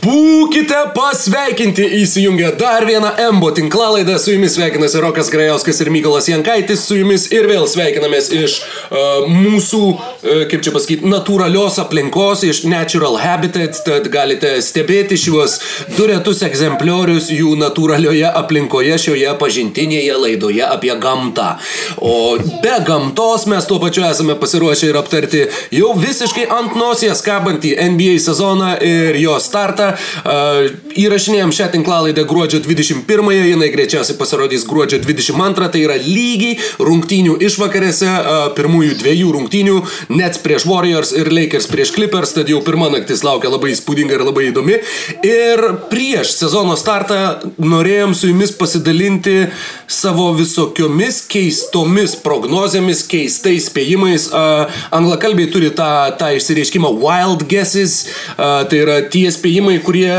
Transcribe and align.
Būkite 0.00 0.78
pasveikinti 0.96 1.84
įsijungę 1.98 2.54
dar 2.56 2.86
vieną 2.88 3.10
Embo 3.20 3.50
tinklalaidą. 3.52 4.14
Su 4.18 4.32
jumis 4.32 4.54
sveikinasi 4.56 5.00
Rokas 5.02 5.28
Grajauskas 5.28 5.80
ir 5.82 5.90
Mykolas 5.92 6.28
Jankaitis. 6.30 6.86
Su 6.88 6.96
jumis 6.96 7.26
ir 7.34 7.44
vėl 7.50 7.66
sveikinamės 7.68 8.30
iš 8.32 8.54
uh, 8.62 9.26
mūsų, 9.28 9.80
uh, 9.90 10.44
kaip 10.48 10.64
čia 10.64 10.72
pasakyti, 10.72 11.08
natūralios 11.10 11.76
aplinkos, 11.82 12.46
iš 12.48 12.62
Natural 12.70 13.18
Habitat. 13.20 13.82
Tad 13.84 14.08
galite 14.12 14.54
stebėti 14.64 15.18
šiuos 15.20 15.58
du 15.98 16.06
retus 16.08 16.40
egzempliorius 16.48 17.28
jų 17.34 17.52
natūralioje 17.60 18.30
aplinkoje 18.40 18.96
šioje 19.04 19.36
pažintinėje 19.42 20.16
laidoje 20.16 20.64
apie 20.64 20.96
gamtą. 21.02 21.50
O 22.00 22.38
be 22.64 22.78
gamtos 22.88 23.44
mes 23.52 23.68
tuo 23.68 23.76
pačiu 23.84 24.08
esame 24.08 24.38
pasiruošę 24.40 24.94
ir 24.94 25.00
aptarti 25.02 25.44
jau 25.76 25.92
visiškai 26.00 26.48
ant 26.56 26.80
nosies 26.80 27.20
kabantį 27.26 27.76
NBA 27.92 28.16
sezoną 28.30 28.72
ir 28.80 29.20
jo 29.26 29.36
startą. 29.42 29.89
Įrašinėjom 31.00 31.54
šią 31.54 31.70
tinklalaidę 31.74 32.24
gruodžio 32.28 32.62
21-ąją, 32.64 33.44
jinai 33.52 33.70
greičiausiai 33.72 34.18
pasirodys 34.18 34.66
gruodžio 34.68 35.00
22, 35.04 35.70
tai 35.74 35.84
yra 35.86 35.96
lygiai 36.00 36.58
rungtynių 36.82 37.38
išvakarėse, 37.46 38.10
pirmųjų 38.58 38.98
dviejų 39.02 39.34
rungtynių, 39.36 39.76
Nets 40.10 40.40
prieš 40.42 40.66
Warriors 40.68 41.12
ir 41.16 41.30
Lakers 41.32 41.68
prieš 41.70 41.94
Clippers, 41.94 42.34
tad 42.36 42.50
jau 42.50 42.60
pirma 42.64 42.90
naktis 42.92 43.22
laukia 43.26 43.50
labai 43.52 43.72
įspūdinga 43.74 44.16
ir 44.16 44.24
labai 44.26 44.48
įdomi. 44.50 44.78
Ir 45.26 45.62
prieš 45.92 46.34
sezono 46.38 46.76
startą 46.78 47.50
norėjom 47.60 48.14
su 48.16 48.30
jumis 48.30 48.52
pasidalinti 48.56 49.36
savo 49.90 50.30
visokiomis 50.38 51.22
keistomis 51.30 52.16
prognozėmis, 52.24 53.02
keistais 53.10 53.68
spėjimais. 53.70 54.28
Anglakalbiai 54.94 55.50
turi 55.52 55.70
tą, 55.76 55.90
tą 56.20 56.32
išsireiškimą 56.36 56.92
wild 57.00 57.46
guesses, 57.50 58.04
tai 58.36 58.82
yra 58.82 59.00
tie 59.12 59.26
spėjimai, 59.32 59.79
kurie 59.84 60.14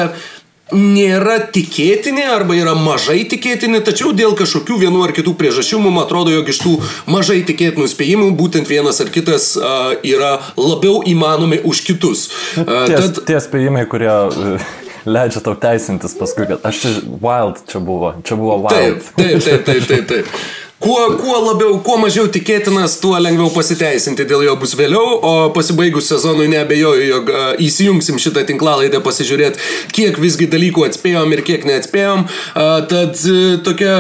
nėra 0.72 1.38
tikėtini 1.52 2.24
arba 2.32 2.56
yra 2.56 2.74
mažai 2.80 3.22
tikėtini, 3.30 3.82
tačiau 3.84 4.14
dėl 4.16 4.36
kažkokių 4.40 4.78
vienų 4.86 5.04
ar 5.04 5.14
kitų 5.16 5.34
priežasčių 5.40 5.82
mums 5.84 6.06
atrodo, 6.06 6.32
jog 6.32 6.48
iš 6.52 6.62
tų 6.64 6.76
mažai 7.12 7.42
tikėtinų 7.48 7.90
spėjimų 7.92 8.30
būtent 8.40 8.72
vienas 8.72 9.02
ar 9.04 9.12
kitas 9.12 9.52
uh, 9.60 9.92
yra 10.00 10.38
labiau 10.56 11.02
įmanomi 11.08 11.62
už 11.68 11.84
kitus. 11.90 12.30
Uh, 12.56 12.88
tie, 12.88 13.02
tad... 13.02 13.22
tie 13.28 13.44
spėjimai, 13.44 13.84
kurie 13.92 14.12
uh, 14.12 14.72
leidžia 15.06 15.44
tau 15.44 15.58
teisintis 15.60 16.16
paskui, 16.18 16.48
kad 16.50 16.64
aš 16.68 16.84
čia 16.86 16.96
wild 17.12 17.64
čia 17.68 17.84
buvo, 17.84 18.16
čia 18.24 18.40
buvo 18.40 18.60
wild. 18.64 19.04
Taip, 19.12 19.16
taip, 19.20 19.44
taip, 19.44 19.66
taip, 19.68 19.88
taip. 19.92 20.12
taip. 20.16 20.36
Kuo, 20.82 21.12
kuo 21.18 21.36
labiau, 21.46 21.76
kuo 21.86 22.00
mažiau 22.02 22.26
tikėtinas, 22.34 22.96
tuo 23.04 23.14
lengviau 23.22 23.52
pasiteisinti 23.54 24.26
dėl 24.26 24.48
jo 24.48 24.56
bus 24.58 24.74
vėliau, 24.80 25.20
o 25.22 25.34
pasibaigus 25.54 26.10
sezonui 26.10 26.48
neabejoju, 26.50 27.04
jog 27.06 27.30
uh, 27.30 27.44
įsijungsim 27.62 28.18
šitą 28.22 28.42
tinklalaidę 28.50 28.98
pasižiūrėti, 29.06 29.62
kiek 29.94 30.18
visgi 30.24 30.50
dalykų 30.50 30.88
atspėjom 30.88 31.38
ir 31.38 31.46
kiek 31.46 31.70
neatspėjom. 31.70 32.26
Uh, 32.26 32.82
tad 32.90 33.14
uh, 33.30 33.60
tokia 33.62 33.94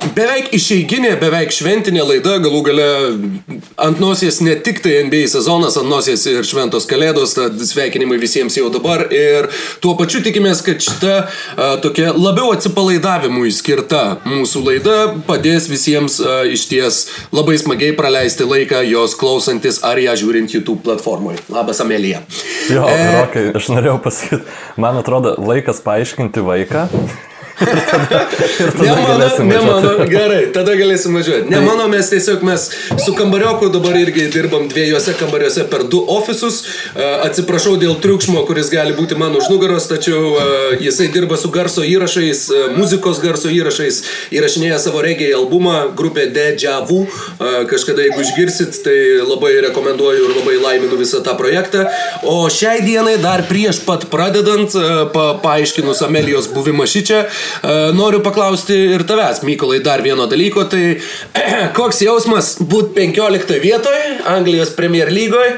Beveik 0.00 0.48
išeiginė, 0.56 1.10
beveik 1.20 1.52
šventinė 1.52 2.02
laida, 2.06 2.38
galų 2.40 2.60
gale 2.64 2.86
ant 3.80 4.00
nosies 4.00 4.38
ne 4.40 4.54
tik 4.56 4.80
tai 4.80 4.94
NBA 5.04 5.28
sezonas, 5.28 5.76
ant 5.76 5.90
nosies 5.92 6.24
ir 6.30 6.46
šventos 6.46 6.86
kalėdos, 6.88 7.34
tad 7.36 7.60
sveikinimai 7.60 8.16
visiems 8.22 8.56
jau 8.56 8.70
dabar 8.72 9.04
ir 9.12 9.50
tuo 9.84 9.92
pačiu 9.98 10.22
tikimės, 10.24 10.64
kad 10.64 10.80
šita 10.80 11.14
a, 11.20 11.68
tokia 11.84 12.14
labiau 12.16 12.48
atsipalaidavimui 12.56 13.52
skirta 13.52 14.18
mūsų 14.24 14.64
laida 14.70 14.98
padės 15.28 15.68
visiems 15.70 16.16
a, 16.24 16.40
iš 16.48 16.66
ties 16.72 17.00
labai 17.36 17.58
smagiai 17.60 17.92
praleisti 17.96 18.48
laiką 18.48 18.80
jos 18.88 19.18
klausantis 19.20 19.82
ar 19.86 20.00
ją 20.00 20.16
žiūrint 20.24 20.56
YouTube 20.56 20.80
platformoje. 20.86 21.42
Labas, 21.52 21.84
Amelija. 21.84 22.24
Jo, 22.72 22.88
e... 22.88 23.00
Rokai, 23.20 23.48
aš 23.60 23.72
norėjau 23.76 23.98
pasakyti, 24.08 24.60
man 24.80 25.00
atrodo, 25.04 25.36
laikas 25.44 25.84
paaiškinti 25.84 26.46
vaiką 26.46 26.88
ne 27.60 28.90
mano, 29.02 29.28
ne 29.44 29.60
mano, 29.64 30.06
gerai, 30.10 30.40
tada 30.54 30.74
galėsim 30.78 31.16
važiuoti. 31.16 31.48
Ne 31.50 31.58
tai... 31.58 31.64
mano, 31.66 31.86
mes 31.92 32.10
tiesiog 32.12 32.44
mes 32.46 32.66
su 33.04 33.14
kambarioku 33.18 33.70
dabar 33.74 33.98
irgi 34.00 34.28
dirbam 34.32 34.68
dviejose 34.70 35.14
kambariuose 35.20 35.66
per 35.72 35.84
du 35.92 36.02
ofisus. 36.16 36.62
Atsiprašau 36.96 37.76
dėl 37.80 37.98
triukšmo, 38.02 38.44
kuris 38.48 38.72
gali 38.72 38.96
būti 38.96 39.18
man 39.20 39.36
už 39.38 39.50
nugaros, 39.52 39.88
tačiau 39.90 40.34
jisai 40.80 41.10
dirba 41.14 41.38
su 41.40 41.52
garso 41.52 41.84
įrašais, 41.86 42.46
muzikos 42.78 43.20
garso 43.22 43.52
įrašais, 43.52 44.02
įrašinėja 44.34 44.80
savo 44.82 45.04
regijai 45.04 45.36
albumą, 45.38 45.90
grupė 45.96 46.28
Dejavu. 46.34 47.04
Uh, 47.06 47.60
kažkada 47.70 48.02
jeigu 48.04 48.20
išgirsit, 48.24 48.80
tai 48.84 48.96
labai 49.24 49.52
rekomenduoju 49.66 50.26
ir 50.26 50.34
labai 50.36 50.56
laiminu 50.60 50.98
visą 51.00 51.22
tą 51.24 51.34
projektą. 51.38 51.86
O 52.26 52.48
šiai 52.52 52.82
dienai 52.84 53.16
dar 53.22 53.44
prieš 53.48 53.82
pat 53.86 54.06
pradedant, 54.12 54.74
pa, 55.14 55.26
paaiškinus 55.42 56.02
Amelijos 56.06 56.50
buvimą 56.54 56.86
šį 56.90 57.02
čia, 57.06 57.20
noriu 57.96 58.20
paklausti 58.24 58.76
ir 58.96 59.04
tavęs, 59.08 59.42
Mykolai, 59.46 59.80
dar 59.84 60.02
vieno 60.04 60.26
dalyko. 60.30 60.64
Tai 60.70 60.82
koks 61.78 62.02
jausmas 62.04 62.54
būti 62.60 62.94
15 62.98 63.60
vietoje 63.62 64.16
Anglijos 64.30 64.74
Premier 64.78 65.12
lygoje 65.12 65.56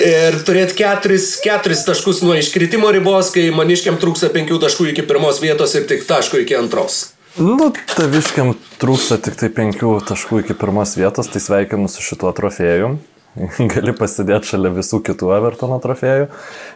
ir 0.00 0.40
turėti 0.46 0.80
4, 0.82 1.20
4 1.44 1.80
taškus 1.86 2.24
nuo 2.24 2.36
iškritimo 2.38 2.90
ribos, 2.94 3.32
kai 3.34 3.48
maniškiam 3.54 4.00
trūksta 4.00 4.32
5 4.34 4.58
taškų 4.66 4.90
iki 4.94 5.06
pirmos 5.08 5.40
vietos 5.42 5.76
ir 5.78 5.88
tik 5.90 6.06
taškų 6.08 6.44
iki 6.44 6.58
antros. 6.58 7.10
Nu, 7.38 7.70
taviškiam 7.94 8.56
trūksta 8.82 9.20
tik 9.22 9.38
tai 9.38 9.52
5 9.54 9.86
taškų 10.10 10.42
iki 10.42 10.56
pirmos 10.58 10.96
vietos, 10.98 11.30
tai 11.30 11.42
sveikinu 11.42 11.90
su 11.90 12.02
šituo 12.02 12.32
trofėjum. 12.36 12.98
Gali 13.72 13.94
pasidėti 13.94 14.52
šalia 14.52 14.72
visų 14.74 14.98
kitų 15.06 15.30
Evertono 15.36 15.78
trofėjų. 15.82 16.26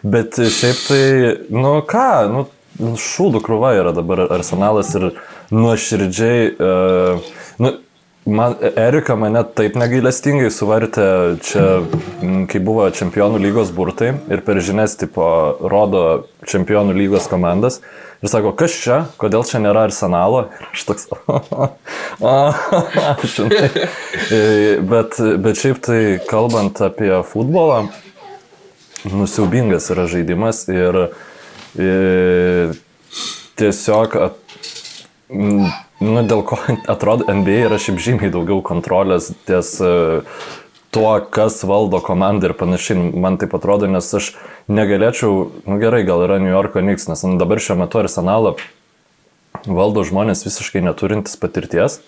Bet 0.07 0.39
šiaip 0.39 0.85
tai, 0.87 1.01
nu 1.51 1.81
ką, 1.87 2.07
Nu, 2.31 2.45
šūdų 2.79 3.41
krūva 3.45 3.73
yra 3.79 3.95
dabar 3.95 4.25
arsenalas 4.35 4.91
ir 4.97 5.09
nuoširdžiai, 5.55 6.47
uh, 6.59 7.33
nu, 7.61 7.71
man, 8.25 8.55
Erika 8.75 9.15
mane 9.19 9.43
taip 9.55 9.77
negailestingai 9.79 10.49
suvartė 10.51 11.07
čia, 11.45 11.65
kai 12.51 12.61
buvo 12.63 12.87
čempionų 12.91 13.39
lygos 13.43 13.71
burtai 13.75 14.15
ir 14.31 14.41
per 14.45 14.59
žinias 14.65 14.97
tipo 14.99 15.27
rodo 15.61 16.25
čempionų 16.49 16.95
lygos 16.97 17.29
komandas 17.31 17.79
ir 18.23 18.31
sako, 18.31 18.55
kas 18.57 18.73
čia, 18.81 19.03
kodėl 19.21 19.45
čia 19.47 19.61
nėra 19.63 19.85
arsenalo. 19.87 20.47
Aš 20.73 20.87
toks, 20.89 21.07
žinai. 23.35 23.69
E, 24.33 24.41
bet, 24.81 25.19
bet 25.45 25.61
šiaip 25.61 25.79
tai 25.85 26.01
kalbant 26.27 26.81
apie 26.83 27.13
futbolą, 27.29 27.85
nusiaubingas 29.13 29.91
yra 29.93 30.09
žaidimas 30.11 30.65
ir 30.73 31.05
Ir 31.05 31.11
tiesiog, 33.59 34.15
at, 34.27 34.59
nu, 35.29 36.21
dėl 36.27 36.43
ko 36.47 36.59
atrodo, 36.93 37.27
NBA 37.31 37.65
yra 37.69 37.79
šiaip 37.81 37.99
žymiai 38.03 38.33
daugiau 38.33 38.61
kontrolės 38.65 39.31
ties 39.47 39.75
e, 39.83 39.91
tuo, 40.95 41.11
kas 41.19 41.61
valdo 41.67 41.99
komandą 42.03 42.51
ir 42.51 42.57
panašiai. 42.57 43.11
Man 43.19 43.39
taip 43.41 43.55
atrodo, 43.57 43.89
nes 43.91 44.07
aš 44.19 44.33
negalėčiau, 44.71 45.49
nu 45.67 45.79
gerai, 45.81 46.05
gal 46.07 46.23
yra 46.27 46.39
New 46.43 46.53
Yorko 46.53 46.83
Knicks, 46.83 47.09
nes 47.11 47.23
nu, 47.27 47.35
dabar 47.41 47.61
šiuo 47.63 47.79
metu 47.83 48.01
arsenalą 48.03 48.55
valdo 49.65 50.03
žmonės 50.05 50.45
visiškai 50.45 50.83
neturintys 50.85 51.39
patirties. 51.41 51.99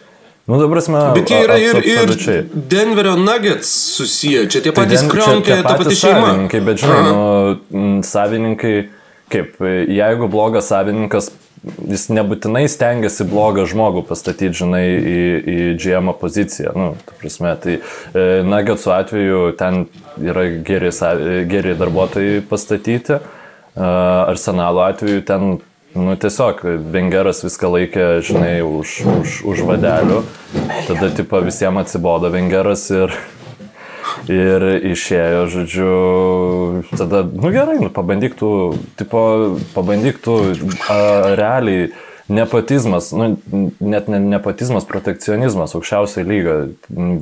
Nu, 0.47 0.61
dabar 0.61 0.79
mes. 0.79 0.89
Bet 1.17 1.31
jie 1.31 1.39
yra 1.43 1.57
ir, 1.59 1.77
ir 1.83 2.45
Denverio 2.71 3.17
Nuggets 3.19 3.67
susiję, 3.97 4.45
čia 4.47 4.61
tie 4.63 4.71
tai 4.71 4.85
patys 4.85 5.03
tai 5.03 5.09
Kronkė, 5.11 5.57
ta 5.65 5.73
pati 5.75 5.95
šeima. 5.99 6.29
Savininkai, 6.29 6.61
bet 6.63 6.79
žinai, 6.79 7.01
nu, 7.03 7.89
savininkai 8.07 8.75
kaip, 9.33 9.59
jeigu 9.91 10.29
blogas 10.31 10.69
savininkas, 10.71 11.31
jis 11.89 12.07
nebūtinai 12.13 12.65
stengiasi 12.71 13.25
blogą 13.27 13.65
žmogų 13.67 14.03
pastatyti, 14.07 14.55
žinai, 14.61 14.83
į, 14.87 15.21
į 15.53 15.57
GM 15.81 16.13
poziciją. 16.19 16.73
Nu, 16.77 16.89
prasme, 17.21 17.55
tai 17.63 17.79
e, 17.79 18.27
Nuggetsų 18.47 18.93
atveju 18.95 19.41
ten 19.59 19.87
yra 20.21 20.47
geri, 20.67 20.93
geri 21.49 21.75
darbuotojai 21.79 22.43
pastatyti, 22.49 23.19
Arsenalo 23.77 24.87
atveju 24.87 25.21
ten 25.27 25.57
Nu, 25.97 26.13
tiesiog 26.19 26.59
Vengeras 26.93 27.39
viską 27.41 27.69
laikė, 27.73 28.05
žinai, 28.25 28.59
už, 28.61 28.99
už, 29.07 29.37
už 29.49 29.61
vadelių. 29.65 30.19
Tada, 30.85 31.09
tipo, 31.15 31.39
visiems 31.41 31.81
atsibodo 31.81 32.29
Vengeras 32.29 32.83
ir 32.93 33.15
Ir 34.31 34.65
išėjo, 34.91 35.45
žodžiu, 35.53 35.91
tada, 36.97 37.21
nu 37.23 37.51
gerai, 37.53 37.77
nu, 37.79 37.91
pabandyk 37.93 38.35
tu, 38.39 38.49
tipo, 38.99 39.21
pabandyk 39.75 40.19
tu 40.23 40.35
a, 40.89 40.97
realiai 41.37 41.91
nepatizmas, 42.27 43.13
nu, 43.15 43.29
net 43.79 44.09
ne 44.11 44.19
nepatizmas, 44.19 44.87
protekcionizmas 44.89 45.77
aukščiausiai 45.77 46.27
lyga. 46.27 46.57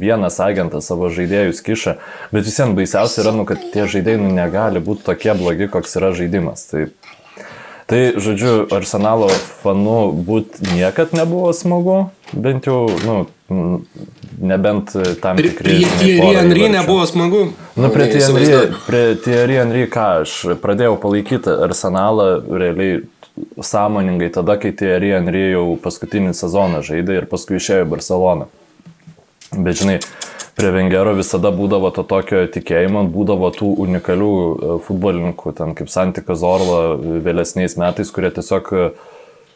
Vienas 0.02 0.40
agentas 0.42 0.90
savo 0.90 1.12
žaidėjus 1.14 1.62
kiša, 1.66 1.98
bet 2.34 2.48
visiems 2.48 2.74
baisiausia 2.78 3.22
yra, 3.26 3.36
nu, 3.38 3.46
kad 3.46 3.62
tie 3.76 3.86
žaidėjai 3.92 4.24
nu, 4.24 4.34
negali 4.34 4.82
būti 4.82 5.06
tokie 5.06 5.36
blogi, 5.38 5.70
koks 5.70 6.00
yra 6.02 6.16
žaidimas. 6.18 6.66
Tai 6.72 6.88
Tai, 7.86 8.00
žodžiu, 8.18 8.64
Arsenalo 8.74 9.28
fanų 9.62 10.00
būti 10.26 10.72
niekad 10.74 11.12
nebuvo 11.14 11.52
smagu, 11.54 11.98
bent 12.34 12.66
jau, 12.66 12.88
nu, 13.06 13.18
nebent 14.42 14.94
tam 15.22 15.40
Prie, 15.40 15.50
tikri... 15.52 15.78
prie 15.80 15.90
Thierry 16.00 16.36
Henry 16.40 16.70
nebuvo 16.74 17.06
smagu. 17.10 17.42
Nu, 17.76 17.90
prie 17.90 18.06
Ne, 18.06 18.12
Thierry, 18.12 18.24
įsivaizduoju. 18.24 18.80
prie 18.88 19.04
Thierry 19.24 19.60
Henry 19.62 19.88
ką, 19.92 20.08
aš 20.26 20.36
pradėjau 20.64 20.98
palaikyti 21.02 21.56
Arsenalą 21.70 22.30
realiai 22.50 23.02
sąmoningai 23.62 24.30
tada, 24.32 24.58
kai 24.58 24.72
Thierry 24.76 25.12
Henry 25.16 25.50
jau 25.54 25.76
paskutinį 25.84 26.36
sezoną 26.36 26.84
žaidė 26.86 27.22
ir 27.22 27.28
paskui 27.32 27.60
išėjo 27.60 27.86
į 27.86 27.90
Barceloną. 27.96 28.48
Bet 29.56 29.80
žinai, 29.82 29.98
prie 30.56 30.72
Vengero 30.72 31.14
visada 31.16 31.52
būdavo 31.56 31.92
to 31.96 32.04
tokio 32.08 32.46
tikėjimo, 32.52 33.06
būdavo 33.12 33.52
tų 33.56 33.72
unikalių 33.86 34.32
e, 34.36 34.78
futbolininkų, 34.88 35.54
ten 35.58 35.76
kaip 35.78 35.92
Santika 35.92 36.36
Zorla 36.40 36.96
e, 36.96 37.20
vėlesniais 37.26 37.78
metais, 37.80 38.12
kurie 38.16 38.32
tiesiog 38.36 38.72
e, 38.72 38.88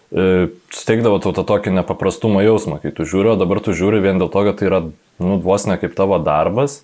suteikdavo 0.10 1.20
tau 1.22 1.34
tą 1.38 1.46
tokį 1.46 1.74
nepaprastumo 1.78 2.42
jausmą, 2.42 2.80
kai 2.82 2.92
tu 2.96 3.06
žiūri, 3.06 3.34
o 3.34 3.40
dabar 3.40 3.62
tu 3.62 3.76
žiūri 3.78 4.02
vien 4.02 4.22
dėl 4.22 4.32
to, 4.34 4.44
kad 4.48 4.58
tai 4.58 4.70
yra, 4.70 4.82
nu, 5.22 5.38
vos 5.44 5.68
ne 5.70 5.78
kaip 5.78 5.94
tavo 5.98 6.18
darbas, 6.24 6.80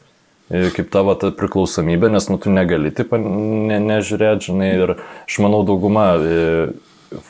e, 0.52 0.70
kaip 0.76 0.92
tavo 0.94 1.16
ta 1.18 1.32
priklausomybė, 1.34 2.12
nes, 2.14 2.30
nu, 2.30 2.38
tu 2.42 2.54
negali 2.54 2.94
taip 2.94 3.16
ne, 3.18 3.80
nežiūrėti, 3.82 4.52
žinai, 4.52 4.72
ir 4.78 4.98
aš 5.00 5.40
manau 5.42 5.64
dauguma 5.66 6.12
e, 6.22 6.44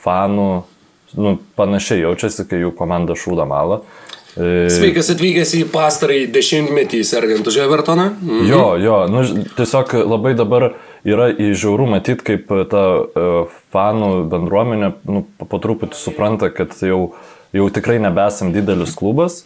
fanų, 0.03 0.49
nu, 1.15 1.37
panašiai 1.55 2.03
jaučiasi, 2.03 2.47
kai 2.49 2.59
jų 2.65 2.73
komanda 2.75 3.15
šūda 3.15 3.47
malą. 3.47 3.79
E, 4.35 4.67
Sveikas 4.67 5.13
atvykęs 5.13 5.53
į 5.55 5.63
pastarąjį 5.71 6.25
dešimtmetį 6.35 7.05
sergant 7.07 7.47
už 7.47 7.61
Evertoną. 7.63 8.09
Mhm. 8.19 8.43
Jo, 8.51 8.65
jo, 8.83 8.99
nu, 9.11 9.23
tiesiog 9.55 9.95
labai 10.03 10.35
dabar 10.35 10.73
yra 11.05 11.29
įžiauru 11.31 11.87
matyti, 11.89 12.25
kaip 12.31 12.49
ta 12.71 12.83
uh, 13.01 13.57
fanų 13.73 14.11
bendruomenė 14.31 14.91
nu, 15.05 15.25
po- 15.41 15.61
truputį 15.61 15.99
supranta, 15.99 16.49
kad 16.53 16.73
jau, 16.81 17.13
jau 17.55 17.67
tikrai 17.73 17.99
nebesam 18.03 18.53
didelis 18.55 18.95
klubas, 18.97 19.43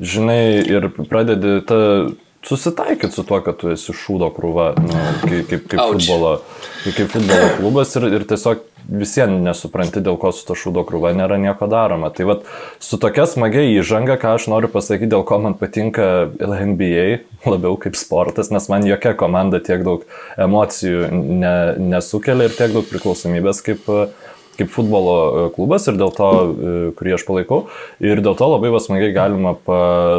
žinai, 0.00 0.64
ir 0.64 0.88
pradedi 1.10 1.58
tą 1.68 1.80
susitaikyti 2.48 3.12
su 3.12 3.24
tuo, 3.26 3.40
kad 3.44 3.58
tu 3.60 3.72
esi 3.72 3.92
šūdo 3.92 4.30
krūva, 4.36 4.70
nu, 4.80 4.94
kaip, 5.24 5.48
kaip, 5.50 5.64
kaip, 5.68 5.80
futbolo, 5.82 6.34
kaip 6.86 7.10
futbolo 7.12 7.48
klubas 7.58 7.92
ir, 7.98 8.06
ir 8.14 8.24
tiesiog 8.30 8.62
visiems 8.88 9.42
nesupranti, 9.44 10.02
dėl 10.04 10.16
ko 10.20 10.32
su 10.32 10.46
to 10.48 10.56
šūdo 10.58 10.84
krūva 10.88 11.12
nėra 11.16 11.38
nieko 11.40 11.68
daroma. 11.70 12.10
Tai 12.14 12.28
vad 12.30 12.46
su 12.82 12.98
tokia 13.00 13.26
smagia 13.28 13.66
įžanga, 13.76 14.16
ką 14.20 14.36
aš 14.38 14.48
noriu 14.52 14.70
pasakyti, 14.72 15.10
dėl 15.12 15.24
ko 15.28 15.40
man 15.44 15.56
patinka 15.60 16.28
NBA 16.40 17.20
labiau 17.48 17.76
kaip 17.80 17.98
sportas, 17.98 18.52
nes 18.54 18.68
man 18.72 18.86
jokia 18.88 19.14
komanda 19.18 19.60
tiek 19.64 19.84
daug 19.86 20.06
emocijų 20.40 21.10
ne, 21.12 21.54
nesukelia 21.94 22.48
ir 22.48 22.56
tiek 22.56 22.74
daug 22.74 22.88
priklausomybės 22.88 23.62
kaip, 23.66 23.84
e, 23.92 24.08
kaip 24.58 24.72
futbolo 24.74 25.14
e, 25.14 25.44
klubas 25.54 25.86
ir 25.86 25.98
dėl 26.00 26.10
to, 26.14 26.28
e, 26.28 26.72
kurį 26.98 27.14
aš 27.16 27.24
palaikau. 27.28 27.60
Ir 28.02 28.22
dėl 28.24 28.34
to 28.38 28.48
labai 28.50 28.72
smagiai 28.82 29.14
galima 29.14 29.54
pa, 29.54 29.78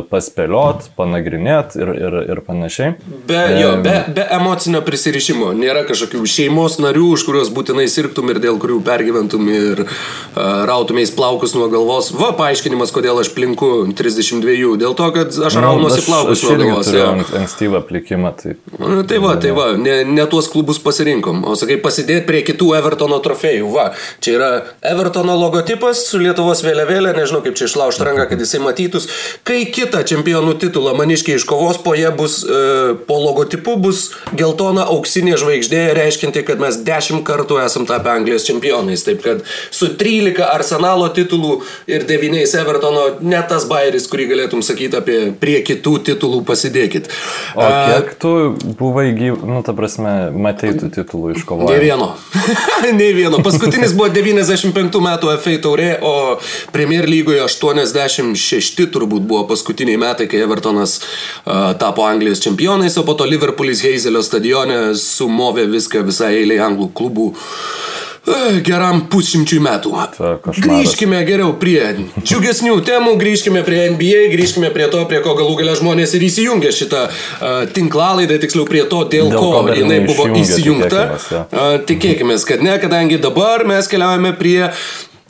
paspėliot, 0.10 0.90
panagrinėti 0.98 1.82
ir, 1.84 1.92
ir, 1.96 2.18
ir 2.34 2.42
panašiai. 2.48 2.96
Be, 3.28 3.42
jo, 3.60 3.74
be, 3.84 3.96
be 4.16 4.26
emocinio 4.40 4.82
prisirišimo. 4.86 5.52
Nėra 5.60 5.84
kažkokių 5.90 6.24
šeimos 6.30 6.80
narių, 6.82 7.10
už 7.18 7.26
kuriuos 7.28 7.52
būtinai 7.56 7.88
sirgtum 7.92 8.32
ir 8.34 8.42
dėl 8.44 8.60
kurių 8.62 8.80
pergyventum 8.88 9.48
ir 9.52 9.84
uh, 9.86 10.66
rautumės 10.70 11.14
plaukus 11.16 11.56
nuo 11.58 11.68
galvos. 11.72 12.12
Va, 12.16 12.32
paaiškinimas, 12.40 12.94
kodėl 12.96 13.22
aš 13.24 13.34
plinku 13.36 13.72
32. 13.98 14.78
Dėl 14.80 14.98
to, 14.98 15.12
kad 15.16 15.36
aš 15.50 15.60
raunuosi 15.60 16.06
plaukus 16.08 16.44
nuo 16.48 16.58
galvos. 16.58 16.90
turiu 16.92 17.04
jo. 17.04 17.12
ank- 17.18 17.36
ankstyvą 17.44 17.84
plikimą. 17.90 18.34
Tai... 18.40 18.56
Nu, 18.80 19.04
Tai 19.10 19.18
va, 19.18 19.32
tai 19.42 19.50
va, 19.58 19.72
ne, 19.74 20.04
ne 20.06 20.26
tuos 20.30 20.46
klubus 20.54 20.78
pasirinkom, 20.84 21.42
o 21.50 21.56
sakai, 21.58 21.80
pasidėti 21.82 22.28
prie 22.28 22.44
kitų 22.46 22.68
Evertono 22.78 23.18
trofėjų. 23.26 23.70
Va, 23.74 23.88
čia 24.22 24.29
yra 24.36 24.50
Evertono 24.86 25.36
logotipas 25.40 26.02
su 26.10 26.20
Lietuvos 26.22 26.62
vėliavėlė, 26.66 27.14
nežinau 27.18 27.42
kaip 27.46 27.58
čia 27.60 27.68
išlaužti 27.70 28.06
ranką, 28.08 28.28
kad 28.32 28.42
jisai 28.42 28.62
matytus. 28.64 29.08
Kai 29.48 29.64
kitą 29.74 30.02
čempionų 30.08 30.56
titulą 30.62 30.94
maniškiai 31.00 31.40
iškovos, 31.40 31.82
po 31.86 31.96
jie 31.98 32.12
bus, 32.16 32.42
e, 32.44 32.96
po 33.08 33.20
logotipu 33.22 33.78
bus 33.82 34.10
geltona 34.36 34.88
auksinė 34.94 35.38
žvaigždė, 35.40 35.82
reiškinti, 35.98 36.44
kad 36.48 36.62
mes 36.62 36.80
dešimt 36.86 37.26
kartų 37.28 37.60
esam 37.64 37.88
tapę 37.90 38.12
Anglijos 38.14 38.48
čempionais. 38.48 39.06
Taip 39.08 39.24
kad 39.26 39.44
su 39.72 39.92
13 40.00 40.44
arsenalo 40.46 41.10
titulų 41.16 41.60
ir 41.90 42.06
9 42.10 42.56
Evertono 42.60 43.06
ne 43.22 43.42
tas 43.50 43.66
bairis, 43.70 44.08
kurį 44.12 44.30
galėtum 44.34 44.64
sakyti 44.66 45.00
apie 45.00 45.20
prie 45.40 45.60
kitų 45.66 45.98
titulų 46.12 46.44
pasidėkit. 46.48 47.10
O 47.56 47.66
kiek 47.66 48.14
tu 48.22 48.34
buvai 48.80 49.10
gyv, 49.18 49.44
nu, 49.48 49.62
ta 49.66 49.74
prasme, 49.78 50.16
matei 50.36 50.74
tų 50.78 50.92
titulų 51.00 51.34
Ne 51.34 51.40
iškovojęs? 51.40 51.82
vieno. 51.82 52.08
ne 53.00 53.10
vieno. 53.14 53.42
Paskutinis 53.44 53.94
buvo 53.98 54.10
95 54.26 55.00
metų 55.04 55.32
FA 55.44 55.56
taurė, 55.64 55.90
o 56.02 56.40
Premier 56.74 57.08
lygoje 57.10 57.42
86 57.46 58.86
turbūt 58.94 59.26
buvo 59.30 59.46
paskutiniai 59.50 60.00
metai, 60.02 60.28
kai 60.32 60.44
Evertonas 60.46 61.00
uh, 61.00 61.72
tapo 61.80 62.06
Anglijos 62.08 62.44
čempionais, 62.44 62.98
o 63.00 63.06
po 63.08 63.16
to 63.20 63.28
Liverpoolis 63.30 63.84
Heizelio 63.86 64.24
stadione 64.26 64.80
sumovė 65.00 65.68
viską 65.72 66.04
visai 66.08 66.36
eiliai 66.42 66.64
anglų 66.70 66.92
klubų. 66.98 67.30
e, 67.34 68.09
Geram 68.66 69.04
pusšimčiui 69.10 69.60
metų. 69.64 69.94
Grįžkime 70.60 71.22
geriau 71.28 71.54
prie 71.60 71.82
džiugesnių 72.22 72.78
temų, 72.86 73.16
grįžkime 73.22 73.64
prie 73.66 73.82
NBA, 73.96 74.28
grįžkime 74.34 74.70
prie 74.76 74.90
to, 74.94 75.02
prie 75.10 75.22
ko 75.26 75.34
galų 75.40 75.58
galia 75.62 75.76
žmonės 75.80 76.14
ir 76.18 76.26
įsijungė 76.28 76.72
šitą 76.76 77.04
uh, 77.10 77.60
tinklalaidą, 77.74 78.40
tiksliau 78.44 78.68
prie 78.70 78.86
to, 78.90 79.04
dėl, 79.10 79.32
Dėl 79.34 79.42
ko, 79.42 79.52
ko 79.66 79.76
jinai 79.78 80.02
buvo 80.06 80.30
įsijungta. 80.38 81.06
Tikėkime, 81.90 82.38
kad 82.46 82.66
ne, 82.66 82.78
kadangi 82.82 83.20
dabar 83.22 83.66
mes 83.68 83.90
keliaujame 83.90 84.36
prie 84.40 84.70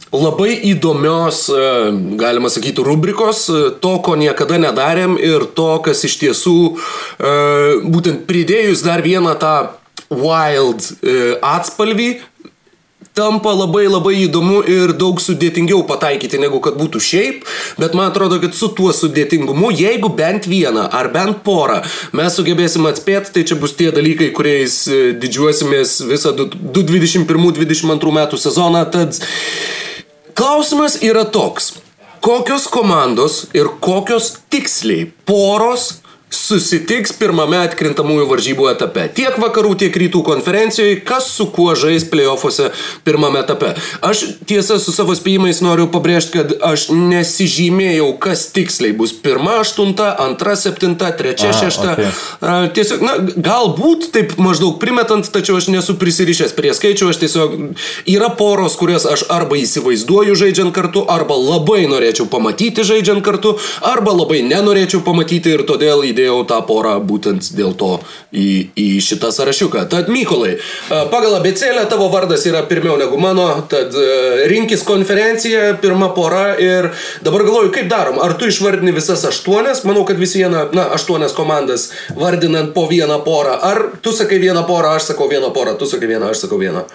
labai 0.09 0.55
įdomios, 0.71 1.43
galima 2.19 2.49
sakyti, 2.49 2.81
rubrikos, 2.85 3.45
to, 3.81 3.91
ko 4.05 4.15
niekada 4.17 4.57
nedarėm 4.61 5.19
ir 5.21 5.45
to, 5.55 5.71
kas 5.85 6.01
iš 6.07 6.17
tiesų, 6.23 6.57
būtent 7.85 8.25
pridėjus 8.29 8.81
dar 8.87 9.05
vieną 9.05 9.37
tą 9.39 9.55
wild 10.09 10.81
e, 11.05 11.37
atspalvį, 11.45 12.09
tampa 13.19 13.51
labai 13.53 13.85
labai 13.89 14.15
įdomu 14.23 14.61
ir 14.63 14.93
daug 14.97 15.19
sudėtingiau 15.21 15.83
pataikyti 15.89 16.39
negu 16.41 16.61
kad 16.63 16.77
būtų 16.79 17.01
šiaip, 17.03 17.43
bet 17.81 17.95
man 17.97 18.11
atrodo, 18.13 18.39
kad 18.39 18.55
su 18.55 18.71
tuo 18.77 18.93
sudėtingumu, 18.95 19.73
jeigu 19.75 20.11
bent 20.15 20.47
vieną 20.49 20.87
ar 20.95 21.11
bent 21.13 21.43
porą 21.43 21.81
mes 22.15 22.37
sugebėsim 22.39 22.87
atspėti, 22.89 23.33
tai 23.35 23.45
čia 23.49 23.59
bus 23.59 23.75
tie 23.79 23.91
dalykai, 23.95 24.31
kuriais 24.35 24.81
e, 24.87 25.01
didžiuosimės 25.19 25.99
visą 26.09 26.33
du- 26.37 26.49
2021-2022 26.79 28.15
metų 28.21 28.39
sezoną. 28.39 28.85
Tad 28.93 29.19
klausimas 30.37 30.99
yra 31.05 31.25
toks. 31.27 31.73
Kokios 32.23 32.67
komandos 32.71 33.45
ir 33.55 33.69
kokios 33.83 34.33
tiksliai 34.51 35.07
poros 35.27 35.99
susitiks 36.29 37.11
pirmame 37.17 37.57
atkrintamųjų 37.65 38.27
varžybų 38.29 38.67
etape. 38.69 39.07
Tiek 39.17 39.37
vakarų, 39.41 39.73
tiek 39.81 39.95
rytų 39.97 40.21
konferencijoje, 40.25 40.99
kas 41.05 41.31
su 41.33 41.47
kuo 41.53 41.73
žais 41.77 42.05
playoffuose 42.09 42.69
pirmame 43.05 43.41
etape. 43.41 43.71
Aš 44.05 44.21
tiesa 44.49 44.77
su 44.81 44.93
savo 44.93 45.15
spėjimais 45.17 45.61
noriu 45.65 45.87
pabrėžti, 45.89 46.37
kad 46.37 46.53
aš 46.69 46.89
nesižymėjau, 46.93 48.11
kas 48.21 48.45
tiksliai 48.53 48.93
bus 48.97 49.13
pirma, 49.13 49.59
aštunta, 49.63 50.11
antra, 50.21 50.53
septinta, 50.59 51.09
trečia, 51.17 51.49
A, 51.49 51.57
šešta. 51.57 51.95
A, 51.97 52.57
Tiesiog, 52.77 53.01
na, 53.05 53.17
galbūt 53.33 54.11
taip 54.13 54.37
maždaug 54.41 54.77
primetant, 54.81 55.25
tačiau 55.33 55.57
aš 55.57 55.71
nesu 55.73 55.97
prisirišęs 55.97 56.53
prie 56.57 56.75
skaičių, 56.77 57.09
aš 57.09 57.21
tiesiog 57.25 57.57
yra 58.09 58.29
poros, 58.37 58.77
kurias 58.77 59.07
aš 59.09 59.25
arba 59.33 59.57
įsivaizduoju 59.57 60.37
žaidžiant 60.37 60.75
kartu, 60.77 61.03
arba 61.09 61.39
labai 61.39 61.87
norėčiau 61.89 62.29
pamatyti 62.29 62.85
žaidžiant 62.85 63.25
kartu, 63.25 63.57
arba 63.81 64.13
labai 64.13 64.43
nenorėčiau 64.45 65.01
pamatyti 65.05 65.57
ir 65.57 65.65
todėl 65.65 66.05
įdėjau 66.05 66.18
tą 66.49 66.59
porą 66.67 66.95
būtent 67.05 67.51
dėl 67.57 67.73
to 67.79 67.91
į, 68.31 68.69
į 68.77 68.87
šitą 69.03 69.31
sąrašiuką. 69.35 69.85
Tad 69.91 70.09
Mykolai, 70.11 70.55
a, 70.57 71.03
pagal 71.11 71.37
abecėlę 71.39 71.85
tavo 71.91 72.09
vardas 72.13 72.45
yra 72.49 72.63
pirmiau 72.69 72.97
negu 72.99 73.19
mano, 73.21 73.47
tad 73.71 73.95
a, 73.95 74.07
rinkis 74.51 74.85
konferenciją, 74.87 75.75
pirma 75.83 76.11
pora 76.15 76.55
ir 76.59 76.91
dabar 77.25 77.45
galvoju, 77.47 77.73
kaip 77.75 77.89
darom, 77.91 78.19
ar 78.23 78.35
tu 78.39 78.49
išvardini 78.49 78.95
visas 78.95 79.25
aštuonias, 79.29 79.83
manau, 79.87 80.05
kad 80.07 80.19
vis 80.19 80.35
vieną, 80.39 80.69
na, 80.75 80.89
aštuonias 80.97 81.35
komandas 81.37 81.89
vardinant 82.17 82.73
po 82.75 82.87
vieną 82.89 83.21
porą, 83.25 83.59
ar 83.61 83.85
tu 84.01 84.15
sakai 84.15 84.41
vieną 84.41 84.65
porą, 84.69 84.95
aš 84.97 85.13
sakau 85.13 85.29
vieną 85.31 85.53
porą, 85.55 85.77
tu 85.79 85.89
sakai 85.89 86.09
vieną, 86.11 86.33
aš 86.33 86.45
sakau 86.45 86.59
vieną. 86.61 86.85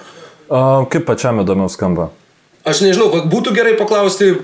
O 0.48 0.84
kaip 0.92 1.06
pačiam 1.08 1.40
įdomiau 1.40 1.70
skamba? 1.72 2.10
Aš 2.64 2.80
nežinau, 2.84 3.10
būtų 3.28 3.52
gerai 3.56 3.74
paklausti 3.76 4.34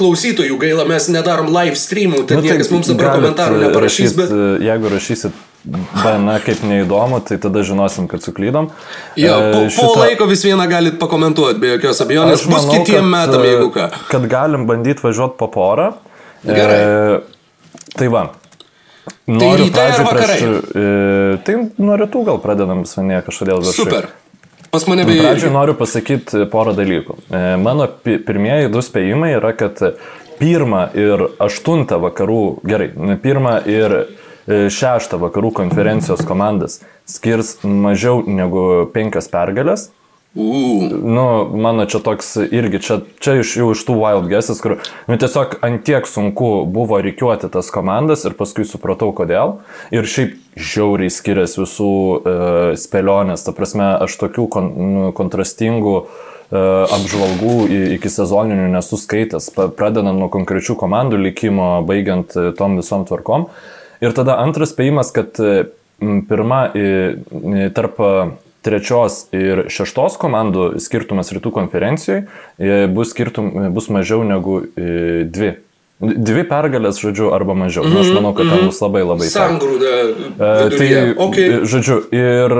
klausytojų, 0.00 0.56
gaila, 0.60 0.88
mes 0.88 1.06
nedarom 1.12 1.52
live 1.52 1.78
streamų, 1.78 2.24
nu, 2.24 2.26
tai 2.30 2.40
niekas 2.42 2.72
mums 2.72 2.90
dabar 2.90 3.14
komentarų 3.20 3.60
e, 3.60 3.62
neparašys, 3.66 4.16
rašyt, 4.16 4.18
bet... 4.18 4.34
e, 4.34 4.66
Jeigu 4.70 4.92
rašysit 4.96 5.46
na, 5.64 6.38
kaip 6.40 6.62
neįdomu, 6.64 7.20
tai 7.26 7.36
tada 7.40 7.62
žinosim, 7.66 8.08
kad 8.08 8.24
suklydom. 8.24 8.70
Jo, 9.20 9.36
po, 9.52 9.62
E, 9.68 9.74
po 9.76 9.88
laiko 10.00 10.28
vis 10.30 10.44
vieną 10.46 10.66
galit 10.70 10.96
pakomentuoti, 11.00 11.60
be 11.60 11.74
jokios 11.74 12.00
abejonės. 12.00 12.40
Aš 12.40 12.46
Bus 12.48 12.54
manau, 12.64 12.78
kitiem 12.78 13.04
kad, 13.04 13.10
metam, 13.12 13.44
e, 13.44 13.50
jeigu 13.52 13.72
ką. 13.74 13.88
Kad 14.08 14.28
galim 14.32 14.66
bandyti 14.70 15.04
važiuoti 15.04 15.36
po 15.40 15.50
porą. 15.52 15.90
Gerai. 16.46 16.78
E, 16.80 17.82
tai 17.96 18.08
va. 18.12 18.30
Noriu 19.30 19.66
rytai 19.66 19.90
ar 19.92 20.06
pradžioj 20.06 20.08
vakarai? 20.08 20.38
E, 20.80 21.36
tai 21.44 21.58
nuo 21.80 21.98
rytų 22.00 22.24
gal 22.30 22.40
pradedam, 22.42 22.86
Svanė, 22.88 23.20
kažkodėl 23.26 23.60
viršui. 23.60 23.84
Super. 23.84 24.08
Pas 24.70 24.86
mane 24.86 25.04
beje. 25.04 25.22
Pradžioje 25.24 25.52
noriu 25.52 25.74
pasakyti 25.74 26.44
porą 26.50 26.72
dalykų. 26.78 27.16
E, 27.34 27.56
Mano 27.58 27.88
pi- 27.90 28.18
pirmieji 28.22 28.70
du 28.70 28.78
spėjimai 28.84 29.32
yra, 29.38 29.50
kad 29.58 29.80
pirmą 30.38 30.84
ir 30.94 31.24
aštuntą 31.42 31.98
vakarų, 32.00 32.42
gerai, 32.64 32.90
pirmą 33.22 33.56
ir 33.66 33.96
e, 34.00 34.04
šeštą 34.70 35.18
vakarų 35.20 35.50
konferencijos 35.58 36.22
komandas 36.26 36.80
skirs 37.10 37.56
mažiau 37.64 38.22
negu 38.26 38.86
penkias 38.94 39.26
pergalės. 39.32 39.88
Uu. 40.34 40.86
Nu, 41.02 41.50
mano 41.58 41.84
čia 41.90 41.98
toks 41.98 42.36
irgi, 42.38 42.78
čia, 42.78 43.00
čia 43.18 43.40
iš 43.40 43.56
jų 43.58 43.72
iš 43.74 43.80
tų 43.88 43.96
wild 43.98 44.28
guesses, 44.30 44.60
kur, 44.62 44.76
nu, 45.10 45.16
tiesiog 45.18 45.56
antiek 45.66 46.06
sunku 46.06 46.50
buvo 46.70 47.00
reikiuoti 47.02 47.48
tas 47.50 47.72
komandas 47.74 48.22
ir 48.28 48.36
paskui 48.38 48.62
supratau, 48.68 49.10
kodėl. 49.16 49.56
Ir 49.90 50.06
šiaip 50.06 50.36
žiauriai 50.54 51.10
skiriasi 51.10 51.58
visų 51.64 51.90
e, 51.90 52.34
spėlionės, 52.78 53.42
ta 53.42 53.54
prasme, 53.56 53.88
aš 54.06 54.14
tokių 54.20 54.44
kon, 54.54 54.68
nu, 54.94 55.02
kontrastingų 55.18 55.94
e, 55.98 56.04
apžvalgų 56.94 57.56
iki 57.96 58.12
sezoninių 58.14 58.68
nesu 58.76 59.00
skaitęs, 59.02 59.48
pradedant 59.74 60.14
nuo 60.14 60.28
konkrečių 60.30 60.76
komandų 60.78 61.18
likimo, 61.24 61.72
baigiant 61.88 62.36
e, 62.38 62.52
tom 62.54 62.78
visom 62.78 63.02
tvarkom. 63.08 63.48
Ir 63.98 64.14
tada 64.14 64.38
antras 64.44 64.76
spėjimas, 64.76 65.10
kad 65.16 65.42
e, 65.42 65.64
pirma, 66.30 66.68
i- 66.70 67.66
tarp 67.74 67.98
e, 67.98 68.14
trečios 68.64 69.24
ir 69.36 69.64
šeštos 69.72 70.18
komandų 70.20 70.74
skirtumas 70.82 71.32
rytų 71.34 71.52
konferencijoje 71.54 72.26
e, 72.58 72.86
bus, 72.92 73.14
skirtum, 73.14 73.72
bus 73.74 73.90
mažiau 73.92 74.24
negu 74.26 74.60
e, 74.76 75.24
dvi. 75.28 75.56
Dvi 76.00 76.46
pergalės, 76.48 76.96
žodžiu, 76.96 77.26
arba 77.36 77.52
mažiau. 77.52 77.84
Mm 77.84 77.92
-hmm, 77.92 78.00
aš 78.00 78.14
manau, 78.16 78.32
kad 78.32 78.48
ten 78.48 78.70
bus 78.70 78.80
labai 78.80 79.02
labai. 79.04 79.26
Sangrūda. 79.28 79.90
E, 79.92 80.78
Tai, 80.78 80.88
okay. 81.28 81.44
e, 81.44 81.64
žodžiu, 81.68 81.98
ir 82.08 82.56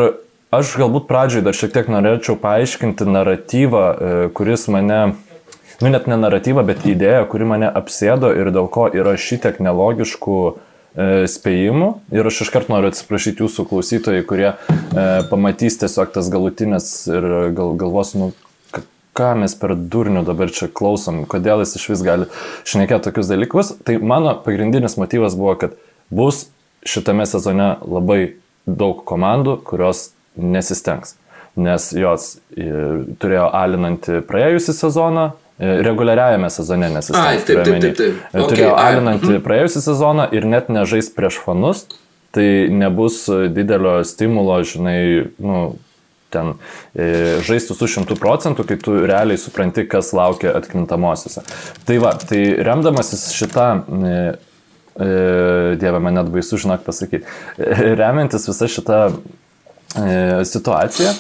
aš 0.53 0.77
galbūt 0.77 1.07
pradžioj 1.09 1.43
dar 1.43 1.57
šiek 1.57 1.73
tiek 1.73 1.89
norėčiau 1.89 2.37
paaiškinti 2.37 3.05
naratyvą, 3.09 3.85
e, 3.85 4.29
kuris 4.37 4.69
mane, 4.69 5.15
nu 5.81 5.89
net 5.89 6.07
ne 6.07 6.17
naratyvą, 6.17 6.67
bet 6.67 6.85
idėją, 6.85 7.25
kuri 7.33 7.45
mane 7.45 7.71
apsėdo 7.73 8.35
ir 8.37 8.53
dėl 8.53 8.69
ko 8.69 8.91
yra 8.93 9.17
šitiek 9.17 9.57
nelogiškų 9.61 10.41
e, 10.49 10.70
spėjimų. 10.97 11.91
Ir 12.15 12.27
aš 12.27 12.45
iškart 12.47 12.71
noriu 12.73 12.91
atsiprašyti 12.91 13.45
jūsų 13.45 13.67
klausytojai, 13.71 14.25
kurie 14.27 14.49
e, 14.51 14.55
pamatys 15.31 15.79
tiesiog 15.83 16.11
tas 16.15 16.31
galutinės 16.33 16.89
ir 17.11 17.27
gal, 17.57 17.77
galvos, 17.79 18.15
nu, 18.19 18.33
ką 19.17 19.35
mes 19.43 19.55
per 19.59 19.77
durnių 19.77 20.25
dabar 20.27 20.51
čia 20.55 20.71
klausom, 20.73 21.25
kodėl 21.31 21.63
jis 21.65 21.77
iš 21.79 21.89
vis 21.93 22.05
gali 22.07 22.29
šnekėti 22.69 23.07
tokius 23.09 23.31
dalykus. 23.31 23.75
Tai 23.87 23.99
mano 24.03 24.35
pagrindinis 24.45 24.99
motyvas 25.01 25.37
buvo, 25.39 25.57
kad 25.61 25.77
bus 26.11 26.49
šitame 26.87 27.27
sezone 27.29 27.75
labai 27.85 28.37
daug 28.67 29.05
komandų, 29.07 29.61
kurios 29.67 30.11
nesistengs. 30.41 31.17
Nes 31.61 31.91
jos 31.95 32.37
e, 32.55 32.71
turėjo 33.21 33.49
alinantį 33.59 34.23
praėjusią 34.29 34.75
sezoną, 34.79 35.27
e, 35.35 35.50
reguliariajame 35.61 36.51
sezone 36.51 36.89
nesistengs. 36.95 37.27
Ai, 37.27 37.41
taip, 37.45 37.65
taip, 37.65 37.81
taip, 37.83 37.97
taip. 37.99 38.21
E, 38.33 38.41
Ok, 38.41 38.55
Turėjo 38.55 38.73
ai, 38.75 38.95
alinantį 38.95 39.41
praėjusią 39.45 39.85
sezoną 39.85 40.31
ir 40.37 40.49
net 40.49 40.71
nežais 40.73 41.11
prieš 41.13 41.41
fanus, 41.45 41.85
tai 42.35 42.49
nebus 42.73 43.23
e, 43.29 43.47
didelio 43.53 44.01
stimulo, 44.09 44.57
žinai, 44.65 45.01
nu, 45.43 45.63
ten 46.31 46.55
e, 46.95 47.41
žaisti 47.47 47.75
su 47.77 47.89
šimtų 47.91 48.17
procentų, 48.21 48.65
kai 48.69 48.79
tu 48.81 48.95
realiai 49.03 49.41
supranti, 49.41 49.85
kas 49.91 50.13
laukia 50.17 50.55
atkrintamosiose. 50.59 51.43
Tai 51.87 51.99
va, 52.03 52.15
tai 52.23 52.45
remdamasis 52.65 53.29
šitą, 53.37 53.67
e, 53.83 54.23
e, 54.97 55.11
dieve, 55.81 56.01
man 56.01 56.21
net 56.21 56.31
baisu, 56.33 56.61
žinok, 56.63 56.87
pasakyti, 56.87 57.27
e, 57.59 57.95
remiantis 57.99 58.49
visą 58.49 58.71
šitą 58.71 59.01
e, 59.11 60.41
situaciją, 60.49 61.15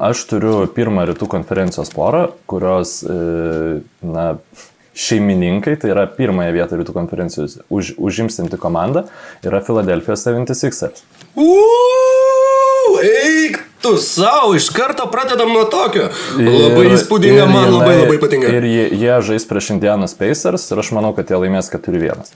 aš 0.00 0.24
turiu 0.30 0.66
pirmą 0.74 1.04
rytų 1.10 1.26
konferencijos 1.30 1.90
porą, 1.94 2.28
kurios, 2.50 3.00
e, 3.02 3.80
na, 4.02 4.26
šeimininkai, 4.98 5.76
tai 5.78 5.92
yra 5.94 6.06
pirmąją 6.10 6.52
vietą 6.56 6.78
rytų 6.80 6.92
konferencijos 6.96 7.58
už, 7.70 7.92
užimsinti 8.02 8.58
komanda, 8.58 9.04
yra 9.46 9.60
Philadelphia 9.62 10.16
76ers. 10.18 11.04
Uuu, 11.38 12.98
eik 13.04 13.60
tu 13.82 13.94
savo, 14.02 14.54
iš 14.58 14.68
karto 14.74 15.06
pradedam 15.12 15.52
nuo 15.54 15.64
tokio. 15.70 16.08
Labai 16.38 16.86
Ir- 16.88 16.94
įspūdinga, 16.96 17.44
ir 17.46 17.52
man 17.52 17.70
labai 17.76 17.92
jinai- 17.94 18.04
labai 18.06 18.18
patinka. 18.18 18.50
Ir 18.58 18.66
jie, 18.66 18.86
jie 18.98 19.14
žais 19.30 19.46
prieš 19.46 19.70
Indianas 19.76 20.14
Pacers 20.18 20.70
ir 20.72 20.78
aš 20.82 20.90
manau, 20.96 21.14
kad 21.14 21.28
jie 21.30 21.38
laimės 21.38 21.70
4-1. 21.70 22.26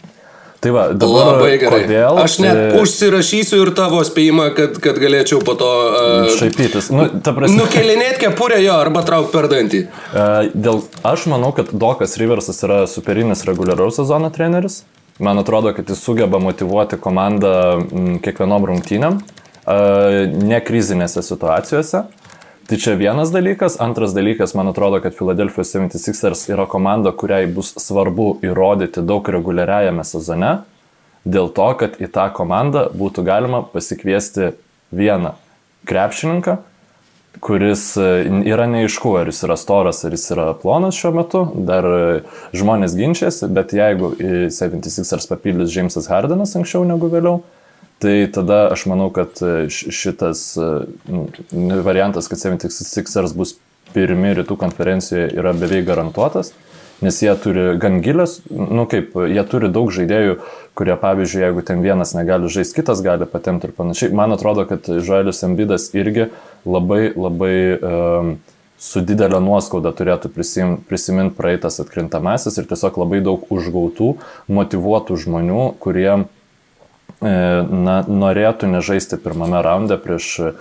Tai 0.62 0.70
va, 0.70 0.82
dabar 0.94 1.40
Labai 1.40 1.56
gerai. 1.58 1.80
kodėl... 1.82 2.18
Aš 2.22 2.36
net 2.38 2.54
e, 2.54 2.66
užsirašysiu 2.78 3.58
ir 3.64 3.72
tavo 3.74 3.98
spėjimą, 4.06 4.44
kad, 4.54 4.76
kad 4.84 5.00
galėčiau 5.02 5.40
po 5.42 5.56
to 5.58 5.70
uh, 5.88 6.28
Šaipytis. 6.38 6.92
Nu, 6.94 7.08
prasme, 7.10 7.56
nukelinėti 7.58 8.20
kepurę 8.22 8.60
jo 8.62 8.76
arba 8.78 9.02
trauk 9.02 9.32
per 9.34 9.48
dantį. 9.50 9.80
e, 9.90 10.26
dėl, 10.54 10.84
aš 11.02 11.26
manau, 11.32 11.50
kad 11.56 11.74
Dokas 11.74 12.14
Riversas 12.22 12.62
yra 12.62 12.84
superinis 12.86 13.42
reguliaraus 13.48 13.98
sezono 13.98 14.30
treneris. 14.30 14.84
Man 15.18 15.42
atrodo, 15.42 15.74
kad 15.74 15.90
jis 15.90 15.98
sugeba 15.98 16.38
motivuoti 16.38 17.00
komandą 17.02 17.56
kiekvienom 18.22 18.70
rungtynėm, 18.70 19.18
e, 19.18 19.80
ne 20.46 20.62
krizinėse 20.62 21.26
situacijose. 21.26 22.06
Tai 22.72 22.78
čia 22.80 22.94
vienas 22.96 23.28
dalykas. 23.28 23.74
Antras 23.84 24.14
dalykas, 24.16 24.54
man 24.54 24.68
atrodo, 24.70 24.96
kad 25.04 25.12
Philadelphia 25.12 25.60
76ers 25.60 26.46
yra 26.54 26.64
komanda, 26.64 27.10
kuriai 27.12 27.44
bus 27.44 27.74
svarbu 27.76 28.38
įrodyti 28.40 29.02
daug 29.04 29.28
reguliariajame 29.28 30.00
sezone, 30.08 30.54
dėl 31.28 31.50
to, 31.52 31.66
kad 31.76 32.00
į 32.00 32.08
tą 32.14 32.30
komandą 32.32 32.86
būtų 32.96 33.26
galima 33.28 33.60
pasikviesti 33.74 34.54
vieną 34.88 35.34
krepšininką, 35.84 36.56
kuris 37.44 37.90
e, 38.00 38.08
yra 38.48 38.64
neaišku, 38.72 39.18
ar 39.20 39.28
jis 39.28 39.44
yra 39.44 39.60
storas, 39.60 40.00
ar 40.08 40.16
jis 40.16 40.24
yra 40.32 40.48
plonas 40.56 40.96
šiuo 40.96 41.12
metu, 41.20 41.44
dar 41.68 41.92
e, 41.92 42.02
žmonės 42.56 42.96
ginčiasi, 42.96 43.52
bet 43.52 43.76
jeigu 43.76 44.14
į 44.16 44.46
76ers 44.48 45.28
papildys 45.28 45.76
Jamesas 45.76 46.08
Hardenas 46.08 46.56
anksčiau 46.56 46.88
negu 46.88 47.12
vėliau, 47.12 47.42
tai 48.02 48.26
tada 48.34 48.66
aš 48.74 48.86
manau, 48.90 49.08
kad 49.14 49.38
e, 49.42 49.68
šitas 49.70 50.44
e, 50.58 50.68
nu, 51.06 51.28
variantas, 51.86 52.26
kad 52.30 52.40
76ers 52.42 53.36
bus 53.38 53.56
pirmi 53.94 54.32
rytų 54.34 54.56
konferencijoje 54.58 55.30
yra 55.38 55.52
beveik 55.54 55.86
garantuotas, 55.86 56.50
nes 57.02 57.18
jie 57.22 57.32
turi 57.42 57.66
gan 57.82 58.00
gilias, 58.02 58.40
nu 58.50 58.86
kaip, 58.90 59.14
jie 59.30 59.42
turi 59.50 59.70
daug 59.72 59.90
žaidėjų, 59.94 60.38
kurie, 60.78 60.94
pavyzdžiui, 60.98 61.42
jeigu 61.44 61.64
ten 61.66 61.82
vienas 61.84 62.14
negali 62.16 62.50
žaisti, 62.50 62.80
kitas 62.80 63.02
gali 63.04 63.28
patemti 63.28 63.68
ir 63.68 63.76
panašiai. 63.76 64.14
Man 64.16 64.34
atrodo, 64.34 64.64
kad 64.70 64.86
Žoelis 64.86 65.42
Embidas 65.46 65.90
irgi 65.98 66.30
labai, 66.64 67.10
labai 67.14 67.56
um, 67.76 68.34
su 68.82 69.02
didelio 69.06 69.38
nuoskauda 69.42 69.92
turėtų 69.94 70.30
prisim, 70.34 70.76
prisiminti 70.88 71.36
praeitas 71.38 71.78
atkrintamasis 71.82 72.58
ir 72.58 72.70
tiesiog 72.70 72.98
labai 73.04 73.20
daug 73.22 73.44
užgautų, 73.52 74.14
motivuotų 74.50 75.18
žmonių, 75.26 75.66
kurie 75.82 76.08
e, 76.14 76.24
na, 77.20 77.96
norėtų 78.08 78.70
nežaisti 78.72 79.18
pirmame 79.20 79.60
raunde 79.62 79.98
prieš 80.00 80.28
e, 80.40 80.52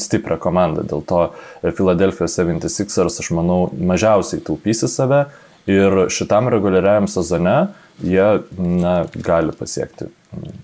stiprią 0.00 0.38
komandą. 0.42 0.86
Dėl 0.88 1.04
to 1.08 1.20
Philadelphia 1.62 2.28
76ers, 2.30 3.20
aš 3.20 3.30
manau, 3.36 3.66
mažiausiai 3.76 4.42
taupysi 4.44 4.88
save 4.88 5.26
ir 5.70 6.06
šitam 6.12 6.50
reguliariajam 6.52 7.08
sezone 7.10 7.56
jie 8.02 8.28
na, 8.58 8.94
gali 9.14 9.52
pasiekti 9.56 10.10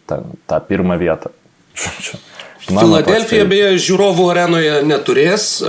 tą, 0.09 0.23
tą 0.49 0.61
pirmą 0.71 0.99
vietą. 1.01 1.35
Filadelfija 2.67 3.45
tai- 3.45 3.49
beje 3.49 3.79
žiūrovų 3.87 4.31
arenoje 4.33 4.83
neturės. 4.85 5.63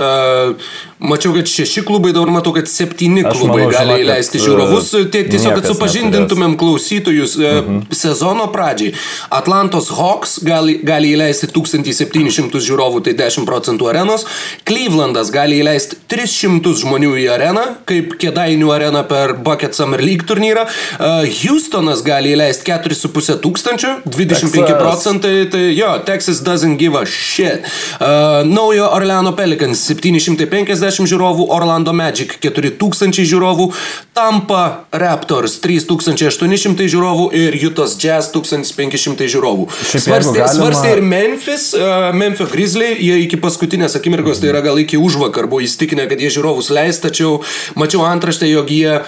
Mačiau, 1.00 1.32
kad 1.32 1.48
šeši 1.48 1.80
klubai, 1.88 2.12
dabar 2.12 2.28
matau, 2.28 2.52
kad 2.52 2.68
septyni 2.68 3.22
Aš 3.24 3.38
klubai 3.38 3.62
manau, 3.62 3.72
gali 3.72 4.02
įleisti 4.02 4.36
e, 4.36 4.42
žiūrovus. 4.44 4.90
Tai 5.08 5.22
tiesiog, 5.32 5.54
kad 5.56 5.68
supažindintumėm 5.70 6.58
klausytojus 6.60 7.38
mhm. 7.40 7.78
sezono 7.96 8.50
pradžiai. 8.52 8.92
Atlantos 9.32 9.88
Hawks 9.96 10.38
gali, 10.44 10.76
gali 10.84 11.14
įleisti 11.16 11.48
1700 11.48 12.60
žiūrovų, 12.66 13.00
tai 13.06 13.14
10 13.16 13.48
procentų 13.48 13.88
arenos. 13.94 14.26
Clevelandas 14.68 15.32
gali 15.32 15.62
įleisti 15.62 15.96
300 16.12 16.74
žmonių 16.82 17.14
į 17.22 17.26
areną, 17.32 17.64
kaip 17.88 18.18
Kedainių 18.20 18.68
arena 18.74 19.00
per 19.08 19.38
Bucket 19.40 19.78
Summer 19.78 20.04
League 20.04 20.28
turnyrą. 20.28 20.66
Houstonas 21.00 22.04
gali 22.04 22.34
įleisti 22.36 22.68
4,5 22.74 23.40
tūkstančio, 23.40 23.96
25 24.04 24.52
Texas. 24.52 24.76
procentai. 24.82 25.18
Tai, 25.20 25.48
tai 25.52 25.64
jo, 25.76 25.88
Texas 26.04 26.40
doesn't 26.44 26.79
give 26.80 26.96
a 26.98 27.04
shit. 27.06 27.60
Uh, 28.00 28.40
naujo 28.48 28.86
Orleano 28.96 29.34
Pelicans 29.36 29.82
750 29.90 31.06
žiūrovų, 31.10 31.46
Orlando 31.52 31.92
Magic 31.96 32.36
4000 32.42 33.24
žiūrovų, 33.28 33.68
Tampa 34.16 34.62
Raptors 34.92 35.58
3800 35.62 36.88
žiūrovų 36.94 37.28
ir 37.36 37.58
Utah's 37.68 37.96
Jazz 38.00 38.30
1500 38.34 39.28
žiūrovų. 39.34 39.68
Svarstė, 39.92 40.38
galima- 40.40 40.54
svarstė 40.56 40.94
ir 40.96 41.02
Memphis, 41.04 41.70
uh, 41.76 42.10
Memphis 42.16 42.50
Grizzly, 42.54 42.94
jie 42.98 43.20
iki 43.26 43.36
paskutinės 43.40 43.98
akimirkos, 44.00 44.40
tai 44.42 44.52
yra 44.54 44.64
gal 44.64 44.80
iki 44.80 44.96
užvakar 45.00 45.46
buvo 45.50 45.62
įstikinę, 45.66 46.08
kad 46.10 46.20
jie 46.20 46.32
žiūrovus 46.38 46.72
leis, 46.74 47.00
tačiau 47.04 47.42
mačiau 47.76 48.06
antraštę, 48.08 48.48
jog 48.50 48.70
jie 48.72 49.00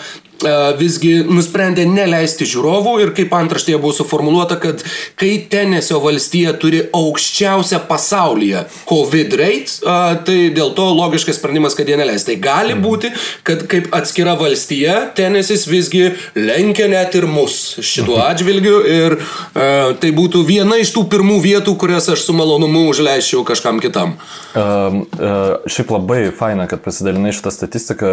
visgi 0.79 1.23
nusprendė 1.29 1.87
neleisti 1.89 2.47
žiūrovų 2.49 2.97
ir 3.05 3.13
kaip 3.17 3.35
antraštėje 3.37 3.81
buvo 3.83 3.95
suformuoluota, 3.97 4.59
kad 4.63 4.83
kai 5.21 5.35
Tenesio 5.53 6.01
valstija 6.03 6.55
turi 6.61 6.83
aukščiausią 6.95 7.83
pasaulyje 7.89 8.65
COVID 8.89 9.37
rate, 9.39 9.79
tai 10.27 10.39
dėl 10.55 10.73
to 10.77 10.89
logiškas 10.97 11.39
sprendimas, 11.39 11.77
kad 11.79 11.89
jie 11.89 11.99
neleis. 12.01 12.27
Tai 12.27 12.37
gali 12.43 12.75
mhm. 12.75 12.83
būti, 12.85 13.13
kad 13.47 13.67
kaip 13.71 13.91
atskira 13.97 14.35
valstija 14.41 14.99
Tenesis 15.17 15.67
visgi 15.71 16.11
lenkia 16.39 16.89
net 16.93 17.17
ir 17.19 17.27
mus 17.31 17.79
šituo 17.81 18.19
mhm. 18.19 18.27
atžvilgiu 18.31 18.77
ir 18.89 19.19
uh, 19.19 19.93
tai 20.03 20.13
būtų 20.17 20.45
viena 20.49 20.79
iš 20.81 20.95
tų 20.97 21.07
pirmų 21.13 21.39
vietų, 21.45 21.77
kurias 21.81 22.11
aš 22.13 22.27
su 22.27 22.37
malonumu 22.37 22.87
užleisčiau 22.91 23.45
kažkam 23.49 23.81
kitam. 23.83 24.17
Uh, 24.53 25.03
uh, 25.17 25.71
šiaip 25.71 25.93
labai 25.95 26.23
faina, 26.37 26.69
kad 26.71 26.83
pasidalinai 26.85 27.35
šitą 27.37 27.53
statistiką, 27.55 28.13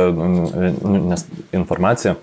nes 1.10 1.26
informaciją. 1.56 2.19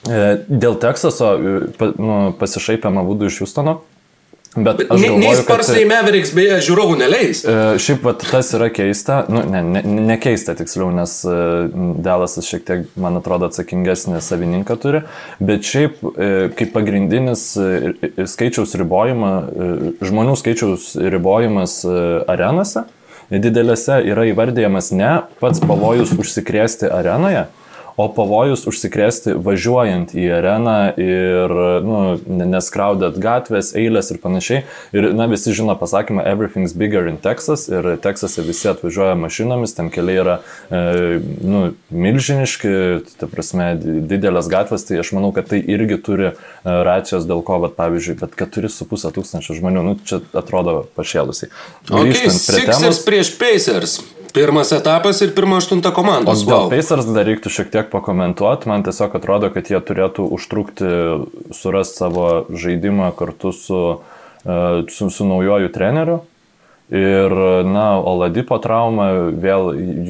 Dėl 0.00 0.78
Teksaso 0.80 1.34
nu, 1.38 2.18
pasišaipėma 2.40 3.04
būdų 3.04 3.28
iš 3.28 3.42
Houstono. 3.44 3.80
Bet 4.56 4.80
aš 4.82 4.88
galvoju, 4.88 5.18
nei 5.22 5.34
Sparsai. 5.38 5.82
Mavericks 5.86 6.32
beje 6.34 6.56
žiūrovų 6.66 6.96
neleis. 6.98 7.44
E, 7.46 7.52
šiaip 7.78 8.02
vat, 8.02 8.24
tas 8.32 8.48
yra 8.56 8.66
keista, 8.74 9.20
nu, 9.30 9.44
ne, 9.46 9.60
ne, 9.62 9.82
ne 10.08 10.16
keista 10.18 10.56
tiksliau, 10.58 10.88
nes 10.94 11.12
e, 11.22 11.34
Delasas 12.02 12.48
šiek 12.50 12.64
tiek, 12.66 12.88
man 12.98 13.20
atrodo, 13.20 13.46
atsakingesnį 13.46 14.18
savininką 14.26 14.74
turi, 14.82 15.04
bet 15.38 15.68
šiaip 15.68 16.02
e, 16.02 16.30
kaip 16.58 16.74
pagrindinis 16.74 17.44
e, 17.62 18.26
skaičiaus 18.26 18.74
ribojimą, 18.80 19.30
e, 19.30 19.92
žmonių 20.10 20.34
skaičiaus 20.42 20.96
ribojimas 20.98 21.84
e, 21.86 22.00
arenose 22.34 22.88
didelėse 23.30 24.00
yra 24.10 24.26
įvardyjamas 24.32 24.90
ne 24.96 25.12
pats 25.38 25.62
pavojus 25.62 26.16
užsikrėsti 26.18 26.90
arenoje, 26.90 27.46
o 27.96 28.06
pavojus 28.14 28.66
užsikrėsti 28.70 29.34
važiuojant 29.40 30.14
į 30.14 30.26
areną 30.38 30.76
ir 31.00 31.54
nu, 31.86 32.00
neskraudėt 32.26 33.18
gatvės, 33.22 33.72
eilės 33.78 34.12
ir 34.14 34.20
panašiai. 34.22 34.62
Ir 34.96 35.10
na, 35.16 35.26
visi 35.30 35.54
žino 35.56 35.76
pasakymą 35.78 36.24
Everything's 36.28 36.74
bigger 36.76 37.08
in 37.10 37.18
Texas 37.22 37.68
ir 37.70 37.96
Teksase 38.02 38.44
visi 38.46 38.68
atvažiuoja 38.70 39.16
mašinomis, 39.20 39.74
ten 39.76 39.90
keliai 39.92 40.20
yra 40.22 40.36
e, 40.70 41.20
nu, 41.20 41.62
milžiniški, 41.90 42.72
ta 43.20 43.28
prasme, 43.30 43.72
didelės 43.80 44.50
gatvės, 44.52 44.86
tai 44.88 45.00
aš 45.02 45.14
manau, 45.16 45.32
kad 45.36 45.50
tai 45.50 45.60
irgi 45.62 46.00
turi 46.04 46.30
e, 46.30 46.34
racijos 46.64 47.28
dėl 47.28 47.44
ko, 47.46 47.60
bet 47.66 47.76
pavyzdžiui, 47.78 48.18
bet 48.22 48.38
4,5 48.40 49.10
tūkstančio 49.18 49.58
žmonių, 49.58 49.84
nu, 49.86 49.98
čia 50.06 50.22
atrodo 50.36 50.82
pašėlusiai. 50.98 51.52
Grįžtant 51.90 52.36
okay, 52.36 52.46
prie 52.46 52.66
temos. 52.70 53.04
prieš 53.06 53.34
Pacers. 53.40 54.00
Pirmas 54.34 54.72
etapas 54.72 55.20
ir 55.20 55.34
pirma 55.34 55.58
aštunta 55.58 55.90
komandos. 55.94 56.44
O 56.44 56.48
dėl 56.48 56.64
wow. 56.66 56.70
Pacers 56.70 57.08
dar 57.10 57.26
reiktų 57.26 57.50
šiek 57.52 57.70
tiek 57.72 57.90
pakomentuoti. 57.92 58.68
Man 58.70 58.84
tiesiog 58.86 59.14
atrodo, 59.18 59.50
kad 59.54 59.70
jie 59.72 59.80
turėtų 59.82 60.26
užtrukti 60.36 60.90
surasti 61.56 62.02
savo 62.04 62.26
žaidimą 62.50 63.10
kartu 63.18 63.54
su, 63.56 63.80
e, 64.44 64.58
su, 64.92 65.10
su 65.10 65.26
naujoju 65.26 65.72
treneriu. 65.74 66.20
Ir, 66.90 67.30
na, 67.70 68.00
Oladipo 68.02 68.56
trauma, 68.58 69.30
vėl, 69.30 69.68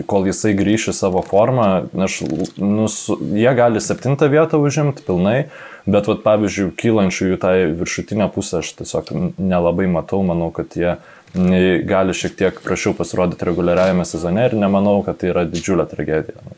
kol 0.08 0.24
jisai 0.30 0.54
grįš 0.56 0.86
į 0.90 0.94
savo 0.96 1.20
formą, 1.20 1.66
aš, 1.92 2.22
nus, 2.56 3.02
jie 3.20 3.52
gali 3.52 3.82
septintą 3.84 4.30
vietą 4.32 4.56
užimti 4.64 5.04
pilnai, 5.04 5.50
bet, 5.84 6.08
vat, 6.08 6.22
pavyzdžiui, 6.24 6.70
kylančių 6.80 7.34
jų 7.34 7.40
tai 7.42 7.54
viršutinę 7.76 8.30
pusę 8.32 8.62
aš 8.62 8.72
tiesiog 8.80 9.12
nelabai 9.36 9.90
matau, 9.92 10.22
manau, 10.24 10.48
kad 10.56 10.72
jie 10.72 10.94
uh, 10.94 11.19
gali 11.86 12.14
šiek 12.16 12.36
tiek 12.38 12.62
prašiau 12.64 12.94
pasirodyti 12.98 13.46
reguliariajame 13.46 14.06
sezone 14.08 14.48
ir 14.48 14.56
nemanau, 14.58 15.00
kad 15.06 15.20
tai 15.20 15.30
yra 15.34 15.44
didžiulė 15.46 15.86
tragedija. 15.90 16.42
Nu, 16.46 16.56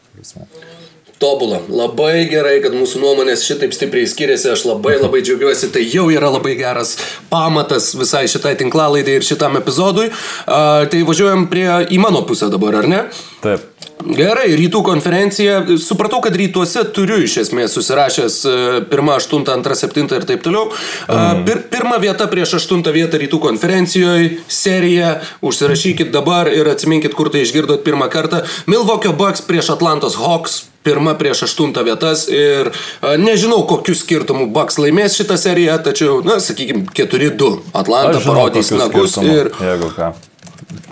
Tobulą. 1.23 1.61
Labai 1.71 2.25
gerai, 2.27 2.57
kad 2.65 2.75
mūsų 2.75 2.99
nuomonės 2.99 3.45
šitaip 3.47 3.75
stipriai 3.77 4.09
skiriasi. 4.11 4.49
Aš 4.51 4.65
labai 4.67 4.97
labai 4.99 5.21
džiaugiuosi. 5.23 5.69
Tai 5.71 5.83
jau 5.87 6.09
yra 6.11 6.33
labai 6.33 6.57
geras 6.59 6.97
pamatas 7.31 7.93
visai 7.95 8.25
šitai 8.31 8.57
tinklalaidai 8.59 9.21
ir 9.21 9.27
šitam 9.27 9.61
epizodui. 9.61 10.09
Uh, 10.11 10.83
tai 10.91 11.05
važiuojam 11.07 11.47
prie 11.53 11.69
į 11.95 12.01
mano 12.03 12.25
pusę 12.27 12.51
dabar, 12.51 12.81
ar 12.83 12.91
ne? 12.91 13.05
Taip. 13.45 13.72
Gerai, 14.07 14.49
rytų 14.59 14.83
konferencija. 14.87 15.61
Supratau, 15.81 16.21
kad 16.25 16.35
rytuose 16.39 16.83
turiu 16.95 17.21
iš 17.23 17.39
esmės 17.45 17.77
susirašęs 17.77 18.39
e, 18.49 18.55
pirmą, 18.91 19.17
aštuntą, 19.21 19.55
antrą, 19.57 19.77
septintą 19.79 20.19
ir 20.19 20.27
taip 20.29 20.43
toliau. 20.45 20.69
Mm. 21.07 21.45
Pir, 21.47 21.63
pirma 21.73 22.01
vieta 22.03 22.27
prieš 22.31 22.57
aštuntą 22.61 22.95
vietą 22.95 23.21
rytų 23.23 23.41
konferencijoje, 23.43 24.35
serija, 24.51 25.15
užsirašykit 25.45 26.13
dabar 26.15 26.51
ir 26.53 26.69
atsiminkit, 26.73 27.15
kur 27.19 27.31
tai 27.33 27.45
išgirdot 27.47 27.85
pirmą 27.87 28.11
kartą. 28.13 28.43
Milvokio 28.71 29.15
Bucks 29.17 29.45
prieš 29.47 29.75
Atlantos 29.77 30.19
Hawks. 30.21 30.63
Pirma 30.83 31.13
prieš 31.15 31.45
aštuntą 31.47 31.85
vietas 31.87 32.25
ir 32.27 32.73
a, 32.73 33.13
nežinau, 33.15 33.61
kokiu 33.71 33.95
skirtumu 33.95 34.49
Bucks 34.51 34.81
laimės 34.83 35.15
šitą 35.15 35.39
seriją, 35.39 35.79
tačiau, 35.87 36.19
na, 36.27 36.41
sakykime, 36.43 36.89
4-2. 36.91 37.53
Atlanta 37.71 38.19
žinau, 38.19 38.35
parodys 38.35 38.75
nagus 38.75 39.15
ir... 39.23 39.55
Jeigu 39.63 39.95
ką. 39.95 40.11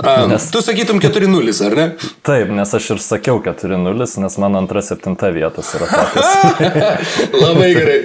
A, 0.01 0.27
nes... 0.27 0.47
Tu 0.51 0.63
sakytum 0.65 1.01
4-0, 1.01 1.53
ar 1.67 1.77
ne? 1.77 1.87
Taip, 2.27 2.51
nes 2.57 2.75
aš 2.77 2.87
ir 2.95 3.01
sakiau 3.05 3.41
4-0, 3.45 4.07
nes 4.23 4.37
mano 4.41 4.61
antra 4.61 4.83
septinta 4.85 5.29
vietas 5.35 5.75
yra 5.77 5.89
tokios. 5.91 6.31
Labai 7.43 7.69
gerai. 7.77 7.99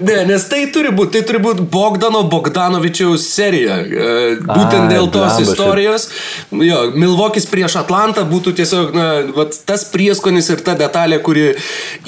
Ne, 0.00 0.16
nes 0.28 0.46
tai 0.50 0.64
turi 0.74 0.90
būti, 0.94 1.16
tai 1.16 1.22
turi 1.28 1.40
būti 1.44 1.66
Bogdano 1.70 2.24
Bogdanovičiaus 2.30 3.28
serija. 3.30 3.78
E, 3.78 4.16
būtent 4.42 4.86
A, 4.86 4.90
dėl 4.90 5.10
tos 5.14 5.36
blemba, 5.36 5.44
istorijos. 5.44 6.08
Šiaip. 6.10 6.64
Jo, 6.66 6.80
Milvokis 6.98 7.46
prieš 7.50 7.78
Atlantą 7.80 8.26
būtų 8.28 8.56
tiesiog, 8.58 8.90
na, 8.96 9.06
vat, 9.36 9.54
tas 9.68 9.86
prieskonis 9.92 10.50
ir 10.52 10.62
ta 10.66 10.74
detalė, 10.78 11.20
kuri 11.22 11.46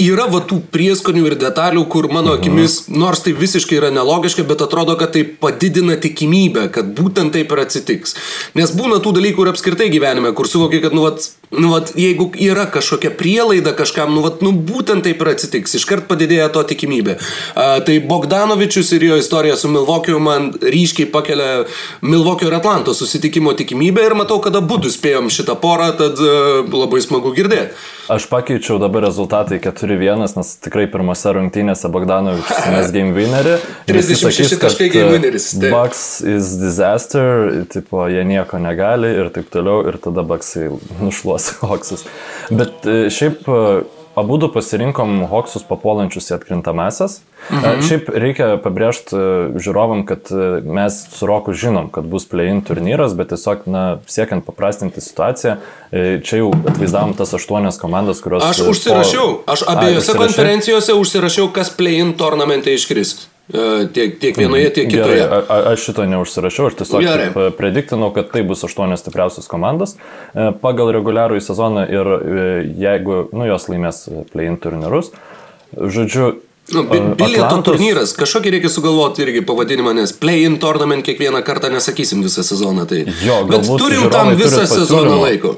yra 0.02 0.28
va 0.33 0.42
tų 0.46 0.61
prieskonių 0.74 1.24
ir 1.31 1.38
detalių, 1.40 1.87
kur 1.92 2.11
mano 2.11 2.35
mhm. 2.35 2.40
akimis, 2.40 2.78
nors 2.90 3.22
tai 3.24 3.37
visiškai 3.38 3.78
yra 3.81 3.92
nelogiška, 3.94 4.46
bet 4.48 4.66
atrodo, 4.66 4.98
kad 5.00 5.14
tai 5.14 5.24
padidina 5.28 5.98
tikimybę, 6.00 6.68
kad 6.74 6.90
būtent 6.98 7.35
taip 7.37 7.54
ir 7.54 7.64
atsitiks. 7.64 8.16
Nes 8.59 8.74
būna 8.74 9.00
tų 9.04 9.07
dalykų 9.16 9.44
ir 9.44 9.52
apskritai 9.52 9.88
gyvenime, 9.92 10.32
kur 10.36 10.48
suvoki, 10.50 10.80
kad, 10.84 10.96
nu, 10.96 11.04
vat, 11.06 11.26
nu, 11.50 11.70
vat, 11.72 11.92
jeigu 11.96 12.28
yra 12.44 12.66
kažkokia 12.70 13.11
prielaida 13.16 13.72
kažkam, 13.76 14.12
nu, 14.14 14.22
vat, 14.24 14.42
nu, 14.44 14.52
būtent 14.52 15.06
taip 15.06 15.22
ir 15.24 15.30
atsitiks, 15.32 15.76
iškart 15.78 16.08
padidėja 16.11 16.48
to 16.52 16.62
tikimybė. 16.68 17.18
A, 17.54 17.68
tai 17.84 17.98
Bogdanovičius 18.04 18.92
ir 18.96 19.06
jo 19.08 19.20
istorija 19.20 19.56
su 19.56 19.70
Milvokiu 19.72 20.20
man 20.22 20.50
ryškiai 20.61 21.08
pakelia 21.12 21.64
Milvokio 22.02 22.50
ir 22.50 22.58
Atlanto 22.58 22.94
susitikimo 22.94 23.54
tikimybę 23.56 24.04
ir 24.04 24.16
matau, 24.18 24.40
kad 24.44 24.56
abu 24.56 24.78
spėjom 24.78 25.30
šitą 25.32 25.56
porą, 25.61 25.92
tad 25.98 26.20
a, 26.20 26.34
labai 26.68 27.00
smagu 27.04 27.32
girdėti. 27.37 27.72
Aš 28.08 28.24
pakeičiau 28.30 28.78
dabar 28.80 29.04
rezultatai 29.04 29.58
4-1, 29.61 30.22
nes 30.37 30.52
tikrai 30.64 30.87
pirmose 30.88 31.32
rungtynėse 31.37 31.90
Bogdanovičius 31.92 32.68
mes 32.76 32.92
game 32.94 33.12
winnerį. 33.16 33.58
36 33.88 34.56
taškai 34.62 34.88
game 34.92 35.12
winneris. 35.16 35.50
Bucks 35.61 36.04
is 36.24 36.54
disaster, 36.61 37.66
tipo, 37.72 38.06
jie 38.08 38.24
nieko 38.28 38.61
negali 38.64 39.12
ir 39.12 39.28
taip 39.34 39.50
toliau, 39.52 39.82
ir 39.88 40.00
tada 40.00 40.24
Bucksai 40.28 40.70
nušluos 41.38 41.53
Hawksus. 41.61 42.05
Bet 42.51 42.87
e, 42.87 43.11
šiaip 43.11 43.48
e, 43.48 43.83
abu 44.18 44.38
du 44.38 44.51
pasirinkom 44.53 45.27
Hawksus 45.31 45.62
papuolančius 45.68 46.31
į 46.31 46.37
atkrintamasias. 46.38 47.20
E, 47.51 47.55
mhm. 47.55 47.83
Šiaip 47.87 48.11
reikia 48.11 48.48
pabrėžti 48.62 49.18
žiūrovam, 49.59 50.05
kad 50.09 50.31
mes 50.64 51.01
su 51.14 51.29
Roku 51.29 51.55
žinom, 51.55 51.90
kad 51.94 52.09
bus 52.11 52.27
play-in 52.29 52.62
turnyras, 52.66 53.14
bet 53.18 53.31
tiesiog, 53.33 53.68
na, 53.70 53.85
siekiant 54.11 54.46
paprastinti 54.46 55.03
situaciją, 55.05 55.57
čia 55.92 56.42
jau 56.42 56.53
atvaizdavom 56.66 57.14
tas 57.18 57.33
aštuonias 57.38 57.79
komandas, 57.81 58.22
kurios... 58.24 58.44
Aš 58.44 58.66
užsirašiau, 58.66 59.29
po... 59.38 59.55
aš 59.55 59.64
abiejose 59.70 60.14
A, 60.14 60.20
konferencijose 60.24 60.98
užsirašiau, 60.98 61.53
kas 61.55 61.70
play-in 61.79 62.16
turnamente 62.18 62.74
iškris. 62.74 63.16
E, 63.48 63.87
tiek, 63.92 64.18
tiek 64.20 64.37
vienoje, 64.37 64.68
tiek 64.76 64.90
kitoje. 64.90 65.22
Gerai, 65.22 65.40
a, 65.48 65.61
aš 65.72 65.87
šito 65.88 66.04
neužsirašiau, 66.04 66.68
aš 66.68 66.74
tiesiog. 66.82 67.06
E, 67.08 67.46
prediktinau, 67.56 68.11
kad 68.12 68.28
tai 68.34 68.42
bus 68.44 68.64
aštuonios 68.68 69.00
stipriausios 69.00 69.48
komandos 69.48 69.94
e, 69.96 70.50
pagal 70.61 70.92
reguliarų 70.98 71.40
į 71.40 71.44
sezoną 71.46 71.87
ir 71.88 72.12
jeigu 72.76 73.22
nu, 73.32 73.46
jos 73.48 73.70
laimės 73.72 74.04
play-in 74.34 74.61
turnyrus. 74.61 75.14
Žodžiu, 75.72 76.34
Nu, 76.72 76.83
bilieto 76.85 77.46
Atlantos... 77.46 77.64
turnyras, 77.64 78.11
kažkokį 78.18 78.50
reikia 78.59 78.70
sugalvoti 78.72 79.22
irgi 79.24 79.40
pavadinimą, 79.48 79.94
nes 79.96 80.12
play-in 80.12 80.59
tournament 80.61 81.07
kiekvieną 81.07 81.40
kartą 81.46 81.70
nesakysim 81.72 82.20
visą 82.26 82.44
sezoną. 82.44 82.85
Tai... 82.90 83.04
Jo, 83.24 83.38
Bet 83.48 83.70
turim 83.81 84.11
tam 84.12 84.35
visą 84.37 84.66
sezoną 84.68 85.16
laiko. 85.22 85.54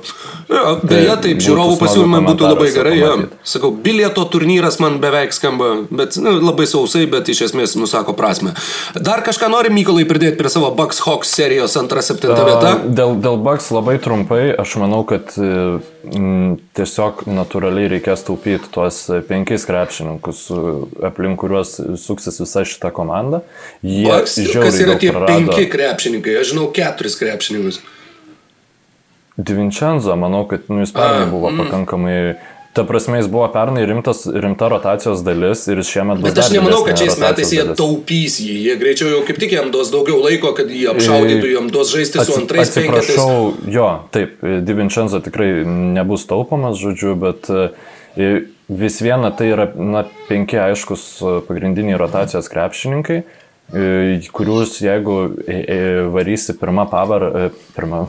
Ja, 0.50 0.76
beje, 0.82 1.10
taip, 1.22 1.42
žiūrovų 1.42 1.76
pasiūlymai 1.78 2.20
būtų 2.26 2.46
labai 2.46 2.68
gerai. 2.74 2.94
Ja. 2.98 3.10
Sakau, 3.46 3.72
bilieto 3.74 4.24
turnyras 4.30 4.80
man 4.82 4.98
beveik 5.02 5.34
skamba, 5.34 5.72
bet 5.90 6.18
nu, 6.22 6.36
labai 6.42 6.66
sausai, 6.70 7.04
bet 7.10 7.30
iš 7.30 7.44
esmės 7.48 7.76
nusako 7.78 8.14
prasme. 8.18 8.54
Dar 8.98 9.22
kažką 9.26 9.50
nori 9.50 9.70
Mykolai 9.74 10.06
pridėti 10.10 10.38
prie 10.38 10.50
savo 10.50 10.72
Bucks 10.78 11.02
Hawks 11.06 11.30
serijos 11.34 11.74
2-7 11.78 12.34
vieta? 12.34 12.72
Dėl, 12.86 13.14
dėl 13.22 13.38
Bucks 13.42 13.70
labai 13.74 13.98
trumpai, 14.02 14.42
aš 14.58 14.74
manau, 14.82 15.04
kad 15.06 15.34
m, 15.38 15.78
tiesiog 16.00 17.24
natūraliai 17.28 17.90
reikės 17.94 18.24
taupyti 18.24 18.70
tuos 18.72 19.02
penkis 19.28 19.66
krepšininkus 19.68 20.42
aplink 21.06 21.40
kuriuos 21.42 21.76
suksis 22.00 22.40
visa 22.40 22.64
šita 22.64 22.92
komanda. 22.96 23.42
Jie 23.84 24.08
Baks, 24.08 24.38
kas 24.54 24.80
yra 24.80 24.96
tie 25.00 25.12
prarado... 25.12 25.32
penki 25.52 25.68
krepšininkai, 25.72 26.38
aš 26.40 26.54
žinau 26.54 26.68
keturis 26.74 27.18
krepšininkus. 27.20 27.82
Divincenzo, 29.40 30.16
manau, 30.20 30.44
kad 30.48 30.66
nu, 30.68 30.80
jis 30.82 30.92
pernai 30.92 31.28
buvo 31.30 31.52
mm. 31.52 31.60
pakankamai 31.64 32.16
Ta 32.72 32.84
prasme, 32.86 33.18
jis 33.18 33.26
buvo 33.26 33.48
pernai 33.50 33.82
rimtas, 33.86 34.22
rimta 34.30 34.68
rotacijos 34.70 35.24
dalis 35.26 35.64
ir 35.72 35.80
šiemet 35.82 36.20
bus. 36.20 36.30
Bet 36.30 36.38
aš 36.38 36.52
nemanau, 36.54 36.84
kad 36.86 37.00
šiais 37.00 37.16
metais 37.18 37.50
jie 37.50 37.64
dalis. 37.64 37.78
taupys 37.80 38.36
jį. 38.38 38.54
Jie 38.68 38.76
greičiau 38.78 39.10
jau 39.10 39.24
kaip 39.26 39.40
tik 39.42 39.56
jam 39.56 39.72
duos 39.74 39.90
daugiau 39.90 40.20
laiko, 40.22 40.52
kad 40.54 40.70
jį 40.70 40.84
apšaudytų, 40.92 41.50
jam 41.50 41.66
duos 41.74 41.90
žaisti 41.90 42.22
su 42.22 42.36
antrais 42.38 42.70
penketais. 42.76 43.10
Atsiprašau, 43.10 43.72
jo, 43.74 43.88
taip, 44.14 44.38
Divincenzo 44.62 45.18
tikrai 45.24 45.50
nebus 45.66 46.28
taupomas, 46.30 46.78
žodžiu, 46.78 47.16
bet 47.18 47.50
vis 48.70 49.02
viena 49.02 49.34
tai 49.34 49.50
yra, 49.50 49.66
na, 49.74 50.06
penki 50.30 50.62
aiškus 50.62 51.06
pagrindiniai 51.50 51.98
rotacijos 51.98 52.46
krepšininkai 52.54 53.24
kuriuos 54.34 54.74
jeigu 54.82 55.16
varysi 56.14 56.56
pirmą 56.58 56.86
pavarą, 56.90 57.50
pirmą, 57.76 58.00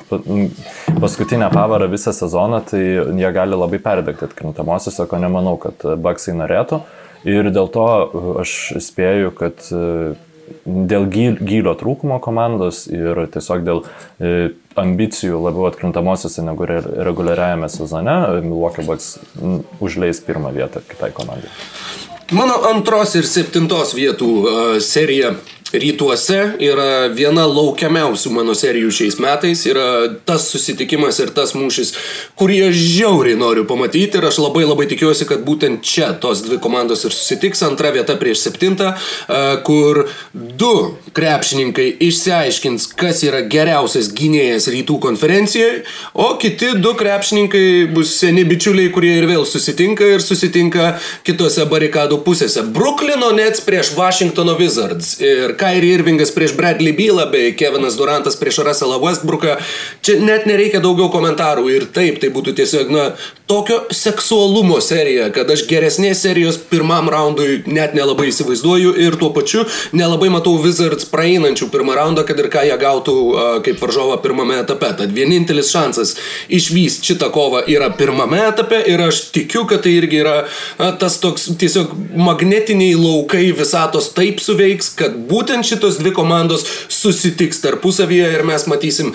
paskutinę 1.01 1.51
pavarą 1.53 1.89
visą 1.91 2.13
sezoną, 2.17 2.63
tai 2.71 2.81
jie 3.19 3.31
gali 3.35 3.59
labai 3.59 3.79
perdegti 3.83 4.25
atkrintamosiose, 4.25 5.05
ko 5.05 5.21
nemanau, 5.21 5.57
kad 5.61 5.85
Baksai 6.01 6.33
norėtų. 6.39 6.81
Ir 7.29 7.51
dėl 7.53 7.69
to 7.69 7.85
aš 8.41 8.57
spėju, 8.81 9.33
kad 9.37 9.61
dėl 10.65 11.05
gylio 11.11 11.75
trūkumo 11.77 12.17
komandos 12.23 12.87
ir 12.89 13.27
tiesiog 13.33 13.65
dėl 13.67 13.83
ambicijų 14.81 15.41
labiau 15.43 15.67
atkrintamosiose 15.69 16.45
negu 16.47 16.65
reguliariajame 16.65 17.69
sezone, 17.69 18.17
Milwaukee 18.45 18.87
Bucks 18.87 19.19
užleis 19.83 20.23
pirmą 20.25 20.53
vietą 20.55 20.81
kitai 20.87 21.11
komandai. 21.15 21.53
Mano 22.31 22.55
antros 22.69 23.11
ir 23.19 23.25
septintos 23.27 23.89
vietų 23.91 24.27
uh, 24.39 24.75
serija 24.79 25.33
rytuose 25.73 26.39
yra 26.61 27.07
viena 27.13 27.45
laukiamiausių 27.47 28.31
mano 28.35 28.55
serijų 28.57 28.91
šiais 28.93 29.19
metais. 29.23 29.63
Yra 29.69 29.87
tas 30.27 30.49
susitikimas 30.51 31.19
ir 31.23 31.31
tas 31.35 31.55
mūšis, 31.57 31.93
kurį 32.39 32.57
aš 32.69 32.79
žiauriai 32.81 33.39
noriu 33.39 33.65
pamatyti 33.69 34.19
ir 34.19 34.27
aš 34.27 34.41
labai 34.43 34.65
labai 34.67 34.87
tikiuosi, 34.91 35.27
kad 35.29 35.45
būtent 35.47 35.85
čia 35.87 36.11
tos 36.21 36.43
dvi 36.45 36.59
komandos 36.63 37.05
ir 37.07 37.15
susitiks. 37.15 37.63
Antra 37.67 37.93
vieta 37.95 38.17
prieš 38.19 38.45
septintą, 38.47 38.93
kur 39.67 40.05
du 40.33 40.73
krepšininkai 41.15 41.87
išsiaiškins, 42.07 42.89
kas 42.99 43.23
yra 43.27 43.43
geriausias 43.51 44.11
gynėjas 44.15 44.69
rytų 44.71 44.99
konferencijoje, 45.03 45.83
o 46.13 46.33
kiti 46.41 46.73
du 46.81 46.93
krepšininkai 46.99 47.65
bus 47.93 48.13
seni 48.19 48.45
bičiuliai, 48.47 48.91
kurie 48.93 49.13
ir 49.19 49.27
vėl 49.29 49.45
susitinka 49.47 50.07
ir 50.15 50.23
susitinka 50.23 50.93
kitose 51.27 51.65
barikadų 51.69 52.21
pusėse. 52.25 52.63
Bruklino 52.75 53.31
Nets 53.35 53.63
prieš 53.65 53.93
Washingtono 53.97 54.55
Wizards. 54.59 55.15
Ir 55.23 55.55
Kyrie 55.61 55.93
Irvingas 55.99 56.33
prieš 56.33 56.55
Bradley 56.57 56.95
Bylą 56.97 57.27
bei 57.29 57.53
Kevinas 57.57 57.97
Durantas 57.99 58.39
prieš 58.39 58.63
Russellą 58.65 58.97
Westbrooką. 59.03 59.59
Čia 60.01 60.17
net 60.25 60.47
nereikia 60.49 60.81
daugiau 60.81 61.11
komentarų 61.13 61.67
ir 61.69 61.85
taip, 61.93 62.17
tai 62.23 62.31
būtų 62.33 62.55
tiesiog, 62.57 62.89
na, 62.93 63.11
tokio 63.51 63.81
seksualumo 63.91 64.77
serija, 64.81 65.25
kad 65.35 65.49
aš 65.51 65.65
geresnės 65.67 66.21
serijos 66.23 66.55
pirmam 66.71 67.09
raundui 67.11 67.57
net 67.67 67.91
nelabai 67.97 68.29
įsivaizduoju 68.29 68.93
ir 69.03 69.17
tuo 69.19 69.27
pačiu 69.35 69.65
nelabai 69.91 70.29
matau 70.31 70.53
Wizards 70.63 71.09
praeinančių 71.11 71.67
pirmą 71.73 71.97
raundą, 71.97 72.23
kad 72.29 72.39
ir 72.39 72.47
ką 72.53 72.63
jie 72.69 72.77
gautų 72.79 73.17
kaip 73.65 73.83
varžovą 73.83 74.15
pirmame 74.23 74.61
etape. 74.61 74.93
Tad 75.01 75.11
vienintelis 75.17 75.73
šansas 75.73 76.15
išvysti 76.47 77.11
šitą 77.11 77.27
kovą 77.35 77.65
yra 77.75 77.91
pirmame 77.99 78.39
etape 78.53 78.79
ir 78.87 79.03
aš 79.09 79.19
tikiu, 79.35 79.65
kad 79.67 79.83
tai 79.83 79.97
irgi 79.99 80.23
yra 80.23 80.37
tas 81.03 81.19
toks 81.19 81.51
tiesiog 81.59 81.91
magnetiniai 82.15 82.95
laukai 82.95 83.49
visatos 83.59 84.13
taip 84.15 84.39
suveiks, 84.39 84.93
kad 84.95 85.19
būtent 85.27 85.67
šitos 85.67 85.99
dvi 85.99 86.15
komandos 86.15 86.63
susitiks 86.87 87.59
tarpusavyje 87.67 88.31
ir 88.37 88.47
mes 88.47 88.69
matysim 88.71 89.11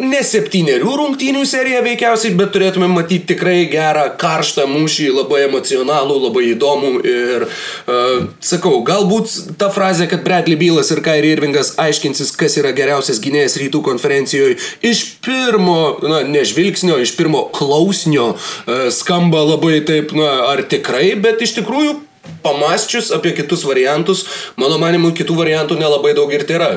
ne 0.00 0.20
septyniarių 0.24 0.94
rungtynių 0.96 1.42
seriją 1.48 1.82
veikiausiai, 1.84 2.32
bet 2.36 2.52
turėtume 2.54 2.88
matyti 2.88 3.34
tikrai 3.34 3.66
gerą, 3.70 4.06
karštą 4.20 4.64
mūšį, 4.70 5.08
labai 5.18 5.42
emocionalų, 5.46 6.16
labai 6.26 6.44
įdomų 6.54 6.92
ir, 7.04 7.44
uh, 7.44 8.14
sakau, 8.40 8.78
galbūt 8.86 9.58
ta 9.60 9.68
frazė, 9.74 10.08
kad 10.08 10.24
Bradley 10.24 10.56
Bylas 10.60 10.92
ir 10.94 11.02
Kairi 11.04 11.34
Irvingas 11.36 11.74
aiškinsis, 11.82 12.32
kas 12.40 12.56
yra 12.60 12.72
geriausias 12.76 13.20
gynėjas 13.22 13.58
rytų 13.60 13.82
konferencijoje, 13.84 14.56
iš 14.80 15.04
pirmo, 15.24 15.98
na, 16.00 16.22
nežvilgsnio, 16.24 16.96
iš 17.02 17.12
pirmo 17.18 17.44
klausnio 17.52 18.32
uh, 18.32 18.88
skamba 18.94 19.44
labai 19.44 19.82
taip, 19.88 20.16
na, 20.16 20.32
ar 20.54 20.64
tikrai, 20.72 21.10
bet 21.20 21.44
iš 21.44 21.58
tikrųjų 21.60 22.00
pamastčius 22.44 23.10
apie 23.14 23.34
kitus 23.38 23.64
variantus, 23.68 24.24
mano 24.60 24.78
manimu, 24.82 25.12
kitų 25.16 25.36
variantų 25.38 25.80
nelabai 25.80 26.14
daug 26.18 26.32
ir 26.34 26.46
tai 26.48 26.58
yra 26.60 26.70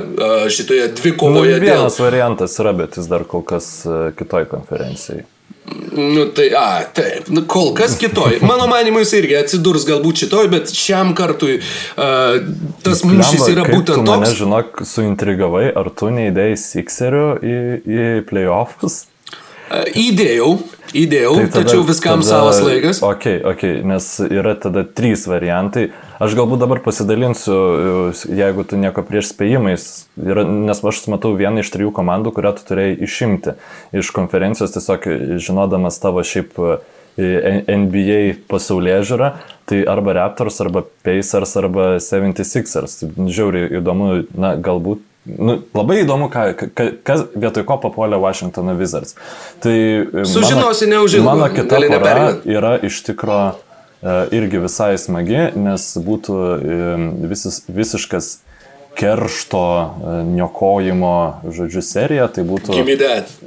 šitoje 0.54 0.90
dvikovoje. 1.02 1.60
Nu, 1.60 1.64
vienas 1.68 2.00
dėl... 2.00 2.08
variantas 2.10 2.60
yra, 2.62 2.76
bet 2.78 3.00
jis 3.00 3.10
dar 3.12 3.28
kol 3.30 3.46
kas 3.46 3.72
kitoj 4.18 4.50
konferencijai. 4.52 5.26
Nu 5.96 6.26
tai, 6.26 6.52
a, 6.54 6.84
taip, 6.94 7.28
nu, 7.28 7.42
kol 7.50 7.72
kas 7.74 7.96
kitoj. 7.98 8.38
Mano 8.46 8.68
manimu, 8.70 9.00
jis 9.02 9.14
irgi 9.18 9.38
atsidurs 9.40 9.88
galbūt 9.88 10.22
šitoj, 10.26 10.50
bet 10.52 10.70
šiam 10.70 11.16
kartui 11.18 11.56
uh, 11.58 12.36
tas 12.86 13.02
mūšis 13.08 13.48
yra 13.50 13.64
būtent 13.66 14.06
toks. 14.06 14.12
Mane, 14.12 14.30
žinok, 14.38 14.84
suintrigavai, 14.86 15.66
ar 15.74 15.90
tu 15.98 16.12
neįdėjai 16.14 16.60
Sixerių 16.62 17.26
į, 17.42 17.58
į 17.82 18.06
playoffs? 18.30 19.06
Uh, 19.66 19.88
įdėjau, 19.98 20.52
Įdėjau, 20.96 21.34
tai 21.36 21.46
tada, 21.50 21.62
tačiau 21.66 21.84
viskam 21.84 22.22
tada, 22.22 22.30
savas 22.30 22.62
laikas. 22.64 23.02
Ok, 23.04 23.26
ok, 23.52 23.64
nes 23.90 24.08
yra 24.30 24.54
tada 24.60 24.86
trys 24.88 25.26
variantai. 25.28 25.90
Aš 26.24 26.38
galbūt 26.40 26.62
dabar 26.64 26.80
pasidalinsiu, 26.86 27.58
jeigu 28.32 28.64
tu 28.64 28.80
nieko 28.80 29.04
prieš 29.04 29.34
spėjimais, 29.34 29.88
yra, 30.16 30.46
nes 30.48 30.80
aš 30.80 31.02
matau 31.12 31.34
vieną 31.36 31.66
iš 31.66 31.74
trijų 31.74 31.92
komandų, 31.96 32.32
kurią 32.38 32.54
tu 32.56 32.68
turėjai 32.70 32.96
išimti 33.04 33.58
iš 34.00 34.14
konferencijos, 34.16 34.72
tiesiog 34.78 35.10
žinodamas 35.44 36.00
tavo 36.00 36.24
šiaip 36.24 36.56
e, 36.64 36.78
NBA 37.76 38.22
pasaulyje 38.52 39.02
žiūrą, 39.12 39.34
tai 39.68 39.82
arba 39.92 40.16
Raptors, 40.22 40.62
arba 40.64 40.86
Pacers, 41.04 41.58
arba 41.60 41.90
76ers. 42.00 43.02
Tai 43.02 43.28
žiauriai 43.28 43.82
įdomu, 43.82 44.14
na, 44.32 44.56
galbūt 44.56 45.04
Nu, 45.26 45.58
labai 45.74 46.04
įdomu, 46.04 46.30
ką, 46.30 46.42
ka, 46.54 46.86
kas 47.06 47.24
vietoj 47.34 47.66
ko 47.66 47.80
papuolė 47.82 48.20
Washingtono 48.22 48.76
Wizards. 48.78 49.16
Tai 49.64 49.74
Sužinosi 50.30 50.86
neužilgo. 50.92 51.32
Mano 51.32 51.48
kita 51.50 51.80
pora 51.90 52.28
yra 52.46 52.76
iš 52.86 53.00
tikro 53.08 53.40
e, 53.50 53.56
irgi 54.38 54.62
visai 54.62 54.94
smagi, 55.02 55.48
nes 55.58 55.88
būtų 56.06 56.36
e, 56.38 56.78
visis, 57.32 57.64
visiškas 57.66 58.28
keršto 58.96 59.64
e, 59.66 60.14
niokojimo, 60.36 61.16
žodžiu, 61.58 61.82
serija, 61.82 62.30
tai 62.30 62.46
būtų 62.46 62.78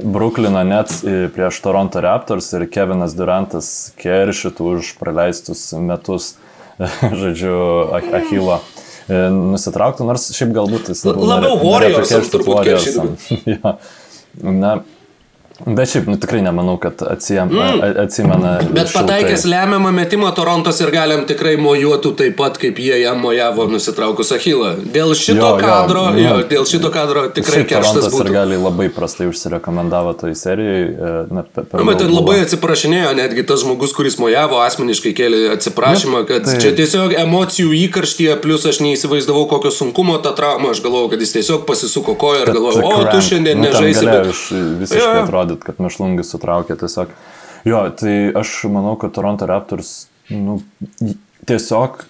Bruklino 0.03 0.65
Nets 0.67 1.05
prieš 1.07 1.63
Toronto 1.63 2.03
Raptors 2.03 2.51
ir 2.59 2.67
Kevinas 2.75 3.15
Durantas 3.15 3.71
keršytų 4.03 4.75
už 4.81 4.93
praleistus 4.99 5.63
metus, 5.79 6.35
žodžiu, 7.23 7.55
Achilo. 8.03 8.59
E, 8.59 8.88
nusitrauktų, 9.09 10.07
nors 10.09 10.29
šiaip 10.37 10.53
galbūt 10.57 10.93
jis 10.93 11.05
labiau 11.09 11.57
Warriors, 11.63 12.13
turbūt 12.33 12.61
Warriors. 12.61 13.31
ja. 13.49 13.77
Na, 14.63 14.75
Bet 15.67 15.91
šiaip, 15.91 16.07
nu 16.07 16.15
tikrai 16.21 16.39
nemanau, 16.43 16.77
kad 16.79 17.03
atsijam, 17.03 17.49
mm. 17.51 17.81
atsimena. 18.05 18.53
Bet 18.71 18.93
pataikęs 18.95 19.43
lemiamą 19.45 19.91
metimą 19.93 20.31
Torontos 20.37 20.79
ir 20.85 20.93
galim 20.95 21.25
tikrai 21.27 21.57
mojuotų 21.59 22.13
taip 22.21 22.37
pat, 22.39 22.61
kaip 22.63 22.79
jie 22.79 23.01
jam 23.03 23.19
mojavo 23.23 23.67
nusitraukus 23.71 24.31
Achilą. 24.37 24.77
Dėl 24.95 25.17
šito 25.19 25.41
jo, 25.41 25.51
kadro, 25.59 26.05
jo, 26.15 26.23
jo, 26.23 26.37
dėl 26.53 26.69
šito 26.71 26.93
kadro 26.95 27.25
tikrai 27.35 27.65
kerštas 27.67 28.07
būtų. 28.07 28.29
ir 28.29 28.35
gali 28.37 28.59
labai 28.61 28.87
prastai 28.95 29.27
užsirekomendavo 29.33 30.13
toj 30.21 30.37
serijai. 30.39 30.85
E, 30.95 31.11
na, 31.35 31.43
per 31.43 31.83
Na, 31.83 31.97
ten 31.99 32.15
labai 32.15 32.39
atsiprašinėjo, 32.45 33.11
netgi 33.19 33.47
tas 33.51 33.65
žmogus, 33.65 33.97
kuris 33.99 34.21
mojavo, 34.23 34.63
asmeniškai 34.63 35.15
kėlė 35.19 35.43
atsiprašymą, 35.57 36.23
kad 36.31 36.47
tai... 36.47 36.57
čia 36.63 36.71
tiesiog 36.79 37.17
emocijų 37.25 37.75
įkarštyje, 37.89 38.39
plus 38.47 38.69
aš 38.71 38.79
neįsivaizdavau, 38.87 39.49
kokio 39.51 39.75
sunkumo 39.75 40.21
ta 40.23 40.37
trauma, 40.39 40.71
aš 40.77 40.85
galvojau, 40.87 41.11
kad 41.17 41.27
jis 41.27 41.35
tiesiog 41.41 41.67
pasisuko 41.67 42.15
koją 42.21 42.47
ir 42.47 42.55
galvojau, 42.55 42.95
o 42.95 43.05
tu 43.11 43.27
šiandien 43.33 43.59
nu, 43.59 43.67
nežaisi. 43.67 44.07
Bet... 44.07 44.33
Visiškai 44.79 45.23
atrodo 45.25 45.48
parodyt, 45.49 45.65
kad 45.65 45.81
mešlungis 45.81 46.31
sutraukė 46.33 46.77
tiesiog. 46.79 47.09
Jo, 47.67 47.89
tai 47.91 48.33
aš 48.35 48.69
manau, 48.71 48.97
kad 48.97 49.13
Toronto 49.13 49.47
Raptors 49.47 50.09
nu, 50.31 50.61
tiesiog, 51.47 52.05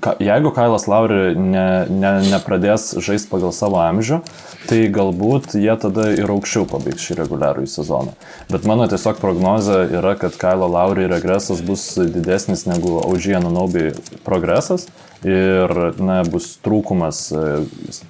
ka, 0.00 0.14
jeigu 0.20 0.52
Kailas 0.54 0.86
Lauri 0.86 1.34
ne, 1.34 1.86
ne, 1.90 2.12
nepradės 2.30 2.94
žaisti 3.02 3.28
pagal 3.30 3.52
savo 3.52 3.80
amžių, 3.82 4.20
tai 4.68 4.86
galbūt 4.92 5.56
jie 5.58 5.74
tada 5.76 6.12
ir 6.14 6.30
aukščiau 6.30 6.68
pabaigs 6.70 7.02
šį 7.02 7.18
reguliarųjį 7.18 7.70
sezoną. 7.72 8.14
Bet 8.52 8.64
mano 8.68 8.86
tiesiog 8.86 9.18
prognozė 9.20 9.88
yra, 9.90 10.14
kad 10.16 10.38
Kailo 10.38 10.68
Lauri 10.70 11.08
regresas 11.10 11.64
bus 11.64 11.96
didesnis 11.98 12.66
negu 12.68 13.00
Aužieno 13.02 13.50
Naubi 13.50 13.90
progresas 14.24 14.86
ir 15.26 15.72
na, 16.02 16.20
bus 16.28 16.48
trūkumas 16.64 17.24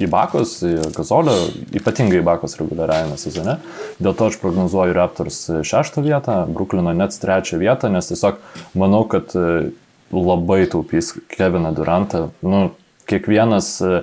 į 0.01 0.09
Bakos, 0.13 0.59
į 0.67 0.93
Gazolio, 0.97 1.35
ypatingai 1.77 2.21
į 2.21 2.27
Bakos 2.27 2.57
reguliariajame 2.61 3.19
sezone. 3.21 3.59
Dėl 4.03 4.17
to 4.19 4.31
aš 4.31 4.39
prognozuoju 4.43 4.97
Raptors 4.97 5.45
šeštą 5.69 6.05
vietą, 6.05 6.43
Bruklino 6.51 6.95
net 6.97 7.17
trečią 7.21 7.61
vietą, 7.63 7.93
nes 7.93 8.09
tiesiog 8.11 8.41
manau, 8.79 9.05
kad 9.11 9.35
labai 10.13 10.65
taupys 10.71 11.15
Keviną 11.33 11.75
Durantą. 11.77 12.31
Nu, 12.45 12.71
kiekvienas 13.09 13.81
e, 13.81 14.03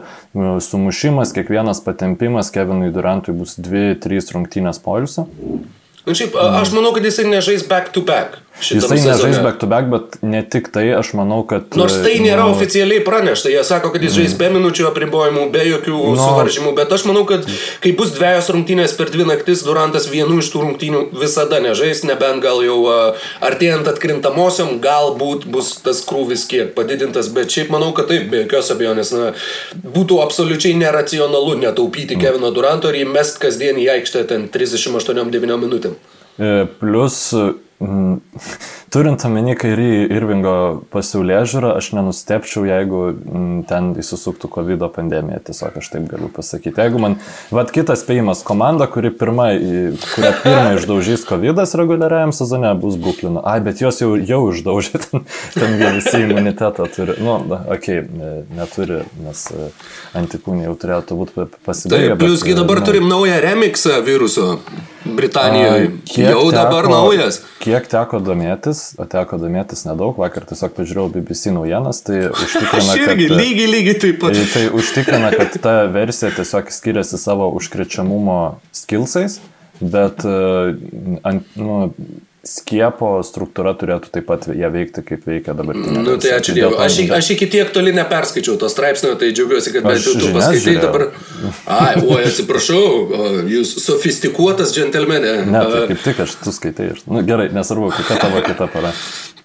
sumušimas, 0.61 1.33
kiekvienas 1.33 1.83
patempimas 1.85 2.51
Kevinui 2.51 2.91
Durantui 2.93 3.35
bus 3.37 3.57
2-3 3.61 4.33
rungtynės 4.35 4.81
poilsio. 4.83 5.27
Na 5.29 6.13
nu, 6.13 6.17
šiaip, 6.17 6.35
aš 6.35 6.73
manau, 6.73 6.91
kad 6.95 7.05
jisai 7.05 7.27
nežais 7.29 7.65
back 7.69 7.93
to 7.93 8.01
back. 8.05 8.39
Jisai 8.59 8.99
nežais 9.01 9.39
back 9.43 9.59
to 9.61 9.67
back, 9.69 9.87
bet 9.91 10.17
ne 10.25 10.41
tik 10.43 10.69
tai, 10.73 10.85
aš 10.97 11.13
manau, 11.17 11.41
kad... 11.47 11.67
Nors 11.79 11.95
tai 12.03 12.17
nėra 12.23 12.45
nu, 12.47 12.55
oficialiai 12.55 13.03
pranešta, 13.05 13.51
jie 13.53 13.61
sako, 13.65 13.91
kad 13.93 14.03
jis 14.03 14.15
žais 14.17 14.35
be 14.39 14.49
minučių 14.53 14.89
apribojimų, 14.89 15.45
be 15.53 15.63
jokių 15.67 15.95
no. 15.95 16.17
suvaržymų, 16.19 16.73
bet 16.77 16.91
aš 16.95 17.05
manau, 17.09 17.23
kad 17.29 17.47
kai 17.83 17.93
bus 17.97 18.11
dviejos 18.17 18.51
rungtynės 18.55 18.95
per 18.99 19.11
dvi 19.13 19.27
naktis, 19.29 19.63
Durantas 19.67 20.09
vienų 20.11 20.41
iš 20.43 20.51
tų 20.53 20.63
rungtynių 20.65 21.03
visada 21.21 21.61
nežais, 21.63 22.03
nebent 22.07 22.43
gal 22.43 22.61
jau 22.65 22.79
a, 22.91 22.97
artėjant 23.45 23.87
atkrintamosiom, 23.91 24.77
galbūt 24.83 25.47
bus 25.51 25.75
tas 25.85 26.03
krūvis 26.07 26.45
kiek 26.49 26.75
padidintas, 26.77 27.31
bet 27.35 27.53
šiaip 27.55 27.71
manau, 27.73 27.93
kad 27.97 28.11
taip, 28.11 28.27
be 28.33 28.43
jokios 28.43 28.73
abejonės, 28.75 29.13
na, 29.15 29.31
būtų 29.95 30.19
absoliučiai 30.25 30.75
neracionalu 30.79 31.57
netaupyti 31.63 32.19
Kevino 32.19 32.51
Duranto 32.55 32.91
ir 32.91 33.03
įmest 33.05 33.39
kasdien 33.41 33.79
į 33.79 33.89
aikštę 33.97 34.25
ten 34.29 34.47
38-9 34.51 35.59
minutėm. 35.59 35.97
E, 36.39 36.65
Plus, 36.79 37.17
mm, 37.35 37.68
turint 37.79 39.23
omeny 39.23 39.53
kairį 39.55 40.09
Irvingo 40.11 40.53
pasiūlė 40.91 41.37
žiūrą, 41.47 41.71
aš 41.79 41.91
nenustepčiau, 41.95 42.65
jeigu 42.67 43.01
mm, 43.13 43.61
ten 43.69 43.93
įsisuktų 44.01 44.49
COVID 44.51 44.83
pandemija, 44.95 45.39
tiesiog 45.47 45.77
aš 45.79 45.87
taip 45.93 46.09
galiu 46.11 46.27
pasakyti. 46.33 46.75
Jeigu 46.75 46.99
man, 46.99 47.15
vad 47.55 47.71
kitas 47.71 48.03
spėjimas, 48.03 48.43
komanda, 48.47 48.89
kuri 48.91 49.13
pirma, 49.15 49.53
kurią 49.55 50.33
pirmą 50.43 50.73
išdaužys 50.75 51.23
COVID 51.29 51.63
reguliariajam 51.79 52.35
sezone, 52.35 52.73
bus 52.81 52.99
Buklino. 52.99 53.45
Ai, 53.47 53.61
bet 53.63 53.79
jos 53.79 54.01
jau, 54.03 54.11
jau 54.17 54.41
išdaužė, 54.51 54.99
ten, 55.05 55.23
ten 55.55 55.79
visi 55.79 56.23
imunitetą 56.25 56.89
turi. 56.91 57.15
Nu, 57.23 57.37
okei, 57.71 58.01
okay, 58.03 58.43
neturi, 58.59 59.01
nes 59.23 59.45
e, 59.55 59.71
antikūniai 60.19 60.67
jau 60.67 60.75
turėtų 60.83 61.19
būti 61.21 61.47
pasibaigę. 61.63 62.11
Taip, 62.11 62.23
plius 62.25 62.43
bet, 62.43 62.51
gi 62.51 62.59
dabar 62.59 62.83
nu, 62.83 62.89
turim 62.91 63.07
naują 63.07 63.39
remixą 63.47 64.01
viruso 64.03 64.51
Britanijoje. 65.05 65.91
Jau 66.17 66.51
dabar 66.51 66.83
teko- 66.83 66.91
naujas. 66.91 67.41
Kiek 67.59 67.68
teko 67.91 68.19
domėtis, 68.23 68.81
o 68.99 69.05
teko 69.09 69.39
domėtis 69.41 69.85
nedaug, 69.87 70.17
vakar 70.19 70.47
tiesiog 70.49 70.73
pažiūrėjau 70.77 71.11
BBC 71.13 71.53
naujienas, 71.55 72.01
tai 72.07 72.21
užtikrina, 72.33 72.95
irgi 72.97 73.27
kad... 73.29 73.35
lygiai, 73.41 73.69
lygiai 73.73 73.99
taip 74.05 74.19
pat. 74.23 74.37
Tai, 74.37 74.47
tai 74.53 74.65
užtikrina, 74.79 75.31
kad 75.35 75.59
ta 75.63 75.75
versija 75.93 76.31
tiesiog 76.35 76.73
skiriasi 76.73 77.19
savo 77.21 77.49
užkrečiamumo 77.59 78.39
skilsais, 78.75 79.39
bet 79.79 80.25
uh, 80.27 80.73
ant, 81.27 81.53
nu, 81.59 81.77
skiepo 82.45 83.19
struktūra 83.25 83.73
turėtų 83.77 84.11
taip 84.13 84.25
pat 84.29 84.45
ją 84.55 84.69
veikti, 84.71 85.03
kaip 85.05 85.25
veikia 85.27 85.55
dabartinė. 85.57 86.03
Nu, 86.05 86.15
tai 86.21 86.31
ačiū 86.37 86.55
Dievui. 86.55 86.77
Aš, 86.85 86.99
aš 87.17 87.31
iki 87.35 87.49
tiek 87.51 87.71
toli 87.75 87.91
neperskaičiau 87.95 88.55
to 88.61 88.69
straipsnio, 88.71 89.15
tai 89.19 89.31
džiaugiuosi, 89.35 89.73
kad 89.75 89.87
bent 89.87 90.05
jau 90.07 90.15
tu 90.15 90.31
paskaitai 90.35 90.61
žiūrėjau. 90.63 90.83
dabar. 90.85 91.07
Ai, 91.79 91.93
oi, 91.99 92.21
atsiprašau, 92.29 92.83
jūs 93.51 93.75
sofistikuotas 93.83 94.71
džentelmenė. 94.75 95.33
Ne, 95.49 95.65
tai 95.73 95.83
kaip 95.91 96.05
tik 96.07 96.23
aš 96.25 96.37
tu 96.45 96.55
skaitai. 96.55 96.93
Nu, 97.09 97.23
gerai, 97.27 97.49
nesvarbu, 97.55 97.91
kita 97.99 98.21
tavo 98.23 98.43
kita 98.47 98.69
para. 98.71 98.95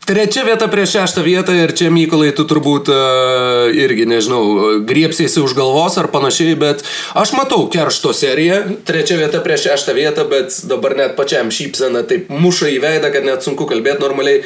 Trečia 0.04 0.42
vieta 0.44 0.66
prieš 0.68 0.98
šeštą 0.98 1.22
vietą 1.24 1.54
ir 1.56 1.72
čia 1.72 1.88
Mykolai 1.88 2.34
tu 2.36 2.44
turbūt 2.44 2.90
uh, 2.92 3.72
irgi, 3.72 4.04
nežinau, 4.04 4.42
griepsiesi 4.84 5.40
už 5.40 5.56
galvos 5.56 5.96
ar 5.96 6.10
panašiai, 6.12 6.58
bet 6.60 6.84
aš 7.16 7.32
matau 7.32 7.64
keršto 7.72 8.12
seriją, 8.12 8.58
trečia 8.84 9.16
vieta 9.16 9.40
prieš 9.40 9.70
šeštą 9.70 9.96
vietą, 9.96 10.28
bet 10.28 10.60
dabar 10.68 10.92
net 11.00 11.16
pačiam 11.16 11.48
šypsena 11.48 12.04
taip 12.04 12.28
muša 12.28 12.74
į 12.76 12.82
veidą, 12.84 13.08
kad 13.16 13.24
net 13.24 13.48
sunku 13.48 13.64
kalbėti 13.70 14.04
normaliai. 14.04 14.44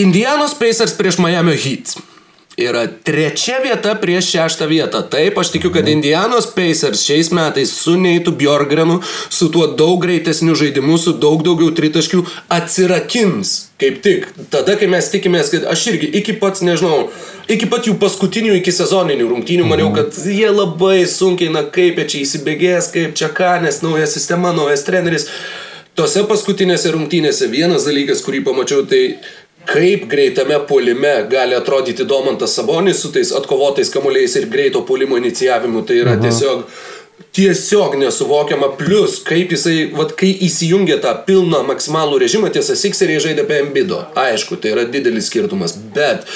Indianos 0.00 0.56
Pacers 0.56 0.96
prieš 0.96 1.20
Miami 1.20 1.52
Heat. 1.52 1.98
Yra 2.58 2.88
trečia 3.06 3.60
vieta 3.62 3.92
prieš 3.94 4.32
šeštą 4.32 4.66
vietą. 4.66 5.04
Taip, 5.06 5.36
aš 5.38 5.52
tikiu, 5.54 5.70
kad 5.70 5.86
Indianos 5.86 6.48
Pacers 6.56 7.04
šiais 7.06 7.30
metais 7.30 7.70
su 7.70 7.94
Neitu 7.94 8.32
Bjorgrenu, 8.34 8.96
su 9.30 9.46
tuo 9.54 9.68
daug 9.78 10.00
greitesniu 10.02 10.56
žaidimu, 10.58 10.96
su 10.98 11.14
daug 11.22 11.44
daugiau 11.46 11.70
tritaškių 11.70 12.24
atsirakins. 12.56 13.54
Kaip 13.78 14.02
tik. 14.02 14.26
Tada, 14.50 14.74
kai 14.80 14.90
mes 14.90 15.06
tikimės, 15.12 15.52
kad 15.54 15.68
aš 15.70 15.86
irgi 15.92 16.10
iki 16.18 16.34
pat, 16.42 16.58
nežinau, 16.66 17.12
iki 17.46 17.70
pat 17.70 17.86
jų 17.86 17.94
paskutinių, 18.02 18.56
iki 18.58 18.74
sezoninių 18.74 19.30
rungtynių 19.30 19.70
maniau, 19.70 19.94
kad 19.94 20.18
jie 20.18 20.50
labai 20.50 21.04
sunkiai, 21.06 21.54
na 21.54 21.62
kaip 21.62 22.02
čia 22.10 22.24
įsibėgės, 22.24 22.90
kaip 22.90 23.14
čia 23.14 23.30
ką, 23.38 23.60
nes 23.62 23.84
nauja 23.86 24.10
sistema, 24.10 24.50
naujas 24.56 24.82
treneris. 24.88 25.30
Tose 25.98 26.26
paskutinėse 26.26 26.90
rungtynėse 26.94 27.46
vienas 27.54 27.86
dalykas, 27.86 28.26
kurį 28.26 28.42
pamačiau, 28.50 28.82
tai 28.86 29.20
kaip 29.68 30.06
greitame 30.08 30.58
puolime 30.68 31.14
gali 31.30 31.56
atrodyti 31.56 32.06
Domantas 32.08 32.54
Sabonis 32.56 33.02
su 33.02 33.12
tais 33.12 33.32
atkovotais 33.36 33.90
kamuoliais 33.92 34.36
ir 34.36 34.48
greito 34.48 34.82
puolimo 34.88 35.16
inicijavimu. 35.16 35.82
Tai 35.82 35.98
yra 36.04 36.16
tiesiog 36.20 36.64
tiesiog 37.32 37.94
nesuvokiama, 37.98 38.68
plus 38.78 39.18
kaip 39.26 39.52
jisai, 39.52 39.90
vad 39.94 40.14
kai 40.18 40.30
įsijungia 40.46 40.98
tą 41.02 41.12
pilną 41.26 41.60
maksimalų 41.68 42.22
režimą, 42.24 42.50
tiesa, 42.54 42.76
Sixeriai 42.78 43.20
žaidė 43.22 43.44
be 43.46 43.60
Embido. 43.62 44.00
Aišku, 44.18 44.58
tai 44.62 44.72
yra 44.74 44.86
didelis 44.88 45.28
skirtumas, 45.30 45.76
bet 45.94 46.26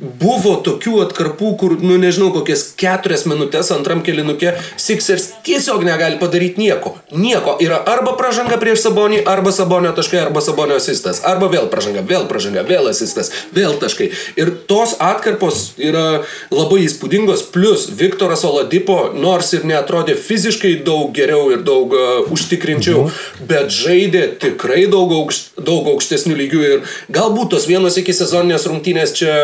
buvo 0.00 0.54
tokių 0.64 1.02
atkarpų, 1.04 1.50
kur, 1.60 1.74
nu 1.84 1.98
nežinau, 2.00 2.30
kokias 2.34 2.64
keturias 2.78 3.26
minutės 3.28 3.70
antram 3.74 4.00
kelinukė 4.04 4.54
Sixers 4.80 5.26
tiesiog 5.46 5.84
negali 5.84 6.16
padaryti 6.20 6.62
nieko. 6.62 6.94
Nieko. 7.12 7.56
Yra 7.60 7.80
arba 7.90 8.14
pražanga 8.18 8.56
prieš 8.60 8.84
Sabonį, 8.86 9.20
arba 9.28 9.52
Sabonio 9.54 9.92
taškai, 9.96 10.22
arba 10.24 10.42
Sabonio 10.44 10.78
asistas. 10.80 11.20
Arba 11.28 11.50
vėl 11.52 11.68
pražanga, 11.72 12.04
vėl 12.06 12.24
pražanga, 12.30 12.64
vėl 12.66 12.88
asistas, 12.90 13.32
vėl 13.56 13.76
taškai. 13.80 14.10
Ir 14.40 14.52
tos 14.70 14.96
atkarpos 15.02 15.74
yra 15.80 16.22
labai 16.52 16.84
įspūdingos. 16.86 17.44
Plus 17.52 17.86
Viktoras 18.00 18.44
Oladipo, 18.48 18.98
nors 19.14 19.52
ir 19.56 19.66
neatrodė 19.68 20.16
fiziškai 20.16 20.78
daug 20.86 21.12
geriau 21.16 21.50
ir 21.52 21.64
daug 21.66 21.92
uh, 21.96 22.32
užtikrinčiau, 22.32 23.04
mhm. 23.04 23.48
bet 23.50 23.74
žaidė 23.74 24.26
tikrai 24.40 24.86
daug, 24.90 25.12
aukšt, 25.20 25.60
daug 25.60 25.92
aukštesnių 25.92 26.38
lygių. 26.40 26.64
Ir 26.70 26.96
galbūt 27.12 27.52
tos 27.56 27.68
vienos 27.68 27.98
iki 28.00 28.14
sezoninės 28.16 28.68
rungtynės 28.70 29.14
čia 29.18 29.34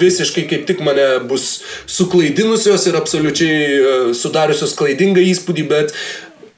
visiškai 0.00 0.46
kaip 0.50 0.68
tik 0.68 0.84
mane 0.84 1.06
bus 1.28 1.62
suklaidinusios 1.90 2.86
ir 2.90 2.98
absoliučiai 2.98 3.58
uh, 3.80 4.14
sudariusios 4.16 4.76
klaidingą 4.78 5.24
įspūdį, 5.34 5.68
bet 5.72 5.96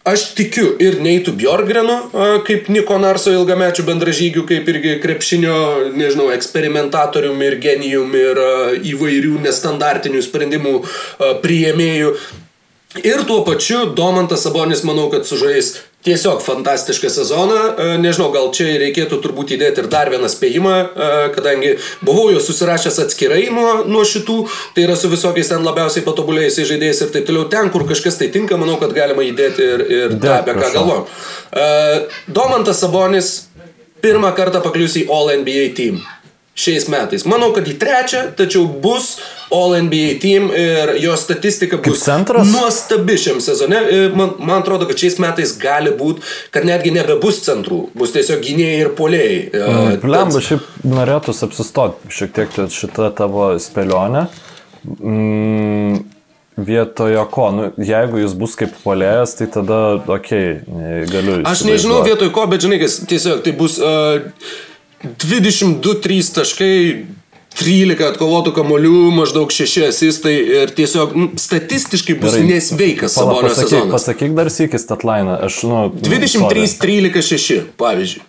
Aš 0.08 0.30
tikiu 0.38 0.70
ir 0.80 1.02
Neitų 1.04 1.34
Bjorgrenu, 1.36 1.94
a, 2.16 2.26
kaip 2.46 2.70
Niko 2.72 2.96
Narso 3.02 3.32
ilgamečių 3.34 3.84
bendražygių, 3.84 4.44
kaip 4.48 4.68
irgi 4.72 4.94
krepšinio, 5.02 5.56
nežinau, 5.98 6.30
eksperimentatorium 6.32 7.42
ir 7.44 7.58
genijum 7.60 8.14
ir 8.16 8.40
a, 8.40 8.52
įvairių 8.78 9.42
nestandartinių 9.44 10.22
sprendimų 10.24 10.74
priėmėjų. 11.44 12.14
Ir 13.04 13.26
tuo 13.28 13.42
pačiu 13.44 13.82
Domantas 13.98 14.46
Sabonis, 14.46 14.80
manau, 14.86 15.10
kad 15.12 15.28
sužais 15.28 15.74
tiesiog 16.06 16.42
fantastišką 16.42 17.10
sezoną. 17.10 17.54
E, 17.54 17.86
Nežinau, 17.98 18.30
gal 18.34 18.50
čia 18.54 18.68
reikėtų 18.80 19.18
turbūt 19.24 19.54
įdėti 19.56 19.82
ir 19.82 19.88
dar 19.90 20.10
vieną 20.12 20.30
spėjimą, 20.30 20.76
e, 20.78 21.08
kadangi 21.34 21.74
buvau 22.06 22.28
jo 22.32 22.42
susirašęs 22.42 23.00
atskirai 23.04 23.48
nuo, 23.54 23.82
nuo 23.88 24.04
šitų, 24.06 24.38
tai 24.76 24.86
yra 24.86 24.96
su 24.98 25.10
visokiais 25.10 25.50
ten 25.50 25.66
labiausiai 25.66 26.06
patobulėjusiais 26.06 26.70
žaidėjais 26.70 27.02
ir 27.04 27.12
taip 27.16 27.26
toliau. 27.28 27.48
Ten, 27.50 27.72
kur 27.74 27.86
kažkas 27.88 28.20
tai 28.20 28.30
tinka, 28.34 28.60
manau, 28.60 28.78
kad 28.80 28.94
galima 28.96 29.26
įdėti 29.26 29.68
ir, 29.74 29.84
ir 29.98 30.16
Dėk, 30.16 30.34
apie 30.38 30.56
ką 30.60 30.72
galvojam. 30.76 31.06
E, 31.50 31.68
Domantas 32.30 32.84
Sabonis 32.84 33.34
pirmą 34.04 34.30
kartą 34.38 34.62
paklius 34.62 34.96
į 35.00 35.08
All 35.10 35.34
NBA 35.40 35.72
team. 35.74 35.98
Šiais 36.58 36.88
metais. 36.90 37.22
Manau, 37.28 37.52
kad 37.54 37.68
į 37.70 37.76
trečią, 37.78 38.24
tačiau 38.38 38.64
bus 38.82 39.12
All 39.54 39.76
NBA 39.78 40.18
team 40.20 40.48
ir 40.52 40.90
jo 41.00 41.14
statistika 41.16 41.78
bus 41.84 42.02
centras? 42.02 42.50
nuostabi 42.50 43.14
šiam 43.20 43.38
sezone. 43.40 43.78
Man, 44.18 44.34
man 44.42 44.58
atrodo, 44.64 44.88
kad 44.90 44.98
šiais 44.98 45.20
metais 45.22 45.54
gali 45.60 45.94
būti, 45.96 46.26
kad 46.52 46.66
netgi 46.68 46.92
nebebus 46.98 47.40
centrų, 47.46 47.84
bus 47.94 48.12
tiesiog 48.16 48.42
gynėjai 48.44 48.82
ir 48.82 48.92
polėjai. 48.98 49.38
E, 49.54 49.96
Lemba, 50.02 50.42
šiaip 50.44 50.66
norėtųsi 50.84 51.46
apsistoti 51.46 52.12
šiek 52.18 52.34
tiek 52.36 52.60
šitą 52.74 53.12
tavo 53.16 53.52
spėlionę. 53.62 54.26
Mm, 54.98 56.02
vietojo 56.58 57.24
ko, 57.30 57.50
nu, 57.54 57.72
jeigu 57.78 58.20
jis 58.24 58.34
bus 58.38 58.56
kaip 58.58 58.74
polėjas, 58.82 59.36
tai 59.38 59.46
tada, 59.52 59.80
okei, 60.02 60.58
okay, 60.60 61.04
galiu. 61.12 61.40
Aš 61.46 61.62
nežinau 61.68 62.02
vietoj 62.06 62.32
ko, 62.34 62.46
bet 62.50 62.66
žinai, 62.66 62.80
kas 62.82 62.98
tiesiog 63.08 63.44
tai 63.46 63.54
bus 63.58 63.78
uh, 63.78 64.18
22-3 65.04 66.34
taškai. 66.40 66.74
13 67.58 68.04
atkovotų 68.12 68.52
kamolių, 68.54 69.08
maždaug 69.16 69.50
6 69.50 69.88
asistai 69.88 70.34
ir 70.60 70.70
tiesiog 70.76 71.14
nu, 71.18 71.28
statistiškai 71.40 72.14
bus 72.20 72.36
Gerai. 72.36 72.44
nesveikas 72.52 73.16
Sabonio 73.18 73.48
pasakyk, 73.48 73.72
sezonas. 73.72 73.94
pasakyk 73.96 74.36
dar 74.36 74.50
sėkis 74.52 74.86
tatlainą. 74.86 75.38
Aš, 75.48 75.62
nu. 75.66 75.80
23, 75.98 76.76
13, 76.78 77.24
6, 77.34 77.64
pavyzdžiui. 77.80 78.22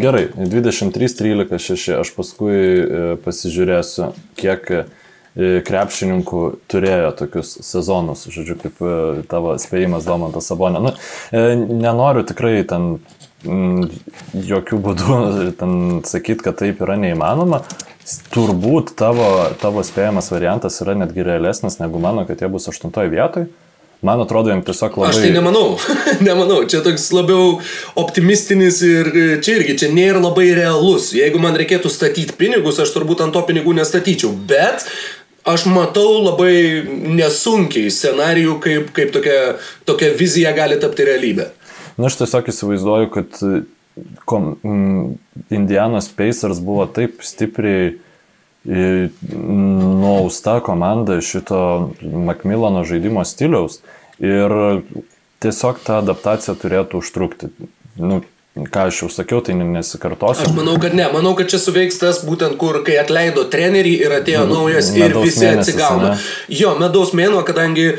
Gerai, 0.00 0.28
23, 0.38 1.12
13, 1.18 1.58
6. 1.58 1.92
Aš 2.00 2.12
paskui 2.16 2.54
e, 2.56 3.02
pasižiūrėsiu, 3.26 4.08
kiek 4.40 4.70
e, 4.74 4.80
krepšininkų 5.66 6.42
turėjo 6.72 7.12
tokius 7.20 7.52
sezonus, 7.66 8.24
žodžiu, 8.32 8.56
kaip 8.64 8.80
e, 8.80 8.96
tavo 9.30 9.54
spėjimas 9.60 10.08
Domantas 10.08 10.48
Sabonė. 10.50 10.82
Nu, 10.88 10.94
nenoriu 11.34 12.24
tikrai 12.26 12.56
ten 12.70 12.96
mm, 12.96 13.23
jokių 13.44 14.78
būdų 14.84 15.18
ten 15.60 15.74
sakyti, 16.06 16.44
kad 16.46 16.60
taip 16.62 16.82
yra 16.84 16.96
neįmanoma. 17.00 17.62
Turbūt 18.34 18.92
tavo, 19.00 19.48
tavo 19.60 19.84
spėjamas 19.86 20.28
variantas 20.32 20.76
yra 20.84 20.96
netgi 20.98 21.24
realesnis 21.24 21.78
negu 21.80 22.00
mano, 22.02 22.26
kad 22.28 22.42
jie 22.42 22.50
bus 22.52 22.68
aštuntoje 22.68 23.12
vietoje. 23.12 23.48
Man 24.04 24.20
atrodo, 24.20 24.50
jam 24.52 24.60
tiesiog 24.60 24.98
labai... 25.00 25.14
Aš 25.14 25.22
tai 25.22 25.30
nemanau, 25.32 25.78
nemanau, 26.26 26.58
čia 26.68 26.82
toks 26.84 27.06
labiau 27.16 27.54
optimistinis 27.96 28.82
ir 28.84 29.08
čia 29.40 29.54
irgi, 29.56 29.78
čia 29.80 29.88
nėra 29.96 30.20
labai 30.20 30.50
realus. 30.58 31.14
Jeigu 31.16 31.40
man 31.40 31.56
reikėtų 31.56 31.88
statyti 31.88 32.36
pinigus, 32.36 32.82
aš 32.84 32.92
turbūt 32.92 33.24
ant 33.24 33.32
to 33.32 33.40
pinigų 33.48 33.72
nestatyčiau, 33.78 34.34
bet 34.50 34.84
aš 35.48 35.64
matau 35.72 36.20
labai 36.20 36.84
nesunkiai 37.16 37.88
scenarijų, 37.92 38.58
kaip, 38.64 38.92
kaip 38.96 39.16
tokia, 39.16 39.40
tokia 39.88 40.12
vizija 40.20 40.52
gali 40.56 40.76
tapti 40.84 41.08
realybė. 41.08 41.48
Na, 41.96 42.08
aš 42.08 42.18
tiesiog 42.22 42.50
įsivaizduoju, 42.50 43.10
kad 43.14 43.38
e, 43.42 43.60
kom, 44.26 44.54
Indianos 45.54 46.10
Pacers 46.14 46.62
buvo 46.64 46.86
taip 46.90 47.22
stipriai 47.22 47.94
nuausta 48.64 50.60
komanda 50.64 51.20
šito 51.20 51.92
Macmillano 52.00 52.84
žaidimo 52.84 53.24
stiliaus 53.24 53.82
ir 54.18 54.54
tiesiog 55.44 55.82
ta 55.84 55.98
adaptacija 56.00 56.54
turėtų 56.56 57.02
užtrukti. 57.04 57.50
Nu, 58.00 58.22
ką 58.54 58.86
aš 58.88 59.02
jau 59.02 59.10
sakiau, 59.12 59.42
tai 59.44 59.56
nesikartosiu. 59.58 60.46
Aš 60.46 60.56
manau, 60.56 60.78
kad 60.80 60.94
ne. 60.96 61.06
Manau, 61.12 61.34
kad 61.38 61.50
čia 61.52 61.60
suveiks 61.60 61.98
tas 62.00 62.22
būtent, 62.24 62.56
kur 62.60 62.80
kai 62.86 62.96
atleido 63.02 63.44
trenerį 63.50 63.94
ir 64.06 64.14
atėjo 64.20 64.46
naujas 64.50 64.92
ir 64.94 65.12
visi 65.18 65.44
mėnesis, 65.44 65.74
atsigauna. 65.74 66.14
Ne? 66.14 66.28
Jo, 66.54 66.76
medaus 66.80 67.12
mėnuo, 67.18 67.42
kadangi 67.46 67.96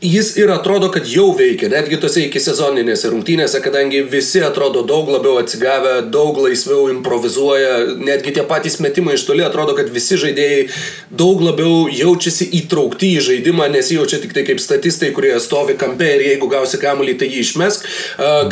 jis 0.00 0.36
ir 0.36 0.50
atrodo, 0.50 0.90
kad 0.94 1.06
jau 1.10 1.32
veikia, 1.34 1.68
netgi 1.72 1.98
tose 1.98 2.22
iki 2.22 2.38
sezoninėse 2.38 3.10
rungtynėse, 3.10 3.58
kadangi 3.64 4.04
visi 4.06 4.38
atrodo 4.46 4.84
daug 4.86 5.08
labiau 5.10 5.40
atsigavę, 5.40 5.96
daug 6.14 6.38
laisviau 6.38 6.86
improvizuoja, 6.92 7.96
netgi 7.98 8.36
tie 8.36 8.44
patys 8.46 8.78
metimai 8.84 9.16
iš 9.18 9.24
toli 9.26 9.42
atrodo, 9.42 9.74
kad 9.78 9.90
visi 9.90 10.18
žaidėjai 10.20 10.68
daug 11.10 11.42
labiau 11.42 11.88
jaučiasi 11.90 12.46
įtraukti 12.60 13.10
į 13.16 13.24
žaidimą, 13.26 13.66
nesijaučia 13.74 14.20
tik 14.22 14.36
tai 14.36 14.44
kaip 14.46 14.62
statistai, 14.62 15.10
kurie 15.16 15.32
stovi 15.42 15.74
kampe 15.80 16.06
ir 16.14 16.24
jeigu 16.28 16.50
gausi 16.52 16.78
kamuolį, 16.78 17.16
tai 17.18 17.30
jį 17.32 17.42
išmesk. 17.42 17.90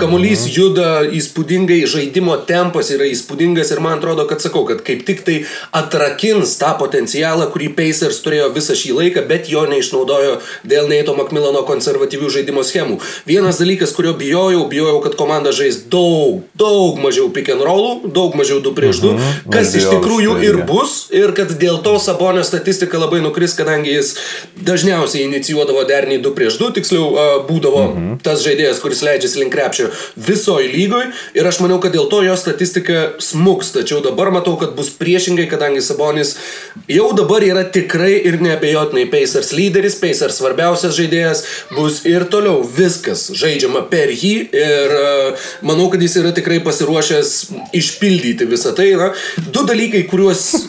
Kamuolys 0.03 0.49
mhm. 0.49 0.55
juda 0.57 0.91
įspūdingai, 1.15 1.79
žaidimo 1.95 2.41
tempas 2.51 2.91
yra 2.97 3.07
įspūdingas 3.13 3.71
ir 3.71 3.85
man 3.87 4.01
atrodo, 4.01 4.27
kad 4.27 4.43
sakau, 4.43 4.65
kad 4.67 4.83
kaip 4.87 5.07
tik 5.07 5.23
tai 5.27 5.39
atrakins 5.71 6.59
tą 6.59 6.75
potencialą, 6.83 7.47
kurį 7.55 7.71
Pacers 7.79 8.19
turėjo 8.27 8.51
visą 8.57 8.75
šį 8.75 8.99
laiką, 8.99 9.27
bet 9.31 9.51
jo 9.53 9.63
neišnaudojo 9.71 10.41
dėl 10.67 10.91
Neito 10.91 11.15
McMillan 11.15 11.36
Milano 11.37 11.63
konservatyvių 11.69 12.31
žaidimo 12.39 12.65
schemų. 12.67 12.99
Vienas 13.29 13.61
dalykas, 13.61 13.93
kurio 13.97 14.15
bijojau, 14.19 14.65
bijojau, 14.71 15.01
kad 15.05 15.17
komanda 15.21 15.53
žais 15.57 15.83
daug, 15.93 16.43
daug 16.59 16.99
mažiau 17.03 17.29
pick 17.35 17.53
and 17.53 17.65
rollų, 17.67 18.11
daug 18.17 18.37
mažiau 18.39 18.63
2 18.65 18.75
prieš 18.77 19.03
2, 19.05 19.13
mhm. 19.15 19.53
kas 19.53 19.75
iš 19.77 19.89
tikrųjų 19.93 20.39
ir 20.47 20.61
bus, 20.69 20.97
ir 21.15 21.35
kad 21.37 21.53
dėl 21.61 21.83
to 21.85 21.97
Sabonio 22.03 22.45
statistika 22.47 23.01
labai 23.01 23.23
nukris, 23.25 23.57
kadangi 23.59 23.95
jis 23.95 24.15
dažniausiai 24.67 25.27
inicijuodavo 25.27 25.85
derniai 25.89 26.21
2 26.25 26.35
prieš 26.37 26.59
2, 26.63 26.73
tiksliau 26.81 27.27
būdavo 27.49 27.85
mhm. 27.91 28.19
tas 28.25 28.45
žaidėjas, 28.45 28.81
kuris 28.83 29.05
leidžiasi 29.07 29.43
link 29.43 29.55
krepšio 29.55 29.91
visoji 30.17 30.71
lygoj 30.73 31.11
ir 31.37 31.49
aš 31.49 31.61
manau, 31.63 31.79
kad 31.83 31.95
dėl 31.95 32.09
to 32.11 32.23
jo 32.25 32.37
statistika 32.39 33.17
smuks, 33.23 33.73
tačiau 33.75 34.01
dabar 34.05 34.33
matau, 34.35 34.57
kad 34.61 34.75
bus 34.79 34.91
priešingai, 34.97 35.49
kadangi 35.51 35.83
Sabonis 35.85 36.37
jau 36.91 37.11
dabar 37.17 37.45
yra 37.45 37.65
tikrai 37.65 38.15
ir 38.29 38.39
neabejotinai 38.43 39.07
Pacers 39.13 39.53
lyderis, 39.57 39.99
Pacers 40.01 40.41
svarbiausias 40.41 40.97
žaidėjas 40.97 41.26
žaidėjas 41.27 41.43
bus 41.75 42.05
ir 42.07 42.27
toliau 42.31 42.63
viskas 42.63 43.31
žaidžiama 43.35 43.87
per 43.91 44.11
jį 44.11 44.35
ir 44.53 44.95
e, 44.97 45.35
manau, 45.67 45.89
kad 45.91 46.03
jis 46.03 46.19
yra 46.23 46.33
tikrai 46.37 46.61
pasiruošęs 46.65 47.33
išpildyti 47.77 48.47
visą 48.47 48.75
tai. 48.77 48.95
Na, 48.97 49.13
du 49.37 49.65
dalykai, 49.67 50.07
kuriuos, 50.11 50.69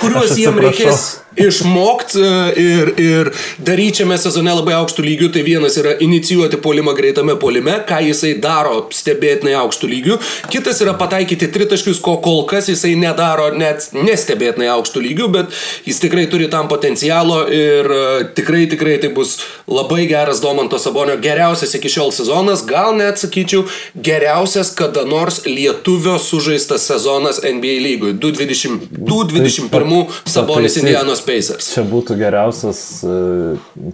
kuriuos 0.00 0.36
jiem 0.38 0.58
reikės 0.58 1.04
išmokti 1.36 2.20
e, 2.20 2.52
ir, 2.60 2.92
ir 3.00 3.30
daryti 3.58 4.02
šiame 4.02 4.18
sezone 4.20 4.52
labai 4.54 4.74
aukštų 4.80 5.04
lygių, 5.06 5.30
tai 5.32 5.44
vienas 5.46 5.76
yra 5.80 5.94
inicijuoti 6.04 6.60
polimą 6.62 6.94
greitame 6.96 7.36
polime, 7.40 7.78
ką 7.88 8.00
jisai 8.08 8.34
daro 8.42 8.86
stebėtinai 8.92 9.54
aukštų 9.62 9.90
lygių, 9.92 10.18
kitas 10.52 10.82
yra 10.84 10.94
pataikyti 10.98 11.48
tritaškius, 11.52 12.00
ko 12.04 12.18
kol 12.24 12.44
kas 12.50 12.68
jisai 12.72 12.94
nedaro 13.00 13.50
net 13.56 13.88
nestebėtinai 13.96 14.68
aukštų 14.74 15.04
lygių, 15.06 15.30
bet 15.32 15.56
jis 15.88 16.02
tikrai 16.02 16.26
turi 16.32 16.50
tam 16.52 16.68
potencialo 16.70 17.42
ir 17.52 17.88
uh, 17.88 18.10
tikrai, 18.36 18.64
tikrai 18.70 18.98
tai 19.02 19.12
bus 19.14 19.38
labai 19.70 20.04
geras 20.10 20.42
Domanto 20.44 20.80
Sabonio 20.82 21.16
geriausias 21.22 21.74
iki 21.78 21.90
šiol 21.92 22.12
sezonas, 22.14 22.64
gal 22.68 22.96
net 22.98 23.20
sakyčiau 23.22 23.64
geriausias 23.96 24.72
kada 24.76 25.06
nors 25.08 25.42
lietuvio 25.48 26.18
sužaistas 26.22 26.86
sezonas 26.90 27.40
NBA 27.42 27.78
lygui 27.86 28.12
2021 28.20 30.06
Sabonis 30.28 30.76
Indianos 30.80 31.21
Pacers. 31.26 31.72
Čia 31.74 31.84
būtų 31.88 32.16
geriausias 32.20 32.80
e, 33.04 33.16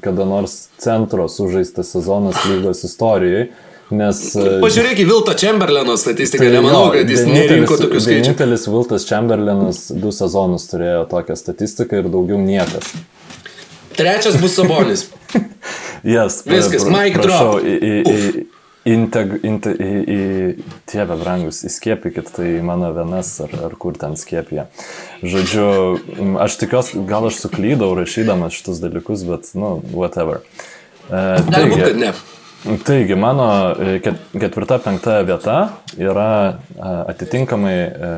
kada 0.05 0.27
nors 0.29 0.69
centro 0.81 1.29
sužaistas 1.33 1.93
sezonas 1.95 2.41
lygos 2.49 2.85
istorijoje. 2.89 3.49
Nes, 3.89 4.21
e, 4.37 4.59
Pažiūrėk 4.61 5.01
į 5.01 5.07
Vilto 5.09 5.33
Chamberlaino 5.39 5.95
statistiką, 5.97 6.45
tai 6.45 6.51
nemanau, 6.59 6.89
jo, 6.91 6.99
kad 6.99 7.13
jis 7.13 7.23
nerinko 7.25 7.79
tokių 7.81 8.03
skaičių. 8.05 8.27
Vienintelis 8.27 8.67
Viltas 8.69 9.07
Chamberlainas 9.09 9.81
du 9.97 10.13
sezonus 10.13 10.69
turėjo 10.69 11.07
tokią 11.09 11.39
statistiką 11.41 12.03
ir 12.03 12.11
daugiau 12.13 12.41
niekas. 12.43 12.93
Trečias 13.97 14.37
bus 14.43 14.59
Sabonis. 14.59 15.09
yes, 16.17 16.43
Viskas, 16.47 16.85
Mike 16.93 17.25
Drop. 17.25 17.65
Į, 17.65 17.79
į, 17.79 17.95
į, 18.05 18.45
Integ, 18.89 19.35
inte, 19.45 19.73
į, 19.75 19.91
į 20.09 20.21
Dievę 20.89 21.19
brangus, 21.21 21.61
įskiepykit 21.69 22.31
tai 22.37 22.49
mano 22.65 22.91
vienas 22.97 23.35
ar, 23.45 23.53
ar 23.69 23.77
kur 23.81 23.99
ten 23.99 24.17
skiepija. 24.17 24.69
Žodžiu, 25.21 25.69
aš 26.41 26.59
tikiuosi, 26.63 27.03
gal 27.09 27.29
aš 27.29 27.43
suklydau 27.43 27.93
rašydamas 27.99 28.57
šitus 28.57 28.81
dalykus, 28.85 29.27
bet, 29.29 29.53
nu, 29.59 29.77
whatever. 29.93 30.41
E, 31.11 31.23
taigi, 31.51 31.81
kad 31.83 32.01
ne. 32.01 32.13
Taigi, 32.87 33.15
mano 33.15 33.49
e, 33.79 33.99
ketvirta, 34.03 34.81
penkta 34.83 35.21
vieta 35.27 35.59
yra 35.99 36.31
e, 36.51 36.95
atitinkamai 37.13 37.77
e, 37.79 38.13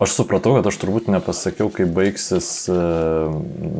Aš 0.00 0.14
supratau, 0.16 0.54
kad 0.56 0.64
aš 0.64 0.78
turbūt 0.80 1.10
nepasakiau, 1.12 1.66
kaip 1.76 1.90
baigsis 1.92 2.46
uh, 2.72 3.28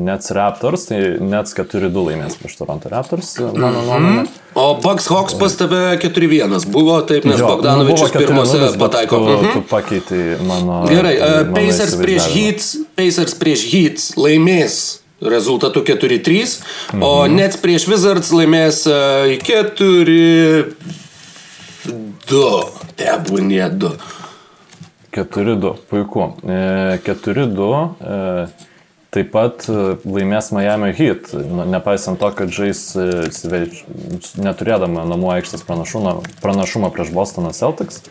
Nets 0.04 0.28
Raptors, 0.36 0.82
tai 0.90 0.98
Nets 1.16 1.56
4-2 1.56 2.02
laimės 2.10 2.36
prieš 2.36 2.58
Toronto 2.58 2.90
Raptors, 2.92 3.30
e, 3.40 3.46
mano 3.46 3.80
mhm. 3.80 3.86
nuomonė. 3.86 4.10
Mm 4.10 4.18
-hmm. 4.18 4.26
O 4.60 4.74
Bucks 4.82 5.06
Hawks 5.08 5.34
pas 5.40 5.56
tave 5.56 5.96
4-1 6.02 6.66
buvo, 6.68 6.98
taip, 7.08 7.24
nes 7.24 7.40
jo, 7.40 7.46
Bogdanovičius 7.46 8.12
nu, 8.12 8.20
pirmose 8.20 8.78
pataiko. 8.78 9.16
Tu, 9.16 9.22
mm 9.22 9.28
-hmm. 9.40 9.52
tu 9.52 9.62
pakeitai 9.70 10.36
mano. 10.44 10.84
Gerai, 10.88 11.16
uh, 11.16 11.54
Pacers 11.54 11.96
prieš 11.96 12.22
Heat, 12.34 12.60
Pacers 12.96 13.34
prieš 13.34 13.72
Heat 13.72 13.96
laimės 14.16 14.98
rezultatu 15.20 15.80
4-3, 15.80 16.60
mm 16.92 17.00
-hmm. 17.00 17.04
o 17.04 17.24
mhm. 17.24 17.34
Nets 17.36 17.56
prieš 17.56 17.88
Wizards 17.88 18.30
laimės 18.30 18.86
uh, 18.86 18.92
4-2. 19.40 20.74
Tebūnė 22.96 23.70
2. 23.70 24.19
4-2, 25.12 25.74
puiku. 25.90 26.32
4-2 26.42 27.88
e, 28.00 28.06
e, 28.06 28.48
taip 29.10 29.32
pat 29.34 29.66
e, 29.66 29.78
laimės 30.06 30.52
Miami 30.54 30.92
Heat, 30.94 31.32
nu, 31.34 31.64
nepaisant 31.66 32.20
to, 32.20 32.30
kad 32.36 32.52
žais 32.54 32.92
neturėdama 34.38 35.06
namų 35.10 35.32
aikštės 35.40 35.66
pranašumą, 35.66 36.20
pranašumą 36.44 36.92
prieš 36.94 37.10
Bostoną 37.14 37.50
Celtics. 37.56 38.04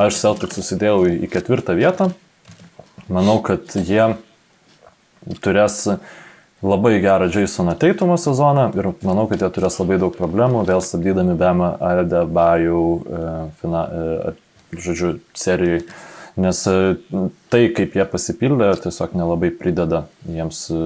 Aš 0.00 0.20
Celtics 0.22 0.56
susidėjau 0.56 1.04
į 1.26 1.28
ketvirtą 1.32 1.76
vietą. 1.76 2.12
Manau, 3.12 3.38
kad 3.44 3.72
jie 3.76 4.14
turės 5.44 5.82
labai 6.64 6.98
gerą 7.02 7.28
Jasoną 7.28 7.76
Teitumo 7.78 8.16
sezoną 8.18 8.70
ir 8.76 8.92
manau, 9.04 9.28
kad 9.28 9.42
jie 9.44 9.50
turės 9.52 9.76
labai 9.80 10.00
daug 10.00 10.16
problemų, 10.16 10.64
vėl 10.68 10.80
stabdydami 10.84 11.36
Bemą 11.38 11.74
Aldebajų, 11.76 12.84
žodžiu, 14.72 15.18
serijai 15.38 15.82
Nes 16.38 16.60
e, 16.70 16.74
tai, 17.50 17.64
kaip 17.74 17.96
jie 17.98 18.04
pasipildė, 18.06 18.68
tiesiog 18.84 19.14
nelabai 19.18 19.50
prideda 19.50 20.04
jiems 20.28 20.60
e, 20.70 20.82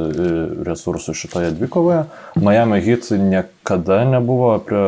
resursų 0.65 1.15
šitoje 1.19 1.51
dvikovoje. 1.59 2.07
Miami 2.41 2.81
Heat 2.85 3.11
niekada 3.21 4.03
nebuvo 4.09 4.55
prie 4.65 4.85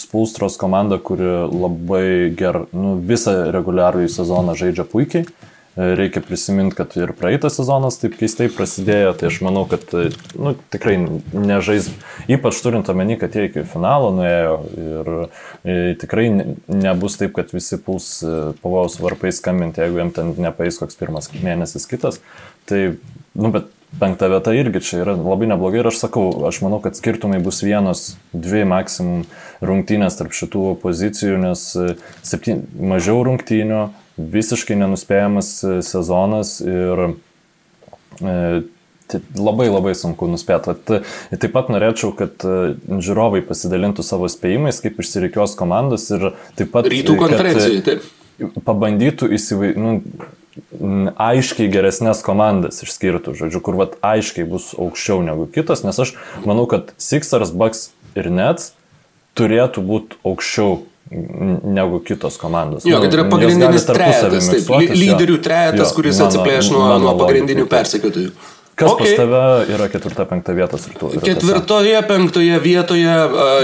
Spulstros 0.00 0.56
komanda, 0.60 0.96
kuri 0.96 1.28
labai 1.52 2.06
ger, 2.38 2.62
nu, 2.72 2.96
visą 3.04 3.50
reguliarųjį 3.52 4.08
sezoną 4.16 4.56
žaidžia 4.56 4.88
puikiai. 4.88 5.28
Reikia 5.76 6.22
prisiminti, 6.24 6.72
kad 6.78 6.94
ir 6.96 7.10
praeitas 7.12 7.58
sezonas 7.58 7.98
taip 8.00 8.14
keistai 8.16 8.46
prasidėjo, 8.48 9.10
tai 9.20 9.28
aš 9.28 9.42
manau, 9.44 9.66
kad 9.68 9.82
nu, 9.92 10.54
tikrai 10.72 10.94
nežais, 11.36 11.90
ypač 12.32 12.62
turint 12.64 12.88
omeny, 12.88 13.18
kad 13.20 13.36
jie 13.36 13.50
iki 13.50 13.64
finalo 13.68 14.08
nuėjo 14.16 14.54
ir 14.72 15.10
e, 15.20 15.76
tikrai 16.00 16.30
nebus 16.32 17.18
taip, 17.20 17.34
kad 17.36 17.52
visi 17.52 17.76
puls 17.76 18.08
e, 18.24 18.32
pavojaus 18.62 18.96
varpais 19.04 19.36
skambinti, 19.36 19.84
jeigu 19.84 20.00
jam 20.00 20.14
ten 20.16 20.32
nepaės 20.46 20.80
koks 20.80 20.96
pirmas 20.96 21.28
mėnesis 21.36 21.84
kitas. 21.90 22.22
Tai, 22.64 22.80
nu, 23.36 23.52
bet 23.52 23.68
penkta 24.00 24.32
vieta 24.32 24.56
irgi 24.56 24.80
čia 24.80 25.02
yra 25.04 25.18
labai 25.18 25.50
neblogai 25.52 25.82
ir 25.82 25.90
aš 25.92 26.00
sakau, 26.06 26.30
aš 26.48 26.62
manau, 26.64 26.80
kad 26.84 26.96
skirtumai 26.96 27.42
bus 27.44 27.60
vienos, 27.64 28.14
dvi 28.32 28.64
maksimum 28.72 29.28
rungtynės 29.60 30.16
tarp 30.16 30.32
šitų 30.40 30.72
pozicijų, 30.80 31.36
nes 31.44 31.68
e, 31.76 31.94
septyn, 32.24 32.64
mažiau 32.80 33.20
rungtynių 33.28 33.84
visiškai 34.16 34.78
nenuspėjamas 34.80 35.50
e, 35.62 35.74
sezonas 35.86 36.56
ir 36.64 37.02
e, 38.20 38.36
labai 39.38 39.68
labai 39.70 39.94
sunku 39.98 40.28
nuspėti. 40.30 40.72
Vat, 40.72 41.04
taip 41.38 41.52
pat 41.54 41.68
norėčiau, 41.70 42.10
kad 42.18 42.42
žiūrovai 42.42 43.44
pasidalintų 43.46 44.02
savo 44.06 44.30
spėjimais, 44.32 44.80
kaip 44.82 44.98
išsirikios 45.02 45.54
komandos 45.58 46.08
ir 46.10 46.32
taip 46.58 46.72
pat... 46.74 46.88
Rytų 46.90 47.14
konferencijai, 47.20 47.84
taip. 47.86 48.08
Pabandytų 48.66 49.30
įsivaizduoti, 49.32 49.80
nu, 49.80 50.26
aiškiai 51.20 51.68
geresnės 51.72 52.22
komandas 52.24 52.82
išskirtų, 52.84 53.34
žodžiu, 53.36 53.60
kur 53.64 53.76
vat 53.80 53.96
aiškiai 54.04 54.46
bus 54.48 54.72
aukščiau 54.76 55.22
negu 55.24 55.46
kitos, 55.52 55.84
nes 55.84 55.98
aš 56.00 56.14
manau, 56.48 56.66
kad 56.70 56.92
Sixers, 57.00 57.52
Bucks 57.52 57.90
ir 58.16 58.30
Nets 58.32 58.72
turėtų 59.36 59.84
būti 59.84 60.20
aukščiau 60.26 60.80
negu 61.10 62.00
kitos 62.04 62.36
komandos. 62.36 62.82
Jo, 62.84 63.00
kad 63.00 63.14
yra 63.14 63.28
pagrindinis 63.30 63.86
trejetas, 63.86 64.50
taip, 64.50 64.90
lyderių 64.90 65.38
trejetas, 65.42 65.94
kuris 65.94 66.20
atsiplėš 66.24 66.72
nuo, 66.74 66.90
nuo 67.02 67.16
pagrindinių 67.20 67.68
persekiotojų. 67.70 68.34
Kas 68.76 68.90
okay. 68.92 69.06
pas 69.06 69.22
tave 69.22 69.72
yra 69.72 69.86
ketvirta, 69.88 70.24
penkta 70.28 70.52
vietos 70.52 70.82
rytų? 70.90 71.08
Ketvirtoje, 71.24 71.94
penktoje 72.10 72.58
vietoje 72.60 73.14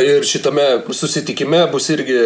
ir 0.09 0.25
šitame 0.25 0.65
susitikime 0.89 1.67
bus 1.69 1.91
irgi 1.93 2.17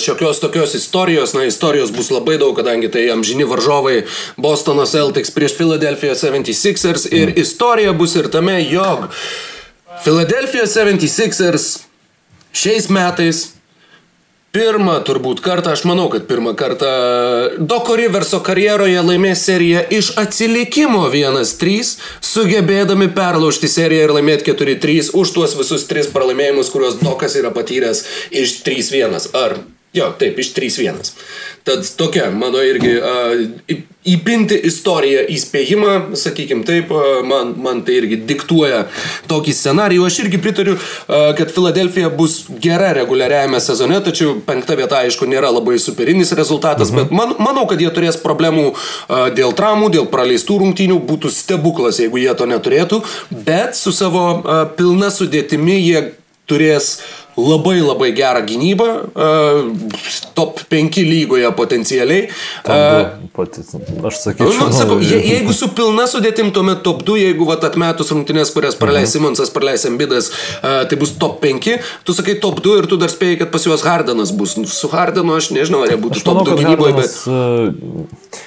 šiokios 0.00 0.40
tokios 0.40 0.72
istorijos. 0.78 1.34
Na, 1.36 1.44
istorijos 1.44 1.92
bus 1.92 2.08
labai 2.08 2.38
daug, 2.40 2.54
kadangi 2.56 2.88
tai 2.88 3.04
amžini 3.12 3.44
varžovai 3.44 4.06
Bostono 4.40 4.88
Celtics 4.88 5.34
prieš 5.36 5.58
Philadelphia 5.58 6.16
76ers. 6.16 7.10
Ir 7.12 7.34
mm. 7.34 7.36
istorija 7.44 7.92
bus 7.92 8.16
ir 8.16 8.32
tame, 8.32 8.56
jog 8.70 9.10
Philadelphia 10.00 10.64
76ers 10.64 11.74
šiais 12.56 12.88
metais 12.88 13.50
Pirmą 14.50 14.96
turbūt 15.06 15.38
kartą, 15.44 15.76
aš 15.76 15.84
manau, 15.86 16.08
kad 16.10 16.24
pirmą 16.26 16.56
kartą 16.58 16.88
Doko 17.70 17.94
Riverso 17.94 18.40
karjeroje 18.42 18.98
laimės 19.06 19.44
seriją 19.46 19.84
iš 19.94 20.08
atsilikimo 20.18 21.04
1-3, 21.06 21.92
sugebėdami 22.32 23.12
perlaužti 23.14 23.70
seriją 23.70 24.08
ir 24.08 24.14
laimėti 24.16 24.50
4-3 24.50 25.12
už 25.14 25.34
tuos 25.36 25.54
visus 25.54 25.86
tris 25.86 26.10
pralaimėjimus, 26.10 26.72
kuriuos 26.74 26.98
Dokas 26.98 27.38
yra 27.38 27.54
patyręs 27.54 28.02
iš 28.42 28.56
3-1. 28.66 29.30
Ar 29.38 29.54
Jo, 29.90 30.12
taip, 30.18 30.36
iš 30.38 30.52
3-1. 30.54 31.08
Tad 31.66 31.86
tokia, 31.98 32.28
mano 32.30 32.60
irgi, 32.62 32.92
uh, 33.02 33.78
įpinti 34.06 34.54
istoriją, 34.68 35.24
įspėjimą, 35.34 35.94
sakykim 36.14 36.60
taip, 36.68 36.92
uh, 36.94 37.24
man, 37.26 37.50
man 37.58 37.80
tai 37.82 37.96
irgi 37.98 38.20
diktuoja 38.28 38.84
tokį 39.30 39.54
scenarijų. 39.58 40.04
Aš 40.06 40.18
irgi 40.22 40.38
pritariu, 40.44 40.76
uh, 40.76 41.32
kad 41.34 41.50
Filadelfija 41.50 42.12
bus 42.14 42.44
gera 42.62 42.92
reguliariajame 43.00 43.58
sezone, 43.64 43.98
tačiau 44.06 44.36
penkta 44.46 44.78
vieta, 44.78 45.02
aišku, 45.02 45.26
nėra 45.26 45.50
labai 45.56 45.74
superinis 45.82 46.30
rezultatas, 46.38 46.94
mhm. 46.94 47.10
bet 47.10 47.18
man, 47.18 47.34
manau, 47.42 47.66
kad 47.66 47.82
jie 47.82 47.90
turės 47.90 48.20
problemų 48.22 48.68
uh, 48.70 49.26
dėl 49.34 49.56
traumų, 49.58 49.90
dėl 49.98 50.06
praleistų 50.14 50.60
rungtynių, 50.62 51.00
būtų 51.10 51.34
stebuklas, 51.34 51.98
jeigu 51.98 52.22
jie 52.22 52.30
to 52.38 52.46
neturėtų, 52.46 53.02
bet 53.34 53.74
su 53.74 53.90
savo 53.90 54.24
uh, 54.38 54.64
pilna 54.78 55.10
sudėtimi 55.10 55.80
jie 55.82 56.06
turės 56.50 56.98
labai 57.38 57.78
labai 57.80 58.10
gerą 58.16 58.42
gynybą, 58.46 58.88
uh, 59.14 59.70
top 60.34 60.60
5 60.68 61.00
lygoje 61.06 61.52
potencialiai. 61.56 62.28
Uh, 62.64 64.04
aš 64.06 64.20
sakyčiau. 64.24 64.52
Nu, 64.58 64.72
sakau, 64.74 64.98
je, 65.04 65.20
jeigu 65.34 65.54
su 65.56 65.70
pilna 65.76 66.06
sudėtim, 66.10 66.52
tuomet 66.54 66.82
top 66.86 67.04
2, 67.06 67.18
jeigu 67.28 67.48
vat, 67.48 67.64
atmetus 67.68 68.12
rungtynės, 68.14 68.52
kurias 68.54 68.78
praleis 68.80 69.08
mhm. 69.08 69.14
Simonsas, 69.14 69.54
praleis 69.54 69.86
Ambidas, 69.88 70.30
uh, 70.60 70.82
tai 70.90 71.00
bus 71.00 71.14
top 71.20 71.40
5, 71.44 71.72
tu 72.04 72.16
sakai 72.16 72.38
top 72.42 72.62
2 72.64 72.82
ir 72.82 72.90
tu 72.90 73.00
dar 73.00 73.12
spėjai, 73.12 73.42
kad 73.44 73.54
pas 73.54 73.66
juos 73.66 73.86
Hardanas 73.86 74.34
bus. 74.36 74.58
Nu, 74.60 74.68
su 74.70 74.90
Hardanu 74.92 75.38
aš 75.38 75.52
nežinau, 75.56 75.84
ar 75.86 75.94
jie 75.94 76.00
būtų 76.02 76.20
aš 76.20 76.28
top 76.28 76.42
manau, 76.42 76.54
2 76.56 76.62
gynyboje, 76.64 76.96
bet... 77.00 77.18
Uh 77.26 78.46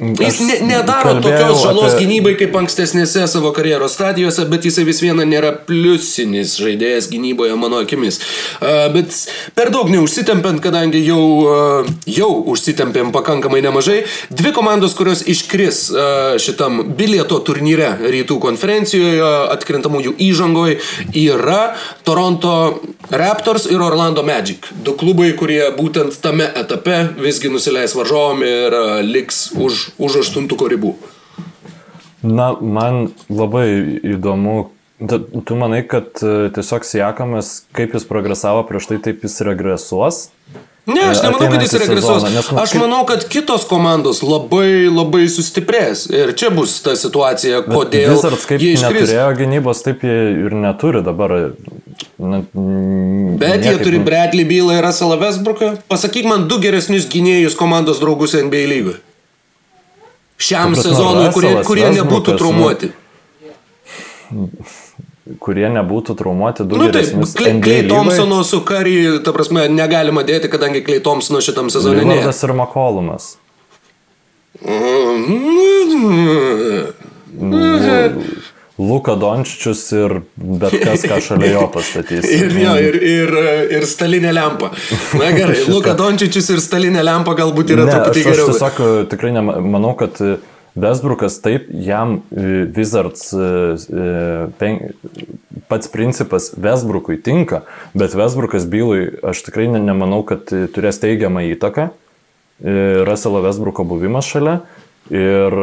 Jis 0.00 0.40
ne, 0.40 0.56
nedaro 0.66 1.14
tokios 1.20 1.60
žalos 1.62 1.92
apie... 1.92 2.06
gynybai 2.06 2.32
kaip 2.40 2.54
ankstesnėse 2.58 3.26
savo 3.30 3.52
karjeros 3.54 3.92
stadijose, 3.94 4.46
bet 4.50 4.64
jisai 4.66 4.86
vis 4.88 5.02
viena 5.04 5.26
nėra 5.28 5.52
pliusinis 5.68 6.56
žaidėjas 6.58 7.10
gynyboje 7.12 7.54
mano 7.60 7.82
akimis. 7.84 8.18
Uh, 8.58 8.88
bet 8.94 9.14
per 9.54 9.70
daug 9.74 9.90
neužsitempiant, 9.92 10.62
kadangi 10.64 11.02
jau, 11.04 11.20
uh, 11.44 11.92
jau 12.08 12.30
užsitempėm 12.54 13.12
pakankamai 13.14 13.60
nemažai, 13.62 14.00
dvi 14.32 14.54
komandos, 14.56 14.96
kurios 14.98 15.22
iškris 15.28 15.82
uh, 15.92 16.02
šitam 16.42 16.82
bilieto 16.98 17.38
turnyre 17.44 17.92
rytų 18.02 18.40
konferencijoje, 18.42 19.20
atkrintamųjų 19.52 20.16
įžangoje, 20.24 20.80
yra 21.20 21.76
Toronto 22.02 22.56
Raptors 23.12 23.68
ir 23.70 23.82
Orlando 23.84 24.24
Magic. 24.26 24.66
Du 24.82 24.96
klubai, 24.98 25.30
kurie 25.38 25.62
būtent 25.76 26.16
tame 26.24 26.48
etape 26.58 27.04
visgi 27.20 27.52
nusileis 27.52 27.94
varžovom 27.98 28.42
ir 28.46 28.78
liks 29.04 29.44
už 29.52 29.91
už 29.98 30.22
aštuntuko 30.22 30.70
ribų? 30.72 30.94
Na, 32.22 32.52
man 32.54 33.08
labai 33.26 33.66
įdomu, 34.14 34.70
tu 35.44 35.56
manai, 35.58 35.82
kad 35.82 36.22
e, 36.22 36.50
tiesiog 36.54 36.86
Siekamas, 36.86 37.64
kaip 37.74 37.96
jis 37.96 38.06
progresavo 38.06 38.62
prieš 38.68 38.92
tai, 38.92 39.00
taip 39.02 39.24
jis 39.26 39.40
regresuos? 39.48 40.28
Ne, 40.86 41.02
aš 41.10 41.18
e, 41.18 41.26
nemanau, 41.26 41.50
kad 41.50 41.64
jis 41.66 41.74
regresuos. 41.82 42.28
Nes, 42.30 42.46
aš 42.46 42.74
kaip... 42.74 42.80
manau, 42.84 43.02
kad 43.10 43.26
kitos 43.30 43.66
komandos 43.70 44.22
labai 44.22 44.86
labai 44.86 45.26
sustiprės. 45.30 46.06
Ir 46.14 46.34
čia 46.38 46.50
bus 46.54 46.78
ta 46.86 46.94
situacija, 46.98 47.64
kodėl. 47.66 48.14
Wizards 48.14 48.46
kaip 48.50 48.62
jie 48.62 48.76
iškris. 48.78 49.02
neturėjo 49.02 49.28
gynybos, 49.42 49.82
taip 49.86 50.06
jie 50.06 50.18
ir 50.46 50.58
neturi 50.58 51.02
dabar. 51.06 51.38
Na, 52.22 52.42
Bet 53.42 53.66
jie 53.66 53.78
turi. 53.82 53.98
Bradley 54.02 54.46
Bylą 54.46 54.78
ir 54.78 54.86
Russell 54.86 55.18
Westbrooką. 55.18 55.76
Pasakyk 55.90 56.30
man 56.30 56.46
du 56.50 56.62
geresnius 56.62 57.10
gynėjus 57.10 57.58
komandos 57.58 58.02
draugus 58.02 58.38
NBA 58.38 58.68
lygoje 58.70 59.02
šiam 60.42 60.76
sezonui, 60.78 61.28
kurie, 61.34 61.52
kurie 61.66 61.88
nebūtų 61.98 62.36
traumuoti. 62.40 62.92
Kurie 65.42 65.68
nebūtų 65.70 66.16
traumuoti, 66.18 66.64
du 66.66 66.80
nu, 66.80 66.88
taip, 66.92 67.12
Klei 67.62 67.84
Thompsono 67.86 68.40
su 68.46 68.58
Kari, 68.66 68.96
ta 69.24 69.34
prasme, 69.34 69.68
negalima 69.70 70.24
dėti, 70.26 70.50
kadangi 70.52 70.82
Klei 70.84 71.02
Thompsono 71.04 71.40
šitam 71.44 71.70
sezonui 71.72 72.02
ne. 72.02 72.16
Livardas 72.18 72.42
ir 72.42 72.54
Makolumas. 72.58 73.30
Luka 78.80 79.16
Dončičius 79.20 79.82
ir 79.92 80.14
bet 80.36 80.76
kas, 80.80 81.02
ką 81.04 81.18
šalia 81.24 81.50
jo 81.52 81.66
pastatys. 81.74 82.24
ir, 82.38 82.54
jo, 82.56 82.72
ir, 82.80 82.96
ir, 82.96 83.34
ir 83.78 83.88
stalinė 83.88 84.32
lempa. 84.32 84.72
Na 85.20 85.28
gerai, 85.34 85.58
Luka 85.72 85.92
Dončičius 85.98 86.48
ir 86.54 86.62
stalinė 86.64 87.04
lempa 87.04 87.36
galbūt 87.38 87.74
yra 87.76 87.84
ne, 87.88 87.92
truputį 87.92 88.24
geriau. 88.30 88.48
Aš 88.48 88.56
tiesiog 88.56 89.12
tikrai 89.12 89.34
nemanau, 89.36 89.92
kad 90.00 90.18
Vesbrukas 90.74 91.36
taip, 91.44 91.66
jam 91.68 92.22
e, 92.32 92.64
Wizards 92.76 93.32
e, 93.32 93.38
e, 93.38 94.46
pen, 94.56 94.78
pats 95.68 95.90
principas 95.92 96.48
Vesbrukui 96.56 97.18
tinka, 97.20 97.66
bet 97.92 98.16
Vesbrukas 98.16 98.64
bylui 98.64 99.10
aš 99.20 99.44
tikrai 99.44 99.68
nemanau, 99.68 100.22
kad 100.24 100.48
turės 100.48 101.02
teigiamą 101.02 101.44
įtaką. 101.52 101.90
Russello 102.62 103.40
Vesbruko 103.42 103.82
buvimas 103.84 104.28
šalia 104.30 104.60
ir 105.10 105.56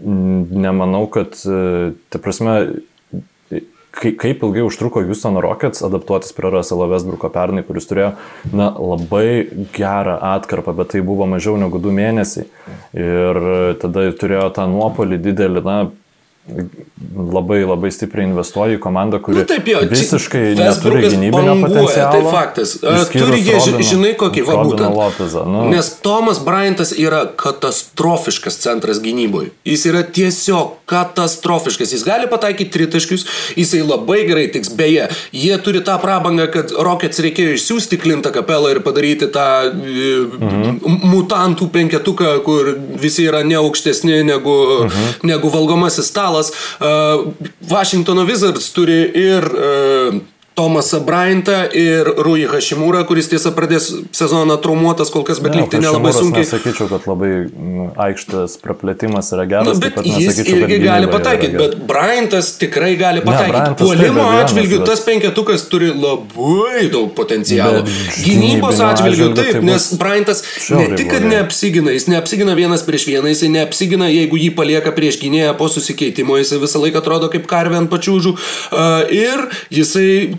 nemanau, 0.00 1.06
kad, 1.12 1.36
ta 2.10 2.20
prasme, 2.22 2.56
kaip 3.94 4.42
ilgai 4.42 4.64
užtruko 4.66 5.02
Houston 5.06 5.38
Rockets 5.42 5.84
adaptuotis 5.86 6.34
prie 6.36 6.50
Russelo 6.50 6.86
Westbrooko 6.90 7.30
pernai, 7.32 7.64
kuris 7.66 7.86
turėjo 7.90 8.12
na, 8.52 8.70
labai 8.74 9.46
gerą 9.76 10.16
atkarpą, 10.34 10.74
bet 10.76 10.94
tai 10.94 11.04
buvo 11.06 11.28
mažiau 11.30 11.58
negu 11.60 11.80
du 11.82 11.94
mėnesiai. 11.94 12.48
Ir 12.98 13.42
tada 13.82 14.08
turėjo 14.18 14.48
tą 14.56 14.66
nuopolį 14.70 15.20
didelį, 15.28 15.64
na, 15.66 15.78
labai 17.16 17.62
labai 17.64 17.88
stipriai 17.94 18.26
investuoja 18.28 18.76
į 18.76 18.80
komandą, 18.82 19.16
kuri 19.24 19.38
nu, 19.38 19.44
taip, 19.48 19.68
jo, 19.70 19.78
visiškai 19.88 20.42
neturi 20.58 21.06
gynybinio 21.06 21.54
potencialo. 21.62 22.10
Tai 22.12 22.32
faktas. 22.34 22.74
Turi 23.14 23.38
jie, 23.40 23.54
Robino, 23.56 23.86
žinai, 23.88 24.10
kokį 24.20 24.44
va 24.44 24.56
būtent. 24.60 24.92
Lopezą, 24.92 25.44
nu. 25.48 25.62
Nes 25.72 25.88
Tomas 26.04 26.42
Bryantas 26.44 26.92
yra 27.00 27.22
katastrofiškas 27.40 28.60
centras 28.60 29.00
gynyboje. 29.04 29.54
Jis 29.64 29.86
yra 29.88 30.02
tiesiog 30.04 30.74
katastrofiškas. 30.90 31.94
Jis 31.96 32.04
gali 32.04 32.28
pataikyti 32.28 32.74
tritaškius, 32.76 33.24
jisai 33.56 33.80
labai 33.80 34.20
gerai 34.28 34.44
tiks. 34.52 34.72
Beje, 34.74 35.08
jie 35.32 35.56
turi 35.64 35.80
tą 35.86 35.96
prabangą, 36.02 36.50
kad 36.52 36.76
Rockets 36.76 37.22
reikėjo 37.24 37.56
išsiųsti 37.56 38.00
Klintą 38.02 38.34
kapelą 38.34 38.74
ir 38.74 38.82
padaryti 38.84 39.30
tą 39.32 39.46
mhm. 39.70 40.76
mutantų 41.08 41.70
penketuką, 41.72 42.36
kur 42.44 42.74
visi 43.00 43.24
yra 43.30 43.40
neaukštesni 43.48 44.20
negu, 44.28 44.58
mhm. 44.90 45.24
negu 45.30 45.52
valgomasis 45.54 46.12
stalas 46.12 46.33
finalas. 46.34 46.52
Washingtono 47.70 48.24
Wizards 48.24 48.72
turi 48.72 49.10
ir 49.14 49.44
Tomasą 50.54 51.00
Bryantą 51.02 51.52
ir 51.74 52.06
Rui 52.22 52.44
Hashimūrą, 52.46 53.00
kuris 53.08 53.26
tiesa 53.32 53.50
pradės 53.56 53.88
sezoną 54.14 54.54
traumuotas 54.62 55.10
kol 55.10 55.24
kas, 55.26 55.40
bet 55.42 55.56
Ne, 55.56 55.64
likti 55.64 55.80
nelabai 55.82 56.12
Hašimuras 56.12 56.20
sunkiai. 56.20 56.44
Nesakyčiau, 56.44 56.86
kad 56.92 57.08
labai 57.10 57.30
mm, 57.48 57.88
aikštės 58.04 58.54
praplėtimas 58.62 59.32
yra 59.34 59.48
geras. 59.50 59.72
Nu, 59.74 59.82
taip 59.82 59.96
bet 59.98 60.06
jis 60.06 60.38
kad 60.38 60.50
irgi 60.52 60.68
gynyba 60.76 60.84
gali 60.92 61.08
pataikyti, 61.10 61.58
bet 61.58 61.74
Bryantas 61.88 62.52
tikrai 62.60 62.92
gali 63.00 63.24
pataikyti. 63.26 63.64
Taip, 63.72 63.82
Puolimo 63.82 64.28
atžvilgių 64.44 64.78
bet- 64.78 64.86
tas 64.92 65.02
penketukas 65.08 65.66
turi 65.72 65.90
labai 65.90 66.86
daug 66.94 67.10
potencialo. 67.18 67.82
Bet 67.82 68.22
Gynybos 68.22 68.78
atžvilgiu 68.92 69.32
taip, 69.34 69.58
tai 69.58 69.64
nes 69.72 69.88
Bryantas 69.98 70.44
ne 70.70 70.86
tik, 70.94 71.10
kad 71.16 71.26
neapsigina, 71.26 71.90
jis 71.98 72.06
neapsigina 72.14 72.54
vienas 72.54 72.86
prieš 72.86 73.08
vieną, 73.10 73.26
jis 73.34 73.42
neapsigina, 73.50 74.06
jeigu 74.14 74.38
jį 74.38 74.52
palieka 74.54 74.94
prieš 74.94 75.18
gynėją 75.24 75.58
po 75.58 75.66
susikeitimo, 75.66 76.38
jis 76.38 76.54
visą 76.62 76.78
laiką 76.86 77.02
atrodo 77.02 77.32
kaip 77.34 77.50
karvė 77.50 77.82
ant 77.82 77.90
pačiūžų. 77.90 78.36
Uh, 78.70 79.02
ir 79.10 79.48
jisai 79.74 80.38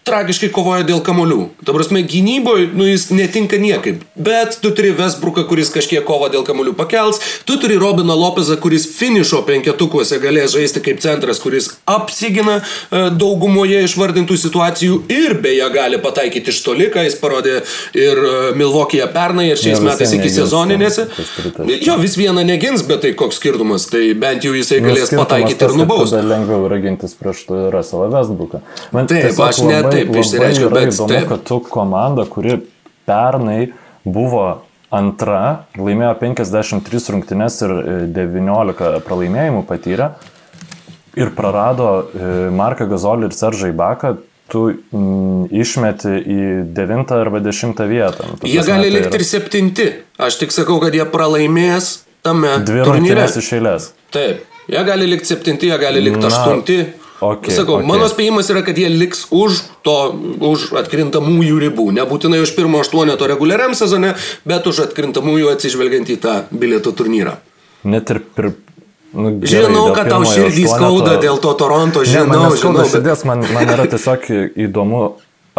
tragiškai 0.11 0.51
kovoja 0.53 0.85
dėl 0.87 1.01
kamolių. 1.05 1.47
Ta 1.65 1.75
prasme, 1.75 2.03
gynyboje, 2.07 2.69
nu, 2.75 2.85
jis 2.89 3.07
netinka 3.15 3.59
niekaip. 3.61 4.03
Bet 4.15 4.57
tu 4.63 4.73
turi 4.75 4.91
Vesbruką, 4.95 5.45
kuris 5.49 5.71
kažkiek 5.73 6.03
kovą 6.07 6.31
dėl 6.33 6.43
kamolių 6.47 6.75
pakels, 6.77 7.21
tu 7.47 7.57
turi 7.61 7.79
Robiną 7.79 8.17
Lopezą, 8.19 8.57
kuris 8.61 8.87
finišo 8.91 9.41
penketukuose 9.47 10.19
galės 10.23 10.55
žaisti 10.55 10.83
kaip 10.83 11.01
centras, 11.03 11.39
kuris 11.43 11.71
apsigina 11.89 12.59
e, 12.59 13.05
daugumoje 13.15 13.83
išvardintų 13.87 14.37
situacijų 14.41 14.99
ir 15.11 15.37
beje 15.43 15.69
gali 15.73 16.01
pataikyti 16.03 16.51
iš 16.51 16.61
toli, 16.65 16.89
ką 16.93 17.05
jis 17.07 17.17
parodė 17.21 17.61
ir 17.97 18.19
e, 18.19 18.35
Milvokėje 18.59 19.07
pernai, 19.13 19.47
ir 19.51 19.61
šiais 19.61 19.79
Jo, 19.79 19.85
metais 19.87 20.15
iki 20.17 20.31
sezoninėse. 20.33 21.07
Jo, 21.85 21.97
vis 22.01 22.17
vieną 22.19 22.43
negins, 22.47 22.83
bet 22.87 23.03
tai 23.05 23.13
koks 23.17 23.39
skirtumas, 23.39 23.87
tai 23.91 24.11
bent 24.17 24.45
jau 24.45 24.53
jisai 24.57 24.81
Nu, 24.81 24.89
galės 24.89 25.09
skirtumas 25.09 25.29
pataikyti 25.29 25.67
ir 25.67 25.77
nubausti. 25.79 26.21
Lengviau 26.31 26.67
yra 26.67 26.81
gintis 26.83 27.15
prieš 27.17 27.45
Russellą 27.47 28.09
Westbrooką. 28.11 28.61
Man 28.95 29.09
Taip, 29.09 29.25
tiesiog 29.27 29.47
aš 29.47 29.61
ne 29.67 29.79
taip 30.01 30.19
išsireiškiau, 30.23 30.73
bet 30.73 30.91
įdomu, 30.91 31.13
taip. 31.13 31.29
kad 31.29 31.45
tu 31.47 31.61
komanda, 31.65 32.25
kuri 32.29 32.59
pernai 33.09 33.71
buvo 34.03 34.45
antra, 34.91 35.67
laimėjo 35.79 36.15
53 36.19 37.15
rungtynes 37.15 37.61
ir 37.63 37.73
e, 37.77 37.95
19 38.11 39.01
pralaimėjimų 39.07 39.63
patyrė 39.69 40.11
ir 41.15 41.31
prarado 41.35 41.87
e, 42.01 42.27
Marką 42.55 42.87
Gazolį 42.91 43.29
ir 43.29 43.35
Seržai 43.35 43.71
Baką, 43.75 44.15
tu 44.51 44.65
mm, 44.71 45.47
išmeti 45.63 46.13
į 46.19 46.39
9 46.75 47.15
arba 47.15 47.41
10 47.43 47.83
vietą. 47.87 48.27
Nu, 48.27 48.39
tu 48.39 48.51
jie 48.51 48.63
gali 48.67 48.89
tai 48.89 48.95
likti 48.97 49.19
ir 49.19 49.27
7. 49.27 49.91
Aš 50.27 50.39
tik 50.43 50.55
sakau, 50.55 50.79
kad 50.83 50.95
jie 50.95 51.05
pralaimės 51.07 52.01
tame. 52.25 52.57
Dvi 52.67 52.87
rungtynės 52.87 53.37
iš 53.39 53.53
eilės. 53.59 53.91
Taip. 54.11 54.47
Jie 54.71 54.81
gali 54.87 55.07
likti 55.09 55.33
7, 55.33 55.55
jie 55.71 55.77
gali 55.81 56.03
likti 56.03 56.27
8. 56.27 56.83
Okay, 57.21 57.53
nu, 57.53 57.55
Sakau, 57.59 57.75
okay. 57.77 57.85
mano 57.85 58.07
spėjimas 58.09 58.47
yra, 58.49 58.63
kad 58.65 58.79
jie 58.81 58.87
liks 58.89 59.27
už 59.29 59.59
to, 59.85 59.93
už 60.41 60.71
atkrintamųjų 60.81 61.59
ribų. 61.67 61.83
Nebūtinai 61.93 62.39
už 62.41 62.55
pirmo 62.57 62.79
aštuoneto 62.81 63.27
reguliariam 63.29 63.75
sezone, 63.77 64.15
bet 64.49 64.65
už 64.65 64.87
atkrintamųjų 64.87 65.51
atsižvelgiant 65.53 66.09
į 66.09 66.17
tą 66.23 66.33
bilietų 66.49 66.95
turnyrą. 66.97 67.35
Net 67.85 68.09
ir 68.09 68.23
pir... 68.25 68.47
nu, 69.13 69.35
gerai, 69.37 69.67
žinau, 69.67 69.83
kad 69.93 70.09
tau 70.09 70.25
širdį 70.25 70.65
skauda 70.65 71.19
dėl 71.21 71.37
to 71.43 71.51
Toronto, 71.61 72.01
žinau, 72.09 72.47
ne, 72.47 72.55
žinau. 72.57 72.79
Bet... 72.79 72.89
Širdies, 72.95 73.21
man, 73.29 73.45
man 73.53 73.73
yra 73.75 73.85
tiesiog 73.91 74.25
įdomu, 74.65 75.03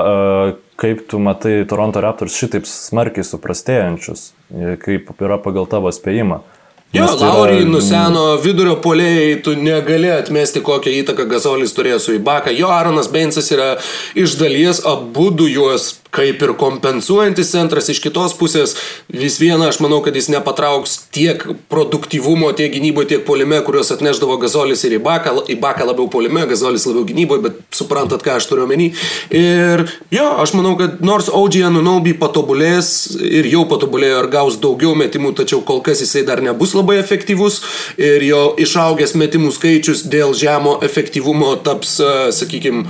uh, 0.03 0.57
kaip 0.83 1.05
tu 1.07 1.23
matai 1.23 1.61
Toronto 1.71 2.03
Raptors 2.03 2.41
šitaip 2.43 2.67
smarkiai 2.67 3.23
suprastėjančius, 3.23 4.33
e, 4.51 4.75
kaip 4.83 5.15
yra 5.23 5.39
pagal 5.39 5.71
tavo 5.71 5.95
spėjimą. 5.95 6.41
Uh, 6.43 6.59
Jo, 6.93 7.07
tai 7.07 7.17
yra- 7.17 7.33
Laurį 7.33 7.65
nuseno 7.71 8.37
vidurio 8.43 8.77
polėjai, 8.85 9.43
tu 9.43 9.55
negali 9.57 10.11
atmesti, 10.13 10.61
kokią 10.61 10.93
įtaką 11.03 11.25
Gazolis 11.31 11.73
turėjo 11.73 11.99
su 12.01 12.13
Ibaka. 12.19 12.51
Jo, 12.53 12.69
Aronas 12.69 13.09
Beinsas 13.09 13.49
yra 13.51 13.79
iš 14.15 14.37
dalies 14.37 14.83
abu 14.85 15.31
du 15.31 15.47
juos 15.49 15.95
kaip 16.13 16.43
ir 16.45 16.53
kompensuojantis 16.61 17.51
centras 17.55 17.89
iš 17.89 18.03
kitos 18.05 18.35
pusės. 18.37 18.75
Vis 19.09 19.39
viena, 19.41 19.71
aš 19.71 19.79
manau, 19.81 20.03
kad 20.05 20.17
jis 20.17 20.29
nepatrauks 20.33 20.99
tiek 21.15 21.41
produktyvumo, 21.73 22.51
tiek 22.57 22.73
gynyboje, 22.75 23.15
tiek 23.15 23.23
polime, 23.25 23.63
kuriuos 23.65 23.95
atneždavo 23.95 24.37
Gazolis 24.43 24.85
ir 24.85 24.99
Ibaka. 24.99 25.33
Ibaka 25.55 25.87
labiau 25.89 26.11
polime, 26.13 26.45
Gazolis 26.51 26.85
labiau 26.89 27.07
gynyboje, 27.09 27.45
bet 27.47 27.63
suprantat, 27.73 28.25
ką 28.27 28.37
aš 28.37 28.49
turiu 28.51 28.67
omeny. 28.67 28.91
Ir 29.33 29.87
jo, 30.13 30.27
aš 30.43 30.53
manau, 30.59 30.75
kad 30.81 31.01
nors 31.05 31.31
OG 31.33 31.63
Anunobi 31.71 32.13
patobulės 32.21 32.93
ir 33.17 33.49
jau 33.49 33.65
patobulėjo 33.71 34.21
ir 34.21 34.31
gaus 34.33 34.61
daugiau 34.61 34.93
metimų, 34.99 35.33
tačiau 35.41 35.63
kol 35.65 35.81
kas 35.85 36.05
jisai 36.05 36.27
dar 36.29 36.45
nebus 36.45 36.77
labai 36.77 36.99
efektyvus 37.01 37.63
ir 37.97 38.27
jo 38.27 38.43
išaugęs 38.61 39.17
metimų 39.17 39.55
skaičius 39.57 40.05
dėl 40.13 40.37
žemo 40.37 40.77
efektyvumo 40.85 41.55
taps, 41.65 41.97
sakykime, 42.37 42.85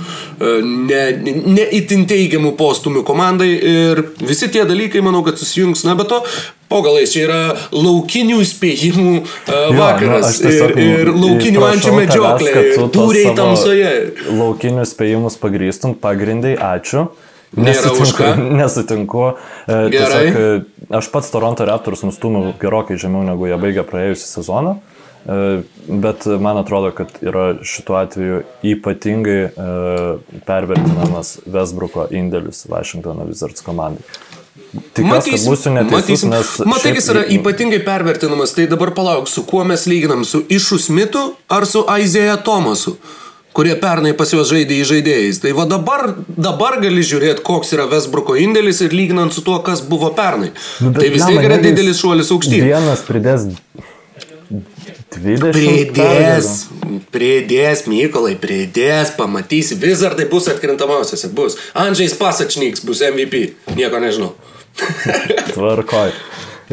ne, 0.89 1.01
ne 1.23 1.67
itin 1.79 2.03
teigiamų 2.09 2.55
postumių 2.59 3.07
komandai 3.13 3.49
ir 3.53 4.03
visi 4.19 4.49
tie 4.51 4.65
dalykai, 4.67 5.03
manau, 5.05 5.23
kad 5.25 5.37
susijungs, 5.39 5.85
na, 5.87 5.95
bet 5.99 6.09
to 6.11 6.23
po 6.71 6.81
galais 6.81 7.11
čia 7.13 7.25
yra 7.27 7.41
laukinių 7.69 8.39
spėjimų 8.49 9.11
uh, 9.21 9.51
Jo, 9.53 9.75
vakaras 9.77 10.09
nu, 10.09 10.29
aš 10.31 10.39
tiesiog, 10.41 10.73
ir, 10.73 11.03
ir 11.03 11.11
laukinių 11.13 11.67
ančių 11.67 11.93
medžioklė, 11.99 12.63
savo 12.79 13.35
tamsoje. 13.37 13.91
Laukinius 14.33 14.95
spėjimus 14.95 15.37
pagrįstum, 15.41 15.93
pagrindai, 16.01 16.57
ačiū. 16.57 17.11
Ką. 17.53 18.31
Nesutinku. 18.59 19.27
E, 19.69 19.75
Gerai. 19.93 20.23
Tiesiog, 20.25 20.39
e, 20.41 20.87
aš 20.97 21.11
pats 21.13 21.29
Toronto 21.29 21.67
Raptors 21.69 22.01
nustūmiau 22.01 22.55
gerokai 22.57 22.97
žemiau 22.97 23.21
negu 23.27 23.45
jie 23.45 23.59
baigė 23.61 23.85
praėjusią 23.85 24.31
sezoną. 24.39 24.73
E, 24.79 24.92
Bet 25.23 26.25
man 26.39 26.57
atrodo, 26.59 26.91
kad 26.91 27.07
yra 27.23 27.53
šituo 27.63 27.95
atveju 27.95 28.41
ypatingai 28.67 29.39
e, 29.39 29.49
pervertinamas 30.47 31.37
Westbrooko 31.47 32.09
indėlis 32.11 32.65
Washington 32.71 33.23
Wizards 33.29 33.63
komandai. 33.63 34.03
Tikiuosi, 34.97 35.35
kad 35.35 35.45
būsiu 35.47 35.73
neteisus, 35.77 36.23
nes... 36.27 36.53
Matai, 36.67 36.95
jis 36.97 37.07
yra 37.13 37.23
ypatingai 37.37 37.79
pervertinamas, 37.85 38.55
tai 38.57 38.65
dabar 38.69 38.91
palauk, 38.97 39.29
su 39.29 39.45
kuo 39.47 39.63
mes 39.69 39.85
lyginam, 39.89 40.25
su 40.27 40.43
Išu 40.51 40.79
Smitu 40.81 41.21
ar 41.51 41.67
su 41.69 41.85
Aizėja 41.89 42.35
Tomasu, 42.45 42.95
kurie 43.53 43.77
pernai 43.79 44.15
pas 44.17 44.33
juos 44.33 44.49
žaidė 44.49 44.81
į 44.81 44.89
žaidėjais. 44.91 45.39
Tai 45.45 45.53
va 45.57 45.67
dabar, 45.69 46.07
dabar 46.27 46.79
gali 46.81 47.05
žiūrėti, 47.05 47.45
koks 47.45 47.75
yra 47.77 47.87
Vesbruko 47.91 48.35
indėlis 48.41 48.81
ir 48.83 48.97
lyginant 48.97 49.33
su 49.33 49.45
tuo, 49.45 49.59
kas 49.65 49.85
buvo 49.85 50.11
pernai. 50.17 50.51
Nu, 50.81 50.93
tai 50.97 51.13
vis 51.13 51.25
tiek 51.29 51.41
yra 51.45 51.61
didelis 51.61 52.01
šuolis 52.01 52.33
aukštyn. 52.33 52.65
Vienas 52.73 53.05
pridės 53.07 53.47
20. 55.19 55.53
Pridės, 55.53 56.49
pridės, 57.13 57.85
Mykolai, 57.89 58.33
pridės, 58.41 59.13
pamatysi, 59.17 59.77
Vizardai 59.81 60.25
bus 60.31 60.47
atkrintamosiose, 60.51 61.29
bus. 61.35 61.57
Andžiais 61.77 62.15
Pasačnyks 62.19 62.83
bus 62.87 63.03
MVP, 63.05 63.43
nieko 63.77 64.01
nežinau. 64.03 64.33
Tvarkoj. 65.53 66.13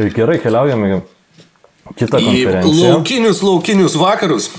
Ir 0.01 0.13
Gerai, 0.17 0.39
keliaujame 0.41 0.91
į 0.95 1.01
kitą 1.99 2.21
Į 2.23 2.29
konferenciją. 2.31 2.93
laukinius, 2.95 3.43
laukinius 3.45 3.97
vakarus. 4.01 4.51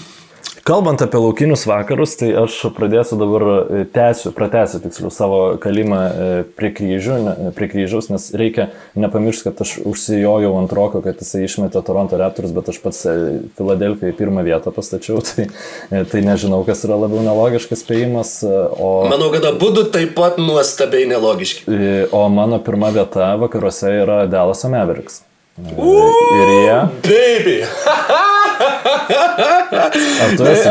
Kalbant 0.71 1.01
apie 1.03 1.19
laukinius 1.19 1.65
vakarus, 1.67 2.13
tai 2.15 2.29
aš 2.45 2.53
pradėsiu 2.71 3.17
dabar, 3.19 3.43
e, 3.43 3.79
tęsiu, 3.91 4.29
pratęsiu 4.31 4.79
tiksliau 4.79 5.09
savo 5.11 5.39
kalimą 5.59 5.97
e, 5.99 6.29
prie, 6.55 6.69
kryžių, 6.71 7.17
prie 7.57 7.67
kryžiaus, 7.73 8.07
nes 8.07 8.29
reikia 8.39 8.69
nepamiršti, 8.95 9.49
kad 9.49 9.65
aš 9.65 9.73
užsijojau 9.83 10.53
ant 10.61 10.71
roko, 10.77 11.01
kad 11.03 11.19
jisai 11.19 11.43
išmetė 11.43 11.83
Toronto 11.83 12.15
Raptors, 12.21 12.55
bet 12.55 12.71
aš 12.71 12.79
pats 12.85 13.03
e, 13.03 13.17
Filadelfiją 13.59 14.13
į 14.13 14.17
pirmą 14.21 14.47
vietą 14.47 14.71
pastačiau, 14.71 15.19
tai, 15.27 15.49
tai 15.91 16.23
nežinau, 16.23 16.63
kas 16.63 16.87
yra 16.87 17.01
labiau 17.03 17.19
nelogiškas 17.27 17.83
spėjimas, 17.83 18.37
o, 18.47 18.95
Manau, 19.11 19.27
kad 19.35 19.51
abu 19.51 19.73
taip 19.83 20.15
pat 20.15 20.39
nuostabiai 20.39 21.11
nelogiški. 21.11 21.67
o 22.15 22.27
mano 22.31 22.63
pirma 22.63 22.95
vieta 22.95 23.33
vakaruose 23.43 23.91
yra 24.05 24.23
Dallas 24.31 24.63
Mavericks. 24.63 25.25
E, 25.59 25.71
Ir 25.75 26.59
jie, 26.61 26.83
Baby. 27.03 27.63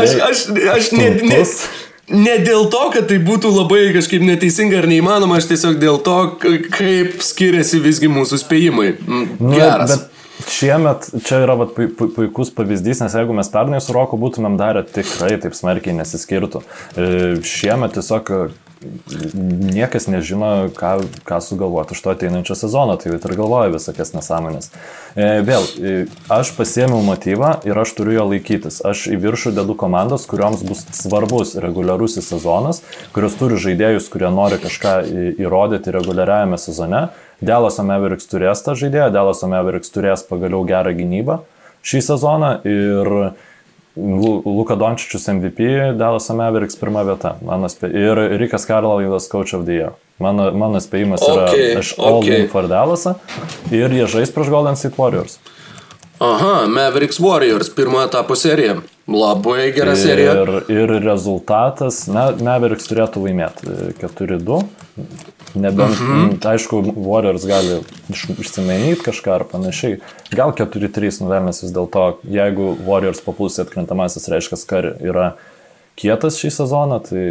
Aš, 0.01 0.14
aš, 0.30 0.38
aš 0.74 0.91
ne, 0.97 1.09
ne, 1.22 1.41
ne 2.11 2.36
dėl 2.45 2.66
to, 2.72 2.82
kad 2.95 3.09
tai 3.11 3.18
būtų 3.22 3.51
labai 3.55 3.82
kažkaip 3.97 4.22
neteisinga 4.26 4.80
ar 4.82 4.88
neįmanoma, 4.91 5.38
aš 5.41 5.51
tiesiog 5.53 5.78
dėl 5.82 6.01
to, 6.07 6.16
kaip 6.76 7.20
skiriasi 7.24 7.82
visgi 7.84 8.11
mūsų 8.11 8.41
spėjimai. 8.45 8.88
Mm, 9.01 9.28
Nu, 9.41 9.53
Geras. 9.57 9.91
Bet 10.41 10.49
šiemet 10.51 11.11
čia 11.26 11.43
yra 11.45 11.55
vat, 11.61 11.74
pu- 11.76 11.91
pu- 11.97 12.09
puikus 12.16 12.51
pavyzdys, 12.57 13.03
nes 13.05 13.14
jeigu 13.18 13.34
mes 13.36 13.51
pernai 13.53 13.80
su 13.84 13.93
Roku 13.97 14.18
būtumėm 14.20 14.57
darę, 14.61 14.82
tikrai 14.88 15.34
taip 15.43 15.55
smarkiai 15.59 15.95
nesiskirtų. 15.99 16.62
E, 16.97 17.11
Šiemet 17.45 17.95
tiesiog 17.99 18.32
niekas 18.81 20.07
nežino, 20.09 20.70
ką, 20.72 20.93
ką 21.28 21.41
sugalvoti 21.45 21.95
iš 21.95 22.01
to 22.03 22.12
ateinančio 22.14 22.57
sezono, 22.57 22.97
tai 22.97 23.12
ir 23.12 23.35
galvoja 23.37 23.68
visokias 23.74 24.14
nesąmonės. 24.14 24.70
E, 25.14 25.26
Vėl, 25.45 25.66
e, 25.76 25.93
aš 26.33 26.55
pasiėmiau 26.57 27.03
motyvą 27.05 27.53
ir 27.68 27.76
aš 27.76 27.93
turiu 27.99 28.16
jo 28.16 28.24
laikytis. 28.33 28.81
Aš 28.87 29.07
į 29.12 29.20
viršų 29.20 29.53
dedu 29.59 29.76
komandos, 29.76 30.24
kurioms 30.31 30.64
bus 30.64 30.87
svarbus 30.97 31.55
reguliarusis 31.61 32.31
sezonas, 32.33 32.81
kurios 33.12 33.37
turi 33.41 33.61
žaidėjus, 33.61 34.09
kurie 34.12 34.33
nori 34.33 34.61
kažką 34.62 34.97
įrodyti 35.37 35.93
reguliariajame 35.97 36.61
sezone. 36.61 37.09
Delaso 37.45 37.85
Mavericks 37.85 38.28
turės 38.28 38.64
tą 38.64 38.76
žaidėją, 38.76 39.12
Delaso 39.12 39.49
Mavericks 39.49 39.93
turės 39.93 40.24
pagaliau 40.28 40.64
gerą 40.68 40.97
gynybą 40.97 41.41
šį 41.81 42.01
sezoną 42.05 42.51
ir 42.68 43.09
Lu- 43.09 43.31
Luka 43.97 44.76
Dončičius 44.78 45.26
MVP, 45.28 45.95
Dallas 45.99 46.28
Mavericks 46.30 46.78
pirma 46.78 47.03
vieta. 47.03 47.34
Spė... 47.72 47.91
Ir 47.91 48.20
Rikas 48.38 48.66
Karlavas 48.68 49.28
Coach 49.28 49.55
of 49.55 49.66
the 49.66 49.72
Year. 49.72 49.97
Mano, 50.20 50.51
mano 50.53 50.80
spėjimas 50.84 51.22
yra 51.24 51.49
Okay, 51.49 51.72
aš 51.80 51.95
all 51.99 52.20
okay. 52.20 52.43
in 52.43 52.51
for 52.53 52.68
Dallasą 52.68 53.16
ir 53.72 53.88
jie 53.88 54.05
žais 54.05 54.30
prieš 54.34 54.53
Golden 54.53 54.76
State 54.76 55.01
Warriors. 55.01 55.38
Aha, 56.20 56.66
Mavericks 56.68 57.16
Warriors, 57.20 57.70
pirmo 57.72 58.03
etapo 58.05 58.36
serija. 58.36 58.76
Labai 59.11 59.72
gera 59.74 59.96
serija. 59.98 60.34
Ir, 60.42 60.52
ir 60.70 60.92
rezultatas, 61.02 62.04
na, 62.11 62.30
Mavericks 62.38 62.86
turėtų 62.90 63.24
laimėti 63.24 63.66
e, 63.66 63.92
4-2. 63.98 64.61
Nebent, 65.58 65.96
mhm. 65.98 66.36
aišku, 66.46 66.82
Warriors 66.94 67.42
gali 67.48 67.80
iš, 68.12 68.28
išsimainyti 68.38 69.02
kažką 69.08 69.34
ar 69.40 69.44
panašiai. 69.50 69.98
Gal 70.30 70.54
4-3 70.54 71.24
nuvelnės 71.24 71.64
vis 71.64 71.74
dėlto, 71.74 72.04
jeigu 72.30 72.70
Warriors 72.86 73.22
papuls 73.24 73.58
į 73.58 73.64
atkrintamasis, 73.64 74.28
reiškia, 74.30 74.61
kad 74.70 74.92
yra 75.02 75.32
kietas 75.98 76.38
šį 76.38 76.52
sezoną, 76.61 77.00
tai 77.08 77.24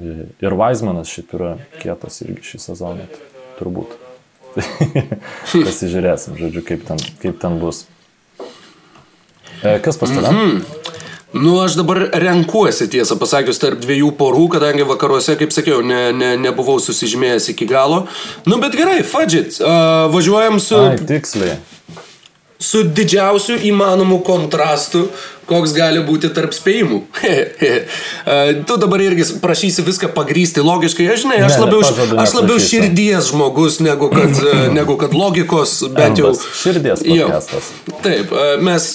ir 0.00 0.56
Weizmanas 0.62 1.10
šiaip 1.10 1.34
yra 1.36 1.56
kietas 1.80 2.22
irgi 2.22 2.52
šį 2.52 2.62
sezoną, 2.68 3.08
turbūt. 3.58 3.98
Pasižiūrėsim, 5.50 6.38
žodžiu, 6.38 6.62
kaip 6.66 6.86
ten, 6.86 7.02
kaip 7.22 7.42
ten 7.42 7.58
bus. 7.62 7.84
Kas 9.82 9.96
pas 10.00 10.10
tave? 10.10 10.30
Mm 10.30 10.36
-hmm. 10.36 10.80
Nu, 11.32 11.60
aš 11.62 11.76
dabar 11.78 12.08
renkuosi, 12.12 12.88
tiesą 12.90 13.14
pasakius, 13.18 13.60
tarp 13.62 13.78
dviejų 13.78 14.08
porų, 14.18 14.48
kadangi 14.56 14.82
vakaruose, 14.82 15.36
kaip 15.38 15.52
sakiau, 15.54 15.78
ne, 15.86 16.08
ne, 16.12 16.30
nebuvau 16.42 16.80
susižymėjęs 16.82 17.52
iki 17.52 17.68
galo. 17.70 18.00
Nu, 18.50 18.58
bet 18.58 18.74
gerai, 18.74 19.04
fadžit, 19.06 19.60
uh, 19.62 20.10
važiuojam 20.10 20.58
su, 20.58 20.74
Ai, 20.74 20.96
tiksliai. 20.98 21.54
su 22.58 22.82
didžiausiu 22.82 23.60
įmanomu 23.62 24.18
kontrastu, 24.26 25.06
koks 25.50 25.74
gali 25.76 26.02
būti 26.06 26.30
tarp 26.34 26.54
spėjimų. 26.56 27.02
Tu 28.70 28.76
dabar 28.80 29.02
irgi 29.02 29.24
prašysi 29.42 29.82
viską 29.86 30.10
pagrysti 30.14 30.62
logiškai, 30.64 31.06
aš 31.10 31.24
žinai, 31.24 31.38
aš 31.44 31.56
Ne, 31.56 31.60
labiau, 31.64 31.80
nepažadu, 31.82 32.18
aš 32.22 32.34
labiau 32.36 32.56
neprašysiu. 32.56 32.82
širdies 32.82 33.30
žmogus 33.30 33.78
negu 33.82 34.10
kad, 34.12 34.40
negu 34.78 34.96
kad 35.00 35.14
logikos, 35.16 35.74
bent 35.96 36.20
jau. 36.20 36.32
Širdies 36.60 37.02
podcastas. 37.06 37.70
Taip, 38.04 38.32
e, 38.32 38.46
mes, 38.64 38.88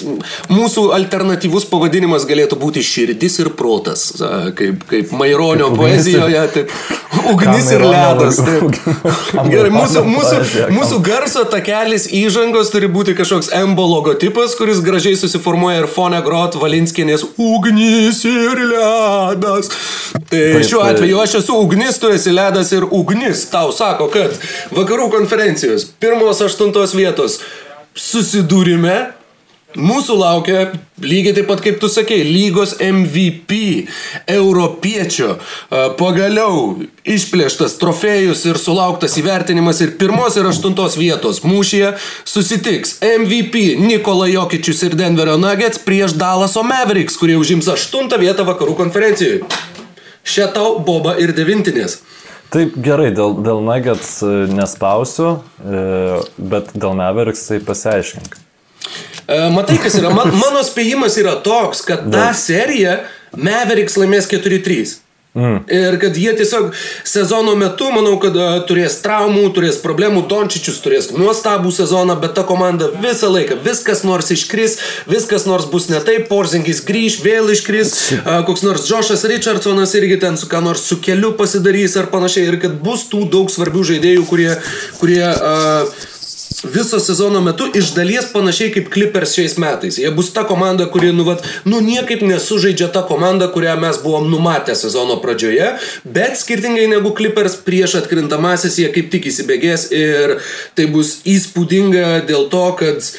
mūsų 0.51 0.88
alternatyvus 0.95 1.68
pavadinimas 1.72 2.28
galėtų 2.30 2.60
būti 2.62 2.84
širdis 2.86 3.39
ir 3.43 3.51
protas, 3.58 4.08
kaip, 4.58 4.86
kaip 4.89 5.14
Maironio 5.16 5.72
Kaip 5.74 5.82
poezijoje, 5.82 6.43
taip, 6.56 6.74
ugnis 7.34 7.72
ir 7.74 7.86
ledas. 7.86 8.39
Taip. 8.45 8.80
Gerai, 9.51 9.72
mūsų, 9.74 10.06
mūsų, 10.08 10.41
mūsų 10.74 11.01
garso 11.06 11.45
takelis 11.49 12.08
įžangos 12.14 12.72
turi 12.74 12.89
būti 12.91 13.16
kažkoks 13.18 13.51
embo 13.56 13.86
logotipas, 13.89 14.56
kuris 14.60 14.82
gražiai 14.86 15.18
susiformuoja 15.20 15.84
ir 15.84 15.89
fone 15.91 16.22
grot 16.46 16.62
Valinskinės 16.62 17.24
ugnis 17.38 18.22
ir 18.28 18.62
ledas. 18.70 19.70
Tai 20.14 20.30
Taip, 20.30 20.62
šiuo 20.66 20.84
atveju 20.86 21.20
aš 21.22 21.39
esu 21.41 21.58
ugnis, 21.58 21.98
tu 22.00 22.12
esi 22.14 22.34
ledas 22.34 22.72
ir 22.76 22.86
ugnis. 22.86 23.46
Tau 23.50 23.72
sako, 23.74 24.10
kad 24.14 24.36
vakarų 24.76 25.10
konferencijos 25.14 25.88
pirmos 26.00 26.41
aštuntos 26.46 26.96
vietos 26.96 27.39
susidūrime 27.96 29.14
Mūsų 29.76 30.16
laukia 30.16 30.60
lygiai 31.04 31.34
taip 31.36 31.50
pat 31.50 31.60
kaip 31.64 31.82
tu 31.82 31.90
sakei, 31.92 32.22
lygos 32.24 32.78
MVP, 32.80 33.58
europiečio, 34.32 35.34
pagaliau 36.00 36.78
išplėštas 37.04 37.76
trofėjus 37.82 38.46
ir 38.48 38.60
sulauktas 38.62 39.18
įvertinimas 39.20 39.82
ir 39.84 39.98
pirmos 40.00 40.40
ir 40.40 40.48
aštuntos 40.48 40.96
vietos 41.00 41.44
mūšyje 41.44 41.92
susitiks 42.24 42.98
MVP 43.04 43.66
Nikola 43.82 44.30
Jokičius 44.32 44.86
ir 44.88 44.96
Denverio 44.96 45.36
Nuggets 45.42 45.84
prieš 45.84 46.16
Dallaso 46.16 46.64
Mavericks, 46.64 47.20
kurie 47.20 47.36
užims 47.36 47.68
aštuntą 47.76 48.22
vietą 48.22 48.48
vakarų 48.48 48.78
konferencijoje. 48.80 49.44
Šia 50.26 50.48
tau 50.56 50.80
boba 50.82 51.20
ir 51.22 51.36
devintinės. 51.36 52.00
Taip, 52.54 52.78
gerai, 52.80 53.10
dėl, 53.12 53.36
dėl 53.44 53.60
Nuggets 53.66 54.22
e, 54.24 54.32
nespausiu, 54.56 55.42
e, 55.60 56.22
bet 56.40 56.72
dėl 56.78 56.96
Mavericks 56.96 57.44
tai 57.50 57.60
pasiaiškink. 57.60 58.38
E, 59.28 59.40
Matai, 59.56 59.80
kas 59.82 59.98
yra, 59.98 60.12
man, 60.14 60.34
mano 60.38 60.62
spėjimas 60.66 61.18
yra 61.22 61.40
toks, 61.46 61.82
kad 61.88 62.06
tą 62.14 62.30
seriją 62.38 63.00
Mavericks 63.36 63.98
laimės 63.98 64.30
4-3. 64.32 65.02
Mm. 65.36 65.66
Ir 65.68 65.98
kad 66.00 66.16
jie 66.16 66.32
tiesiog 66.32 66.70
sezono 67.04 67.58
metu, 67.60 67.90
manau, 67.92 68.14
kad 68.24 68.38
uh, 68.40 68.54
turės 68.70 69.02
traumų, 69.04 69.50
turės 69.58 69.82
problemų, 69.84 70.22
Dončičius 70.32 70.78
turės 70.80 71.10
nuostabų 71.12 71.74
sezoną, 71.76 72.16
bet 72.22 72.38
ta 72.38 72.46
komanda 72.48 72.88
visą 73.04 73.28
laiką, 73.34 73.58
viskas 73.66 74.06
nors 74.08 74.32
iškris, 74.32 74.78
viskas 75.12 75.44
nors 75.44 75.68
bus 75.68 75.90
ne 75.92 76.00
taip, 76.08 76.30
Porzingis 76.32 76.80
grįž, 76.88 77.20
vėl 77.26 77.52
iškris, 77.52 77.92
uh, 78.22 78.32
koks 78.48 78.64
nors 78.64 78.88
Džošas 78.88 79.28
Richardsonas 79.28 79.98
irgi 80.00 80.22
ten 80.24 80.40
su 80.40 80.48
ką 80.48 80.64
nors 80.64 80.88
su 80.88 81.02
keliu 81.04 81.34
pasidarys 81.36 82.00
ar 82.00 82.08
panašiai, 82.16 82.48
ir 82.54 82.62
kad 82.64 82.80
bus 82.80 83.04
tų 83.12 83.28
daug 83.36 83.52
svarbių 83.52 83.84
žaidėjų, 83.92 84.24
kurie, 84.32 84.54
kurie 85.02 85.26
uh, 85.28 86.06
viso 86.74 86.99
sezono 86.99 87.41
metu 87.41 87.68
iš 87.76 87.93
dalies 87.95 88.32
panašiai 88.34 88.74
kaip 88.74 88.89
Clippers 88.93 89.36
šiais 89.38 89.57
metais. 89.61 89.99
Jie 90.01 90.11
bus 90.16 90.32
ta 90.34 90.43
komanda, 90.47 90.88
kuri, 90.91 91.11
nu, 91.16 91.26
vat, 91.28 91.45
nu 91.66 91.82
niekaip 91.84 92.24
nesužaidžia 92.26 92.89
ta 92.93 93.05
komanda, 93.07 93.47
kurią 93.53 93.78
mes 93.82 94.01
buvom 94.03 94.28
numatę 94.32 94.76
sezono 94.76 95.20
pradžioje, 95.24 95.72
bet 96.03 96.39
skirtingai 96.39 96.88
negu 96.91 97.13
Clippers 97.18 97.57
prieš 97.66 97.97
atkrintamasis 98.01 98.80
jie 98.82 98.91
kaip 98.95 99.11
tik 99.13 99.30
įsibėgės 99.32 99.89
ir 99.95 100.38
tai 100.76 100.89
bus 100.91 101.20
įspūdinga 101.26 102.26
dėl 102.30 102.49
to, 102.51 102.66
kad 102.80 103.09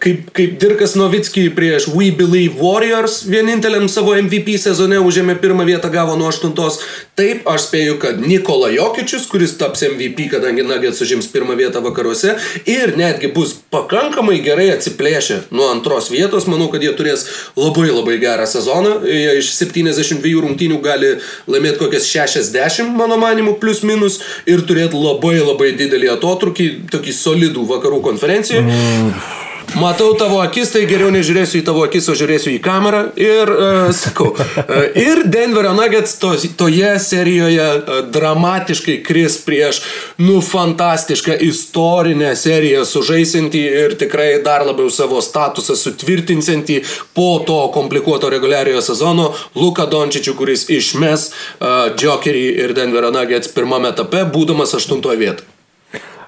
kaip, 0.00 0.28
kaip 0.36 0.58
Dirkas 0.60 0.94
Novitski 0.94 1.46
prieš 1.56 1.86
We 1.94 2.10
Believe 2.12 2.54
Warriors 2.60 3.22
vieninteliam 3.26 3.88
savo 3.88 4.12
MVP 4.16 4.58
sezone 4.60 4.98
užėmė 5.00 5.38
pirmą 5.40 5.64
vietą, 5.64 5.88
gavo 5.92 6.16
nuo 6.20 6.28
aštuntos. 6.28 6.80
Taip, 7.18 7.46
aš 7.48 7.68
spėju, 7.68 7.96
kad 8.02 8.20
Nikola 8.20 8.68
Jokičius, 8.74 9.24
kuris 9.30 9.56
taps 9.60 9.86
MVP, 9.88 10.28
kadangi 10.34 10.66
Nuggets 10.66 11.00
užims 11.04 11.30
pirmą 11.32 11.56
vietą 11.58 11.80
vakaruose 11.84 12.36
ir 12.68 12.92
netgi 12.98 13.32
bus 13.32 13.54
pakankamai 13.72 14.38
gerai 14.44 14.68
atsiplėšę 14.74 15.40
nuo 15.50 15.70
antros 15.72 16.12
vietos, 16.12 16.48
manau, 16.50 16.68
kad 16.72 16.84
jie 16.84 16.92
turės 16.98 17.24
labai 17.56 17.88
labai 17.88 18.18
gerą 18.20 18.46
sezoną. 18.48 18.98
Jie 19.08 19.38
iš 19.40 19.54
72 19.56 20.44
rungtynių 20.44 20.82
gali 20.84 21.14
laimėti 21.48 21.80
kokias 21.80 22.08
60, 22.12 22.92
mano 22.98 23.16
manimu, 23.20 23.56
plus 23.62 23.80
minus 23.86 24.20
ir 24.46 24.66
turėti 24.68 25.00
labai 25.00 25.38
labai 25.40 25.72
didelį 25.78 26.14
atotrukį, 26.18 26.70
tokį 26.92 27.16
solidų 27.16 27.64
vakarų 27.72 28.04
konferencijoje. 28.04 28.66
Mm. 28.68 29.46
Matau 29.76 30.14
tavo 30.16 30.38
akis, 30.40 30.70
tai 30.72 30.86
geriau 30.88 31.10
nežiūrėsiu 31.12 31.60
į 31.60 31.64
tavo 31.66 31.82
akis, 31.84 32.06
o 32.08 32.14
žiūrėsiu 32.16 32.54
į 32.54 32.60
kamerą. 32.64 33.02
Ir, 33.20 33.50
uh, 33.52 33.90
sakau, 33.94 34.30
uh, 34.32 34.72
ir 34.96 35.20
Denverio 35.28 35.74
Nuggets 35.76 36.16
to, 36.18 36.32
toje 36.58 36.94
serijoje 37.04 37.66
uh, 37.76 37.98
dramatiškai 38.08 38.96
kris 39.04 39.36
prieš, 39.44 39.82
nu, 40.24 40.38
fantastišką 40.44 41.36
istorinę 41.46 42.32
seriją 42.38 42.86
sužaisinti 42.88 43.60
ir 43.82 43.96
tikrai 44.00 44.30
dar 44.44 44.64
labiau 44.66 44.88
savo 44.90 45.20
statusą 45.24 45.76
sutvirtinsianti 45.76 46.80
po 47.14 47.30
to 47.46 47.60
komplikuoto 47.74 48.32
reguliariojo 48.32 48.82
sezono 48.88 49.30
Luka 49.54 49.86
Dončičių, 49.90 50.36
kuris 50.38 50.68
išmes 50.72 51.28
uh, 51.28 51.92
Jokerį 51.98 52.46
ir 52.64 52.76
Denverio 52.78 53.12
Nuggets 53.14 53.52
pirmame 53.52 53.92
etape, 53.92 54.24
būdamas 54.32 54.74
aštuntoje 54.80 55.20
vietoje. 55.20 55.54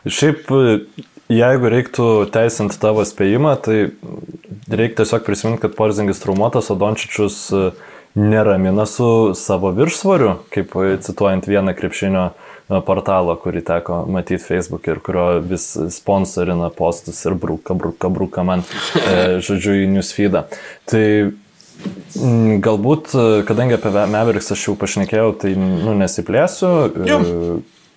Šiaip, 0.08 0.48
jeigu 1.30 1.70
reiktų 1.70 2.08
teisinti 2.34 2.78
tavo 2.80 3.04
spėjimą, 3.06 3.54
tai 3.62 3.78
reikia 4.70 5.02
tiesiog 5.02 5.24
prisiminti, 5.26 5.62
kad 5.64 5.76
Porzingis 5.78 6.22
traumuotas, 6.22 6.70
o 6.72 6.76
Dončičius 6.78 7.38
e, 7.54 7.64
neramina 8.18 8.86
su 8.90 9.32
savo 9.38 9.70
viršsvoriu, 9.76 10.36
kaip 10.54 10.74
cituojant 11.06 11.46
vieną 11.50 11.74
krepšinio 11.78 12.24
e, 12.30 12.80
portalą, 12.86 13.36
kurį 13.42 13.62
teko 13.66 14.02
matyti 14.10 14.42
Facebook 14.42 14.88
ir 14.90 15.02
kurio 15.04 15.28
vis 15.44 15.72
sponsorina 15.94 16.70
postus 16.74 17.22
ir 17.26 17.38
bruka, 17.38 17.78
bruka, 17.78 18.10
bruka 18.10 18.46
man, 18.46 18.66
e, 18.98 19.38
žodžiu, 19.44 19.80
į 19.84 19.90
newsfeedą. 19.94 20.46
Tai 20.90 21.04
mm, 21.30 22.60
galbūt, 22.64 23.14
kadangi 23.48 23.78
apie 23.78 23.94
Mavericks 23.94 24.50
aš 24.54 24.70
jau 24.70 24.78
pašnekėjau, 24.78 25.34
tai 25.44 25.54
nu, 25.58 25.94
nesiplėsiu. 25.98 26.74
Jo. 27.06 27.20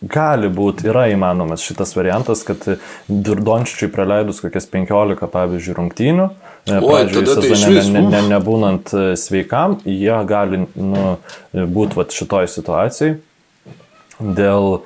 Gali 0.04 0.50
būti, 0.52 0.90
yra 0.92 1.06
įmanomas 1.14 1.64
šitas 1.64 1.94
variantas, 1.96 2.42
kad 2.44 2.66
Durdončičiui 3.08 3.88
praleidus 3.94 4.42
kokias 4.44 4.66
15, 4.68 5.30
pavyzdžiui, 5.32 5.76
rungtynių, 5.78 6.26
e, 6.68 6.80
tada 6.82 7.14
tai 7.14 7.24
sezone 7.38 7.54
išvis, 7.56 7.88
ne, 7.94 8.02
ne, 8.10 8.20
uf. 8.20 8.28
nebūnant 8.34 8.92
e, 8.92 9.06
sveikam, 9.20 9.78
jie 9.88 10.18
gali 10.28 10.66
nu, 10.76 11.06
būti 11.54 12.08
šitoj 12.18 12.52
situacijai. 12.52 13.16
Dėl, 14.20 14.84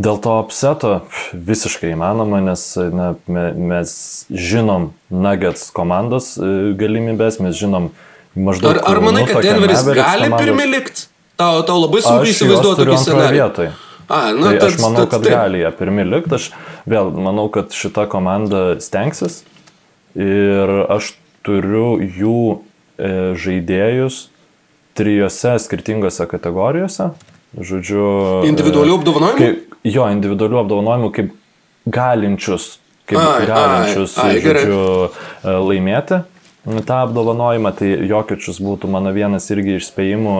dėl 0.00 0.22
to 0.24 0.38
apseto 0.40 0.94
visiškai 1.36 1.92
įmanoma, 1.92 2.40
nes 2.48 2.64
na, 2.96 3.12
me, 3.28 3.46
mes 3.74 3.92
žinom 4.32 4.94
Nuggets 5.12 5.68
komandos 5.76 6.32
e, 6.40 6.72
galimybės, 6.80 7.42
mes 7.44 7.60
žinom 7.60 7.92
maždaug... 8.32 8.72
Ar, 8.72 8.86
ar 8.94 9.04
manai, 9.04 9.28
kad 9.28 9.36
nutuokiam 9.36 9.60
Denveris 9.60 9.84
gali 10.00 10.32
pirmi 10.32 10.70
likti? 10.78 11.10
Tau, 11.36 11.60
tau 11.68 11.82
labai 11.82 12.00
sunku 12.00 12.30
įsivaizduoti 12.30 12.80
tokį 12.80 13.02
scenarijų. 13.02 13.36
vietoje. 13.36 13.72
A, 14.08 14.30
nu, 14.30 14.46
tai 14.46 14.68
aš 14.68 14.78
manau, 14.82 15.06
kad 15.10 15.24
gali 15.26 15.62
jie 15.62 15.70
pirmi 15.78 16.04
likti. 16.06 16.38
Aš 16.38 16.50
vėl 16.86 17.10
manau, 17.14 17.48
kad 17.52 17.74
šita 17.74 18.06
komanda 18.10 18.76
stengsis 18.82 19.42
ir 20.16 20.72
aš 20.92 21.14
turiu 21.46 21.96
jų 22.00 22.40
e, 22.54 23.10
žaidėjus 23.38 24.26
trijose 24.96 25.56
skirtingose 25.62 26.26
kategorijose. 26.30 27.10
Žodžiu. 27.56 28.06
Individualių 28.48 29.00
apdovanojimų? 29.00 29.40
Kaip, 29.40 29.76
jo, 29.86 30.06
individualių 30.12 30.62
apdovanojimų 30.62 31.10
kaip 31.16 31.34
galinčius, 31.86 32.76
kaip 33.08 33.20
Ai, 33.20 33.44
galinčius, 33.48 34.16
ai, 34.20 34.36
ai, 34.36 34.40
gerai. 34.44 34.64
žodžiu, 34.64 35.28
e, 35.42 35.58
laimėti 35.70 36.22
tą 36.66 36.98
apdovanojimą, 37.06 37.70
tai 37.78 37.92
Jokiečius 38.10 38.58
būtų 38.62 38.90
mano 38.90 39.12
vienas 39.14 39.46
irgi 39.54 39.76
iš 39.78 39.86
spėjimų. 39.92 40.34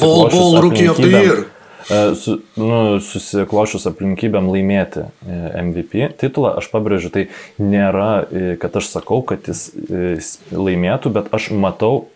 Ball, 0.00 0.26
ball 0.28 0.58
Rookie 0.60 0.88
of 0.92 1.00
the 1.00 1.08
Year. 1.08 1.44
E, 1.90 2.14
Su, 2.18 2.38
nu, 2.60 3.00
susiklošius 3.02 3.88
aplinkybėm 3.90 4.50
laimėti 4.52 5.06
e, 5.06 5.40
MVP 5.62 6.12
titulą, 6.20 6.54
aš 6.60 6.68
pabrėžiu, 6.72 7.10
tai 7.14 7.26
nėra, 7.62 8.12
e, 8.28 8.54
kad 8.62 8.76
aš 8.78 8.92
sakau, 8.92 9.22
kad 9.26 9.48
jis 9.50 10.36
laimėtų, 10.54 11.12
bet 11.16 11.32
aš 11.34 11.50
matau 11.56 12.06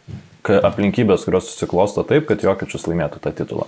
aplinkybės, 0.46 1.24
kurios 1.26 1.48
susiklosto 1.50 2.04
taip, 2.06 2.28
kad 2.28 2.44
Jokiečius 2.44 2.86
laimėtų 2.86 3.18
tą 3.24 3.32
titulą. 3.34 3.66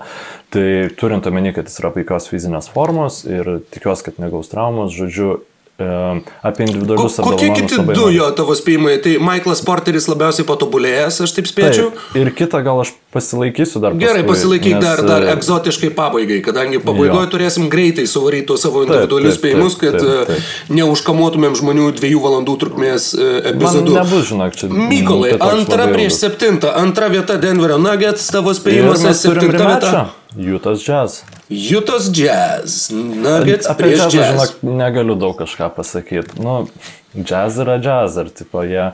Tai 0.55 0.67
turint 1.01 1.27
omeny, 1.27 1.51
kad 1.57 1.67
jis 1.67 1.81
yra 1.83 1.91
puikios 1.95 2.29
fizinės 2.31 2.71
formos 2.71 3.25
ir 3.27 3.59
tikiuosi, 3.75 4.07
kad 4.07 4.21
negaus 4.23 4.53
traumos, 4.53 4.95
žodžiu, 4.95 5.41
apie 5.79 6.67
individualius 6.67 7.17
kokie 7.23 7.47
apdovanojimus 7.47 7.61
kiti 7.61 7.77
labai 7.79 7.95
du 7.95 8.01
noriu. 8.01 8.17
jo 8.19 8.31
tavo 8.35 8.55
spėjimai? 8.59 8.97
Tai 9.03 9.13
Michaelas 9.23 9.61
Porteris 9.63 10.09
labiausiai 10.11 10.47
patobulėjęs, 10.49 11.21
aš 11.23 11.35
taip 11.37 11.47
spėčiau. 11.47 11.93
Taip, 11.95 12.17
ir 12.19 12.31
kitą 12.35 12.61
gal 12.67 12.83
aš 12.83 12.91
pasilaikysiu 13.15 13.81
dar. 13.85 13.95
Gerai, 13.95 14.25
paskui, 14.27 14.33
pasilaikyk 14.33 14.75
nes, 14.75 14.83
dar, 14.85 15.05
dar 15.07 15.23
e, 15.23 15.31
egzotiškai 15.37 15.93
pabaigai, 15.95 16.41
kadangi 16.43 16.83
pabaigoje 16.83 17.25
Jo. 17.29 17.31
turėsim 17.31 17.71
greitai 17.71 18.09
suvaryti 18.11 18.51
tuos 18.51 18.67
savo 18.67 18.83
individualius 18.83 19.39
spėjimus, 19.39 19.79
kad 19.79 19.97
taip, 20.03 20.11
e, 20.11 20.27
taip. 20.35 20.53
neužkamuotumėm 20.83 21.55
žmonių 21.63 21.93
dviejų 22.03 22.23
valandų 22.27 22.59
trukmės 22.65 23.13
e, 23.15 23.23
Man 23.23 23.51
epizodų. 23.55 23.95
nebus, 24.03 24.29
žinok, 24.33 24.59
čia. 24.59 24.73
Mykolai, 24.75 25.37
antra 25.39 25.87
prieš 25.95 26.19
septintą, 26.25 26.75
antra 26.75 27.07
vieta 27.13 27.39
Denverio 27.39 27.79
Nuggets, 27.79 28.27
tavo 28.35 28.51
spėjimas, 28.57 29.07
septinta 29.15 29.47
vieta. 29.55 29.63
remačą. 29.63 30.09
Jutas 30.37 30.85
Jazz. 30.89 31.23
Jutos 31.49 32.11
Jazz, 32.13 32.91
Nuggets 32.93 33.67
Apie 33.67 33.85
prieš 33.85 33.99
jazzą, 33.99 34.19
Jazz. 34.19 34.33
žinok, 34.33 34.51
negaliu 34.79 35.15
daug 35.15 35.39
kažką 35.39 35.71
pasakyti. 35.77 36.43
Nu, 36.43 36.69
jazz 37.15 37.59
yra 37.59 37.79
jazz, 37.81 38.19
ar 38.19 38.29
tipo 38.31 38.63
jie, 38.63 38.91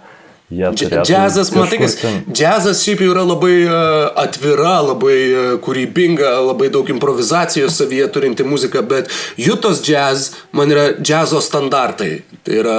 jie. 0.50 0.70
Džiazas, 1.02 1.50
matai, 1.56 1.80
kas, 1.82 1.96
džiazas 2.30 2.84
šiaip 2.86 3.02
jau 3.02 3.10
yra 3.16 3.24
labai 3.26 3.56
e, 3.66 3.80
atvira, 4.22 4.76
labai 4.86 5.18
e, 5.18 5.42
kūrybinga, 5.64 6.30
labai 6.52 6.70
daug 6.70 6.88
improvizacijos 6.94 7.80
savyje 7.82 8.06
turinti 8.14 8.46
muzika, 8.46 8.84
bet 8.86 9.10
Jutos 9.36 9.82
jazz 9.82 10.36
man 10.52 10.70
yra 10.70 10.92
džiazo 11.00 11.42
standartai. 11.42 12.22
Tai 12.46 12.62
yra 12.62 12.78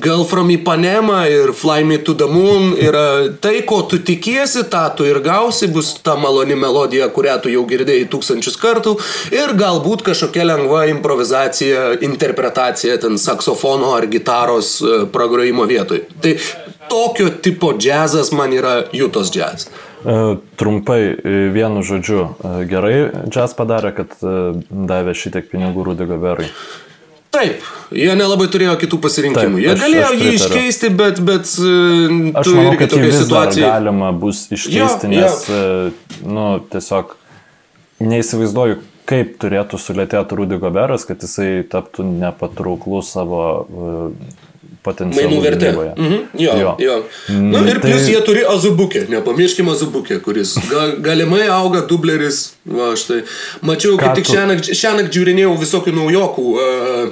Girl 0.00 0.24
from 0.24 0.50
Ipanema 0.50 1.28
ir 1.30 1.52
Fly 1.52 1.84
Me 1.84 1.98
to 1.98 2.14
the 2.14 2.26
Moon 2.26 2.72
yra 2.74 3.30
tai, 3.40 3.60
ko 3.62 3.82
tu 3.86 4.00
tikiesi, 4.02 4.64
tą 4.66 4.88
tu 4.96 5.06
ir 5.06 5.20
gausi, 5.22 5.68
bus 5.70 5.92
ta 6.02 6.16
maloni 6.18 6.56
melodija, 6.58 7.06
kurią 7.14 7.36
tu 7.44 7.52
jau 7.52 7.62
girdėjai 7.70 8.08
tūkstančius 8.10 8.58
kartų 8.58 8.96
ir 9.30 9.54
galbūt 9.54 10.02
kažkokia 10.08 10.48
lengva 10.48 10.82
improvizacija, 10.90 11.86
interpretacija 12.02 12.98
ten 13.04 13.20
saksofono 13.22 13.94
ar 13.94 14.08
gitaros 14.10 14.80
e, 14.82 15.04
pragrojimo 15.14 15.62
vietoj. 15.70 16.02
Tai 16.24 16.36
tokio 16.90 17.30
tipo 17.38 17.70
džiazas 17.78 18.32
man 18.34 18.50
yra 18.56 18.80
Jutos 18.90 19.30
džiaz. 19.30 19.68
E, 20.02 20.16
Trumpai, 20.58 21.02
e, 21.14 21.36
vienu 21.54 21.86
žodžiu, 21.86 22.32
gerai 22.66 22.96
jazz 23.30 23.54
padarė, 23.54 23.94
kad 23.94 24.18
davė 24.18 25.14
šitiek 25.14 25.46
pinigų 25.54 25.86
Rudy 25.92 26.10
Goberui. 26.10 26.50
Taip, 27.34 27.64
jie 27.90 28.12
nelabai 28.14 28.46
turėjo 28.52 28.76
kitų 28.78 28.98
pasirinkimų. 29.02 29.56
Taip, 29.58 29.64
jie 29.64 29.72
aš- 29.74 29.82
galėjo 29.82 30.04
aš 30.06 30.20
jį 30.22 30.32
iškeisti, 30.38 30.90
bet, 31.00 31.20
bet 31.26 31.50
e, 31.58 31.72
Aš 32.38 32.46
tu 32.46 32.54
manau, 32.54 32.72
irgi 32.72 32.88
tokia 32.94 33.12
situacija. 33.18 33.72
galima 33.74 34.12
bus 34.12 34.44
iškeisti, 34.54 34.76
Jo, 34.76 34.86
jo. 34.86 35.20
nes, 35.20 35.44
e, 35.50 36.28
nu, 36.36 36.46
tiesiog 36.70 37.16
neįsivaizduoju, 38.04 38.78
kaip 39.08 39.34
turėtų 39.42 39.78
sulėtėti 39.80 40.38
Rudy 40.38 40.58
Goberas, 40.62 41.04
kad 41.08 41.20
jisai 41.22 41.64
taptų 41.70 42.06
nepatrauklus 42.22 43.10
savo 43.14 43.42
e, 43.64 44.42
potencialų 44.84 45.28
Mainų 45.30 45.42
vertė. 45.44 45.68
gynyboje. 45.72 45.92
Mhm, 45.96 46.24
jo, 46.44 46.54
jo. 46.60 46.72
jo. 46.84 46.96
Na 47.34 47.60
Mm, 47.60 47.68
ir 47.72 47.78
plus 47.80 48.02
tai- 48.04 48.12
jie 48.12 48.20
turi 48.26 48.42
Azubukę, 48.44 49.06
nepamirškime 49.08 49.70
Azubukę, 49.72 50.18
kuris 50.20 50.54
ga, 50.70 50.82
galimai 51.00 51.46
auga 51.48 51.80
dubleris. 51.88 52.52
Va, 52.66 52.92
štai. 52.96 53.22
Mačiau, 53.62 53.96
kaip 53.96 54.10
Ką 54.12 54.14
tik 54.14 54.24
tu- 54.26 54.32
šiandien, 54.36 54.60
šiandien 54.60 55.08
žiūrinėjau 55.10 55.54
visokių 55.58 55.92
naujokų. 56.00 56.46
Uh, 56.54 57.10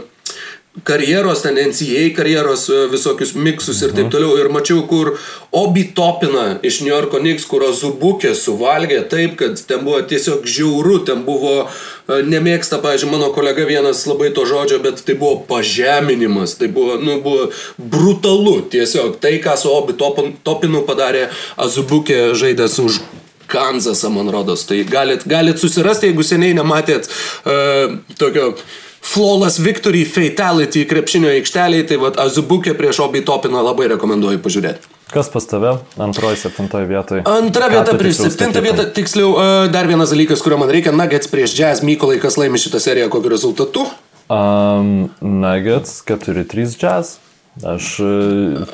karjeros, 0.84 1.42
ten 1.44 1.54
NCA 1.68 2.14
karjeros 2.16 2.68
e, 2.72 2.86
visokius 2.88 3.34
miksus 3.34 3.82
ir 3.82 3.88
Mhm. 3.92 3.96
taip 3.96 4.10
toliau. 4.10 4.38
Ir 4.40 4.48
mačiau, 4.48 4.86
kur 4.88 5.18
Obi 5.52 5.84
Topina 5.94 6.58
iš 6.62 6.80
New 6.80 6.88
Yorko 6.94 7.18
Knicks, 7.20 7.44
kur 7.44 7.60
Azubukė 7.60 8.32
suvalgė 8.34 9.02
taip, 9.08 9.36
kad 9.36 9.60
ten 9.68 9.84
buvo 9.84 10.00
tiesiog 10.02 10.46
žiauru, 10.48 11.04
ten 11.04 11.24
buvo, 11.24 11.68
e, 12.08 12.12
nemėgsta, 12.24 12.80
pažiūrėjau, 12.80 13.10
mano 13.10 13.28
kolega 13.36 13.66
vienas 13.68 14.06
labai 14.06 14.32
to 14.34 14.46
žodžio, 14.48 14.82
bet 14.82 15.04
tai 15.04 15.14
buvo 15.14 15.44
pažeminimas, 15.48 16.56
tai 16.58 16.68
buvo, 16.68 16.96
nu, 16.96 17.20
buvo 17.20 17.50
brutalu 17.78 18.62
tiesiog. 18.72 19.20
Tai, 19.20 19.32
ką 19.44 19.56
su 19.58 19.68
Obi 19.68 19.92
Topin- 19.92 20.34
Topinu 20.44 20.86
padarė 20.88 21.28
Azubukė 21.58 22.32
žaidęs 22.34 22.78
už 22.84 23.00
Kanzasą, 23.48 24.08
man 24.10 24.30
rodos. 24.32 24.64
Tai 24.64 24.82
galit, 24.84 25.26
galit 25.28 25.58
susirasti, 25.60 26.06
jeigu 26.08 26.24
seniai 26.24 26.54
nematėt 26.56 27.04
uh, 27.44 27.98
tokio 28.16 28.54
Flawless 29.02 29.58
Victory 29.58 30.04
Fatality 30.06 30.84
krepšinio 30.88 31.32
aikšteliai, 31.34 31.86
tai 31.88 31.98
vad 32.00 32.20
Azubukė 32.22 32.76
prieš 32.78 33.02
Obi 33.04 33.24
Topiną 33.26 33.64
labai 33.66 33.90
rekomenduoju 33.92 34.40
pažiūrėti. 34.44 34.92
Kas 35.12 35.28
pas 35.28 35.44
tave 35.44 35.74
antroji, 36.00 36.38
septintoji 36.40 36.88
vietoje? 36.88 37.24
Antra 37.28 37.68
vieta 37.68 37.92
prieš 37.98 38.22
septintą 38.22 38.62
vietą, 38.64 38.86
tiksliau, 38.96 39.34
uh, 39.34 39.66
dar 39.74 39.90
vienas 39.90 40.14
dalykas, 40.14 40.40
kurio 40.40 40.56
man 40.62 40.72
reikia, 40.72 40.94
Nuggets 40.96 41.28
prieš 41.28 41.58
Jazz, 41.58 41.82
Mykolai, 41.84 42.16
kas 42.22 42.38
laimi 42.40 42.62
šitą 42.62 42.80
seriją, 42.80 43.10
kokiu 43.12 43.34
rezultatu? 43.34 43.84
Um, 44.32 45.10
nuggets 45.20 46.00
4-3 46.08 46.78
jazz. 46.80 47.18
Aš 47.60 47.98
e, 48.00 48.04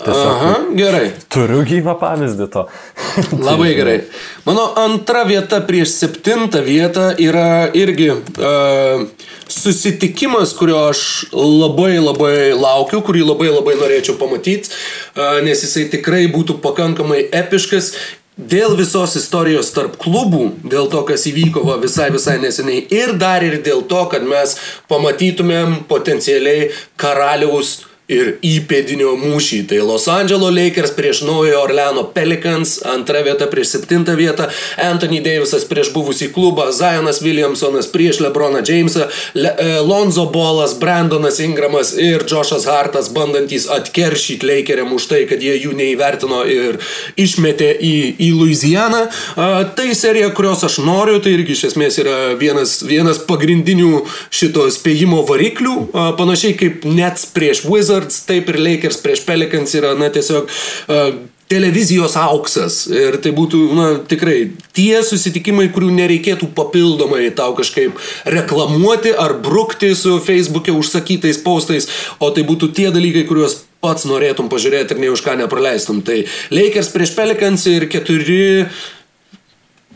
tiesiog 0.05 0.27
Aha, 0.27 0.51
gerai. 0.79 1.09
turiu 1.35 1.65
gyvą 1.67 1.97
pavyzdį 1.99 2.45
to. 2.53 2.63
Labai 3.49 3.73
gerai. 3.75 3.97
Mano 4.45 4.69
antra 4.79 5.25
vieta 5.27 5.59
prieš 5.67 5.97
septintą 5.97 6.63
vietą 6.63 7.09
yra 7.19 7.73
irgi 7.75 8.13
uh, 8.15 9.03
susitikimas, 9.51 10.53
kurio 10.55 10.85
aš 10.93 11.01
labai 11.35 11.97
labai 11.99 12.55
laukiu, 12.55 13.03
kurį 13.03 13.27
labai 13.27 13.51
labai 13.51 13.75
norėčiau 13.83 14.15
pamatyti, 14.21 14.71
uh, 14.71 15.41
nes 15.43 15.67
jisai 15.67 15.89
tikrai 15.91 16.29
būtų 16.31 16.61
pakankamai 16.63 17.25
epiškas. 17.35 17.91
Dėl 18.39 18.79
visos 18.79 19.17
istorijos 19.19 19.73
tarp 19.75 19.97
klubų, 19.99 20.45
dėl 20.71 20.87
to, 20.93 21.03
kas 21.03 21.27
įvyko 21.27 21.65
va, 21.67 21.75
visai 21.83 22.13
visai 22.15 22.37
neseniai 22.39 22.87
ir 22.95 23.17
dar 23.19 23.43
ir 23.43 23.59
dėl 23.67 23.83
to, 23.91 24.07
kad 24.15 24.23
mes 24.23 24.55
pamatytumėm 24.87 25.81
potencialiai 25.91 26.69
karaliaus 26.95 27.88
ir 28.09 28.39
įpėdinio 28.45 29.13
mūšį. 29.21 29.61
Tai 29.69 29.83
Los 29.85 30.07
Angeles 30.09 30.55
Lakers 30.57 30.95
prieš 30.97 31.21
Naujojo 31.29 31.61
Orleano 31.61 32.07
Pelicans, 32.15 32.79
antra 32.89 33.21
vieta 33.27 33.47
prieš 33.53 33.75
septintą 33.77 34.15
vietą, 34.17 34.49
Anthony 34.81 35.21
Davisas 35.25 35.67
prieš 35.69 35.93
buvusį 35.93 36.31
klubą, 36.33 36.71
Zionas 36.73 37.21
Williamsonas 37.25 37.91
prieš 37.93 38.23
Lebroną 38.25 38.63
Jamesą, 38.65 39.11
Le 39.37 39.53
e, 39.53 39.81
Lonzo 39.85 40.25
Bolas, 40.33 40.73
Brandonas 40.81 41.41
Ingramas 41.45 41.93
ir 42.01 42.25
Joshas 42.25 42.65
Hartas 42.69 43.11
bandantys 43.13 43.69
atkeršyti 43.69 44.49
Lakeriam 44.49 44.95
už 44.97 45.11
tai, 45.13 45.21
kad 45.29 45.45
jie 45.45 45.59
jų 45.59 45.75
neįvertino 45.77 46.41
ir 46.49 46.81
išmetė 47.21 47.75
į, 47.77 47.95
į 48.25 48.31
Louisianą. 48.39 49.05
A, 49.37 49.51
tai 49.77 49.93
serija, 49.99 50.33
kurios 50.33 50.65
aš 50.65 50.81
noriu, 50.81 51.19
tai 51.21 51.37
irgi 51.37 51.53
iš 51.53 51.67
esmės 51.73 52.01
yra 52.01 52.17
vienas, 52.41 52.79
vienas 52.89 53.21
pagrindinių 53.29 54.07
šito 54.33 54.65
spėjimo 54.73 55.21
variklių, 55.29 55.77
a, 55.93 56.09
panašiai 56.17 56.57
kaip 56.57 56.89
Nets 56.89 57.29
prieš 57.37 57.67
Wizards, 57.69 57.98
taip 58.29 58.53
ir 58.53 58.61
Lakers 58.61 59.03
prieš 59.03 59.25
Pelicans 59.27 59.75
yra, 59.79 59.95
na, 59.99 60.13
tiesiog 60.15 60.47
uh, 60.47 61.11
televizijos 61.49 62.17
auksas. 62.21 62.83
Ir 62.93 63.19
tai 63.25 63.33
būtų, 63.37 63.61
na, 63.77 63.87
tikrai 64.09 64.51
tie 64.77 65.01
susitikimai, 65.05 65.69
kurių 65.73 65.91
nereikėtų 65.97 66.51
papildomai 66.57 67.31
tau 67.37 67.55
kažkaip 67.59 67.97
reklamuoti 68.29 69.15
ar 69.17 69.39
brukti 69.45 69.95
su 69.97 70.19
Facebook'e 70.25 70.77
užsakytais 70.77 71.41
postais, 71.45 71.89
o 72.21 72.31
tai 72.35 72.45
būtų 72.49 72.73
tie 72.77 72.91
dalykai, 72.95 73.25
kuriuos 73.29 73.63
pats 73.83 74.05
norėtum 74.11 74.51
pažiūrėti 74.51 74.95
ir 74.95 75.03
nei 75.03 75.11
už 75.13 75.23
ką 75.25 75.39
nepraleistum. 75.39 76.03
Tai 76.05 76.21
Lakers 76.55 76.93
prieš 76.95 77.15
Pelicans 77.17 77.67
ir 77.71 77.89
keturi 77.91 78.67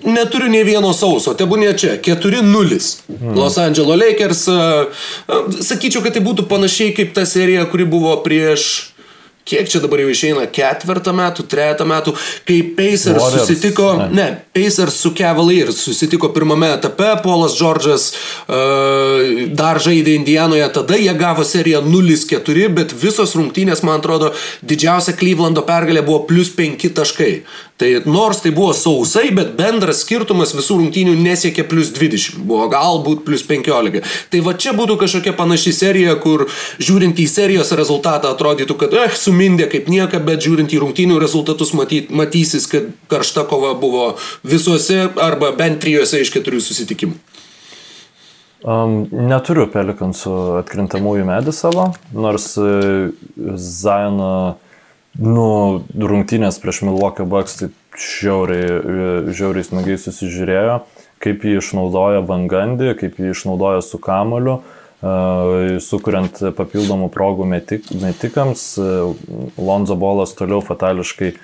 Neturiu 0.02 0.50
nei 0.50 0.64
vieno 0.66 0.90
sauso, 0.96 1.34
tebūnė 1.38 1.72
čia, 1.78 1.96
4-0. 2.02 2.78
Mm. 3.08 3.34
Los 3.38 3.58
Angeles 3.62 4.00
Lakers, 4.00 4.46
uh, 4.50 5.04
uh, 5.28 5.52
sakyčiau, 5.62 6.02
kad 6.02 6.16
tai 6.16 6.24
būtų 6.24 6.48
panašiai 6.50 6.94
kaip 6.96 7.14
ta 7.16 7.26
serija, 7.28 7.68
kuri 7.70 7.86
buvo 7.88 8.16
prieš 8.24 8.92
kiek 9.44 9.68
čia 9.68 9.80
dabar 9.82 10.02
jau 10.02 10.10
išeina, 10.12 10.44
ketvirtą 10.54 11.12
metų, 11.16 11.44
trejatą 11.50 11.86
metų, 11.88 12.14
kai 12.46 12.60
Pacers 12.76 13.18
Warriors, 13.18 13.48
susitiko, 13.48 13.88
ne. 13.98 14.08
ne, 14.14 14.26
Pacers 14.54 15.00
su 15.02 15.12
Cavaliers 15.18 15.80
susitiko 15.82 16.30
pirmame 16.34 16.70
etape, 16.76 17.08
Polas 17.24 17.56
Džordžas 17.58 18.08
uh, 18.12 19.48
dar 19.58 19.82
žaidė 19.82 20.14
Indijanoje, 20.20 20.68
tada 20.76 20.98
jie 21.00 21.12
gavo 21.18 21.46
seriją 21.46 21.82
0-4, 21.88 22.70
bet 22.78 22.94
visos 22.94 23.34
rungtynės, 23.38 23.82
man 23.86 23.98
atrodo, 23.98 24.32
didžiausia 24.62 25.16
Clevelando 25.18 25.66
pergalė 25.66 26.06
buvo 26.06 26.22
plus 26.30 26.54
5 26.58 26.92
taškai. 27.02 27.34
Tai 27.82 28.02
nors 28.04 28.38
tai 28.40 28.52
buvo 28.54 28.70
sausai, 28.72 29.32
bet 29.34 29.56
bendras 29.58 30.04
skirtumas 30.04 30.52
visų 30.54 30.76
rungtynių 30.78 31.16
nesiekė 31.18 31.64
plus 31.66 31.88
20, 31.96 32.36
buvo 32.46 32.68
galbūt 32.70 33.24
plus 33.26 33.42
15. 33.48 34.04
Tai 34.30 34.42
va 34.46 34.54
čia 34.54 34.70
būtų 34.78 34.94
kažkokia 35.00 35.32
panaši 35.34 35.72
serija, 35.74 36.14
kur 36.22 36.44
žiūrint 36.78 37.18
į 37.18 37.26
serijos 37.26 37.74
rezultatą 37.74 38.30
atrodytų, 38.36 38.78
kad 38.78 38.94
eh, 39.00 39.18
sumindė 39.18 39.66
kaip 39.74 39.90
nieka, 39.90 40.22
bet 40.22 40.46
žiūrint 40.46 40.70
į 40.70 40.78
rungtynių 40.84 41.18
rezultatus 41.18 41.74
matyt, 41.74 42.14
matysis, 42.14 42.70
kad 42.70 42.86
karšta 43.10 43.48
kova 43.50 43.74
buvo 43.74 44.12
visuose 44.46 45.08
arba 45.18 45.50
bent 45.58 45.82
trijose 45.82 46.22
iš 46.22 46.30
keturių 46.38 46.62
susitikimų. 46.62 47.18
Um, 48.62 49.00
neturiu 49.10 49.66
pelikansų 49.74 50.60
atkrintamųjų 50.62 51.26
medį 51.26 51.50
savo, 51.64 51.90
nors 52.14 52.52
uh, 52.62 53.10
Zaino 53.58 54.36
uh, 54.52 54.68
Nu, 55.20 55.82
rungtynės 55.92 56.56
prieš 56.62 56.82
Milwaukee 56.86 57.26
Bucks 57.28 57.58
tai 57.58 57.68
žiauriai, 58.00 59.32
žiauriai 59.36 59.66
smagiai 59.66 59.98
susižiūrėjo, 60.00 60.78
kaip 61.22 61.44
jį 61.44 61.58
išnaudoja 61.60 62.22
Vangandį, 62.24 62.94
kaip 63.00 63.20
jį 63.20 63.34
išnaudoja 63.34 63.82
su 63.84 64.00
kamoliu, 64.02 64.62
sukuriant 65.82 66.40
papildomų 66.56 67.10
progų 67.12 67.46
metik, 67.50 67.90
metikams. 68.00 68.64
Lonzo 69.58 69.98
Bolas 69.98 70.32
toliau 70.38 70.62
fatališkai 70.62 71.32
e, 71.32 71.36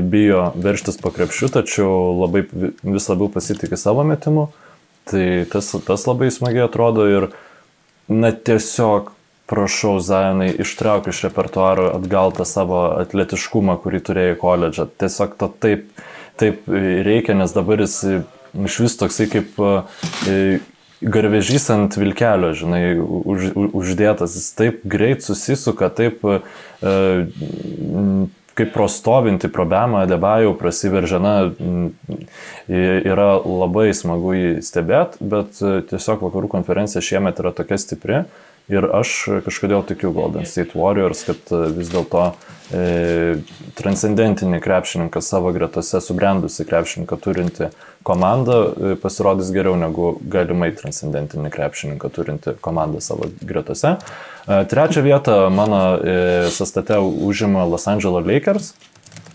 bijo 0.00 0.46
verštis 0.56 0.96
po 1.00 1.12
krepšiu, 1.12 1.50
tačiau 1.52 1.92
labai, 2.22 2.46
vis 2.48 3.08
labiau 3.12 3.28
pasitikė 3.32 3.76
savo 3.76 4.06
metimu. 4.08 4.48
Tai 5.10 5.26
tas, 5.52 5.68
tas 5.84 6.06
labai 6.08 6.30
smagiai 6.32 6.64
atrodo 6.64 7.04
ir 7.10 7.28
na 8.08 8.32
tiesiog 8.32 9.12
prašau, 9.52 9.98
Zajonai, 10.00 10.48
ištrauk 10.64 11.10
iš 11.12 11.26
repertuaro 11.26 11.90
atgal 11.92 12.32
tą 12.32 12.48
savo 12.48 12.80
atletiškumą, 13.02 13.76
kurį 13.84 14.00
turėjai 14.08 14.40
koledžą. 14.40 14.88
Tiesiog 15.02 15.36
to 15.40 15.50
taip, 15.60 15.88
taip 16.40 16.64
reikia, 16.72 17.36
nes 17.36 17.52
dabar 17.52 17.84
jis 17.84 17.98
iš 18.56 18.78
vis 18.86 18.96
toksai 19.00 19.28
kaip 19.32 19.60
e, 19.60 20.44
garvežys 21.02 21.68
ant 21.74 21.96
vilkelio, 22.00 22.52
žinai, 22.56 22.84
už, 22.98 23.50
uždėtas, 23.76 24.36
jis 24.38 24.52
taip 24.56 24.84
greit 24.88 25.24
susisuka, 25.26 25.90
taip 25.92 26.24
e, 26.24 26.38
kaip 28.56 28.72
prostovinti 28.74 29.48
problemą 29.52 30.04
debajų 30.08 30.54
prasiveržia, 30.60 31.20
na, 31.22 31.34
yra 32.68 33.28
labai 33.40 33.90
smagu 33.96 34.34
jį 34.36 34.50
stebėti, 34.64 35.20
bet 35.24 35.60
tiesiog 35.92 36.24
vakarų 36.26 36.50
konferencija 36.52 37.04
šiemet 37.04 37.40
yra 37.40 37.54
tokia 37.56 37.80
stipri, 37.80 38.22
Ir 38.70 38.86
aš 38.94 39.14
kažkodėl 39.42 39.82
tikiu 39.86 40.12
Golden 40.14 40.46
State 40.46 40.76
Warriors, 40.78 41.24
kad 41.26 41.50
e, 41.50 41.64
vis 41.74 41.88
dėlto 41.90 42.28
e, 42.70 43.40
transcendentinį 43.74 44.60
krepšininką 44.62 45.22
savo 45.24 45.50
gretose, 45.54 45.98
subrendusi 46.00 46.66
krepšininką 46.68 47.18
turinti 47.24 47.72
komanda 48.06 48.60
e, 48.70 48.94
pasirodys 49.02 49.50
geriau 49.54 49.74
negu 49.80 50.12
galimai 50.30 50.70
transcendentinį 50.78 51.50
krepšininką 51.54 52.10
turinti 52.14 52.54
komanda 52.62 53.02
savo 53.02 53.32
gretose. 53.42 53.96
E, 54.46 54.62
trečią 54.70 55.02
vietą 55.02 55.36
mano 55.50 55.82
e, 55.98 56.16
sastate 56.54 57.00
užima 57.02 57.66
Los 57.66 57.88
Angeles 57.90 58.26
Lakers. 58.26 58.74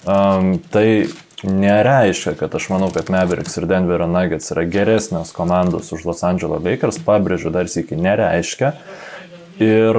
Um, 0.07 0.53
tai 0.71 1.09
nereiškia, 1.43 2.31
kad 2.39 2.53
aš 2.55 2.69
manau, 2.71 2.87
kad 2.95 3.11
Mavericks 3.11 3.59
ir 3.59 3.67
Denverio 3.67 4.07
Nuggets 4.07 4.53
yra 4.55 4.63
geresnės 4.63 5.33
komandos 5.35 5.91
už 5.91 6.05
Los 6.07 6.23
Angeles 6.23 6.63
Lakers, 6.63 7.01
pabrėžiu 7.03 7.51
dar 7.51 7.67
sėki, 7.67 7.99
nereiškia. 7.99 8.71
Uh, 8.71 9.16
Ir 9.63 9.97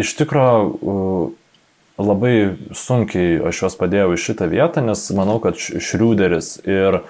iš 0.00 0.14
tikrųjų 0.18 0.96
labai 2.02 2.56
sunkiai 2.76 3.36
aš 3.48 3.64
juos 3.64 3.76
padėjau 3.80 4.14
į 4.14 4.20
šitą 4.20 4.48
vietą, 4.50 4.82
nes 4.84 5.04
manau, 5.16 5.38
kad 5.42 5.58
Šriuderis 5.58 6.56
ir 6.64 6.98
e, 6.98 7.02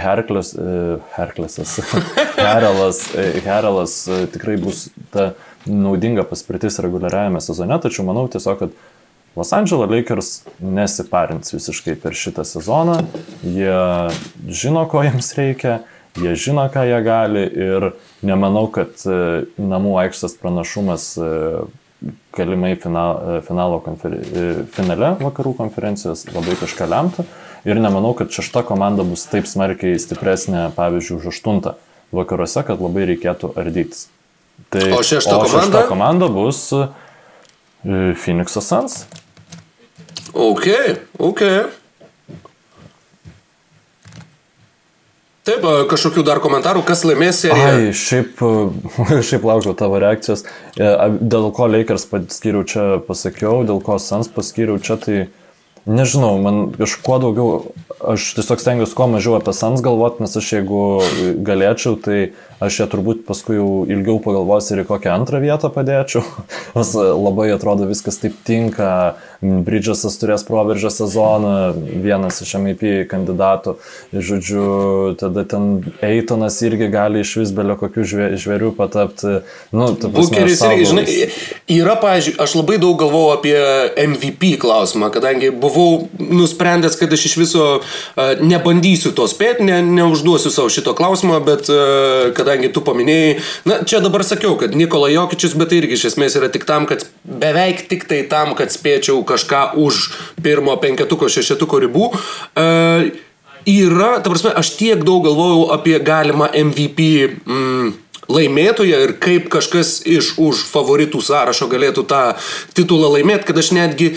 Herkles, 0.00 0.54
e, 0.54 0.98
Herklesas, 1.16 1.76
Herelas, 2.38 3.02
e, 3.14 3.26
Herelas 3.44 3.96
tikrai 4.34 4.56
bus 4.62 4.86
ta 5.14 5.32
naudinga 5.66 6.26
paspirtis 6.28 6.78
reguliariajame 6.84 7.42
sezone, 7.42 7.78
tačiau 7.82 8.06
manau 8.08 8.26
tiesiog, 8.30 8.64
kad 8.64 8.82
Los 9.34 9.50
Angeles 9.50 9.90
Lakers 9.90 10.28
nesiparins 10.62 11.50
visiškai 11.50 11.96
per 11.98 12.14
šitą 12.14 12.44
sezoną, 12.46 13.00
jie 13.42 13.80
žino, 14.46 14.84
ko 14.86 15.02
jiems 15.02 15.32
reikia, 15.34 15.80
jie 16.16 16.34
žino, 16.36 16.66
ką 16.70 16.84
jie 16.86 17.00
gali 17.04 17.44
ir 17.48 17.92
nemanau, 18.22 18.66
kad 18.72 19.02
e, 19.06 19.44
namų 19.58 19.96
aikštės 20.04 20.36
pranašumas 20.40 21.06
e, 21.18 21.30
galimai 22.36 22.74
final, 22.80 23.18
e, 23.18 23.40
finalo 23.46 23.80
konfer... 23.84 24.16
finale 24.74 25.14
vakarų 25.22 25.54
konferencijos 25.58 26.26
labai 26.32 26.56
kažką 26.60 26.88
lemtų. 26.90 27.26
Ir 27.64 27.80
nemanau, 27.80 28.12
kad 28.16 28.32
šešta 28.34 28.64
komanda 28.68 29.06
bus 29.08 29.24
taip 29.30 29.48
smarkiai 29.48 29.98
stipresnė, 30.00 30.68
pavyzdžiui, 30.76 31.20
už 31.22 31.30
aštuntą 31.32 31.78
vakaruose, 32.14 32.60
kad 32.66 32.82
labai 32.82 33.08
reikėtų 33.14 33.54
ardytis. 33.58 34.08
Tai, 34.70 34.84
o 34.94 35.00
šešta 35.02 35.38
o 35.38 35.46
komanda? 35.46 35.62
Šešta 35.64 35.86
komanda 35.88 36.28
bus 36.30 36.60
Phoenix 37.82 38.58
Suns. 38.60 39.00
Ok, 40.34 40.68
ok. 41.18 41.42
Taip, 45.44 45.64
kažkokių 45.90 46.22
dar 46.24 46.38
komentarų, 46.40 46.80
kas 46.88 47.02
laimės 47.04 47.42
seriją? 47.44 47.72
Ai, 47.76 47.88
šiaip, 47.92 48.38
šiaip 49.28 49.42
laukiu 49.44 49.74
tavo 49.76 49.98
reakcijos. 50.00 50.46
E, 50.80 50.92
dėl 51.20 51.50
ko 51.52 51.68
Lakers 51.68 52.06
paskiriau 52.08 52.64
čia 52.68 52.84
pasakiau, 53.04 53.58
dėl 53.68 53.82
ko 53.84 53.98
Sans 54.00 54.30
paskiriau 54.32 54.80
čia, 54.80 54.96
tai 55.02 55.18
nežinau, 55.84 56.38
man 56.40 56.62
kažkuo 56.78 57.18
daugiau, 57.26 57.74
aš 58.12 58.34
tiesiog 58.38 58.60
stengiuosi 58.60 58.96
kuo 58.96 59.06
mažiau 59.10 59.36
apie 59.38 59.54
Sans 59.56 59.82
galvoti, 59.84 60.24
nes 60.24 60.36
aš 60.40 60.50
jeigu 60.56 60.80
galėčiau, 61.46 61.96
tai 62.00 62.18
aš 62.62 62.80
ją 62.82 62.86
turbūt 62.92 63.24
paskui 63.28 63.58
jau 63.58 63.68
ilgiau 63.90 64.20
pagalvosiu 64.22 64.76
ir 64.76 64.82
į 64.84 64.88
kokią 64.88 65.14
antrą 65.14 65.40
vietą 65.42 65.70
padėčiau. 65.74 66.22
Nes 66.78 66.92
labai 66.96 67.50
atrodo 67.54 67.88
viskas 67.90 68.20
taip 68.22 68.36
tinka. 68.46 69.14
Bridžasas 69.44 70.14
turės 70.16 70.40
proveržę 70.48 70.88
sezoną, 70.88 71.74
vienas 72.00 72.38
iš 72.40 72.54
MIP 72.62 72.84
kandidatų. 73.10 73.74
Žodžiu, 74.14 74.62
tada 75.20 75.44
ten 75.44 75.82
Eitonas 76.04 76.56
irgi 76.64 76.88
gali 76.92 77.20
iš 77.20 77.34
vis 77.42 77.52
belio 77.52 77.76
kokių 77.76 78.06
žvėrių 78.40 78.70
patapti. 78.78 79.42
Nu, 79.74 79.90
Bukeris 80.00 80.62
irgi, 80.64 80.88
žinai, 80.88 81.04
yra, 81.76 81.98
pažiūrėjau, 82.00 82.40
aš 82.46 82.56
labai 82.56 82.78
daug 82.80 82.96
galvojau 83.02 83.34
apie 83.34 83.58
MVP 84.06 84.54
klausimą, 84.64 85.12
kadangi 85.12 85.52
buvau 85.52 86.06
nusprendęs, 86.16 86.96
kad 87.00 87.12
aš 87.12 87.28
iš 87.28 87.36
viso 87.42 87.68
nebandysiu 88.40 89.14
to 89.16 89.26
spėti, 89.30 89.66
ne, 89.68 89.80
neužduosiu 89.82 90.52
savo 90.54 90.72
šito 90.72 90.94
klausimo, 90.98 91.38
bet 91.44 91.70
kadangi 92.36 92.70
tu 92.74 92.84
paminėjai, 92.84 93.34
na, 93.68 93.80
čia 93.88 94.02
dabar 94.04 94.24
sakiau, 94.26 94.56
kad 94.60 94.76
Nikola 94.78 95.10
Jokičius, 95.12 95.56
bet 95.58 95.72
tai 95.72 95.82
irgi 95.82 95.98
iš 95.98 96.08
esmės 96.12 96.38
yra 96.40 96.50
tik 96.52 96.66
tam, 96.68 96.88
kad 96.90 97.06
beveik 97.24 97.86
tik 97.90 98.08
tai 98.10 98.22
tam, 98.30 98.54
kad 98.58 98.74
spėčiau 98.74 99.22
kažką 99.26 99.66
už 99.80 100.08
pirmo 100.44 100.76
penketuko, 100.82 101.30
šešetuko 101.32 101.82
ribų. 101.84 102.10
Yra, 103.64 104.18
ta 104.20 104.28
prasme, 104.28 104.52
aš 104.52 104.74
tiek 104.76 105.04
daug 105.06 105.24
galvojau 105.24 105.70
apie 105.72 105.96
galimą 106.04 106.50
MVP 106.52 107.06
mm, 107.48 107.92
laimėtoją 108.28 108.98
ir 109.06 109.14
kaip 109.20 109.48
kažkas 109.52 110.02
iš 110.04 110.34
už 110.40 110.64
favoritų 110.68 111.22
sąrašo 111.24 111.68
galėtų 111.72 112.04
tą 112.08 112.22
titulą 112.76 113.14
laimėti, 113.16 113.48
kad 113.48 113.60
aš 113.60 113.72
netgi 113.76 114.10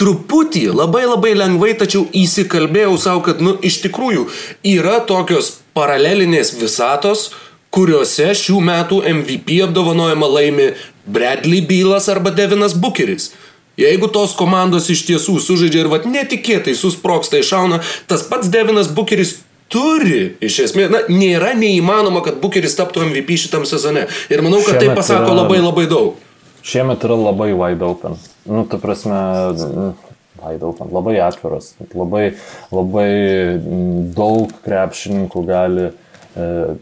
truputį, 0.00 0.64
labai 0.72 1.04
labai 1.04 1.34
lengvai, 1.36 1.74
tačiau 1.78 2.06
įsikalbėjau 2.16 2.96
savo, 3.00 3.22
kad, 3.26 3.42
nu, 3.44 3.54
iš 3.60 3.82
tikrųjų 3.84 4.26
yra 4.72 4.98
tokios 5.06 5.58
paralelinės 5.76 6.54
visatos, 6.56 7.28
kuriuose 7.74 8.32
šių 8.34 8.58
metų 8.66 9.02
MVP 9.12 9.60
apdovanojimą 9.68 10.30
laimi 10.30 10.70
Bradley 11.06 11.60
Bylas 11.66 12.08
arba 12.10 12.32
Devinas 12.34 12.74
Bucheris. 12.74 13.30
Jeigu 13.80 14.10
tos 14.12 14.34
komandos 14.36 14.90
iš 14.92 15.04
tiesų 15.08 15.38
sužaidžia 15.40 15.84
ir 15.84 15.92
vad 15.92 16.08
netikėtai 16.08 16.74
susproksta 16.76 17.38
iššauna, 17.40 17.78
tas 18.10 18.26
pats 18.28 18.50
Devinas 18.52 18.90
Bucheris 18.92 19.38
turi, 19.70 20.34
iš 20.42 20.58
esmės, 20.66 20.90
na, 20.92 21.04
nėra 21.12 21.54
neįmanoma, 21.56 22.24
kad 22.26 22.40
Bucheris 22.42 22.76
taptų 22.78 23.06
MVP 23.06 23.38
šitam 23.46 23.64
sezone. 23.68 24.08
Ir 24.32 24.42
manau, 24.44 24.60
kad 24.66 24.76
tai 24.76 24.88
Šiemet 24.88 24.96
tai 24.96 24.98
pasako 24.98 25.30
yra, 25.30 25.38
labai 25.44 25.62
labai 25.62 25.86
daug. 25.90 26.18
Šiemet 26.66 27.06
yra 27.06 27.16
labai 27.30 27.52
wide 27.54 27.86
open. 27.86 28.18
Nu, 28.48 28.64
ta 28.68 28.78
prasme, 28.80 29.18
wide 30.40 30.64
open, 30.64 30.92
labai 30.92 31.18
atviras, 31.20 31.74
labai, 31.94 32.34
labai 32.72 33.10
daug 34.16 34.54
krepšininkų 34.64 35.44
gali 35.48 35.90
uh, 35.90 36.76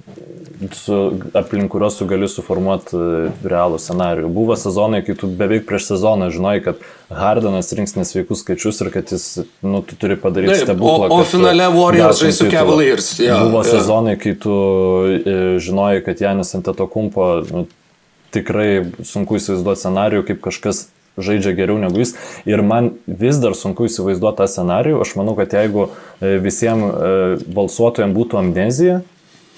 su, 0.73 1.13
aplink 1.35 1.71
kuriuos 1.73 1.97
tu 1.99 2.07
gali 2.09 2.29
suformuoti 2.29 2.99
realų 3.47 3.79
scenarių. 3.81 4.29
Buvo 4.35 4.57
sezonai, 4.59 5.01
kai 5.07 5.15
tu 5.19 5.31
beveik 5.31 5.67
prieš 5.69 5.93
sezoną 5.93 6.31
žinojai, 6.35 6.63
kad 6.65 6.83
Hardenas 7.15 7.71
rinks 7.77 7.95
nesveikus 7.97 8.43
skaičius 8.43 8.83
ir 8.83 8.91
kad 8.95 9.13
jis, 9.15 9.27
nu, 9.65 9.81
tu 9.87 9.97
turi 10.01 10.19
padaryti 10.21 10.61
stebuklą. 10.65 11.09
O, 11.09 11.23
o 11.23 11.27
finale 11.29 11.71
Warriors 11.73 12.21
žais 12.23 12.41
su 12.41 12.51
Cavaliers. 12.53 13.15
Ja, 13.23 13.41
Buvo 13.47 13.63
ja. 13.63 13.71
sezonai, 13.79 14.19
kai 14.21 14.35
tu 14.39 14.55
žinojai, 15.63 16.03
kad 16.07 16.23
Janis 16.23 16.55
ant 16.59 16.69
to 16.69 16.91
kumpo 16.91 17.31
nu, 17.49 17.67
tikrai 18.35 18.85
sunku 19.07 19.39
įsivaizduoti 19.39 19.87
scenarijų, 19.87 20.27
kaip 20.33 20.43
kažkas 20.51 20.89
žaidžia 21.19 21.55
geriau 21.59 21.79
negu 21.83 22.01
jis. 22.03 22.15
Ir 22.49 22.63
man 22.67 22.93
vis 23.07 23.41
dar 23.43 23.57
sunku 23.59 23.89
įsivaizduoti 23.89 24.41
tą 24.41 24.49
scenarijų. 24.51 25.03
Aš 25.05 25.15
manau, 25.19 25.37
kad 25.39 25.55
jeigu 25.57 25.89
e, 25.89 26.37
visiems 26.43 26.89
e, 26.89 27.13
balsuotojams 27.55 28.17
būtų 28.17 28.41
amnezija, 28.43 29.01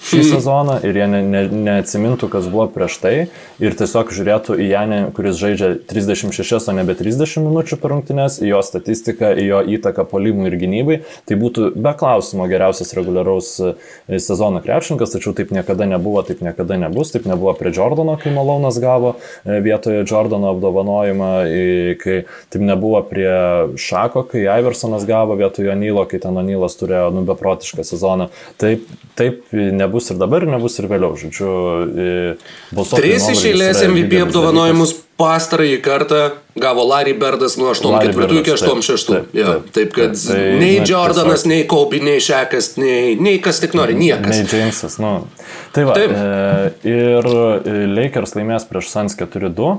šį 0.01 0.17
mm. 0.21 0.27
sezoną 0.31 0.77
ir 0.87 0.97
jie 0.97 1.07
ne, 1.09 1.21
ne, 1.21 1.41
neatsimintų, 1.67 2.29
kas 2.31 2.47
buvo 2.51 2.65
prieš 2.73 2.97
tai 3.03 3.13
ir 3.61 3.75
tiesiog 3.77 4.09
žiūrėtų 4.15 4.57
į 4.57 4.69
Janį, 4.71 4.99
kuris 5.15 5.37
žaidžia 5.37 5.69
36, 5.89 6.57
o 6.57 6.75
nebe 6.75 6.95
30 6.97 7.45
minučių 7.45 7.77
per 7.81 7.93
rungtynes, 7.93 8.39
į 8.41 8.49
jo 8.49 8.61
statistiką, 8.65 9.31
į 9.37 9.45
jo 9.45 9.61
įtaką 9.77 10.07
polimui 10.09 10.49
ir 10.49 10.57
gynybai, 10.61 10.97
tai 11.29 11.37
būtų 11.41 11.71
be 11.77 11.93
klausimo 11.99 12.47
geriausias 12.49 12.95
reguliaraus 12.97 13.51
e, 13.61 13.75
sezono 14.17 14.63
krepšininkas, 14.65 15.13
tačiau 15.13 15.35
taip 15.37 15.53
niekada 15.53 15.85
nebuvo, 15.89 16.23
taip 16.25 16.41
niekada 16.41 16.79
nebus, 16.81 17.13
taip 17.13 17.29
nebuvo 17.29 17.53
prie 17.59 17.73
Jordano, 17.75 18.17
kai 18.21 18.33
Malonas 18.33 18.81
gavo 18.81 19.13
e, 19.45 19.59
vietoje 19.61 20.01
Jordano 20.09 20.55
apdovanojimą, 20.55 21.31
kai 22.01 22.17
taip 22.49 22.65
nebuvo 22.65 23.03
prie 23.05 23.29
Šako, 23.77 24.25
kai 24.33 24.47
Iversonas 24.49 25.05
gavo 25.05 25.37
vietoje 25.37 25.69
Onylo, 25.75 26.07
kai 26.09 26.21
ten 26.23 26.37
Onylas 26.41 26.79
turėjo 26.79 27.11
nu, 27.13 27.25
beprotišką 27.29 27.85
sezoną. 27.85 28.31
Taip, 28.61 28.89
taip 29.19 29.45
nebuvo 29.53 29.90
nebus 29.91 30.09
ir 30.13 30.19
dabar, 30.21 30.47
nebus 30.47 30.79
ir 30.79 30.87
vėliau. 30.91 31.19
Žodžiu, 31.19 31.53
balsuoti. 32.71 33.03
Tris 33.03 33.29
iš 33.35 33.45
eilės 33.51 33.83
MVP 33.85 34.23
apdovanojimus 34.25 34.95
pastarąjį 35.21 35.77
kartą 35.85 36.21
gavo 36.61 36.83
Larry 36.87 37.13
Birdas 37.17 37.57
nuo 37.59 37.69
84 37.73 38.39
iki 38.41 38.53
86. 38.55 39.07
Taip, 39.11 39.27
taip, 39.29 39.37
ja, 39.37 39.55
taip 39.75 39.93
kad 39.95 40.15
taip, 40.15 40.27
tai, 40.31 40.41
nei 40.61 40.79
na, 40.79 40.87
Jordanas, 40.87 41.43
tiesiog... 41.43 41.51
nei 41.53 41.67
Kobe, 41.69 42.01
nei 42.03 42.23
Šekas, 42.23 42.73
nei, 42.81 43.15
nei 43.21 43.37
kas 43.43 43.61
tik 43.63 43.75
nori, 43.77 43.95
niekas. 43.99 44.33
Nei 44.33 44.47
Jamesas, 44.49 44.97
nu. 45.03 45.13
Tai 45.75 45.87
va, 45.87 45.97
taip. 45.99 46.15
E, 46.15 46.91
ir 46.91 47.31
e, 47.31 47.75
Lakers 47.91 48.35
laimės 48.37 48.67
prieš 48.69 48.91
Suns 48.91 49.17
4-2. 49.19 49.73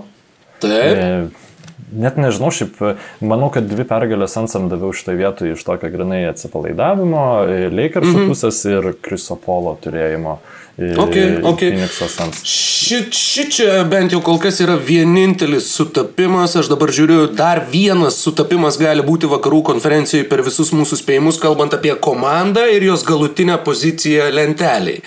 Taip. 0.62 0.70
E, 0.70 1.51
Net 1.92 2.16
nežinau, 2.16 2.48
šiaip 2.54 2.78
manau, 3.20 3.50
kad 3.52 3.66
dvi 3.68 3.84
pergalės 3.88 4.32
Sansam 4.36 4.68
daviau 4.72 4.94
šitoje 4.96 5.18
vietoje 5.18 5.56
iš 5.56 5.64
tokio 5.66 5.90
grinai 5.92 6.22
atsipalaidavimo, 6.30 7.24
Lakersų 7.72 8.12
mm 8.12 8.18
-hmm. 8.18 8.32
pusės 8.32 8.64
ir 8.70 8.92
Krisopolo 9.02 9.76
turėjimo. 9.82 10.38
Okay, 10.78 11.36
okay. 11.44 11.70
Šit, 12.44 13.12
šit 13.12 13.50
čia 13.52 13.82
bent 13.84 14.14
jau 14.14 14.22
kol 14.24 14.38
kas 14.40 14.56
yra 14.64 14.78
vienintelis 14.80 15.68
sutapimas, 15.68 16.56
aš 16.56 16.70
dabar 16.72 16.88
žiūriu, 16.96 17.26
dar 17.36 17.60
vienas 17.68 18.16
sutapimas 18.24 18.78
gali 18.80 19.04
būti 19.04 19.28
vakarų 19.28 19.60
konferencijoje 19.68 20.24
per 20.30 20.40
visus 20.46 20.72
mūsų 20.72 21.02
spėjimus, 21.02 21.40
kalbant 21.42 21.76
apie 21.76 21.92
komandą 22.00 22.64
ir 22.72 22.88
jos 22.88 23.04
galutinę 23.04 23.60
poziciją 23.66 24.30
lenteliai. 24.32 25.02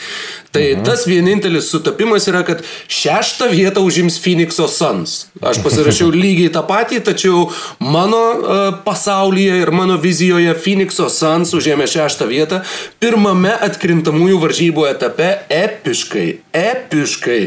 Tai 0.56 0.64
mhm. 0.72 0.84
tas 0.88 1.04
vienintelis 1.10 1.68
sutapimas 1.68 2.30
yra, 2.32 2.46
kad 2.48 2.62
šeštą 2.88 3.50
vietą 3.52 3.82
užims 3.84 4.16
Phoenix'o 4.24 4.70
Suns. 4.72 5.26
Aš 5.44 5.60
pasirašiau 5.66 6.14
lygiai 6.24 6.54
tą 6.54 6.62
patį, 6.70 7.02
tačiau 7.10 7.50
mano 7.84 8.22
uh, 8.22 8.62
pasaulyje 8.86 9.58
ir 9.66 9.74
mano 9.76 9.98
vizijoje 10.00 10.54
Phoenix'o 10.56 11.10
Suns 11.12 11.52
užėmė 11.58 11.90
šeštą 11.92 12.30
vietą 12.30 12.62
pirmame 13.04 13.52
atkrintamųjų 13.68 14.40
varžybų 14.46 14.88
etape 14.94 15.34
epiškai, 15.64 16.28
epiškai. 16.54 17.42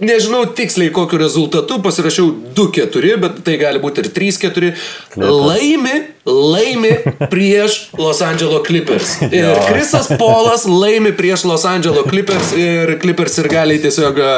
Nežinau 0.00 0.44
tiksliai 0.52 0.92
kokiu 0.92 1.16
rezultatu, 1.18 1.78
pasirašiau 1.80 2.26
2-4, 2.56 3.12
bet 3.22 3.38
tai 3.46 3.54
gali 3.56 3.80
būti 3.80 4.02
ir 4.02 4.10
3-4, 4.12 4.72
laimi, 5.16 5.94
laimi 6.28 6.90
prieš 7.32 7.78
Los 7.96 8.20
Angeles 8.26 8.66
Clippers. 8.66 9.14
Ir 9.30 9.62
Krisas 9.70 10.10
Polas 10.20 10.66
laimi 10.68 11.14
prieš 11.16 11.46
Los 11.48 11.64
Angeles 11.64 12.04
Clippers 12.10 12.52
ir 12.58 12.98
Clippers 13.00 13.38
ir 13.40 13.48
gali 13.52 13.78
tiesiog 13.80 14.20
e, 14.20 14.30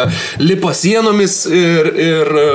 lipa 0.44 0.70
sienomis 0.76 1.40
ir, 1.50 1.90
ir 2.06 2.32
e, 2.44 2.48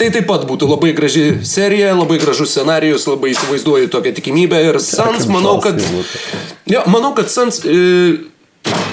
tai 0.00 0.10
taip 0.18 0.26
pat 0.26 0.48
būtų 0.50 0.72
labai 0.74 0.90
graži 0.96 1.26
serija, 1.46 1.94
labai 1.94 2.18
gražus 2.18 2.56
scenarijus, 2.56 3.06
labai 3.12 3.30
įsivaizduoju 3.36 3.94
tokią 3.94 4.16
tikimybę. 4.18 4.64
Ir 4.72 4.82
Sans, 4.82 5.30
manau, 5.30 5.60
kad... 5.62 5.78
Jo, 6.66 6.82
manau, 6.90 7.14
kad 7.14 7.30
Sans... 7.30 7.62
E, 7.62 8.33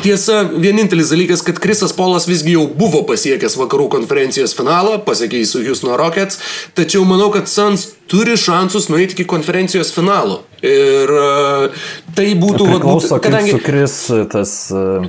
Tiesa, 0.01 0.41
vienintelis 0.57 1.11
dalykas, 1.13 1.43
kad 1.45 1.59
Krisas 1.61 1.93
Polas 1.93 2.25
visgi 2.27 2.55
jau 2.55 2.63
buvo 2.77 3.03
pasiekęs 3.05 3.55
vakarų 3.59 3.85
konferencijos 3.93 4.55
finalą, 4.57 4.97
pasiekė 5.05 5.43
su 5.45 5.61
Houston 5.61 5.93
Rockets, 5.99 6.39
tačiau 6.77 7.05
manau, 7.05 7.29
kad 7.33 7.49
Suns 7.51 7.91
turi 8.09 8.33
šansus 8.39 8.89
nueiti 8.89 9.13
iki 9.15 9.27
konferencijos 9.29 9.93
finalo. 9.93 10.41
Ir 10.61 11.09
uh, 11.09 11.85
tai 12.13 12.27
būtų... 12.37 12.67
Priklauso, 12.69 13.15
vat, 13.15 13.23
kadangi... 13.25 13.55
Sukris 13.55 13.95
tas 14.29 14.53
uh, 14.75 15.07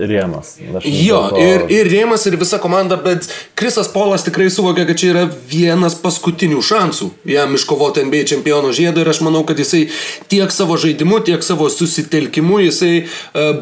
rėmas. 0.00 0.56
Jo, 0.82 1.20
to... 1.30 1.38
ir, 1.42 1.66
ir 1.70 1.90
rėmas, 1.92 2.26
ir 2.26 2.38
visa 2.40 2.58
komanda, 2.62 2.98
bet 2.98 3.28
Krisas 3.58 3.90
Polas 3.92 4.26
tikrai 4.26 4.48
suvokia, 4.50 4.88
kad 4.88 4.98
čia 4.98 5.12
yra 5.12 5.24
vienas 5.50 5.94
paskutinių 6.02 6.62
šansų 6.66 7.12
jam 7.30 7.54
iškovoti 7.54 8.06
NBA 8.08 8.26
čempionų 8.32 8.74
žiedą 8.76 9.04
ir 9.04 9.12
aš 9.14 9.22
manau, 9.26 9.44
kad 9.46 9.62
jisai 9.62 9.86
tiek 10.30 10.50
savo 10.54 10.78
žaidimu, 10.82 11.22
tiek 11.26 11.46
savo 11.46 11.70
susitelkimu 11.70 12.64
jisai 12.66 12.94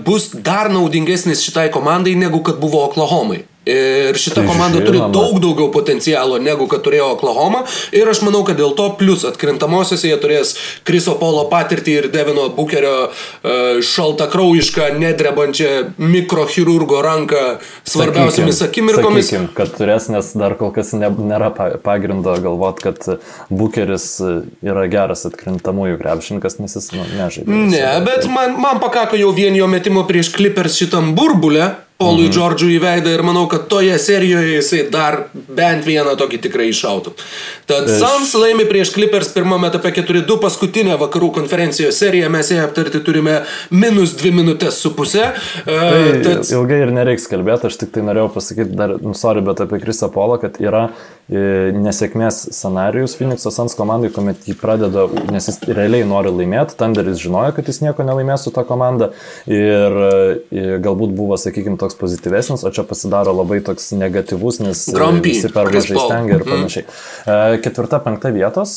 bus 0.07 0.31
dar 0.33 0.73
naudingesnis 0.73 1.45
šitai 1.45 1.69
komandai, 1.75 2.17
negu 2.17 2.41
kad 2.47 2.57
buvo 2.63 2.81
Oklahomai. 2.89 3.45
Ir 3.65 4.17
šita 4.21 4.43
tai 4.43 4.47
komanda 4.49 4.81
turi 4.85 5.01
daug 5.01 5.39
daugiau 5.41 5.71
potencialo 5.73 6.37
negu 6.43 6.67
kad 6.69 6.83
turėjo 6.85 7.15
Oklahoma. 7.15 7.63
Ir 7.97 8.09
aš 8.11 8.21
manau, 8.27 8.43
kad 8.45 8.59
dėl 8.61 8.75
to 8.77 8.91
plus 8.99 9.25
atkrintamosiose 9.25 10.11
jie 10.11 10.19
turės 10.21 10.53
Kriso 10.85 11.15
Polo 11.21 11.47
patirtį 11.49 11.95
ir 11.97 12.09
Devino 12.13 12.51
Bukerio 12.53 13.09
uh, 13.09 13.81
šaltakraujišką, 13.81 14.91
nedrebančią 15.01 15.71
mikrochirurgo 15.97 17.01
ranką 17.05 17.45
svarbiausiamis 17.89 18.61
sakykim, 18.61 18.91
akimirkomis. 18.93 19.31
Sakykim, 19.31 19.49
kad 19.57 19.73
turės, 19.79 20.11
nes 20.13 20.29
dar 20.37 20.59
kol 20.61 20.75
kas 20.75 20.93
ne, 20.99 21.09
nėra 21.09 21.49
pagrindo 21.85 22.37
galvot, 22.45 22.85
kad 22.85 23.01
Bukeris 23.49 24.11
yra 24.65 24.85
geras 24.93 25.25
atkrintamųjų 25.31 26.03
krepšininkas, 26.03 26.61
nes 26.61 26.77
jis 26.77 26.93
nu, 26.93 27.09
nežaidė. 27.17 27.63
Ne, 27.73 27.87
bet 28.05 28.29
man, 28.29 28.59
man 28.61 28.83
pakako 28.85 29.19
jau 29.21 29.33
vien 29.37 29.57
jo 29.57 29.71
metimo 29.71 30.05
prieš 30.09 30.35
Clippers 30.37 30.77
šitam 30.81 31.15
burbulę 31.17 31.73
Polui 32.05 32.29
mhm. 32.29 32.35
Džordžui 32.35 32.75
į 32.77 32.83
veidą 32.83 33.15
ir 33.17 33.25
manau, 33.27 33.47
kad 33.51 33.67
toje 33.71 33.97
serijoje 34.03 34.59
jisai 34.59 34.83
dar 34.93 35.21
bent 35.33 35.87
vieną 35.87 36.15
tokį 36.21 36.41
tikrai 36.47 36.69
iššautų. 36.73 37.15
Tad 37.71 37.89
Aš... 37.89 37.97
Suns 38.03 38.35
laimi 38.39 38.67
prieš 38.69 38.93
Clippers 38.95 39.33
pirmame 39.35 39.71
etape 39.71 39.95
4-2, 39.97 40.39
paskutinę 40.43 40.99
vakarų 41.01 41.33
konferencijos 41.41 41.99
seriją 42.03 42.31
mes 42.35 42.53
ją 42.53 42.63
aptarti 42.67 43.01
turime 43.05 43.41
minus 43.73 44.15
2 44.21 44.35
minutės 44.37 44.83
su 44.85 44.93
pusė. 44.97 45.31
E, 45.65 45.65
tai 45.67 46.05
uh, 46.05 46.23
tad... 46.27 46.47
Ilgai 46.53 46.85
ir 46.85 46.95
nereiks 46.95 47.29
kalbėti, 47.31 47.71
aš 47.71 47.81
tik 47.81 47.95
tai 47.97 48.05
norėjau 48.07 48.31
pasakyti 48.37 48.77
dar, 48.77 48.97
nu, 49.01 49.17
sorry, 49.19 49.45
bet 49.45 49.65
apie 49.65 49.81
Krisą 49.83 50.13
Polą, 50.13 50.39
kad 50.43 50.61
yra 50.63 50.89
E, 50.89 51.14
nesėkmės 51.29 52.43
scenarius 52.53 53.15
Phoenix'o 53.17 53.53
Suns 53.55 53.73
komandai, 53.79 54.11
kuomet 54.13 54.45
jį 54.45 54.57
pradeda, 54.61 55.07
nes 55.33 55.49
jis 55.49 55.61
realiai 55.71 56.05
nori 56.09 56.33
laimėti, 56.35 56.77
Thunderis 56.77 57.23
žinojo, 57.23 57.55
kad 57.57 57.69
jis 57.71 57.81
nieko 57.81 58.05
nelaimės 58.05 58.45
su 58.45 58.53
ta 58.53 58.67
komanda 58.69 59.11
ir, 59.49 59.97
e, 60.53 60.67
galbūt 60.85 61.15
buvo, 61.17 61.39
sakykime, 61.41 61.79
toks 61.81 61.97
pozityvesnis, 62.01 62.67
o 62.69 62.73
čia 62.75 62.85
pasidaro 62.89 63.33
labai 63.33 63.63
toks 63.65 63.93
negatyvus, 63.97 64.61
nes 64.67 64.85
Grumpy, 64.93 65.33
visi 65.33 65.49
per 65.55 65.73
mažai 65.73 65.97
stengia 65.97 66.37
ir 66.37 66.45
mhm. 66.45 66.51
panašiai. 66.53 66.85
Mm. 66.85 67.63
Ketvirta, 67.65 68.01
penkta 68.05 68.33
vietos, 68.35 68.77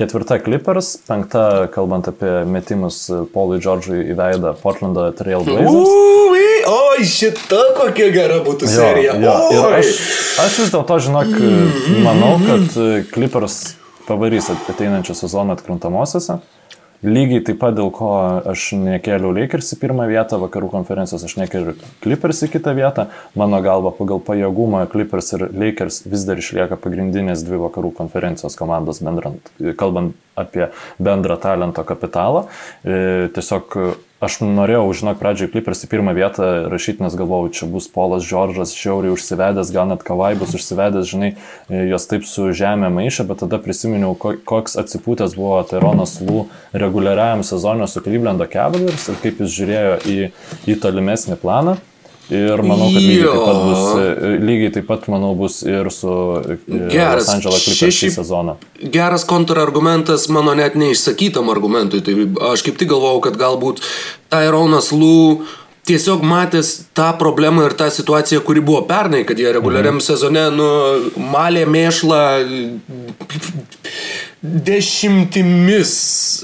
ketvirta 0.00 0.40
Clippers, 0.40 0.94
penkta, 1.08 1.44
kalbant 1.74 2.08
apie 2.08 2.32
metimus 2.48 3.04
Paului 3.34 3.60
Džordžui 3.60 4.00
į 4.14 4.16
veidą 4.18 4.56
Portlando 4.62 5.10
Trail 5.18 5.44
Blazers. 5.44 6.57
Oi, 6.68 7.04
šita 7.08 7.60
kokia 7.78 8.10
gera 8.12 8.42
būtų 8.44 8.68
serija. 8.68 9.16
Jo, 9.22 9.34
jo. 9.54 9.64
Aš, 9.78 9.92
aš 10.44 10.60
vis 10.64 10.72
dėlto 10.74 10.98
žinok, 11.06 11.34
manau, 12.04 12.34
kad 12.44 12.76
e, 12.76 13.02
Clippers 13.08 13.58
pavarys 14.08 14.50
ateinančią 14.52 15.16
sezoną 15.16 15.56
atkrintamosiose. 15.56 16.40
Lygiai 17.06 17.44
taip 17.46 17.60
pat 17.60 17.76
dėl 17.78 17.92
ko 17.94 18.08
aš 18.50 18.72
nekėliau 18.74 19.30
Lakers 19.36 19.68
į 19.76 19.78
pirmą 19.78 20.08
vietą, 20.10 20.40
vakarų 20.42 20.66
konferencijos 20.72 21.22
aš 21.28 21.36
nekėliau 21.38 21.76
Clippers 22.02 22.42
į 22.42 22.48
kitą 22.56 22.74
vietą. 22.74 23.04
Mano 23.38 23.60
galva, 23.62 23.92
pagal 23.94 24.18
pajėgumą 24.26 24.82
Clippers 24.90 25.30
ir 25.36 25.46
Lakers 25.54 26.00
vis 26.10 26.26
dar 26.26 26.42
išlieka 26.42 26.80
pagrindinės 26.82 27.46
dvi 27.46 27.62
vakarų 27.62 27.92
konferencijos 28.00 28.58
komandos 28.58 28.98
bendrant, 29.06 29.52
kalbant 29.78 30.18
apie 30.38 30.72
bendrą 30.98 31.38
talento 31.38 31.86
kapitalą. 31.86 32.48
E, 32.82 33.30
tiesiog 33.36 33.78
aš 34.24 34.38
norėjau, 34.42 34.86
žinok, 34.98 35.18
pradžioje 35.20 35.52
Clippers 35.52 35.84
į 35.86 35.90
pirmą 35.92 36.14
vietą 36.16 36.48
rašyti, 36.72 37.02
nes 37.04 37.16
galvojau, 37.18 37.52
čia 37.54 37.68
bus 37.70 37.88
Polas 37.92 38.26
Džordžas, 38.26 38.74
žiauriai 38.76 39.14
užsivedęs, 39.14 39.72
gal 39.74 39.90
net 39.90 40.02
Kavai 40.06 40.32
bus 40.38 40.54
užsivedęs, 40.58 41.08
žinai, 41.10 41.32
jos 41.70 42.08
taip 42.10 42.26
su 42.28 42.50
žemė 42.56 42.90
maišė, 42.94 43.28
bet 43.30 43.44
tada 43.44 43.60
prisiminiau, 43.62 44.16
koks 44.18 44.78
atsipūtęs 44.82 45.38
buvo 45.38 45.60
Tyronas 45.70 46.18
Lū 46.24 46.46
reguliariajam 46.74 47.46
sezonui 47.46 47.88
su 47.90 48.02
Clevelando 48.04 48.48
Cavaliers 48.50 49.08
ir 49.12 49.22
kaip 49.22 49.44
jis 49.44 49.54
žiūrėjo 49.54 49.94
į, 50.02 50.18
į 50.66 50.80
tolimesnį 50.82 51.38
planą. 51.42 51.78
Ir 52.28 52.60
manau, 52.60 52.90
kad 52.92 53.00
lygiai 53.00 53.24
taip, 53.24 53.44
pat 53.46 53.60
bus, 53.64 53.84
lygiai 54.44 54.72
taip 54.74 54.88
pat, 54.88 55.06
manau, 55.08 55.30
bus 55.38 55.62
ir 55.64 55.88
su 55.94 56.10
e, 56.42 56.58
geras, 56.92 57.24
Los 57.24 57.30
Angeles 57.32 57.62
Clippers 57.64 58.00
šį 58.02 58.10
sezoną. 58.18 58.56
Geras 58.96 59.24
kontrargumentas 59.28 60.26
mano 60.32 60.52
net 60.58 60.76
neišsakytam 60.76 61.48
argumentui. 61.48 62.02
Tai 62.04 62.16
aš 62.52 62.66
kaip 62.66 62.76
tik 62.80 62.92
galvojau, 62.92 63.22
kad 63.30 63.40
galbūt 63.40 63.80
Tyronas 64.28 64.92
Lū 64.92 65.46
tiesiog 65.88 66.20
matęs 66.20 66.74
tą 66.96 67.08
problemą 67.16 67.64
ir 67.64 67.74
tą 67.78 67.88
situaciją, 67.92 68.42
kuri 68.44 68.60
buvo 68.60 68.82
pernai, 68.88 69.24
kad 69.24 69.40
jie 69.40 69.48
reguliariam 69.56 69.96
mhm. 69.96 70.04
sezone 70.04 70.44
nu, 70.52 70.68
malė 71.32 71.64
mėšlą 71.64 72.20
dešimtimis 74.42 75.92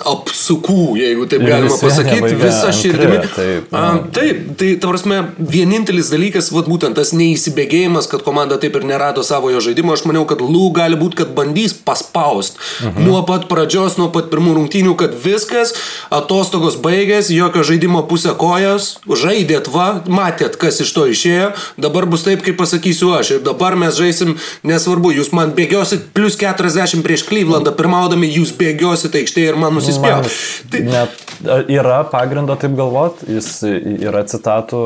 apsukų, 0.03 0.97
jeigu 0.99 1.29
taip 1.31 1.45
galima 1.47 1.77
pasakyti, 1.79 2.33
visą 2.41 2.73
širdimi. 2.75 3.21
Taip, 3.37 3.75
A, 3.75 3.83
taip, 4.15 4.41
tai 4.59 4.73
ta 4.83 4.91
prasme, 4.91 5.21
vienintelis 5.39 6.11
dalykas, 6.11 6.51
vat, 6.55 6.67
būtent 6.67 6.99
tas 6.99 7.13
neįsibėgėjimas, 7.15 8.09
kad 8.11 8.25
komanda 8.27 8.59
taip 8.59 8.75
ir 8.81 8.87
nerado 8.89 9.23
savo 9.27 9.53
jo 9.53 9.63
žaidimo, 9.63 9.95
aš 9.95 10.03
maniau, 10.11 10.25
kad 10.27 10.43
Lū 10.43 10.73
gali 10.75 10.99
būti, 10.99 11.21
kad 11.23 11.31
bandys 11.37 11.77
paspaust 11.87 12.59
mhm. 12.83 13.07
nuo 13.07 13.21
pat 13.29 13.47
pradžios, 13.51 13.95
nuo 14.01 14.11
pat 14.15 14.27
pirmų 14.33 14.57
rungtynių, 14.59 14.97
kad 14.99 15.15
viskas, 15.15 15.77
atostogos 16.11 16.81
baigės, 16.83 17.31
jokio 17.31 17.63
žaidimo 17.63 18.03
pusę 18.11 18.35
kojas, 18.39 18.97
žaidėt 19.07 19.71
va, 19.71 19.87
matėt, 20.11 20.59
kas 20.59 20.83
iš 20.83 20.91
to 20.99 21.07
išėjo, 21.15 21.53
dabar 21.79 22.11
bus 22.11 22.27
taip, 22.27 22.43
kaip 22.43 22.59
pasakysiu 22.59 23.15
aš 23.15 23.37
ir 23.37 23.47
dabar 23.47 23.79
mes 23.79 23.95
žaisim, 23.95 24.35
nesvarbu, 24.67 25.15
jūs 25.21 25.31
man 25.37 25.55
bėgiosit 25.55 26.11
plus 26.17 26.35
40 26.43 27.07
prieš 27.07 27.23
Klyvlandą 27.31 27.77
pirmaudami 27.85 28.33
jūs 28.33 28.55
bėgiosite 28.57 29.21
aikštėje 29.21 29.53
ir 29.53 29.61
man 29.61 29.77
nusispjaus. 29.77 30.41
Tai... 30.73 30.81
Net 30.89 31.21
yra 31.69 32.01
pagrindo 32.09 32.57
taip 32.61 32.77
galvot, 32.79 33.21
jis 33.29 33.49
yra 33.67 34.23
citatų 34.29 34.81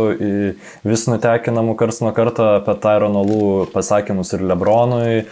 vis 0.86 1.04
nutekinamų 1.10 1.76
kars 1.78 2.00
nuo 2.02 2.10
karto 2.16 2.46
apie 2.56 2.74
Tyrono 2.82 3.22
Lų 3.26 3.50
pasakymus 3.72 4.32
ir 4.34 4.42
Lebronui, 4.48 5.22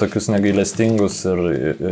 tokius 0.00 0.30
negailestingus 0.32 1.18
ir... 1.28 1.42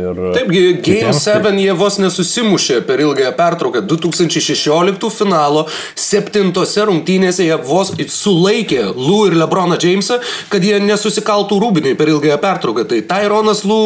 ir 0.01 0.21
Taipgi, 0.37 0.63
Game 0.85 1.13
7 1.13 1.61
jie 1.61 1.75
vos 1.77 1.99
nesusimušė 2.01 2.81
per 2.87 3.03
ilgąją 3.03 3.33
pertrauką. 3.37 3.83
2016 3.91 5.11
finalo 5.13 5.65
septintose 5.99 6.87
rungtynėse 6.89 7.45
jie 7.45 7.57
vos 7.67 7.93
sulaikė 8.15 8.87
Lų 8.95 9.19
ir 9.29 9.37
Lebroną 9.43 9.77
Jamesą, 9.81 10.21
kad 10.51 10.65
jie 10.65 10.79
nesusikaltų 10.83 11.59
rūbiniai 11.61 11.97
per 11.99 12.09
ilgąją 12.13 12.39
pertrauką. 12.41 12.87
Tai 12.89 13.03
Tyronas 13.11 13.65
Lų 13.67 13.81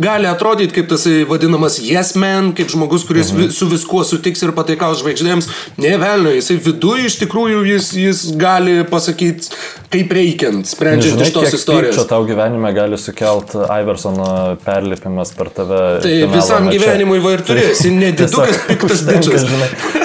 gali 0.00 0.30
atrodyti 0.30 0.77
kaip 0.78 0.90
tas 0.92 1.06
vadinamas 1.28 1.78
yes 1.82 2.14
man, 2.18 2.52
kaip 2.56 2.70
žmogus, 2.72 3.04
kuris 3.08 3.32
mhm. 3.34 3.50
su 3.54 3.68
viskuo 3.70 4.04
sutiks 4.06 4.44
ir 4.46 4.54
pataikaus 4.56 5.02
žvaigždėms. 5.02 5.50
Ne 5.82 5.96
velnio, 6.00 6.32
jisai 6.36 6.58
viduje 6.62 7.08
iš 7.08 7.18
tikrųjų 7.24 7.64
jis, 7.68 7.90
jis 7.98 8.24
gali 8.38 8.80
pasakyti, 8.88 9.50
kaip 9.92 10.12
reikiant, 10.14 10.68
sprendžiant 10.68 11.22
iš 11.24 11.32
tos 11.34 11.56
istorijos. 11.56 11.96
Čia 11.98 12.06
tau 12.10 12.26
gyvenime 12.28 12.70
gali 12.76 12.98
sukelt 13.00 13.54
Iversono 13.56 14.56
perlipimas 14.64 15.32
per 15.36 15.50
tave. 15.54 15.82
Tai 16.04 16.14
visam 16.32 16.68
gyvenimui 16.70 17.20
va 17.24 17.34
ir 17.36 17.44
turėsi, 17.48 17.92
nedidukas 17.94 18.62
piktas 18.68 19.04
bičias. 19.08 19.46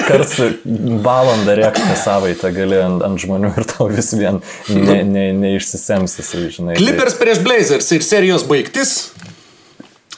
Kars 0.08 0.36
valandą 1.04 1.56
reakciją 1.60 1.96
savaitę 2.00 2.52
gali 2.56 2.80
ant, 2.82 3.04
ant 3.06 3.20
žmonių 3.20 3.54
ir 3.54 3.68
tau 3.70 3.88
vis 3.92 4.12
vien 4.16 4.40
neišsisemsi, 4.68 6.24
ne, 6.24 6.30
ne, 6.34 6.44
ne 6.44 6.54
žinai. 6.58 6.78
Clippers 6.80 7.16
tai... 7.16 7.22
prieš 7.24 7.44
Blazers 7.44 7.92
ir 7.96 8.04
serijos 8.06 8.46
baigtis 8.48 8.96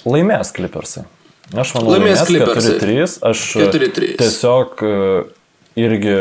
Laimės 0.07 0.53
klipersai. 0.55 1.05
Aš 1.55 1.77
manau, 1.77 1.95
laimės, 1.95 2.25
laimės 2.25 2.31
klipersai. 2.31 2.75
4-3. 2.81 3.15
Aš 3.31 3.45
4-3. 3.61 4.11
tiesiog 4.19 4.83
e, 4.83 4.97
irgi 5.79 6.17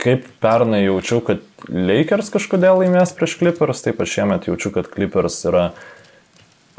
kaip 0.00 0.26
pernai 0.42 0.84
jaučiau, 0.86 1.20
kad 1.22 1.44
Lakers 1.68 2.32
kažkodėl 2.32 2.80
laimės 2.80 3.12
prieš 3.16 3.36
Clippers, 3.38 3.82
taip 3.84 4.00
aš 4.02 4.16
šiemet 4.16 4.50
jaučiu, 4.50 4.72
kad 4.74 4.90
Clippers 4.90 5.42
yra... 5.46 5.70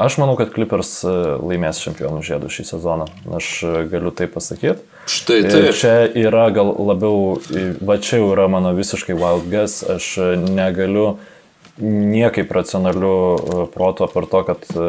Aš 0.01 0.17
manau, 0.17 0.33
kad 0.39 0.49
Clippers 0.55 0.95
e, 1.05 1.11
laimės 1.45 1.79
čempionų 1.83 2.23
žiedų 2.25 2.49
šį 2.51 2.65
sezoną. 2.71 3.05
Aš 3.37 3.49
e, 3.67 3.73
galiu 3.91 4.11
tai 4.15 4.27
pasakyti. 4.31 4.81
Štai 5.11 5.41
tai. 5.45 5.61
Čia 5.77 5.93
yra 6.17 6.47
gal 6.55 6.73
labiau, 6.75 7.37
va 7.85 7.99
čia 8.01 8.19
jau 8.19 8.31
yra 8.33 8.47
mano 8.51 8.73
visiškai 8.77 9.15
wild 9.17 9.47
guess, 9.51 9.83
aš 9.85 10.15
negaliu 10.41 11.19
niekaip 11.81 12.51
racionaliu 12.53 13.11
e, 13.11 13.65
protu 13.73 14.05
apar 14.05 14.27
to, 14.29 14.43
kad 14.47 14.65
e, 14.71 14.87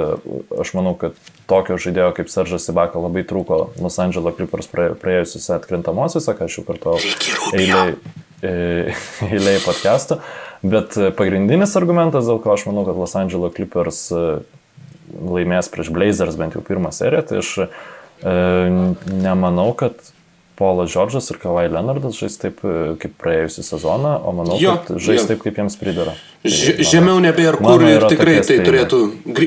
aš 0.62 0.72
manau, 0.76 0.94
kad 1.00 1.16
tokio 1.50 1.78
žaidėjo 1.80 2.12
kaip 2.18 2.32
Seržas 2.32 2.68
Ibaka 2.72 3.00
labai 3.02 3.24
trūko 3.28 3.62
Los 3.82 3.98
Angeles 4.02 4.36
Clippers 4.38 4.70
praėjusiuose 4.72 5.56
atkrintamosiuose, 5.56 6.36
ką 6.38 6.48
aš 6.48 6.60
jau 6.60 6.66
kartuoju 6.68 7.12
eiliai, 7.58 7.96
e, 8.44 8.54
eiliai 9.32 9.60
podcast'ą. 9.64 10.20
Bet 10.62 10.94
pagrindinis 11.18 11.74
argumentas, 11.80 12.28
dėl 12.28 12.38
ko 12.42 12.52
aš 12.54 12.68
manau, 12.68 12.84
kad 12.86 12.98
Los 13.00 13.16
Angeles 13.18 13.56
Clippers 13.56 14.04
laimės 15.12 15.70
prieš 15.72 15.90
Blazers 15.92 16.38
bent 16.38 16.56
jau 16.56 16.62
pirmą 16.64 16.92
seriją, 16.94 17.24
tai 17.28 17.40
aš 17.42 17.52
e, 17.62 17.68
nemanau, 19.10 19.72
kad 19.78 19.98
Polas 20.58 20.90
Džordžas 20.92 21.30
ir 21.32 21.38
Kavai 21.40 21.64
Leonardas 21.72 22.18
žais 22.18 22.36
taip 22.40 22.60
e, 22.66 22.94
kaip 23.00 23.14
praėjusią 23.20 23.64
sezoną, 23.64 24.12
o 24.20 24.34
manau, 24.36 24.58
jo, 24.60 24.74
kad 24.84 25.00
žais 25.00 25.22
jo. 25.22 25.28
taip, 25.30 25.40
kaip 25.46 25.60
jiems 25.62 25.78
pridara. 25.80 26.14
Tai, 26.42 26.52
žemiau 26.88 27.20
nebėra 27.22 27.60
kur 27.60 27.84
ir 27.86 28.04
tikrai 28.10 28.36
tai 28.44 28.58
turėtų 28.66 29.00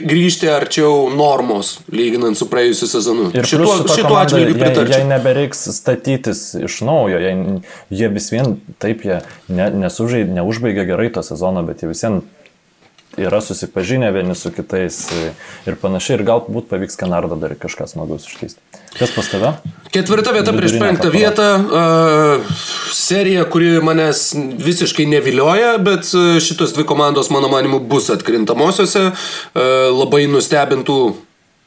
grįžti 0.08 0.50
arčiau 0.50 1.10
normos, 1.14 1.76
lyginant 1.94 2.40
su 2.40 2.48
praėjusiu 2.50 2.90
sezonu. 2.90 3.28
Ir 3.36 3.48
šituo, 3.50 3.74
šituo 3.92 4.16
atžvilgiu 4.22 4.58
pritarčiau. 4.58 5.02
Jei 5.02 5.10
nebereiks 5.10 5.68
statytis 5.76 6.48
iš 6.58 6.80
naujo, 6.88 7.20
jei, 7.22 7.36
jie 7.94 8.10
vis 8.16 8.32
vien 8.34 8.58
taip, 8.82 9.06
jie 9.06 9.22
ne, 9.52 9.70
nesužai, 9.86 10.24
neužbaigė 10.40 10.88
gerai 10.90 11.12
to 11.14 11.26
sezono, 11.28 11.66
bet 11.68 11.84
jie 11.84 11.92
vis 11.92 12.06
vien 12.08 12.24
yra 13.18 13.42
susipažinę 13.42 14.12
vieni 14.14 14.36
su 14.36 14.52
kitais 14.52 15.02
ir 15.68 15.78
panašiai. 15.82 16.20
Ir 16.20 16.26
galbūt 16.28 16.70
pavyks 16.72 17.00
Kanardą 17.00 17.38
dar 17.40 17.56
kažką 17.60 17.88
smagaus 17.90 18.28
iškeisti. 18.30 18.62
Kas 18.96 19.12
pas 19.16 19.28
tave? 19.28 19.52
Ketvirta 19.92 20.32
vieta 20.36 20.54
prieš 20.56 20.78
penktą 20.80 21.12
vietą. 21.14 21.48
Uh, 21.60 22.58
serija, 22.96 23.44
kuri 23.52 23.78
manęs 23.84 24.30
visiškai 24.64 25.08
nevilioja, 25.12 25.76
bet 25.84 26.08
šitos 26.44 26.76
dvi 26.76 26.88
komandos, 26.88 27.32
mano 27.34 27.52
manimu, 27.52 27.82
bus 27.92 28.10
atkrintamosiose. 28.14 29.10
Uh, 29.12 29.72
labai 29.96 30.26
nustebintų 30.32 31.00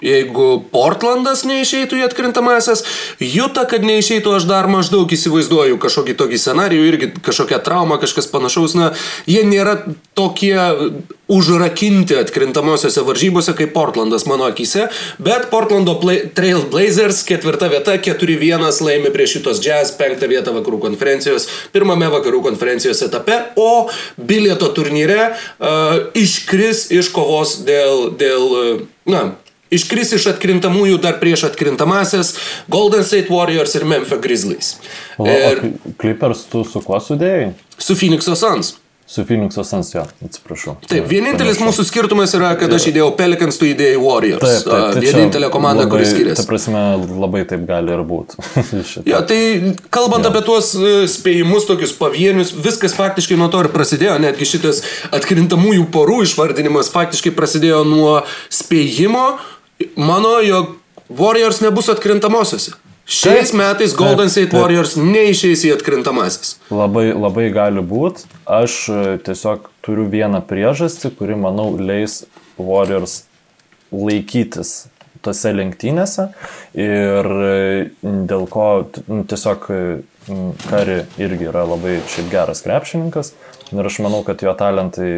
Jeigu 0.05 0.61
Portlandas 0.70 1.42
neišeitų 1.49 1.99
į 1.99 2.05
atkrintamasias, 2.07 2.84
Juta, 3.18 3.64
kad 3.66 3.82
neišeitų, 3.82 4.36
aš 4.38 4.44
dar 4.46 4.68
maždaug 4.70 5.11
įsivaizduoju 5.11 5.80
kažkokį 5.82 6.14
tokį 6.20 6.38
scenarijų, 6.38 6.84
irgi 6.86 7.09
kažkokią 7.26 7.59
traumą, 7.66 7.99
kažkas 7.99 8.30
panašaus, 8.30 8.76
na, 8.78 8.92
jie 9.26 9.42
nėra 9.42 9.80
tokie 10.14 10.55
užrakinti 11.28 12.14
atkrintamosiose 12.16 13.03
varžybose 13.05 13.57
kaip 13.59 13.74
Portlandas 13.74 14.24
mano 14.30 14.46
akise, 14.46 14.86
bet 15.18 15.49
Portlando 15.51 15.96
play, 15.99 16.22
Trail 16.34 16.62
Blazers 16.70 17.24
ketvirta 17.26 17.66
vieta, 17.72 17.99
4-1 17.99 18.70
laimi 18.86 19.11
prieš 19.12 19.38
šitos 19.38 19.64
Jazz, 19.64 19.92
penktą 19.99 20.30
vietą 20.30 20.55
vakarų 20.57 20.78
konferencijos, 20.86 21.49
pirmame 21.74 22.07
vakarų 22.14 22.44
konferencijos 22.46 23.03
etape, 23.05 23.40
o 23.59 23.90
bilieto 24.16 24.70
turnyre 24.78 25.34
uh, 25.34 26.09
iškris 26.14 26.86
iš 26.94 27.11
kovos 27.12 27.59
dėl, 27.66 28.09
dėl 28.16 28.49
uh, 28.49 28.88
na, 29.11 29.26
Iškris 29.74 30.14
iš 30.16 30.30
atkrintamųjų 30.32 30.98
dar 31.04 31.18
prieš 31.22 31.46
atkrintamasias 31.50 32.34
Golden 32.72 33.04
State 33.04 33.32
Warriors 33.32 33.76
ir 33.76 33.86
Memphis 33.88 34.22
Grizzlies. 34.24 34.74
O, 35.18 35.28
ir... 35.28 35.62
o 35.62 35.94
Clippers 36.00 36.46
tu 36.48 36.64
su 36.64 36.84
kuo 36.84 37.00
sudėjai? 37.02 37.52
Su 37.78 37.96
Phoenix 37.98 38.30
Suns. 38.32 38.76
Su 39.08 39.24
Phoenix'o 39.24 39.64
Suns, 39.64 39.94
jo, 39.94 40.02
atsiprašau. 40.24 40.74
Taip, 40.84 41.06
vienintelis 41.08 41.56
Panašu. 41.56 41.80
mūsų 41.80 41.84
skirtumas 41.88 42.34
yra, 42.36 42.50
kad 42.60 42.74
aš 42.76 42.90
įdėjau 42.90 43.06
Pelicans, 43.16 43.56
tu 43.56 43.64
įdėjai 43.64 43.96
Warriors. 44.02 44.42
Taip, 44.44 44.66
taip, 44.68 44.98
tai 44.98 45.00
Vienintelė 45.06 45.48
komanda, 45.48 45.86
labai, 45.86 45.94
kuri 45.94 46.08
skiriasi. 46.10 46.36
Ta 46.36 46.44
prasme, 46.44 46.82
labai 47.16 47.40
taip 47.48 47.64
gali 47.70 47.94
ir 47.94 48.02
būti. 48.04 48.36
jo, 49.08 49.22
tai 49.30 49.40
kalbant 49.88 50.28
jo. 50.28 50.34
apie 50.34 50.42
tuos 50.44 50.74
e, 50.76 50.92
spėjimus, 51.08 51.64
tokius 51.70 51.96
pavienius, 51.96 52.52
viskas 52.52 52.92
faktiškai 53.00 53.40
nuo 53.40 53.48
to 53.48 53.64
ir 53.64 53.70
prasidėjo. 53.72 54.18
Netgi 54.26 54.50
šitas 54.52 54.84
atkrintamųjų 55.08 55.88
porų 55.94 56.26
išvardinimas 56.26 56.92
faktiškai 56.92 57.32
prasidėjo 57.38 57.86
nuo 57.88 58.18
spėjimo, 58.52 59.38
mano, 59.97 60.39
jog 60.45 60.76
Warriors 61.09 61.61
nebus 61.64 61.89
atkrintamosiose. 61.89 62.76
Šiais 63.09 63.55
metais 63.57 63.95
Golden 63.97 64.29
State 64.29 64.53
Warriors 64.53 64.93
neišeis 65.01 65.62
į 65.64 65.72
atkrintamasis. 65.79 66.59
Labai, 66.68 67.07
labai 67.16 67.47
gali 67.55 67.81
būti. 67.81 68.26
Aš 68.45 68.74
e, 68.93 68.99
tiesiog 69.24 69.70
turiu 69.85 70.05
vieną 70.12 70.43
priežastį, 70.45 71.14
kuri, 71.16 71.39
manau, 71.41 71.70
leis 71.81 72.26
Warriors 72.61 73.22
laikytis 73.89 74.91
tose 75.24 75.55
lenktynėse 75.57 76.29
ir 76.76 77.31
e, 77.49 77.89
dėl 78.05 78.45
ko 78.53 78.68
nu, 79.09 79.24
tiesiog 79.24 79.68
e, 79.72 79.83
Kari 80.68 80.99
irgi 81.16 81.47
yra 81.49 81.62
labai 81.64 82.03
šiaip 82.12 82.26
geras 82.29 82.61
krepšininkas. 82.61 83.33
Ir 83.68 83.86
aš 83.90 83.98
manau, 84.00 84.22
kad 84.24 84.40
jo 84.42 84.52
talentai 84.56 85.10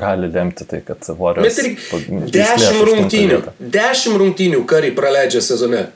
gali 0.00 0.30
lemti 0.32 0.64
tai, 0.68 0.80
kad 0.86 1.04
Warriors. 1.18 1.58
Bet 1.58 2.08
ir 2.08 2.28
dešimt 2.32 2.84
rungtynių. 2.88 3.40
Dešimt 3.74 4.20
rungtynių 4.22 4.62
kariai 4.68 4.94
praleidžia 4.96 5.42
sezone. 5.44 5.88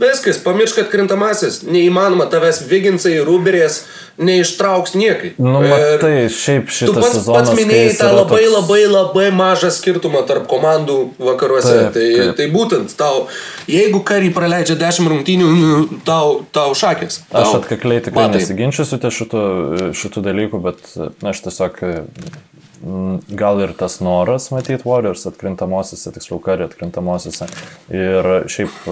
Viskas, 0.00 0.38
pamiršk 0.40 0.78
atkrintamasis, 0.84 1.60
neįmanoma 1.68 2.24
tavęs 2.32 2.62
Viginsai, 2.70 3.18
Ruberės 3.26 3.82
neištrauks 4.20 4.94
niekai. 4.96 5.30
Nu, 5.40 5.60
tai 6.00 6.26
šiaip 6.32 6.68
šitas 6.72 6.88
tu 6.88 6.94
pats, 6.96 7.14
sezonas. 7.18 7.50
pats 7.50 7.58
minėjai 7.58 7.92
tą 7.98 8.08
labai 8.16 8.40
toks- 8.42 8.54
labai 8.56 8.80
labai 8.88 9.26
mažą 9.36 9.70
skirtumą 9.76 10.22
tarp 10.28 10.46
komandų 10.50 10.96
vakaruose. 11.20 11.72
Taip, 11.72 11.94
tai, 11.96 12.08
taip. 12.16 12.34
tai 12.40 12.48
būtent 12.52 12.94
tau, 12.96 13.26
jeigu 13.68 14.00
kariai 14.04 14.32
praleidžia 14.36 14.76
10 14.80 15.08
rungtynių, 15.12 15.48
nu, 15.60 16.00
tau, 16.08 16.46
tau 16.52 16.72
šakės. 16.76 17.20
Aš 17.30 17.52
Tau. 17.52 17.60
atkakliai 17.60 18.00
tikrai 18.04 18.28
Matai. 18.28 18.40
nesiginčiusiu 18.40 19.00
ties 19.04 19.20
šitų, 19.20 19.44
šitų 20.00 20.24
dalykų, 20.30 20.62
bet 20.64 20.80
aš 21.32 21.44
tiesiog 21.46 21.80
mm, 22.84 23.20
gal 23.36 23.60
ir 23.64 23.72
tas 23.76 24.00
noras 24.04 24.50
matyti 24.52 24.84
Warriors 24.88 25.26
atkrintamosiose, 25.28 26.12
tiksliau 26.16 26.40
karį 26.44 26.68
atkrintamosiose. 26.70 27.48
Ir 27.92 28.30
šiaip 28.48 28.84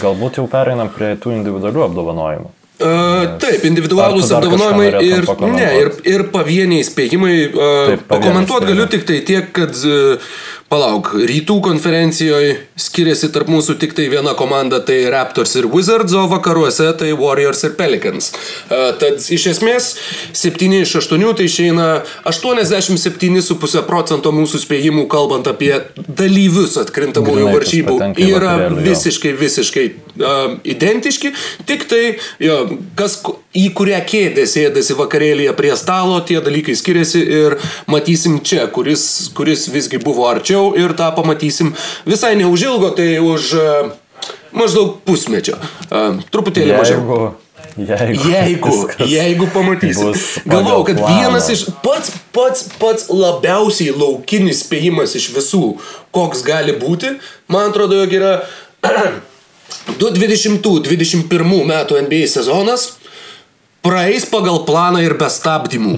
galbūt 0.00 0.40
jau 0.40 0.46
pereinam 0.50 0.90
prie 0.94 1.14
tų 1.20 1.36
individualių 1.40 1.86
apdovanojimų. 1.88 2.56
Uh, 2.80 3.34
taip, 3.36 3.64
individualūs 3.68 4.30
apdovanojimai 4.32 4.86
ir, 5.04 5.26
ne, 5.52 5.66
ir, 5.82 5.90
ir 6.08 6.22
pavieniai 6.32 6.86
spėjimai. 6.86 7.34
Uh, 7.50 7.50
Taip, 7.52 8.06
pavieniai 8.08 8.08
pakomentuot 8.08 8.64
galiu 8.70 8.86
tik 8.88 9.04
tai 9.10 9.18
tiek, 9.28 9.50
kad, 9.52 9.76
uh, 9.84 10.32
palauk, 10.70 11.08
rytų 11.26 11.56
konferencijoje 11.64 12.52
skiriasi 12.78 13.32
tarp 13.34 13.48
mūsų 13.50 13.74
tik 13.82 13.94
tai 13.98 14.06
viena 14.12 14.36
komanda, 14.38 14.78
tai 14.86 15.00
Raptors 15.10 15.56
ir 15.58 15.66
Wizards, 15.70 16.14
o 16.14 16.28
vakaruose 16.30 16.86
tai 16.98 17.10
Warriors 17.18 17.64
ir 17.66 17.74
Pelicans. 17.78 18.30
Uh, 18.70 18.92
tad 19.00 19.18
iš 19.34 19.48
esmės 19.50 19.88
7 20.38 20.76
iš 20.78 20.94
8 21.02 21.24
tai 21.40 21.48
išeina 21.50 21.88
87,5 22.22 23.82
procento 23.88 24.30
mūsų 24.34 24.62
spėjimų, 24.62 25.08
kalbant 25.10 25.50
apie 25.50 25.72
dalyvius 26.06 26.78
atkrintamųjų 26.84 27.50
varžybų, 27.50 27.98
yra 28.22 28.54
visiškai, 28.78 29.34
visiškai 29.42 29.86
uh, 29.90 30.54
identiški, 30.62 31.34
tik 31.66 31.88
tai 31.90 32.04
jo, 32.38 32.60
kas 32.98 33.18
į 33.58 33.66
kurią 33.74 33.98
kėdę 34.06 34.46
sėdasi 34.46 34.94
vakarėlėje 34.94 35.58
prie 35.58 35.74
stalo, 35.74 36.22
tie 36.22 36.38
dalykai 36.44 36.78
skiriasi 36.78 37.26
ir 37.26 37.58
matysim 37.90 38.38
čia, 38.46 38.68
kuris, 38.70 39.32
kuris 39.34 39.66
visgi 39.74 39.98
buvo 39.98 40.30
arčiau 40.30 40.59
ir 40.78 40.94
tą 40.98 41.10
pamatysim 41.16 41.74
visai 42.08 42.34
neužilgo, 42.40 42.92
tai 42.96 43.12
už 43.24 43.52
uh, 43.58 43.92
maždaug 44.56 44.98
pusmečio. 45.06 45.58
Uh, 45.88 46.20
truputėlį 46.32 46.76
mažiau. 46.78 47.00
Jeigu, 47.00 47.30
jeigu, 47.78 48.28
Jeigu, 48.28 48.70
jeigu 49.06 49.46
pamatysim. 49.54 50.12
Galvau, 50.44 50.82
kad 50.84 50.98
planą. 50.98 51.16
vienas 51.20 51.48
iš 51.52 51.64
pats, 51.84 52.12
pats, 52.34 52.66
pats 52.80 53.06
labiausiai 53.08 53.94
laukinis 53.94 54.64
spėjimas 54.64 55.14
iš 55.16 55.30
visų, 55.36 55.78
koks 56.14 56.42
gali 56.44 56.74
būti, 56.80 57.14
man 57.48 57.70
atrodo, 57.70 58.00
jog 58.02 58.16
yra 58.18 58.32
2020-2021 60.02 61.64
metų 61.70 62.00
NBA 62.06 62.26
sezonas. 62.30 62.96
Praeis 63.80 64.26
pagal 64.28 64.58
planą 64.68 65.00
ir 65.00 65.14
be 65.16 65.24
stabdymų. 65.32 65.94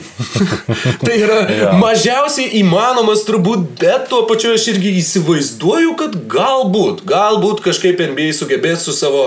tai 1.07 1.17
yra 1.19 1.39
Jo. 1.51 1.71
mažiausiai 1.81 2.61
įmanomas 2.61 3.25
turbūt, 3.27 3.65
bet 3.81 4.05
tuo 4.13 4.21
pačiu 4.29 4.53
aš 4.55 4.69
irgi 4.71 4.93
įsivaizduoju, 5.01 5.97
kad 5.99 6.15
galbūt, 6.31 7.03
galbūt 7.11 7.65
kažkaip 7.65 7.99
NBA 8.13 8.29
sugebės 8.39 8.87
su 8.87 8.95
savo 8.95 9.25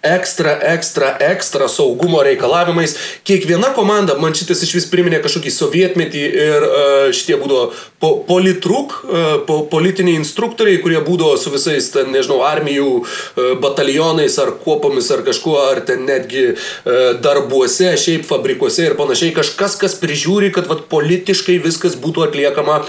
ekstra, 0.00 0.56
ekstra, 0.72 1.12
ekstra 1.28 1.68
saugumo 1.68 2.22
reikalavimais. 2.24 2.96
Kiekviena 3.28 3.74
komanda, 3.76 4.16
man 4.16 4.32
šitas 4.38 4.64
iš 4.64 4.72
vis 4.78 4.88
priminė 4.88 5.20
kažkokį 5.24 5.52
sovietmetį 5.52 6.24
ir 6.46 6.64
uh, 6.64 7.12
šitie 7.12 7.36
būdavo 7.42 7.68
po, 7.98 8.24
politruk, 8.28 8.94
uh, 9.04 9.26
po, 9.46 9.60
politiniai 9.70 10.18
instruktoriai, 10.20 10.80
kurie 10.82 11.00
būdavo 11.04 11.38
su 11.40 11.52
visais, 11.54 11.90
ten, 11.94 12.12
nežinau, 12.14 12.40
armijų 12.46 12.88
uh, 12.98 13.52
batalionais 13.62 14.38
ar 14.42 14.54
kuopomis 14.62 15.10
ar 15.14 15.24
kažkuo, 15.26 15.56
ar 15.72 15.82
ten 15.88 16.06
netgi 16.08 16.44
uh, 16.52 17.18
darbuose, 17.22 17.92
šiaip 18.00 18.26
fabrikuose 18.28 18.86
ir 18.86 18.98
panašiai. 18.98 19.34
Kažkas, 19.36 19.78
kas 19.80 19.98
prižiūri, 19.98 20.52
kad 20.54 20.70
vat, 20.70 20.86
politiškai 20.92 21.58
viskas 21.64 21.98
būtų 21.98 22.28
atliekama 22.28 22.84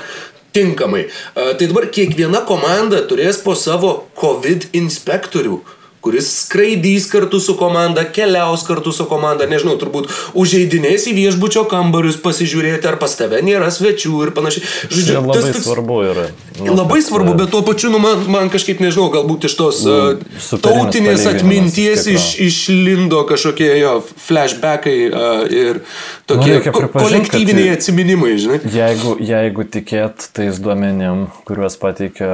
tinkamai. 0.56 1.03
Tai 1.36 1.61
dabar 1.61 1.86
kiekviena 1.94 2.40
komanda 2.49 3.03
turės 3.06 3.38
po 3.44 3.53
savo 3.53 3.91
COVID 4.18 4.72
inspektorių 4.80 5.60
kuris 6.01 6.30
skraidys 6.45 7.07
kartu 7.11 7.39
su 7.43 7.57
komanda, 7.59 8.05
keliaus 8.15 8.63
kartu 8.67 8.91
su 8.95 9.05
komanda, 9.09 9.47
nežinau, 9.49 9.76
turbūt 9.80 10.07
užeidinės 10.39 11.09
į 11.11 11.15
viešbučio 11.17 11.65
kambarius 11.69 12.19
pasižiūrėti, 12.23 12.88
ar 12.88 12.99
pas 13.01 13.15
tave 13.19 13.41
nėra 13.45 13.71
svečių 13.73 14.23
ir 14.26 14.34
panašiai. 14.35 14.63
Čia 14.89 15.19
labai 15.19 15.53
svarbu 15.55 15.99
yra. 16.07 16.27
Nu, 16.59 16.73
Labai 16.76 16.99
svarbu, 17.03 17.34
e, 17.34 17.39
bet 17.39 17.51
tuo 17.53 17.61
pačiu, 17.63 17.91
nu, 17.93 17.99
man, 18.03 18.23
man 18.31 18.49
kažkaip, 18.51 18.81
nežinau, 18.84 19.07
galbūt 19.13 19.47
iš 19.47 19.55
tos 19.59 19.80
superinis 19.84 20.49
tautinės 20.65 21.26
atminties 21.30 22.07
iš 22.11 22.26
išlindo 22.43 23.21
kažkokie 23.30 23.69
jo 23.80 23.93
flashbackai 24.03 24.97
uh, 25.07 25.43
ir 25.47 25.81
tokie 26.30 26.57
reikia 26.57 26.73
ko 26.76 26.88
kolektyviniai 26.93 27.71
kad- 27.71 27.80
atsiminimai, 27.80 28.34
žinai. 28.43 28.59
Jeigu, 28.76 29.15
jeigu 29.23 29.65
tikėt 29.71 30.30
tais 30.35 30.59
duomenim, 30.59 31.27
kuriuos 31.47 31.80
pateikia 31.80 32.31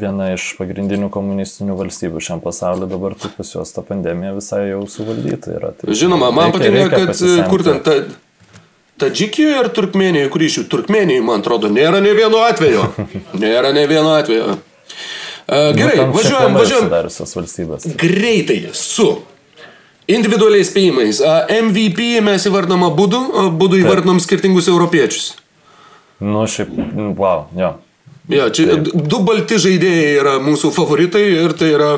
viena 0.00 0.32
iš 0.34 0.50
pagrindinių 0.58 1.10
komunistinių 1.14 1.78
valstybių 1.78 2.03
šiam 2.20 2.40
pasauliu, 2.40 2.86
dabar 2.90 3.14
tai 3.18 3.30
pas 3.36 3.50
juos 3.54 3.72
ta 3.74 3.82
pandemija 3.82 4.32
visai 4.36 4.68
jau 4.70 4.82
suvaldyta 4.90 5.54
yra. 5.56 5.72
Tai 5.72 5.94
Žinoma, 5.94 6.30
man 6.32 6.50
reikia- 6.52 6.58
patinka, 6.58 6.78
reikia 6.78 6.98
kad 6.98 7.06
pasisemti. 7.14 7.50
kur 7.50 7.62
ten 7.62 7.80
ta... 7.82 7.96
Tadžikijoje 8.98 9.56
ar 9.58 9.68
Turkmenijoje, 9.74 10.28
kur 10.30 10.42
iš 10.46 10.58
jų 10.60 10.64
Turkmenijoje, 10.70 11.22
man 11.26 11.40
atrodo, 11.42 11.66
nėra 11.66 11.98
ne 12.00 12.12
vieno 12.14 12.38
atvejo. 12.46 12.84
Nėra 13.42 13.72
ne 13.74 13.86
vieno 13.90 14.12
atvejo. 14.14 14.52
Uh, 14.54 15.72
gerai, 15.76 15.96
Nu, 15.98 16.12
važiuojam, 16.14 16.54
važiuojam 16.54 17.96
greitai 18.00 18.60
su 18.72 19.08
individualiais 20.08 20.70
spėjimais. 20.70 21.18
MVP 21.50 22.20
mes 22.24 22.46
įvardom 22.48 22.86
abudu, 22.86 23.18
abudu 23.48 23.80
įvardom 23.82 24.20
skirtingus 24.22 24.68
europiečius. 24.72 25.34
Nu, 26.22 26.46
šiaip, 26.48 26.70
wow, 27.18 27.48
jo. 27.58 27.74
Jo, 28.32 28.46
čia 28.56 28.78
du 28.80 29.18
balti 29.20 29.58
žaidėjai 29.60 30.12
yra 30.22 30.36
mūsų 30.40 30.70
favoritai 30.72 31.24
ir 31.42 31.52
tai 31.60 31.74
yra 31.74 31.90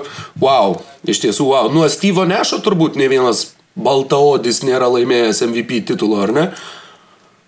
wow, 0.42 0.72
iš 1.06 1.20
tiesų 1.22 1.46
wow. 1.52 1.68
Nuo 1.70 1.86
Steve'o 1.92 2.24
Nešo 2.26 2.58
turbūt 2.66 2.96
ne 2.98 3.06
vienas 3.12 3.52
baltaodis 3.78 4.62
nėra 4.66 4.88
laimėjęs 4.90 5.44
MVP 5.46 5.84
titulo, 5.92 6.18
ar 6.24 6.32
ne? 6.34 6.46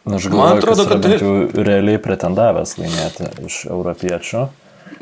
Aš 0.09 0.29
Man 0.31 0.37
galvoju, 0.37 0.55
atrodo, 0.61 0.87
kad 0.89 1.03
tai- 1.05 1.65
realiai 1.67 1.99
pretendavęs 2.01 2.77
laimėti 2.79 3.27
iš 3.49 3.59
europiečių. 3.69 4.47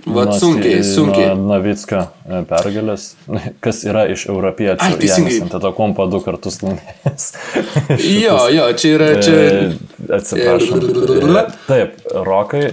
Vat 0.06 0.28
Nuo- 0.32 0.38
sunkiai, 0.38 0.80
sunkiai. 0.86 1.28
Nuo 1.36 1.52
Navickio 1.52 2.00
e, 2.30 2.40
pergalės, 2.48 3.04
kas 3.64 3.84
yra 3.86 4.06
iš 4.12 4.24
europiečių. 4.30 4.82
Ai, 4.86 4.96
teisingai. 5.00 5.38
Tada 5.52 5.70
kompa 5.76 6.06
du 6.10 6.20
kartus 6.24 6.58
laimėjęs. 6.64 7.28
Jo, 8.24 8.36
jo, 8.54 8.66
čia 8.78 8.92
yra 8.96 9.08
čia. 9.22 9.36
E, 9.36 10.12
Atsiprašau. 10.18 10.80
Ir- 10.80 11.40
E, 11.42 11.44
Taip, 11.68 11.96
Rokai, 12.26 12.70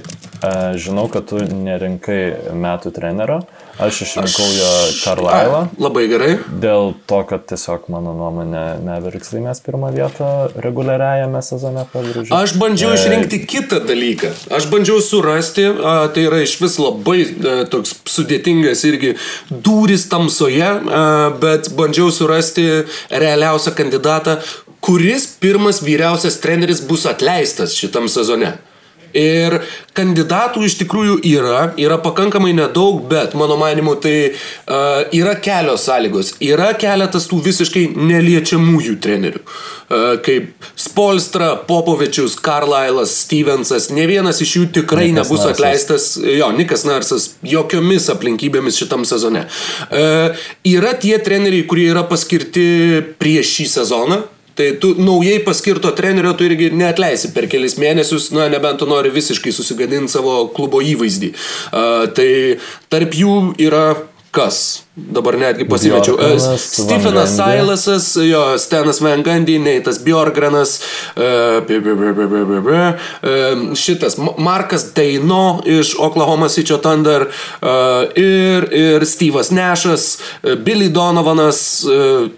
žinau, 0.79 1.07
kad 1.11 1.27
tu 1.29 1.39
nerinkai 1.39 2.53
metų 2.57 2.91
trenerio. 2.95 3.41
Aš 3.81 4.03
išrinkau 4.05 4.45
jo 4.53 4.71
Karlailą. 5.01 5.61
Labai 5.81 6.03
gerai. 6.11 6.33
Dėl 6.61 6.91
to, 7.09 7.21
kad 7.25 7.47
tiesiog 7.49 7.87
mano 7.89 8.11
nuomonė 8.13 8.61
Meveriks 8.85 9.31
laimės 9.33 9.63
pirmą 9.65 9.89
vietą 9.95 10.27
reguliariajame 10.61 11.41
sezone 11.41 11.85
pavyzdžiui. 11.93 12.29
Aš 12.37 12.53
bandžiau 12.61 12.93
išrinkti 12.93 13.39
kitą 13.49 13.79
dalyką. 13.87 14.29
Aš 14.53 14.67
bandžiau 14.69 15.01
surasti, 15.01 15.65
a, 15.71 15.95
tai 16.13 16.27
yra 16.27 16.43
iš 16.45 16.59
vis 16.61 16.77
labai 16.81 17.23
a, 17.23 17.55
toks 17.71 17.95
sudėtingas 18.13 18.83
irgi 18.89 19.15
dūris 19.49 20.05
tamsoje, 20.11 20.69
a, 20.69 21.07
bet 21.41 21.71
bandžiau 21.73 22.11
surasti 22.13 22.67
realiausią 23.09 23.73
kandidatą, 23.79 24.37
kuris 24.85 25.25
pirmas 25.41 25.81
vyriausias 25.81 26.37
treneris 26.43 26.83
bus 26.85 27.07
atleistas 27.09 27.73
šitam 27.79 28.05
sezone. 28.11 28.53
Ir 29.14 29.60
kandidatų 29.94 30.64
iš 30.65 30.76
tikrųjų 30.80 31.19
yra, 31.30 31.68
yra 31.77 31.99
pakankamai 32.02 32.53
nedaug, 32.57 33.03
bet 33.10 33.35
mano 33.38 33.60
manimu 33.61 33.94
tai 34.02 34.15
uh, 34.34 35.03
yra 35.14 35.35
kelios 35.38 35.85
sąlygos. 35.85 36.34
Yra 36.41 36.72
keletas 36.80 37.30
tų 37.30 37.38
visiškai 37.45 37.85
neliečiamųjų 37.94 38.98
trenerių. 39.03 39.44
Uh, 39.44 40.15
kaip 40.26 40.65
Spolstra, 40.80 41.52
Popovičius, 41.68 42.40
Carlisle'as, 42.41 43.14
Stevensas. 43.27 43.91
Ne 43.94 44.07
vienas 44.10 44.41
iš 44.41 44.56
jų 44.57 44.65
tikrai 44.80 45.11
Nikas 45.11 45.30
nebus 45.30 45.44
Narsas. 45.44 45.53
atleistas. 45.53 46.10
Jo, 46.40 46.49
Nikas 46.57 46.88
Narsas 46.90 47.30
jokiomis 47.45 48.10
aplinkybėmis 48.14 48.81
šitam 48.81 49.06
sezone. 49.06 49.45
Uh, 49.94 50.45
yra 50.65 50.98
tie 50.98 51.19
treneriai, 51.22 51.68
kurie 51.69 51.91
yra 51.94 52.07
paskirti 52.10 52.65
prieš 53.22 53.60
šį 53.60 53.73
sezoną. 53.77 54.23
Tai 54.55 54.69
tu 54.81 54.93
naujai 55.01 55.39
paskirto 55.45 55.91
trenerio 55.97 56.34
tu 56.38 56.45
irgi 56.45 56.69
neatleisi 56.77 57.31
per 57.34 57.47
kelis 57.49 57.80
mėnesius, 57.81 58.30
na, 58.35 58.47
nebent 58.53 58.81
tu 58.84 58.85
nori 58.89 59.09
visiškai 59.13 59.53
susigadinti 59.55 60.13
savo 60.13 60.47
klubo 60.53 60.81
įvaizdį. 60.85 61.34
Uh, 61.73 62.07
tai 62.13 62.31
tarp 62.93 63.15
jų 63.17 63.38
yra 63.65 63.85
kas? 64.34 64.84
Dabar 64.93 65.38
netgi 65.41 65.65
pasimečiau. 65.69 66.17
Gundy. 67.30 67.34
Silasas, 67.34 68.07
jo, 68.25 68.41
Stenas 68.61 69.01
Van 69.01 69.23
Gundy, 69.25 69.59
Neitas 69.61 69.97
Bjorgranas, 70.05 70.75
šitas 73.77 74.17
Ma- 74.21 74.35
Markas 74.38 74.88
Deino 74.93 75.61
iš 75.65 75.95
Oklahoma 75.97 76.49
City 76.49 76.77
Thunder 76.81 77.25
ir, 78.17 78.69
ir 78.73 79.05
Steve'as 79.09 79.49
Nešas, 79.53 80.07
Billy 80.65 80.89
Donovanas, 80.93 81.84
e, 81.85 82.30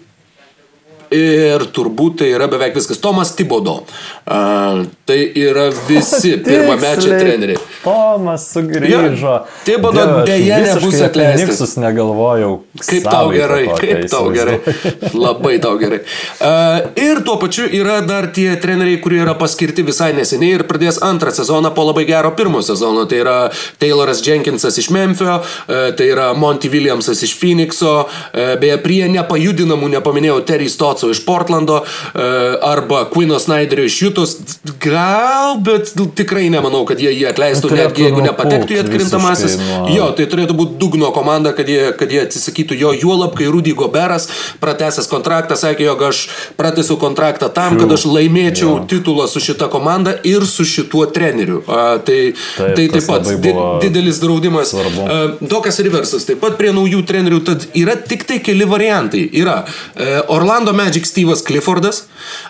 Ir 1.14 1.66
turbūt 1.76 2.20
tai 2.22 2.32
yra 2.34 2.48
beveik 2.50 2.74
viskas. 2.78 2.98
Tomas 3.02 3.34
Tibodo. 3.38 3.82
Uh, 4.26 4.86
tai 5.04 5.32
yra 5.38 5.68
visi 5.86 6.32
Tiksliai. 6.42 7.18
treneriai. 7.20 7.58
Tomas 7.84 8.48
sugrįžo. 8.50 9.34
Dieve, 9.62 9.90
aš 9.92 10.26
deja 10.26 10.56
visiškai 10.58 10.80
nebus 10.80 11.02
atleistas. 11.06 11.42
Niksus 11.44 11.74
negalvojau. 11.78 12.56
Kaip 12.82 13.06
tau 13.06 13.28
gerai, 13.30 13.68
tokią 13.68 13.78
kaip 13.84 14.08
tau 14.10 14.32
gerai. 14.34 14.56
Labai 15.24 15.52
tau 15.62 15.76
gerai. 15.78 16.00
Uh, 16.42 16.88
ir 16.98 17.20
tuo 17.22 17.36
pačiu 17.38 17.68
yra 17.70 18.00
dar 18.02 18.26
tie 18.34 18.56
treneriai, 18.58 18.98
kurie 19.04 19.20
yra 19.22 19.36
paskirti 19.38 19.84
visai 19.86 20.10
neseniai 20.18 20.58
ir 20.58 20.66
pradės 20.66 20.98
antrą 21.06 21.30
sezoną 21.30 21.70
po 21.76 21.86
labai 21.86 22.02
gero 22.10 22.34
pirmo 22.34 22.64
sezono. 22.66 23.06
Tai 23.06 23.22
yra 23.22 23.36
Tayloras 23.78 24.24
Jenkinsas 24.26 24.80
iš 24.82 24.90
Memphio, 24.90 25.38
uh, 25.38 25.76
tai 25.94 26.10
yra 26.16 26.32
Monty 26.34 26.72
Williamsas 26.74 27.22
iš 27.22 27.36
Phoenixo, 27.38 27.94
uh, 28.08 28.42
beje, 28.58 28.82
prie 28.82 29.06
nepajudinamų 29.14 29.94
nepaminėjau 30.00 30.42
Terry 30.50 30.66
Stotso 30.66 31.14
iš 31.14 31.22
Portlando 31.22 31.78
uh, 31.84 32.26
arba 32.74 33.06
Quino 33.14 33.38
Snyderio 33.38 33.86
iš 33.86 34.02
Jutos. 34.16 34.36
Gal, 34.80 35.58
bet 35.60 35.92
tikrai 36.14 36.48
nemanau, 36.50 36.84
kad 36.88 37.00
jie 37.00 37.10
jį 37.12 37.26
atleistų, 37.30 37.68
Turėtų 37.68 37.82
netgi 37.90 38.04
jeigu 38.06 38.22
nepatektų 38.24 38.76
į 38.76 38.78
atkrintamasis. 38.84 39.56
Jo, 39.92 40.08
tai 40.16 40.26
turėtų 40.30 40.56
būti 40.56 40.76
dugno 40.80 41.10
komanda, 41.14 41.52
kad 41.56 41.68
jie, 41.68 41.92
kad 41.98 42.12
jie 42.12 42.22
atsisakytų 42.24 42.78
jo 42.80 42.92
juolab, 42.96 43.34
kai 43.36 43.48
Rudy 43.52 43.74
Goberas 43.76 44.28
pratęsęs 44.62 45.08
kontraktą 45.10 45.56
sakė, 45.58 45.86
jog 45.90 46.04
aš 46.08 46.22
pratęsiu 46.56 46.96
kontraktą 47.02 47.50
tam, 47.52 47.76
kad 47.80 47.92
aš 47.92 48.06
laimėčiau 48.08 48.70
Jo. 48.76 48.84
titulą 48.88 49.26
su 49.28 49.40
šita 49.42 49.68
komanda 49.72 50.16
ir 50.26 50.46
su 50.48 50.64
šituo 50.64 51.06
treneriu. 51.12 51.62
A, 51.68 51.98
tai, 51.98 52.32
Taip, 52.56 52.74
tai 52.78 52.86
taip 52.94 53.06
pat 53.10 53.28
di, 53.42 53.52
didelis 53.84 54.20
draudimas. 54.22 54.72
svarbu. 54.72 55.06
A, 55.06 55.18
Dokas 55.40 55.80
Riversas 55.84 56.24
taip 56.28 56.40
pat 56.40 56.56
prie 56.60 56.72
naujų 56.76 57.02
trenerių, 57.06 57.42
tad 57.46 57.66
yra 57.76 57.96
tik 58.00 58.24
tai 58.28 58.38
keli 58.44 58.64
variantai. 58.68 59.26
Yra 59.36 59.58
e, 59.94 60.20
Orlando 60.32 60.72
Magic 60.76 61.04
Steve'as 61.08 61.44
Cliffordas. 61.46 62.04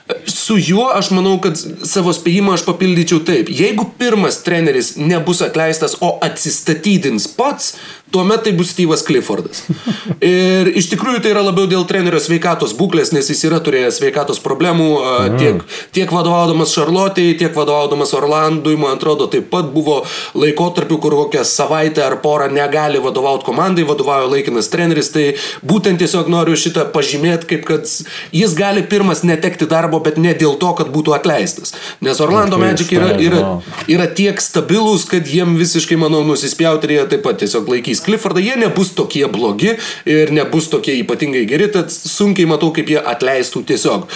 E, 0.09 0.21
Su 0.37 0.57
juo 0.61 0.87
aš 0.95 1.11
manau, 1.11 1.37
kad 1.43 1.56
savo 1.87 2.13
spėjimą 2.17 2.57
aš 2.57 2.65
papildyčiau 2.67 3.23
taip. 3.27 3.51
Jeigu 3.53 3.89
pirmas 3.99 4.41
treneris 4.47 4.95
nebus 5.01 5.43
atleistas, 5.45 5.97
o 6.01 6.17
atsistatydins 6.25 7.29
pats, 7.39 7.75
tuomet 8.11 8.43
tai 8.43 8.53
bus 8.53 8.71
Steve'as 8.71 9.03
Cliffordas. 9.07 9.65
Ir 10.25 10.71
iš 10.79 10.89
tikrųjų 10.93 11.21
tai 11.25 11.33
yra 11.35 11.43
labiau 11.45 11.67
dėl 11.71 11.85
trenerio 11.89 12.21
sveikatos 12.23 12.75
būklės, 12.79 13.13
nes 13.15 13.29
jis 13.31 13.43
yra 13.49 13.59
turėjęs 13.65 13.99
sveikatos 14.01 14.41
problemų 14.45 14.89
mm. 14.97 15.39
tiek, 15.41 15.65
tiek 15.97 16.13
vadovaudamas 16.15 16.73
Šarlotėjai, 16.77 17.37
tiek 17.43 17.57
vadovaudamas 17.57 18.15
Orlandui, 18.17 18.77
man 18.81 18.97
atrodo, 18.97 19.27
taip 19.33 19.51
pat 19.53 19.69
buvo 19.75 19.99
laikotarpių, 20.39 21.01
kur 21.03 21.17
kokią 21.23 21.45
savaitę 21.47 22.05
ar 22.07 22.19
porą 22.23 22.49
negali 22.55 23.03
vadovauti 23.03 23.47
komandai, 23.49 23.87
vadovauja 23.89 24.31
laikinas 24.31 24.71
treneris, 24.73 25.11
tai 25.15 25.27
būtent 25.67 26.01
tiesiog 26.03 26.31
noriu 26.33 26.57
šitą 26.59 26.87
pažymėti, 26.95 27.51
kaip 27.53 27.67
kad 27.69 27.91
jis 28.33 28.57
gali 28.57 28.87
pirmas 28.87 29.25
netekti 29.27 29.69
darbo, 29.69 30.01
bet 30.05 30.21
ne 30.23 30.35
dėl 30.37 30.57
to, 30.63 30.73
kad 30.79 30.93
būtų 30.95 31.17
atleistas. 31.19 31.75
Nes 32.05 32.23
Orlando 32.23 32.61
Magic 32.61 32.93
yra, 32.95 33.13
yra, 33.19 33.43
žinau. 33.43 33.85
yra 33.93 34.09
tiek 34.09 34.41
stabilus, 34.43 35.05
kad 35.11 35.29
jiem 35.29 35.57
visiškai, 35.59 35.99
manau, 36.01 36.23
nusispjauti 36.27 36.89
ir 36.89 36.97
jie 36.97 37.07
taip 37.13 37.27
pat 37.27 37.43
tiesiog 37.43 37.69
laikys 37.75 37.96
Cliffordą, 38.05 38.43
jie 38.45 38.57
nebus 38.61 38.93
tokie 38.99 39.27
blogi 39.33 39.73
ir 40.07 40.33
nebus 40.35 40.71
tokie 40.73 40.99
ypatingai 41.01 41.47
geri, 41.49 41.71
tad 41.73 41.93
sunkiai 41.95 42.49
matau, 42.51 42.73
kaip 42.77 42.91
jie 42.93 43.01
atleistų 43.01 43.65
tiesiog 43.73 44.09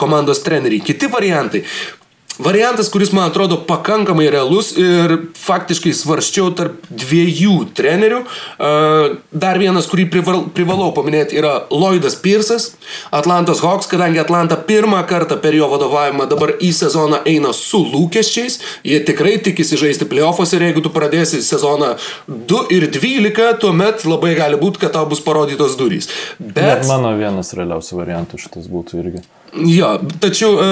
komandos 0.00 0.44
treneriai. 0.46 0.84
Kiti 0.84 1.10
variantai. 1.12 1.64
Variantas, 2.38 2.88
kuris 2.88 3.10
man 3.12 3.30
atrodo 3.30 3.56
pakankamai 3.66 4.28
realus 4.30 4.70
ir 4.78 5.14
faktiškai 5.34 5.90
svarščiau 5.96 6.52
tarp 6.54 6.84
dviejų 6.86 7.56
trenerių. 7.74 8.20
Uh, 8.22 9.16
Dar 9.34 9.58
vienas, 9.58 9.88
kurį 9.90 10.06
prival, 10.12 10.44
privalau 10.54 10.92
paminėti, 10.94 11.38
yra 11.40 11.64
Lloydas 11.72 12.14
Piersas, 12.22 12.70
Atlantos 13.14 13.62
Hawks, 13.64 13.88
kadangi 13.90 14.20
Atlanta 14.22 14.58
pirmą 14.68 15.00
kartą 15.10 15.38
per 15.42 15.56
jo 15.58 15.66
vadovavimą 15.72 16.28
dabar 16.30 16.54
į 16.62 16.70
sezoną 16.76 17.24
eina 17.28 17.50
su 17.56 17.82
lūkesčiais. 17.82 18.60
Jie 18.86 19.00
tikrai 19.08 19.36
tikisi 19.42 19.80
žaisti 19.80 20.06
playoffuose 20.08 20.58
ir 20.58 20.68
jeigu 20.68 20.84
tu 20.84 20.94
pradėsi 20.94 21.42
sezoną 21.44 21.94
2 22.28 22.62
ir 22.76 22.88
12, 22.94 23.50
tuomet 23.64 24.06
labai 24.06 24.36
gali 24.38 24.60
būti, 24.60 24.84
kad 24.84 24.94
tau 24.94 25.08
bus 25.10 25.24
parodytos 25.24 25.74
durys. 25.80 26.10
Net 26.38 26.54
Bet... 26.54 26.86
mano 26.90 27.16
vienas 27.18 27.54
realiausių 27.58 28.00
variantų 28.02 28.40
šitas 28.46 28.70
būtų 28.70 29.02
irgi. 29.02 29.26
Jo, 29.66 29.98
tačiau 30.20 30.58
e, 30.60 30.66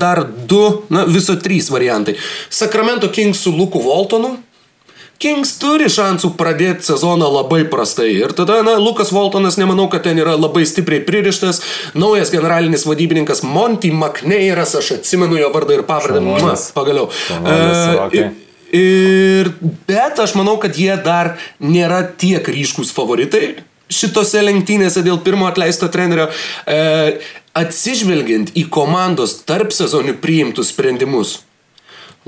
dar 0.00 0.24
du, 0.46 0.84
na 0.88 1.04
viso 1.04 1.36
trys 1.36 1.70
variantai. 1.70 2.16
Sacramento 2.48 3.10
Kings 3.10 3.40
su 3.44 3.52
Luku 3.54 3.82
Voltonu. 3.82 4.38
Kings 5.18 5.56
turi 5.58 5.88
šansų 5.90 6.30
pradėti 6.38 6.86
sezoną 6.86 7.26
labai 7.40 7.64
prastai. 7.66 8.12
Ir 8.20 8.34
tada, 8.38 8.60
na, 8.62 8.76
Lukas 8.78 9.10
Voltonas, 9.10 9.56
nemanau, 9.58 9.88
kad 9.90 10.04
ten 10.06 10.20
yra 10.22 10.36
labai 10.38 10.62
stipriai 10.68 11.02
pririštas. 11.02 11.58
Naujas 11.98 12.30
generalinis 12.30 12.86
vadybininkas 12.86 13.42
Monty 13.42 13.90
McNeiras, 13.90 14.76
aš 14.78 14.92
atsimenu 15.00 15.40
jo 15.40 15.48
vardą 15.54 15.80
ir 15.80 15.82
pavardę. 15.88 16.22
Ma, 16.22 16.54
Pagaliau. 16.76 17.10
Šaunuolis, 17.26 17.82
E. 18.18 18.28
Ir, 18.78 19.50
bet 19.88 20.20
aš 20.22 20.36
manau, 20.38 20.58
kad 20.60 20.76
jie 20.76 20.92
dar 21.02 21.34
nėra 21.58 22.02
tiek 22.20 22.44
ryškus 22.52 22.92
favoritai 22.94 23.56
šitose 23.88 24.42
lenktynėse 24.44 25.02
dėl 25.04 25.20
pirmo 25.24 25.48
atleisto 25.48 25.88
trenerio. 25.92 26.28
E, 26.68 27.18
atsižvelgiant 27.58 28.54
į 28.58 28.68
komandos 28.72 29.38
tarp 29.48 29.74
sezonių 29.74 30.16
priimtus 30.22 30.72
sprendimus, 30.72 31.40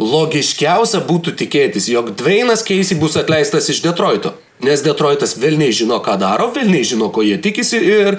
logiškiausia 0.00 1.02
būtų 1.06 1.36
tikėtis, 1.40 1.88
jog 1.92 2.14
Dvainas 2.18 2.64
Keisi 2.66 2.96
bus 2.98 3.18
atleistas 3.20 3.68
iš 3.72 3.82
Detroito. 3.84 4.34
Nes 4.64 4.82
Detroitas 4.84 5.36
vėlniai 5.40 5.72
žino, 5.72 6.00
ką 6.04 6.18
daro, 6.20 6.50
vėlniai 6.52 6.84
žino, 6.84 7.08
ko 7.12 7.24
jie 7.24 7.38
tikisi 7.40 7.80
ir 7.80 8.18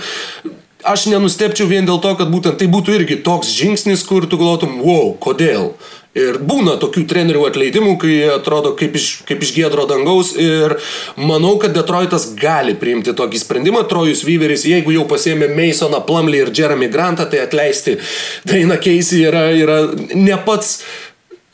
aš 0.82 1.06
nenustepčiau 1.12 1.70
vien 1.70 1.86
dėl 1.86 2.02
to, 2.02 2.16
kad 2.18 2.32
būtent 2.34 2.58
tai 2.58 2.68
būtų 2.72 2.96
irgi 2.98 3.20
toks 3.26 3.52
žingsnis, 3.54 4.06
kur 4.08 4.26
tu 4.26 4.40
galvotum, 4.42 4.80
wow, 4.82 5.14
kodėl. 5.22 5.74
Ir 6.12 6.42
būna 6.44 6.74
tokių 6.76 7.06
trenerių 7.08 7.46
atleidimų, 7.48 7.94
kai 8.02 8.16
atrodo 8.34 8.74
kaip 8.76 8.98
iš, 9.00 9.06
kaip 9.30 9.46
iš 9.46 9.54
gėdro 9.56 9.86
dangaus 9.88 10.34
ir 10.36 10.76
manau, 11.16 11.54
kad 11.62 11.72
Detroitas 11.72 12.26
gali 12.36 12.74
priimti 12.76 13.14
tokį 13.16 13.40
sprendimą. 13.40 13.86
Trojus 13.88 14.26
Vyveris, 14.28 14.66
jeigu 14.68 14.92
jau 14.92 15.06
pasėmė 15.08 15.48
Masoną, 15.56 16.02
Plumley 16.04 16.44
ir 16.44 16.52
Jeremy 16.52 16.92
Grantą, 16.92 17.30
tai 17.32 17.46
atleisti 17.46 17.96
Daina 18.44 18.76
Keisi 18.82 19.24
yra, 19.30 19.46
yra 19.56 19.80
ne 20.12 20.36
pats 20.44 20.82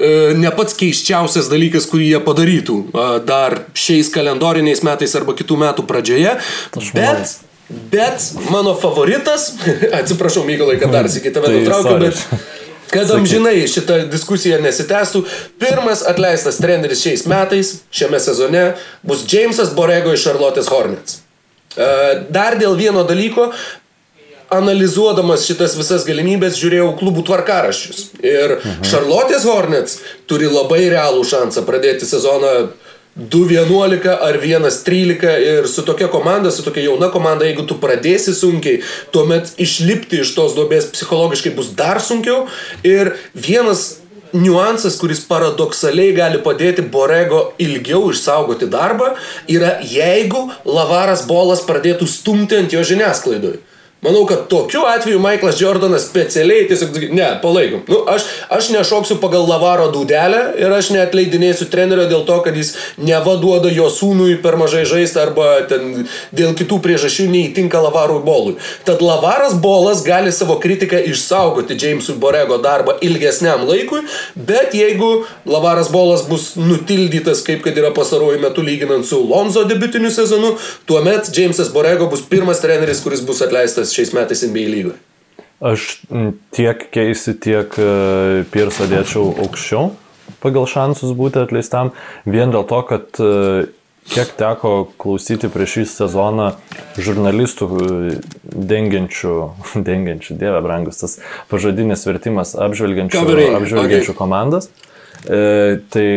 e, 0.02 0.34
ne 0.42 0.50
pats 0.58 0.74
keiščiausias 0.82 1.54
dalykas, 1.54 1.86
kurį 1.94 2.12
jie 2.16 2.26
padarytų 2.26 2.82
a, 2.98 3.08
dar 3.22 3.60
šiais 3.78 4.10
kalendoriniais 4.10 4.82
metais 4.82 5.14
arba 5.22 5.38
kitų 5.38 5.62
metų 5.68 5.86
pradžioje. 5.86 6.34
Bet, 6.98 7.40
bet 7.94 8.32
mano 8.50 8.74
favoritas, 8.74 9.52
atsiprašau, 10.02 10.50
Mykolai, 10.50 10.82
kad 10.82 10.98
dar 10.98 11.14
sakyti 11.14 11.38
tave 11.38 11.54
Tai 11.54 11.60
nutraukiau, 11.62 12.00
sorry. 12.00 12.10
bet 12.10 12.66
kad 12.92 13.12
amžinai 13.12 13.66
šitą 13.70 14.04
diskusiją 14.12 14.60
nesitęstų, 14.64 15.24
pirmas 15.62 16.04
atleistas 16.08 16.62
treneris 16.62 17.04
šiais 17.04 17.26
metais, 17.30 17.74
šiame 17.92 18.22
sezone, 18.24 18.70
bus 19.08 19.26
Jamesas 19.32 19.74
Borego 19.76 20.14
iš 20.16 20.28
Charlotte's 20.30 20.72
Hornets. 20.72 21.20
E, 21.76 21.90
Dar 22.34 22.58
dėl 22.60 22.78
vieno 22.80 23.04
dalyko, 23.08 23.52
analizuodamas 24.54 25.44
šitas 25.48 25.76
visas 25.76 26.06
galimybės, 26.08 26.58
žiūrėjau 26.60 26.94
klubų 27.02 27.26
tvarkaraščius. 27.28 28.04
Ir 28.24 28.58
Charlotte's 28.88 29.46
Hornets 29.48 30.00
turi 30.30 30.48
labai 30.48 30.86
realų 30.94 31.26
šansą 31.28 31.66
pradėti 31.68 32.08
sezoną 32.08 32.54
2-11 33.18 34.08
ar 34.22 34.38
1-13 34.44 35.38
ir 35.42 35.68
su 35.68 35.82
tokia 35.86 36.08
komanda, 36.08 36.52
su 36.52 36.64
tokia 36.64 36.84
jauna 36.86 37.10
komanda, 37.10 37.48
jeigu 37.50 37.66
tu 37.66 37.80
pradėsi 37.82 38.36
sunkiai, 38.38 38.84
tuomet 39.12 39.56
išlipti 39.58 40.22
iš 40.22 40.36
tos 40.38 40.54
duobės 40.58 40.92
psichologiškai 40.94 41.56
bus 41.58 41.72
dar 41.78 41.98
sunkiau. 42.04 42.46
Ir 42.86 43.16
vienas 43.34 43.98
niuansas, 44.38 45.00
kuris 45.02 45.24
paradoksaliai 45.26 46.14
gali 46.14 46.42
padėti 46.44 46.86
Borego 46.94 47.54
ilgiau 47.64 48.12
išsaugoti 48.12 48.70
darbą, 48.70 49.16
yra 49.50 49.78
jeigu 49.82 50.48
Lavaras 50.68 51.26
Bolas 51.26 51.66
pradėtų 51.66 52.06
stumti 52.12 52.60
ant 52.60 52.76
jo 52.76 52.84
žiniasklaidoj. 52.86 53.58
Manau, 54.02 54.26
kad 54.30 54.48
tokiu 54.48 54.84
atveju 54.86 55.20
Michaelas 55.20 55.62
Jordanas 55.62 56.04
specialiai 56.06 56.68
tiesiog, 56.70 56.98
ne, 57.18 57.32
palaikom. 57.42 57.80
Nu, 57.90 58.04
aš, 58.06 58.28
aš 58.54 58.68
nešoksiu 58.70 59.16
pagal 59.18 59.48
Lavaro 59.50 59.88
dūdelę 59.90 60.42
ir 60.62 60.74
aš 60.76 60.92
neatleidinėsiu 60.94 61.66
trenerio 61.72 62.06
dėl 62.06 62.22
to, 62.28 62.36
kad 62.46 62.54
jis 62.54 62.76
nevaduoda 63.02 63.72
jo 63.74 63.88
sūnui 63.90 64.36
per 64.44 64.54
mažai 64.62 64.84
žaisti 64.86 65.18
arba 65.18 65.48
ten 65.72 66.06
dėl 66.30 66.54
kitų 66.60 66.78
priežasčių 66.86 67.26
neįtinka 67.32 67.82
Lavarui 67.88 68.20
bolui. 68.22 68.54
Tad 68.86 69.02
Lavaras 69.02 69.56
bolas 69.66 70.06
gali 70.06 70.30
savo 70.36 70.60
kritiką 70.62 71.02
išsaugoti 71.10 71.80
Jamesui 71.82 72.20
Borego 72.22 72.62
darbą 72.62 73.00
ilgesniam 73.02 73.66
laikui, 73.66 74.04
bet 74.38 74.78
jeigu 74.78 75.24
Lavaras 75.50 75.90
bolas 75.90 76.28
bus 76.30 76.52
nutildytas, 76.62 77.42
kaip 77.50 77.66
kad 77.66 77.82
yra 77.82 77.90
pastaruoju 77.98 78.46
metu 78.46 78.62
lyginant 78.62 79.10
su 79.10 79.24
Lonzo 79.26 79.66
debutiniu 79.66 80.14
sezonu, 80.14 80.54
tuomet 80.86 81.34
Jamesas 81.34 81.74
Borego 81.74 82.12
bus 82.14 82.22
pirmas 82.30 82.62
treneris, 82.62 83.02
kuris 83.02 83.26
bus 83.26 83.42
atleistas 83.42 83.87
Pircas 83.88 83.96
šiais 83.96 84.14
metais 84.14 84.44
NBA 84.44 84.68
lygoje? 84.72 85.00
Aš 85.58 85.86
tiek 86.54 86.84
keisi, 86.94 87.34
tiek 87.40 87.72
e, 87.82 88.44
Pirsą 88.52 88.86
dėčiau 88.92 89.32
aukščiau 89.46 89.96
pagal 90.44 90.68
šansus 90.70 91.16
būti 91.18 91.40
atleistam, 91.42 91.94
vien 92.28 92.52
dėl 92.54 92.66
to, 92.68 92.82
kad 92.86 93.20
e, 93.24 93.70
kiek 94.12 94.34
teko 94.38 94.74
klausyti 95.00 95.50
prieš 95.50 95.78
šį 95.78 95.86
sezoną 95.94 96.50
žurnalistų 97.00 97.70
e, 97.72 98.18
dengiančių, 98.46 99.36
dengiančių, 99.90 100.38
dieve 100.38 100.60
brangus, 100.66 101.02
tas 101.02 101.18
pažadinis 101.50 102.06
vertimas 102.06 102.54
apžvelgiančių, 102.54 103.24
apžvelgiančių 103.62 104.12
okay. 104.14 104.20
komandas, 104.20 104.70
e, 105.26 105.80
tai 105.90 106.08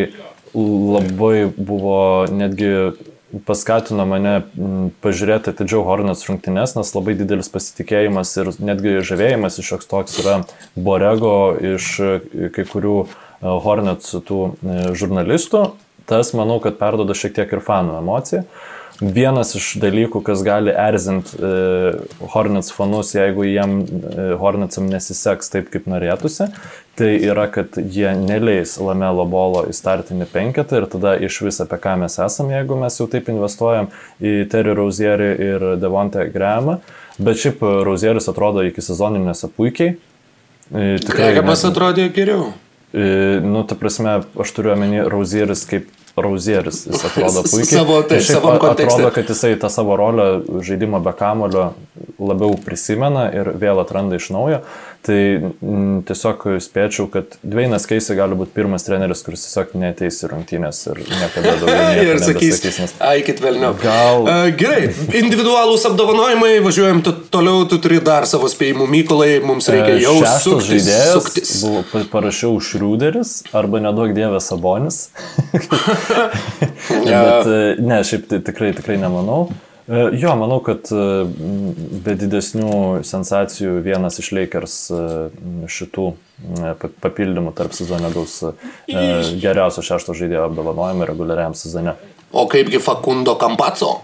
labai 0.53 1.47
buvo 1.55 2.27
netgi 2.29 2.91
paskatino 3.47 4.05
mane 4.09 4.33
pažiūrėti 5.03 5.51
atidžiau 5.53 5.83
Hornets 5.87 6.25
rungtynes, 6.27 6.75
nes 6.77 6.93
labai 6.95 7.15
didelis 7.19 7.51
pasitikėjimas 7.53 8.33
ir 8.41 8.51
netgi 8.59 8.99
žavėjimas 9.07 9.59
iš 9.61 9.71
šioks 9.73 9.91
toks 9.91 10.19
yra 10.23 10.41
Borego 10.75 11.35
iš 11.75 11.91
kai 12.55 12.65
kurių 12.67 12.97
e, 13.05 13.07
Hornets 13.65 14.15
tų 14.27 14.41
e, 14.51 14.81
žurnalistų. 14.97 15.65
Tas, 16.11 16.33
manau, 16.35 16.59
kad 16.59 16.75
perdoda 16.79 17.15
šiek 17.15 17.37
tiek 17.39 17.55
ir 17.55 17.63
fanų 17.63 17.95
emociją. 18.01 18.43
Vienas 19.01 19.55
iš 19.57 19.79
dalykų, 19.81 20.19
kas 20.21 20.43
gali 20.45 20.69
erzinti 20.77 21.33
e, 21.33 21.47
Hornets 22.35 22.69
fanus, 22.75 23.15
jeigu 23.15 23.47
jiem 23.47 23.79
e, 23.81 24.25
Hornetsam 24.37 24.85
nesiseks 24.91 25.49
taip, 25.49 25.71
kaip 25.73 25.87
norėtųsi, 25.89 26.51
tai 26.99 27.09
yra, 27.17 27.47
kad 27.49 27.79
jie 27.81 28.11
neleis 28.19 28.75
Lamelo 28.77 29.25
bolo 29.25 29.63
į 29.65 29.73
startinį 29.73 30.27
penketą 30.29 30.83
ir 30.83 30.85
tada 30.91 31.15
iš 31.17 31.39
vis 31.47 31.57
apie 31.63 31.79
ką 31.81 31.95
mes 32.03 32.19
esam, 32.21 32.51
jeigu 32.53 32.77
mes 32.77 32.99
jau 32.99 33.07
taip 33.09 33.31
investuojam 33.33 33.89
į 34.21 34.35
Terry 34.51 34.75
Rozierį 34.77 35.31
ir 35.47 35.65
Devonte 35.81 36.27
Grahamą. 36.29 36.77
Bet 37.17 37.41
šiaip 37.41 37.63
Rozieris 37.87 38.29
atrodo 38.29 38.67
iki 38.67 38.85
sezoninėse 38.85 39.49
puikiai. 39.55 39.95
E, 40.69 40.99
tikrai 41.01 41.31
Grahamas 41.33 41.65
atrodė 41.65 42.05
geriau. 42.13 42.51
E, 42.93 43.39
nu, 43.41 43.65
ta 43.65 43.73
prasme, 43.79 44.19
aš 44.37 44.53
turiu 44.53 44.75
omeny 44.75 45.01
Rozieris 45.09 45.65
kaip 45.65 45.89
Rozieris, 46.15 46.85
jis 46.87 47.05
atrodo 47.09 47.43
puikiai. 47.47 47.79
Savo, 47.79 48.01
tai, 48.03 48.21
savo 48.25 48.55
kontekste. 48.59 48.99
Atrodo, 48.99 49.13
kad 49.15 49.29
jisai 49.29 49.55
tą 49.59 49.69
savo 49.69 49.95
rolę 49.95 50.29
žaidimo 50.61 50.99
be 50.99 51.13
kamulio 51.17 51.71
labiau 52.21 52.55
prisimena 52.65 53.27
ir 53.33 53.53
vėl 53.59 53.81
atranda 53.81 54.19
iš 54.19 54.31
naujo. 54.33 54.61
Tai 55.01 55.17
m, 55.17 55.53
mm, 55.65 55.93
tiesiog 56.05 56.43
spėčiau, 56.61 57.07
kad 57.09 57.33
Dvainas 57.41 57.87
Keisai 57.89 58.13
gali 58.19 58.35
būti 58.37 58.53
pirmas 58.53 58.85
treneris, 58.85 59.23
kuris 59.25 59.47
tiesiog 59.47 59.71
neteis 59.81 60.19
į 60.21 60.29
rungtynės 60.29 60.81
ir 60.91 60.99
niekada 61.07 61.55
daugiau 61.57 62.03
ir 62.11 62.21
sakys, 62.21 62.61
nes... 62.83 62.93
aikit 63.07 63.41
vėliau. 63.41 63.71
Gal. 63.81 64.27
Uh, 64.27 64.43
gerai, 64.53 64.91
individualūs 65.17 65.87
apdovanojimai, 65.89 66.51
važiuojam 66.61 67.01
tu, 67.05 67.15
toliau, 67.33 67.63
tu 67.71 67.81
turi 67.81 67.97
dar 68.05 68.29
savo 68.29 68.49
spėjimų, 68.51 68.85
Mykolai, 68.93 69.31
mums 69.41 69.71
reikia 69.73 69.97
jau 70.03 70.19
uh, 70.19 70.29
suktis. 70.43 70.69
Žaidėjas, 70.69 71.15
suktis. 71.17 71.55
Buvo, 71.65 72.05
parašiau 72.13 72.61
Šriuderis 72.61 73.39
arba 73.57 73.81
nedaug 73.81 74.13
dievės 74.13 74.51
Sabonis. 74.53 75.07
ja. 77.11 77.25
Bet 77.25 77.83
ne, 77.83 78.01
šiaip 78.07 78.29
tai 78.31 78.41
tikrai, 78.45 78.73
tikrai 78.77 78.97
nemanau. 79.01 79.45
E, 79.91 80.09
jo, 80.13 80.35
manau, 80.37 80.61
kad 80.63 80.87
e, 80.93 81.05
be 82.05 82.13
didesnių 82.15 83.01
sensacijų 83.07 83.79
vienas 83.83 84.21
iš 84.21 84.29
Lakers 84.37 84.75
e, 84.93 84.99
šitų 85.71 86.05
papildymų 87.03 87.51
tarp 87.57 87.75
sezonė 87.77 88.13
gaus 88.13 88.37
geriausio 88.87 89.83
šešto 89.85 90.15
žaidėjo 90.17 90.45
apdovanojimą 90.47 91.09
reguliariam 91.09 91.57
sezone. 91.57 91.97
O 92.31 92.47
kaipgi 92.49 92.79
Fakundo 92.81 93.35
Kampaco? 93.41 93.97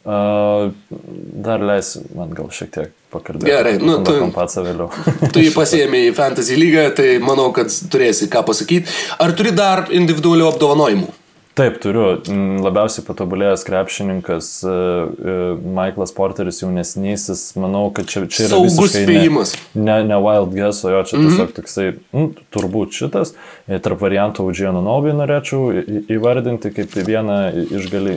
Dar 0.00 1.62
leis 1.68 1.92
man 2.16 2.32
gal 2.34 2.48
šiek 2.56 2.72
tiek 2.72 2.94
pakalbėti. 3.12 3.50
Gerai, 3.52 3.76
nu 3.82 3.98
tu. 4.06 4.16
Kampacą 4.22 4.64
vėliau. 4.64 4.88
tu 5.34 5.44
jį 5.44 5.52
pasiemi 5.52 6.06
į 6.08 6.14
Fantasy 6.16 6.56
lygą, 6.58 6.88
tai 6.96 7.10
manau, 7.22 7.50
kad 7.54 7.68
turėsi 7.92 8.30
ką 8.32 8.42
pasakyti. 8.48 8.88
Ar 9.20 9.36
turi 9.36 9.52
dar 9.54 9.90
individualių 9.92 10.48
apdovanojimų? 10.54 11.19
Taip, 11.60 11.74
turiu. 11.82 12.04
Mm, 12.24 12.62
labiausiai 12.64 13.04
patobulėjęs 13.04 13.66
krepšininkas 13.68 14.46
uh, 14.64 14.70
uh, 14.72 15.58
Michaelas 15.60 16.14
Porteris 16.16 16.62
jaunesnysis. 16.62 17.42
Manau, 17.60 17.90
kad 17.92 18.08
čia, 18.08 18.22
čia 18.32 18.46
yra 18.46 18.54
Saugus 18.54 18.94
spėjimas. 18.94 19.52
Ne, 19.74 19.82
ne, 19.84 19.96
ne 20.08 20.20
wild 20.24 20.54
guess, 20.56 20.86
o 20.88 20.94
jo 20.94 21.02
čia 21.04 21.18
mm 21.18 21.26
-hmm. 21.26 21.36
tiesiog 21.36 21.52
toksai, 21.58 21.86
nu, 22.16 22.30
turbūt 22.56 22.96
šitas. 22.96 23.34
E, 23.68 23.76
tarp 23.78 24.00
variantų 24.00 24.48
Udžiano 24.48 24.80
Nobi 24.80 25.12
norėčiau 25.12 25.84
įvardinti 26.08 26.72
kaip 26.72 26.96
vieną 26.96 27.38
iš 27.68 27.92
gali, 27.92 28.16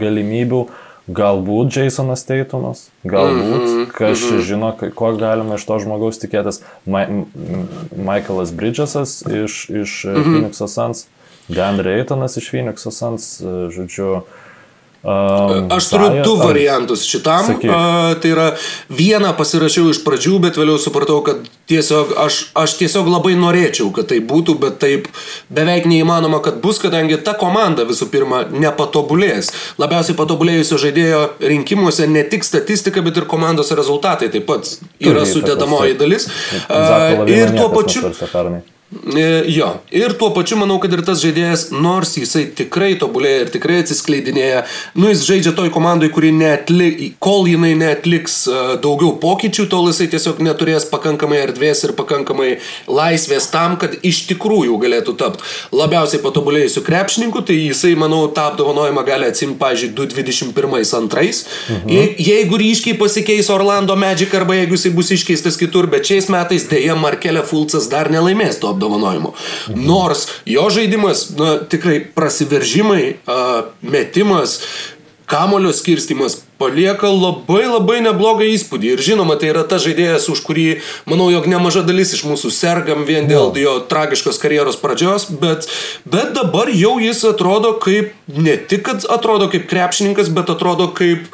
galimybių. 0.00 0.64
Galbūt 1.12 1.76
Jasonas 1.76 2.22
Teitumas, 2.24 2.88
galbūt, 3.04 3.64
mm 3.64 3.68
-hmm, 3.68 3.86
kas 3.90 4.20
mm 4.22 4.28
-hmm. 4.28 4.42
žino, 4.48 4.76
ko 4.94 5.12
galima 5.12 5.54
iš 5.54 5.64
to 5.64 5.78
žmogaus 5.78 6.20
tikėtis. 6.22 6.62
Ma 6.86 7.06
Michaelas 7.96 8.52
Bridgesas 8.52 9.24
iš, 9.26 9.70
iš 9.70 10.04
mm 10.04 10.14
-hmm. 10.14 10.24
Phoenix'o 10.24 10.68
Suns. 10.68 11.08
Deandre 11.48 11.98
Eitonas 11.98 12.36
iš 12.38 12.50
Phoenix 12.52 12.86
Suns, 12.86 13.34
e, 13.40 13.56
žodžiu, 13.74 14.22
Um, 15.02 15.66
Aš 15.70 15.88
turiu 15.90 16.06
Zaja, 16.06 16.22
du 16.22 16.36
variantus 16.38 17.02
šitam. 17.02 17.48
Uh, 17.50 18.14
tai 18.22 18.30
yra 18.30 18.44
vieną 18.86 19.32
pasirašiau 19.34 19.88
iš 19.90 19.98
pradžių, 20.06 20.36
bet 20.44 20.58
vėliau 20.60 20.78
supratau, 20.78 21.16
kad 21.26 21.40
tiesiog 21.66 22.12
aš, 22.22 22.36
aš 22.54 22.76
tiesiog 22.78 23.08
labai 23.10 23.32
norėčiau, 23.34 23.88
kad 23.96 24.06
tai 24.12 24.20
būtų, 24.22 24.54
bet 24.62 24.76
taip 24.78 25.08
beveik 25.50 25.88
neįmanoma, 25.90 26.38
kad 26.44 26.60
bus, 26.62 26.78
kadangi 26.78 27.18
ta 27.18 27.34
komanda 27.34 27.82
visų 27.88 28.12
pirma 28.14 28.44
nepatobulės. 28.54 29.50
Labiausiai 29.82 30.14
patobulėjusio 30.20 30.78
žaidėjo 30.84 31.24
rinkimuose 31.50 32.06
ne 32.06 32.22
tik 32.22 32.46
statistika, 32.46 33.02
bet 33.02 33.18
ir 33.18 33.26
komandos 33.26 33.74
rezultatai 33.74 34.30
taip 34.30 34.46
pat 34.46 34.70
yra 35.02 35.26
sudėdamoji 35.26 35.98
dalis. 35.98 36.30
Uh, 36.68 37.26
ir 37.26 37.50
tuo 37.58 37.72
pačiu... 37.74 38.06
E, 38.92 39.44
jo, 39.48 39.68
ir 39.90 40.12
tuo 40.20 40.28
pačiu 40.36 40.58
manau, 40.60 40.76
kad 40.82 40.92
ir 40.92 41.00
tas 41.06 41.22
žaidėjas, 41.22 41.70
nors 41.72 42.10
jisai 42.18 42.44
tikrai 42.52 42.92
tobulėja 43.00 43.46
ir 43.46 43.52
tikrai 43.54 43.78
atsiskleidinėja, 43.80 44.66
nu 45.00 45.08
jis 45.08 45.22
žaidžia 45.24 45.54
toj 45.56 45.70
komandai, 45.72 46.10
kuri 46.12 46.28
neatlik, 46.36 47.00
kol 47.22 47.48
jinai 47.48 47.72
neatliks 47.80 48.34
uh, 48.50 48.74
daugiau 48.84 49.14
pokyčių, 49.22 49.64
tol 49.72 49.88
jisai 49.88 50.10
tiesiog 50.12 50.42
neturės 50.44 50.84
pakankamai 50.90 51.40
erdvės 51.40 51.80
ir 51.86 51.94
pakankamai 51.96 52.50
laisvės 52.84 53.48
tam, 53.54 53.78
kad 53.80 53.96
iš 54.04 54.26
tikrųjų 54.28 54.76
galėtų 54.84 55.16
tapti 55.22 55.48
labiausiai 55.72 56.20
patobulėjusiu 56.26 56.84
krepšininku, 56.84 57.42
tai 57.48 57.56
jisai, 57.62 57.94
manau, 57.96 58.26
tą 58.28 58.50
apdovanojimą 58.52 59.06
gali 59.08 59.32
atsimti, 59.32 59.56
pažiūrėjau, 59.62 59.96
2021-2022. 60.12 61.42
Mhm. 61.78 61.96
Je, 61.96 62.04
jeigu 62.28 62.60
ryškiai 62.60 63.00
pasikeis 63.00 63.48
Orlando 63.56 63.96
Magic 63.96 64.36
arba 64.36 64.60
jeigu 64.60 64.76
jisai 64.76 64.92
bus 65.00 65.14
iškeistas 65.16 65.56
kitur, 65.60 65.88
bet 65.88 66.12
šiais 66.12 66.28
metais 66.32 66.68
dėja 66.68 66.98
Markelė 67.00 67.40
Fulcas 67.48 67.88
dar 67.88 68.12
nelaimės 68.12 68.60
to 68.60 68.68
apdovanojimo 68.68 68.81
apdovanojimų. 68.82 69.34
Nors 69.78 70.26
jo 70.48 70.66
žaidimas, 70.74 71.30
na, 71.38 71.54
tikrai 71.70 72.00
prasiveržimai, 72.14 73.04
metimas, 73.82 74.60
kamulio 75.26 75.72
skirstimas 75.72 76.42
palieka 76.58 77.08
labai 77.08 77.64
labai 77.66 78.00
neblogą 78.04 78.46
įspūdį. 78.52 78.92
Ir 78.94 79.02
žinoma, 79.02 79.38
tai 79.40 79.48
yra 79.52 79.62
ta 79.68 79.78
žaidėjas, 79.82 80.28
už 80.32 80.42
kurį, 80.46 80.66
manau, 81.08 81.30
jog 81.32 81.48
nemaža 81.50 81.82
dalis 81.86 82.12
iš 82.16 82.26
mūsų 82.28 82.52
sergam 82.54 83.06
vien 83.08 83.26
dėl 83.30 83.54
jo 83.58 83.78
tragiškos 83.90 84.40
karjeros 84.42 84.78
pradžios, 84.82 85.30
bet, 85.42 85.70
bet 86.04 86.34
dabar 86.36 86.70
jau 86.70 86.98
jis 87.02 87.24
atrodo 87.32 87.74
kaip, 87.82 88.12
ne 88.28 88.58
tik, 88.58 88.84
kad 88.90 89.08
atrodo 89.08 89.48
kaip 89.52 89.68
krepšininkas, 89.70 90.30
bet 90.36 90.52
atrodo 90.52 90.90
kaip 90.92 91.30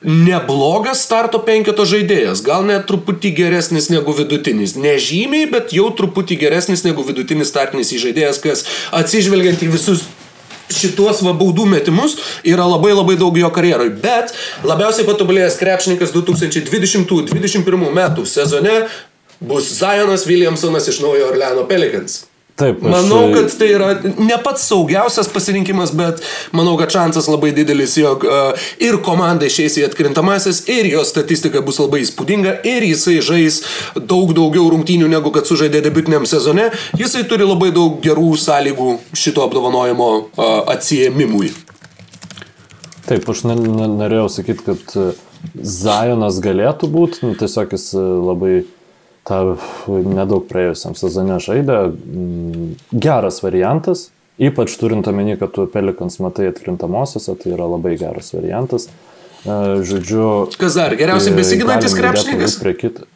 neblogas 0.00 1.02
starto 1.04 1.42
penketo 1.44 1.84
žaidėjas, 1.84 2.40
gal 2.44 2.64
net 2.64 2.86
truputį 2.88 3.34
geresnis 3.36 3.90
negu 3.92 4.14
vidutinis. 4.16 4.76
Nežymiai, 4.80 5.48
bet 5.52 5.74
jau 5.76 5.90
truputį 5.96 6.38
geresnis 6.40 6.86
negu 6.86 7.04
vidutinis 7.04 7.52
startinis 7.52 7.92
žaidėjas, 7.92 8.40
kas 8.40 8.64
atsižvelgiant 8.96 9.60
į 9.60 9.70
visus 9.74 10.06
šituos 10.70 11.20
va 11.26 11.34
baudų 11.36 11.66
metimus 11.68 12.16
yra 12.46 12.64
labai 12.68 12.94
labai 12.94 13.18
daug 13.20 13.36
jo 13.36 13.50
karjeroj. 13.52 13.92
Bet 14.00 14.32
labiausiai 14.64 15.08
patobulėjęs 15.08 15.58
krepšininkas 15.60 16.14
2020-2021 16.16 17.92
metų 18.00 18.26
sezone 18.30 18.84
bus 19.40 19.68
Zionas 19.80 20.26
Williamsonas 20.30 20.88
iš 20.88 21.02
Naujo 21.04 21.28
Orleano 21.32 21.66
Pelicans. 21.68 22.29
Taip, 22.60 22.82
aš- 22.84 22.92
Manau, 22.92 23.20
kad 23.34 23.48
tai 23.58 23.70
yra 23.72 23.88
ne 24.04 24.36
pats 24.44 24.66
saugiausias 24.68 25.30
pasirinkimas, 25.32 25.94
bet 25.96 26.20
manau, 26.56 26.76
kad 26.80 26.92
šansas 26.92 27.28
labai 27.32 27.54
didelis, 27.56 27.96
jog 27.96 28.26
uh, 28.28 28.52
ir 28.82 28.98
komanda 29.06 29.48
išeis 29.48 29.78
į 29.80 29.86
atkrintamasis, 29.88 30.62
ir 30.68 30.90
jo 30.92 31.04
statistika 31.08 31.62
bus 31.64 31.80
labai 31.80 32.02
įspūdinga, 32.04 32.58
ir 32.68 32.84
jisai 32.90 33.18
žais 33.24 33.62
daug 33.96 34.34
daugiau 34.36 34.68
rungtynių 34.74 35.08
negu 35.08 35.32
kad 35.34 35.48
sužaidė 35.48 35.80
debutiniam 35.88 36.28
sezone. 36.28 36.68
Jisai 37.00 37.24
turi 37.30 37.48
labai 37.48 37.72
daug 37.74 37.96
gerų 38.04 38.34
sąlygų 38.44 38.92
šito 39.16 39.42
apdovanojimo 39.48 40.10
uh, 40.20 40.52
atsiemimui. 40.76 41.54
Taip, 43.08 43.24
aš 43.32 43.40
norėjau 43.48 44.28
sakyti, 44.30 44.62
kad 44.68 44.92
e, 45.00 45.06
Zajonas 45.66 46.36
galėtų 46.44 46.86
būti, 46.92 47.24
nu, 47.24 47.32
tiesiog 47.34 47.72
jis 47.74 47.88
e, 47.98 48.02
labai 48.04 48.52
tą 49.30 49.40
nedaug 49.88 50.46
praėjusiam 50.50 50.96
sezone 50.98 51.38
žaidė. 51.42 51.78
Mm, 51.94 52.72
Geras 52.90 53.40
variantas, 53.44 54.08
ypač 54.42 54.74
turint 54.80 55.06
omeny, 55.10 55.36
kad 55.40 55.54
tu 55.54 55.68
Pelikans 55.70 56.18
matai 56.24 56.50
atkrintamosiose, 56.50 57.36
tai 57.38 57.54
yra 57.54 57.68
labai 57.70 57.94
geras 58.00 58.34
variantas. 58.34 58.88
E, 59.44 59.54
Žodžiu. 59.86 60.50
Kas 60.60 60.76
dar? 60.78 60.96
Geriausiai 60.98 61.34
e, 61.34 61.38
besiginantis 61.38 61.96
krepšininkas? 61.96 62.58
Prie 62.60 62.76
kito. 62.82 63.08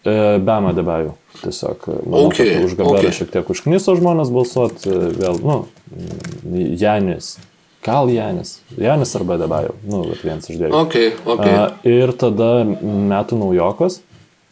Bema 0.00 0.72
debajų. 0.72 1.12
Tiesiog, 1.40 1.84
e, 1.88 2.00
manau, 2.06 2.26
Okay, 2.30 2.56
už 2.64 2.74
Gaberą 2.78 3.04
okay. 3.04 3.16
šiek 3.16 3.30
tiek 3.32 3.50
užkniso 3.52 3.94
žmonės 3.98 4.32
balsuoti, 4.32 4.92
vėl, 5.16 5.40
nu, 5.44 5.62
mm, 5.92 6.76
Janis. 6.80 7.36
Gal 7.84 8.10
Janis. 8.12 8.58
Janis 8.76 9.14
arba 9.16 9.38
Debajų. 9.40 9.72
Nu, 9.88 10.02
bet 10.10 10.20
vienas 10.24 10.50
iš 10.52 10.58
dviejų. 10.60 10.72
Ok, 10.76 10.96
ok. 11.24 11.44
A, 11.48 11.62
ir 11.88 12.12
tada 12.20 12.50
metų 12.68 13.38
naujokas. 13.40 14.02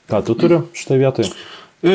Ką 0.09 0.23
tu 0.25 0.35
turi 0.41 0.63
šitai 0.73 0.99
vietoj? 1.03 1.29
E, 1.85 1.95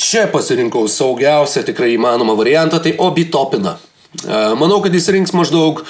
Čia 0.00 0.26
pasirinkau 0.32 0.86
saugiausią 0.88 1.66
tikrai 1.68 1.92
įmanomą 1.98 2.34
variantą, 2.38 2.80
tai 2.80 2.96
Obi 2.98 3.28
Topina. 3.30 3.76
E, 4.24 4.42
Manau, 4.58 4.80
kad 4.82 4.94
jis 4.96 5.10
rinks 5.12 5.34
maždaug 5.36 5.84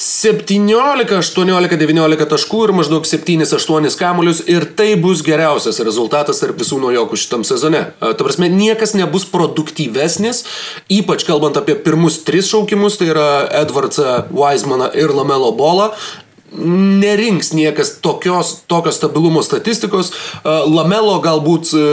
17, 0.00 1.16
18, 1.16 1.76
19 1.80 2.26
taškų 2.30 2.60
ir 2.66 2.72
maždaug 2.76 3.08
7-8 3.08 3.96
kamuolius 3.98 4.42
ir 4.52 4.64
tai 4.76 4.92
bus 5.00 5.24
geriausias 5.24 5.80
rezultatas 5.84 6.42
tarp 6.44 6.60
visų 6.60 6.78
naujokų 6.84 7.18
šitam 7.18 7.44
sezone. 7.48 7.82
E, 7.96 8.12
Ta 8.12 8.26
prasme, 8.26 8.52
niekas 8.52 8.92
nebus 8.98 9.24
produktyvesnis, 9.32 10.44
ypač 10.92 11.24
kalbant 11.24 11.56
apie 11.56 11.74
pirmus 11.80 12.20
tris 12.28 12.52
šaukimus, 12.52 13.00
tai 13.00 13.10
yra 13.14 13.28
Edwardsą, 13.62 14.26
Weismaną 14.36 14.92
ir 14.92 15.16
Lamelo 15.16 15.54
Bolą 15.56 15.90
nerinks 17.00 17.52
niekas 17.52 17.92
tokios, 18.02 18.62
tokio 18.66 18.92
stabilumo 18.92 19.42
statistikos. 19.42 20.10
E, 20.10 20.54
Lamelo 20.70 21.18
galbūt 21.22 21.72
e, 21.74 21.84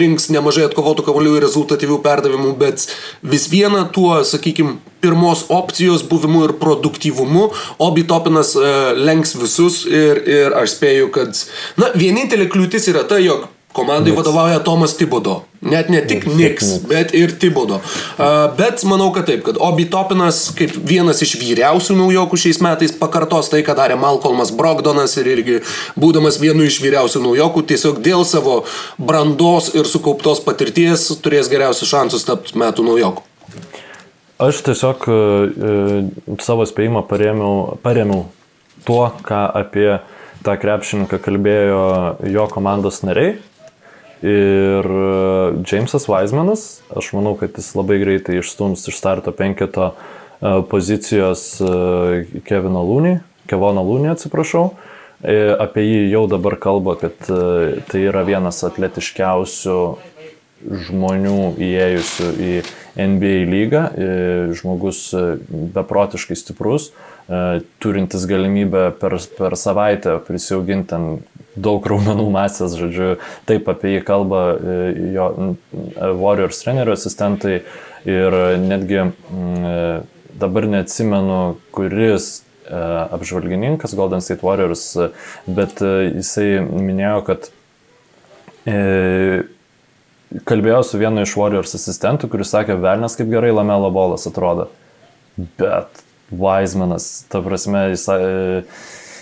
rinks 0.00 0.28
nemažai 0.32 0.68
atkovotų 0.68 1.04
kavalių 1.06 1.36
ir 1.36 1.44
rezultatyvių 1.46 2.00
perdavimų, 2.04 2.54
bet 2.60 2.86
vis 3.22 3.48
viena 3.52 3.84
tuo, 3.92 4.18
sakykime, 4.24 4.78
pirmos 5.04 5.44
opcijos 5.54 6.02
buvimu 6.08 6.46
ir 6.48 6.56
produktyvumu, 6.58 7.50
Obi 7.84 8.06
Topinas 8.08 8.54
e, 8.56 8.72
lenks 8.98 9.36
visus 9.38 9.84
ir, 9.86 10.24
ir 10.26 10.58
aš 10.58 10.78
spėju, 10.78 11.12
kad, 11.14 11.44
na, 11.78 11.92
vienintelė 11.94 12.48
kliūtis 12.50 12.90
yra 12.90 13.04
ta, 13.08 13.20
jog 13.22 13.46
komandai 13.78 14.14
vadovauja 14.16 14.58
Tomas 14.66 14.96
Tibodo. 14.98 15.42
Net 15.64 15.88
ne 15.90 16.00
tik 16.06 16.26
Niks, 16.30 16.68
bet 16.86 17.14
ir 17.18 17.32
Tibodo. 17.40 17.80
Uh, 17.80 18.46
bet 18.58 18.84
manau, 18.86 19.08
kad 19.14 19.26
taip, 19.30 19.42
kad 19.46 19.58
Obi 19.62 19.88
Topinas 19.90 20.44
kaip 20.58 20.76
vienas 20.86 21.22
iš 21.24 21.34
vyriausių 21.40 21.96
naujokų 21.98 22.38
šiais 22.38 22.60
metais 22.62 22.94
pakartos 22.98 23.50
tai, 23.50 23.64
ką 23.66 23.74
darė 23.78 23.98
Malcolmas 23.98 24.52
Brogdonas 24.54 25.16
ir 25.18 25.30
irgi 25.34 25.60
būdamas 25.98 26.38
vienu 26.42 26.66
iš 26.68 26.78
vyriausių 26.84 27.24
naujokų, 27.26 27.64
tiesiog 27.72 28.02
dėl 28.04 28.26
savo 28.28 28.60
brandos 28.98 29.72
ir 29.74 29.88
sukauptos 29.90 30.44
patirties 30.46 31.08
turės 31.24 31.50
geriausius 31.50 31.90
šansus 31.90 32.26
tapti 32.28 32.58
metų 32.58 32.86
naujoku. 32.86 33.26
Aš 34.38 34.60
tiesiog 34.62 35.08
e, 35.10 35.14
e, 35.14 36.36
savo 36.46 36.62
spėjimą 36.68 37.02
paremiau, 37.10 37.78
paremiau 37.82 38.28
tuo, 38.86 39.08
ką 39.26 39.40
apie 39.58 39.88
tą 40.46 40.54
krepšininką 40.62 41.18
kalbėjo 41.24 41.80
jo 42.30 42.44
komandos 42.52 43.02
nariai. 43.02 43.34
Ir 44.22 44.84
e, 44.84 45.62
Jamesas 45.62 46.08
Weismanas, 46.10 46.80
aš 46.90 47.12
manau, 47.14 47.36
kad 47.38 47.54
jis 47.54 47.70
labai 47.78 48.00
greitai 48.02 48.40
išstums 48.40 48.88
iš 48.90 48.98
starto 48.98 49.30
penketo 49.30 49.92
e, 49.92 50.58
pozicijos 50.70 51.44
e, 51.62 52.42
Kevino 52.48 52.82
Lūnį, 52.88 53.18
Kevono 53.50 53.84
Lūnį, 53.86 54.12
atsiprašau. 54.16 54.70
Apie 55.18 55.82
jį 55.82 56.02
jau 56.12 56.28
dabar 56.30 56.54
kalba, 56.62 56.92
kad 56.94 57.16
tai 57.26 58.00
yra 58.04 58.20
vienas 58.22 58.60
atletiškiausių 58.62 59.78
žmonių 60.86 61.40
įėjusių 61.58 62.28
į 62.38 62.52
NBA 63.02 63.40
lygą, 63.50 63.82
žmogus 64.60 65.00
beprotiškai 65.74 66.38
stiprus, 66.38 66.92
turintis 67.82 68.24
galimybę 68.28 68.86
per, 69.00 69.18
per 69.38 69.56
savaitę 69.60 70.14
prisiauginti 70.24 70.88
ten 70.94 71.08
daug 71.58 71.84
raumenų 71.90 72.24
masės, 72.32 72.76
žodžiu, 72.78 73.16
taip 73.48 73.66
apie 73.68 73.96
jį 73.96 74.02
kalba 74.06 74.42
e, 74.54 74.76
jo 75.16 75.26
n- 75.34 75.56
Warriors 76.22 76.62
trenerių 76.62 76.94
asistentai 76.94 77.58
ir 78.08 78.36
netgi 78.62 79.00
e, 79.02 79.10
dabar 80.38 80.68
neatsimenu, 80.70 81.40
kuris 81.74 82.30
e, 82.38 82.78
apžvalgininkas 83.18 83.96
Golden 83.98 84.22
State 84.24 84.46
Warriors, 84.46 84.86
e, 84.96 85.10
bet 85.50 85.82
e, 85.82 85.92
jisai 86.20 86.48
minėjo, 86.62 87.20
kad 87.26 87.50
e, 88.70 88.78
kalbėjau 90.48 90.82
su 90.86 91.02
vienu 91.02 91.26
iš 91.26 91.34
Warriors 91.40 91.74
asistentų, 91.76 92.30
kuris 92.30 92.54
sakė, 92.54 92.78
velnas 92.80 93.18
kaip 93.18 93.34
gerai 93.34 93.50
Lamelo 93.56 93.90
bolas 93.92 94.30
atrodo. 94.30 94.70
Bet 95.58 96.06
Weizmanas, 96.30 97.24
ta 97.32 97.40
prasme, 97.44 97.86
jis 97.94 98.04
e, 98.12 98.18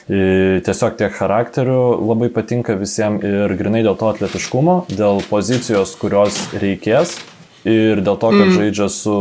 e, 0.09 0.21
tiesiog 0.67 0.99
tiek 0.99 1.15
charakterių 1.15 1.79
labai 2.03 2.33
patinka 2.35 2.75
visiems 2.79 3.25
ir 3.27 3.55
grinai 3.59 3.85
dėl 3.87 3.97
to 4.01 4.11
atletiškumo, 4.11 4.83
dėl 4.91 5.23
pozicijos, 5.31 5.95
kurios 6.01 6.41
reikės 6.59 7.19
ir 7.67 8.01
dėl 8.05 8.19
to, 8.19 8.31
kad 8.31 8.45
mm. 8.47 8.55
žaidžia 8.55 8.87
su 8.95 9.15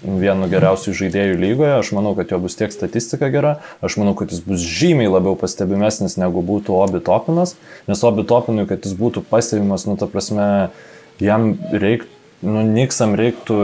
vienu 0.00 0.48
geriausių 0.52 0.94
žaidėjų 0.96 1.40
lygoje, 1.40 1.72
aš 1.76 1.90
manau, 1.96 2.14
kad 2.16 2.32
jo 2.32 2.38
bus 2.40 2.56
tiek 2.56 2.72
statistika 2.72 3.28
gera, 3.32 3.58
aš 3.84 3.98
manau, 4.00 4.14
kad 4.16 4.32
jis 4.32 4.40
bus 4.44 4.64
žymiai 4.64 5.10
labiau 5.12 5.36
pastebimesnis 5.40 6.16
negu 6.20 6.40
būtų 6.44 6.76
Obi 6.80 7.02
Topinas, 7.04 7.56
nes 7.90 8.04
Obi 8.08 8.24
Topinui, 8.28 8.64
kad 8.70 8.88
jis 8.88 8.96
būtų 8.96 9.24
pastebimas, 9.28 9.84
nu, 9.88 9.98
ta 10.00 10.08
prasme, 10.08 10.48
jam 11.20 11.52
reiktų, 11.72 12.19
nu, 12.46 12.64
Niksam 12.64 13.14
reiktų 13.18 13.60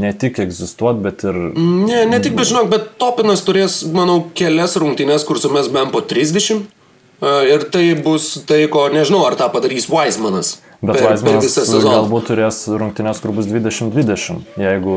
ne 0.00 0.12
tik 0.16 0.40
egzistuoti, 0.44 1.02
bet 1.04 1.24
ir... 1.26 1.38
Ne, 1.56 2.04
ne 2.10 2.20
tik, 2.22 2.36
bet 2.38 2.50
žinok, 2.50 2.70
bet 2.72 2.90
Topinas 3.00 3.44
turės, 3.46 3.82
manau, 3.94 4.22
kelias 4.36 4.76
rungtynes, 4.80 5.26
kur 5.28 5.40
sumes 5.42 5.70
bent 5.72 5.94
po 5.94 6.02
30. 6.02 6.64
e, 7.20 7.36
Ir 7.50 7.68
tai 7.74 7.86
bus 7.98 8.32
tai, 8.46 8.64
ko 8.72 8.88
nežinau, 8.92 9.24
ar 9.28 9.38
tą 9.40 9.50
padarys 9.52 9.90
Weismanas. 9.90 10.58
Bet 10.80 10.96
per, 10.96 11.18
per 11.20 11.34
visą 11.44 11.60
sezoną. 11.60 11.90
galbūt 11.92 12.30
turės 12.30 12.62
rungtynės, 12.72 13.18
kur 13.20 13.34
bus 13.36 13.44
20-20, 13.50 14.46
jeigu 14.62 14.94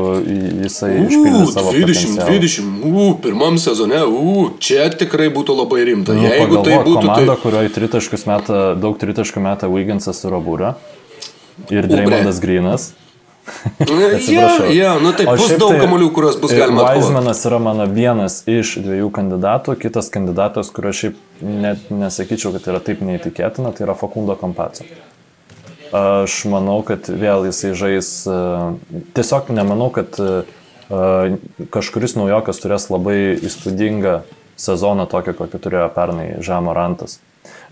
jisai 0.64 0.94
išpildys 1.02 1.52
savo 1.52 1.74
20, 1.74 2.14
potencialą. 2.16 2.38
20, 2.40 2.86
u, 2.88 3.04
pirmam 3.20 3.58
sezone, 3.60 4.00
u, 4.08 4.46
čia 4.64 4.86
tikrai 4.96 5.28
būtų 5.34 5.58
labai 5.58 5.82
rimta. 5.90 6.16
Nu, 6.16 6.24
Jeigu 6.24 6.62
tai 6.62 6.78
pagalvok, 6.78 6.88
būtų, 6.88 7.04
komanda, 7.04 7.34
tai... 7.34 7.42
kurioje 7.42 7.74
tritaškius 7.76 8.24
meta, 8.30 8.62
daug 8.80 8.96
tritaškių 9.02 9.44
meta 9.44 9.68
Wigginsas 9.68 10.24
ir 10.24 10.38
Obūra. 10.40 10.72
Ir 11.68 11.84
Ubre. 11.84 11.90
Dreymondas 11.92 12.40
Grinas. 12.40 12.94
Atsiprašau. 13.80 14.70
ja, 14.72 14.94
nu 14.98 15.12
tai 15.12 15.26
O 15.28 15.36
bus 15.36 15.52
daug 15.60 15.74
tai, 15.74 15.80
kamolių, 15.84 16.10
kuriuos 16.16 16.38
bus 16.40 16.54
galima. 16.56 16.86
Weizmanas 16.88 17.42
yra 17.48 17.58
mano 17.62 17.86
vienas 17.90 18.40
iš 18.48 18.76
dviejų 18.84 19.10
kandidatų, 19.14 19.76
kitas 19.82 20.08
kandidatas, 20.12 20.70
kurio 20.74 20.94
šiaip 20.96 21.18
net 21.44 21.90
nesakyčiau, 21.92 22.54
kad 22.56 22.70
yra 22.72 22.80
taip 22.84 23.02
neįtikėtina, 23.04 23.74
tai 23.76 23.86
yra 23.88 23.96
Fakundo 23.98 24.36
Kampaco. 24.40 24.86
Aš 25.94 26.40
manau, 26.50 26.80
kad 26.86 27.06
vėl 27.06 27.44
jisai 27.46 27.74
žais, 27.78 28.08
e, 28.26 28.38
tiesiog 29.14 29.52
nemanau, 29.54 29.92
kad 29.94 30.16
e, 30.18 30.30
e, 30.90 31.68
kažkuris 31.74 32.16
naujokas 32.18 32.58
turės 32.64 32.88
labai 32.90 33.36
įspūdingą 33.38 34.16
sezoną 34.58 35.06
tokį, 35.10 35.36
kokį 35.38 35.60
turėjo 35.62 35.86
pernai 35.94 36.26
Žemo 36.42 36.74
Rantas. 36.74 37.20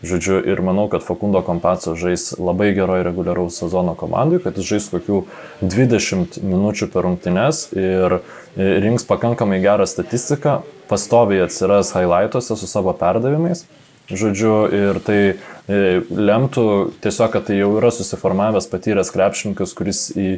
Žodžiu, 0.02 0.40
ir 0.50 0.58
manau, 0.66 0.88
kad 0.90 1.04
Fakundo 1.06 1.38
Kompaco 1.46 1.94
žais 1.94 2.32
labai 2.34 2.72
geroje 2.74 3.04
reguliaraus 3.06 3.60
sezono 3.60 3.94
komandai, 3.94 4.40
kad 4.42 4.56
jis 4.58 4.66
žais 4.66 4.88
kokių 4.90 5.20
20 5.62 6.40
minučių 6.42 6.88
per 6.90 7.06
rungtynes 7.06 7.68
ir 7.76 8.16
e, 8.18 8.22
rinks 8.82 9.06
pakankamai 9.06 9.60
gerą 9.62 9.86
statistiką, 9.86 10.58
pastoviai 10.90 11.44
atsiras 11.46 11.94
highlightuose 11.94 12.58
su 12.58 12.66
savo 12.66 12.96
perdavimais. 12.98 13.62
Žodžiu, 14.10 14.54
ir 14.74 14.98
tai 15.06 15.18
e, 15.22 16.02
lemtų 16.10 16.66
tiesiog, 17.04 17.30
kad 17.36 17.46
tai 17.46 17.60
jau 17.60 17.70
yra 17.78 17.92
susiformavęs 17.94 18.66
patyręs 18.72 19.14
krepšininkas, 19.14 19.72
kuris 19.78 20.08
į, 20.18 20.28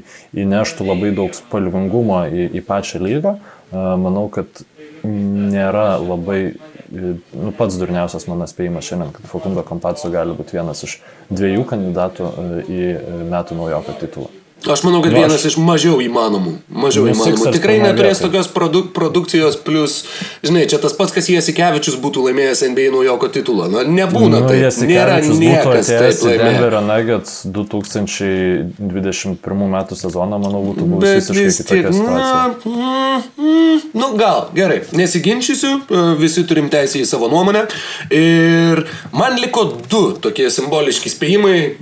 įneštų 0.44 0.92
labai 0.92 1.14
daug 1.16 1.32
spalvingumo 1.32 2.26
į, 2.28 2.50
į 2.60 2.64
pačią 2.68 3.00
lygą. 3.00 3.38
E, 3.40 3.86
Manau, 4.04 4.28
kad 4.28 4.60
nėra 5.04 5.98
labai, 6.00 6.40
e, 6.54 7.14
nu, 7.36 7.52
pats 7.58 7.76
durniausias 7.80 8.26
mano 8.30 8.48
spėjimas 8.50 8.88
šiandien, 8.88 9.12
kad 9.16 9.28
Fakundo 9.30 9.64
Kampaco 9.66 10.10
gali 10.12 10.36
būti 10.36 10.58
vienas 10.58 10.84
iš 10.86 10.98
dviejų 11.30 11.66
kandidatų 11.72 12.30
e, 12.30 12.48
į 12.64 12.80
e, 12.94 13.20
metų 13.32 13.60
naujoko 13.60 13.96
titulą. 14.00 14.43
Aš 14.64 14.80
manau, 14.86 15.02
kad 15.04 15.12
Nu, 15.12 15.18
vienas 15.18 15.42
aš- 15.44 15.50
iš 15.52 15.56
mažiau 15.60 15.98
įmanomų. 16.00 16.52
Mažiau 16.72 17.04
Nu, 17.04 17.10
įmanomų. 17.12 17.52
Tikrai 17.52 17.76
neturės 17.82 18.16
vietoj. 18.20 18.24
tokios 18.30 18.46
produ 18.48 18.80
produkcijos, 18.96 19.56
plus, 19.64 20.04
žinai, 20.42 20.64
čia 20.70 20.78
tas 20.80 20.92
pats, 20.96 21.12
kas 21.12 21.28
Jasikevičius 21.28 21.96
būtų 22.00 22.18
laimėjęs 22.28 22.62
NBA 22.72 22.88
naujoko 22.94 23.28
titulą. 23.28 23.68
Na, 23.70 23.78
nebūna 23.84 24.40
Nu, 24.40 24.48
tai. 24.48 24.56
Nėra 24.88 25.20
niekas 25.20 25.86
taip 25.86 26.16
laimėjęs. 26.24 26.40
Denverio 26.40 26.80
Nuggets 26.80 27.44
2021 27.44 29.68
metų 29.74 29.94
sezoną, 29.98 30.38
manau, 30.40 30.60
būtų 30.70 30.82
Bet 31.00 31.28
visiškai 31.28 31.50
kitokia 31.58 31.82
na, 31.82 31.90
situacija. 31.92 32.54
mm, 32.64 33.22
mm, 33.38 33.80
nu 33.94 34.06
gal, 34.16 34.48
gerai, 34.54 34.80
nesiginčysiu, 34.92 35.80
e, 35.90 36.16
visi 36.20 36.44
turim 36.48 36.68
teisę 36.70 36.98
į 37.02 37.06
savo 37.06 37.28
nuomonę. 37.28 37.66
Ir 38.10 38.84
man 39.12 39.36
liko 39.40 39.64
du 39.90 40.12
tokie 40.20 40.50
simboliški 40.50 41.08
spėjimai, 41.12 41.58
e, 41.74 41.76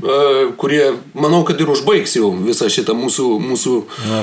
kurie, 0.57 0.93
manau, 1.15 1.45
kad 1.45 1.61
ir 1.61 1.67
užbaigs 1.73 2.15
jau 2.19 2.31
visą 2.33 2.67
šitą 2.73 2.95
mūsų, 2.99 3.27
mūsų 3.45 3.75
Na, 4.09 4.21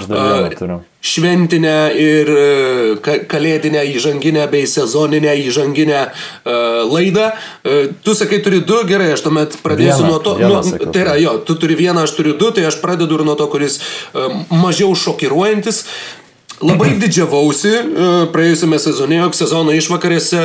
e, 0.50 0.78
šventinę 1.10 1.76
ir 1.96 2.30
e, 2.34 2.44
ka- 3.06 3.22
kalėdinę 3.32 3.84
įžanginę 3.96 4.44
bei 4.52 4.66
sezoninę 4.68 5.32
įžanginę 5.48 6.00
uh, 6.10 6.54
laidą. 6.92 7.30
Uh, 7.64 7.94
tu 8.04 8.16
sakai, 8.18 8.42
turi 8.44 8.60
du, 8.68 8.82
gerai, 8.90 9.14
aš 9.16 9.24
tuomet 9.28 9.56
pradėsiu 9.64 10.04
Vieną, 10.04 10.12
nuo 10.12 10.20
to. 10.26 10.36
vieną 10.42 10.60
Nu, 10.60 10.64
sakiau. 10.74 10.92
tai 10.96 11.06
yra, 11.06 11.16
jo, 11.22 11.38
tu 11.48 11.56
turi 11.62 11.78
vieną, 11.80 12.04
aš 12.08 12.18
turiu 12.18 12.34
du, 12.40 12.52
tai 12.52 12.66
aš 12.68 12.82
pradedu 12.84 13.20
ir 13.22 13.24
nuo 13.28 13.38
to, 13.40 13.48
kuris 13.54 13.80
mažiau 14.52 14.92
šokiruojantis. 14.96 15.86
Labai 16.60 16.90
didžiavausi 17.04 17.72
praėjusiame 18.36 18.80
sezone, 18.84 19.22
jog 19.22 19.38
sezono 19.38 19.72
išvakarėse 19.78 20.42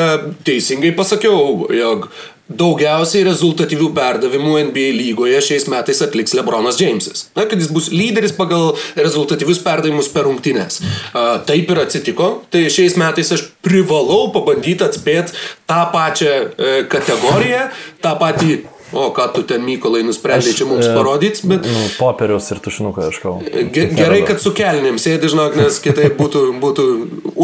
teisingai 0.46 0.94
pasakiau, 0.94 1.66
jog 1.74 2.06
daugiausiai 2.44 3.24
rezultatyvių 3.24 3.88
perdavimų 3.96 4.58
NBA 4.68 4.88
lygoje 4.98 5.40
šiais 5.46 5.64
metais 5.72 6.02
atliks 6.04 6.34
Lebronas 6.36 6.76
Jamesas. 6.80 7.28
Na, 7.36 7.46
kad 7.48 7.60
jis 7.60 7.70
bus 7.72 7.88
lyderis 7.92 8.34
pagal 8.36 8.74
rezultatyvius 8.98 9.62
perdavimus 9.64 10.10
per 10.12 10.28
rungtynes. 10.28 10.82
Uh, 10.82 11.38
taip 11.48 11.72
ir 11.72 11.80
atsitiko. 11.80 12.30
Tai 12.52 12.66
šiais 12.72 12.98
metais 13.00 13.32
aš 13.34 13.46
privalau 13.64 14.28
pabandyti 14.34 14.84
atspėti 14.84 15.32
tą 15.70 15.80
pačią 15.94 16.34
uh, 16.44 16.76
kategoriją, 16.92 17.68
tą 18.04 18.12
patį, 18.20 18.60
o 18.96 19.10
ką 19.14 19.24
tu 19.34 19.42
ten 19.48 19.60
Mykolai 19.66 20.02
nusprendai 20.06 20.52
čia 20.56 20.66
mums 20.68 20.86
e, 20.86 20.88
parodyti, 20.96 21.38
bet... 21.50 21.60
Nu, 21.68 21.80
popieriaus 21.98 22.46
ir 22.54 22.58
tušinuką 22.64 22.98
ieškau. 23.08 23.34
Ge- 23.74 23.90
Gerai, 23.96 24.22
kad 24.28 24.38
su 24.42 24.50
kelnėm 24.56 24.96
sėdi, 25.02 25.26
žinok, 25.32 25.52
nes 25.60 25.74
kitaip 25.84 26.12
būtų, 26.20 26.40
būtų 26.62 26.82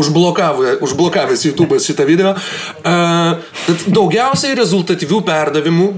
užblokavę, 0.02 0.68
užblokavęs 0.86 1.42
YouTube'as 1.48 1.82
šitą 1.90 2.04
video. 2.08 2.30
Uh, 2.84 3.30
daugiausiai 3.90 4.54
rezultatyvių 4.58 5.18
perdavimų 5.26 5.88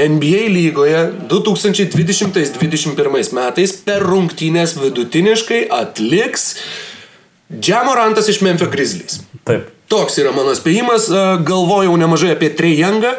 NBA 0.00 0.42
lygoje 0.54 1.00
2020-2021 1.28 3.32
metais 3.36 3.70
per 3.84 4.00
rungtynės 4.06 4.70
vidutiniškai 4.80 5.60
atliks 5.80 6.42
Džamorantas 7.50 8.28
iš 8.30 8.38
Memphis 8.46 8.70
Grizzlies. 8.70 9.14
Taip. 9.44 9.62
Toks 9.90 10.20
yra 10.22 10.30
mano 10.30 10.52
spėjimas, 10.54 11.08
a, 11.10 11.22
galvojau 11.42 11.96
nemažai 11.98 12.28
apie 12.36 12.52
Trejangą, 12.54 13.10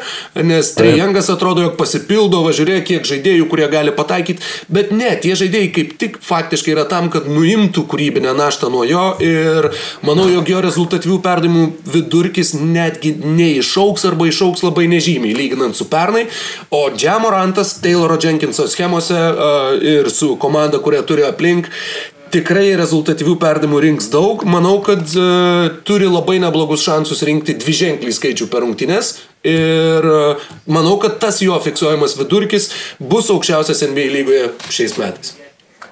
nes 0.48 0.70
Trejangas 0.78 1.28
atrodo, 1.34 1.66
jog 1.66 1.74
pasipildo, 1.76 2.40
važiuoja 2.46 2.80
kiek 2.88 3.04
žaidėjų, 3.10 3.48
kurie 3.52 3.68
gali 3.72 3.92
pataikyti, 3.92 4.40
bet 4.72 4.94
ne, 4.96 5.10
tie 5.20 5.36
žaidėjai 5.36 5.72
kaip 5.76 5.92
tik 6.00 6.16
faktiškai 6.24 6.72
yra 6.72 6.86
tam, 6.88 7.10
kad 7.12 7.28
nuimtų 7.28 7.84
kūrybinę 7.92 8.32
naštą 8.38 8.70
nuo 8.72 8.86
jo 8.88 9.04
ir 9.20 9.68
manau, 10.08 10.30
jog 10.32 10.48
jo 10.54 10.64
rezultatyvių 10.64 11.20
perdimų 11.26 11.66
vidurkis 11.92 12.54
netgi 12.56 13.18
neišauks 13.20 14.08
arba 14.08 14.32
išauks 14.32 14.64
labai 14.64 14.88
nežymiai, 14.96 15.36
lyginant 15.36 15.76
su 15.76 15.90
pernai, 15.92 16.24
o 16.72 16.86
Džamorantas 16.96 17.82
Tayloro 17.84 18.16
Jenkinso 18.16 18.70
schemose 18.72 19.20
a, 19.20 19.52
ir 19.76 20.08
su 20.08 20.38
komanda, 20.40 20.80
kurią 20.80 21.04
turi 21.04 21.28
aplink, 21.28 21.68
tikrai 22.34 22.72
rezultatyvių 22.80 23.36
perdimų 23.42 23.82
rinks 23.86 24.10
daug. 24.14 24.46
Manau, 24.48 24.78
kad 24.86 25.04
uh, 25.20 25.68
turi 25.88 26.10
labai 26.10 26.40
neblogus 26.44 26.86
šansus 26.88 27.24
rinkti 27.28 27.58
dvi 27.62 27.76
ženklį 27.84 28.16
skaičių 28.18 28.50
per 28.52 28.66
rungtynes. 28.66 29.14
Ir 29.48 30.08
uh, 30.08 30.50
manau, 30.70 30.98
kad 31.02 31.20
tas 31.24 31.42
jo 31.44 31.58
fiksuojamas 31.64 32.18
vidurkis 32.20 32.72
bus 33.00 33.32
aukščiausias 33.34 33.86
NBA 33.92 34.10
lygoje 34.18 34.50
šiais 34.70 34.98
metais. 35.02 35.38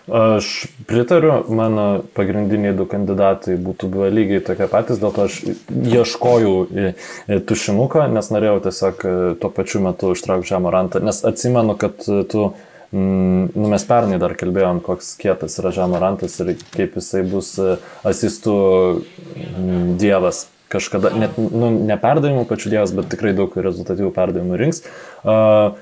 Aš 0.10 0.66
pritariu, 0.90 1.44
mano 1.54 2.02
pagrindiniai 2.18 2.74
du 2.74 2.88
kandidatai 2.90 3.60
būtų 3.62 3.90
buvę 3.94 4.08
lygiai 4.10 4.42
tokie 4.42 4.66
patys, 4.72 4.98
dėl 5.02 5.14
to 5.14 5.28
aš 5.28 5.36
ieškojau 5.70 6.54
į- 6.66 6.94
į 7.30 7.38
tušinuką, 7.46 8.08
nes 8.16 8.32
norėjau 8.34 8.56
tiesiog 8.66 9.06
e, 9.06 9.14
tuo 9.42 9.52
pačiu 9.54 9.84
metu 9.86 10.10
ištraukti 10.16 10.50
žemą 10.50 10.74
rantą, 10.74 11.04
nes 11.06 11.22
atsimenu, 11.30 11.78
kad 11.78 12.02
e, 12.10 12.24
tu, 12.32 12.48
mm, 12.50 12.69
nu 12.94 13.72
mes 13.72 13.84
pernai 13.86 14.20
dar 14.22 14.34
kalbėjom, 14.40 14.80
koks 14.86 15.12
kietas 15.20 15.60
yra 15.62 15.74
žemą 15.76 16.00
rantas 16.02 16.40
ir 16.42 16.56
kaip 16.74 16.96
jisai 16.98 17.22
bus 17.28 17.52
e, 17.62 17.76
asistų 18.08 18.56
mm, 19.00 19.92
dievas 20.02 20.48
kažkada, 20.70 21.12
net, 21.18 21.38
nu, 21.38 21.70
ne 21.70 21.98
perdavimų 22.02 22.48
pačių 22.50 22.74
dievas, 22.76 22.94
bet 22.94 23.10
tikrai 23.14 23.36
daug 23.38 23.54
rezultatyvų 23.58 24.12
perdavimų 24.14 24.60
rinks. 24.62 24.84
Uh, 25.26 25.78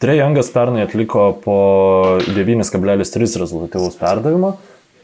Trejangas 0.00 0.48
pernai 0.52 0.86
atliko 0.86 1.26
po 1.44 1.54
9,3 2.24 3.40
rezultatyvaus 3.40 3.98
perdavimo. 4.00 4.54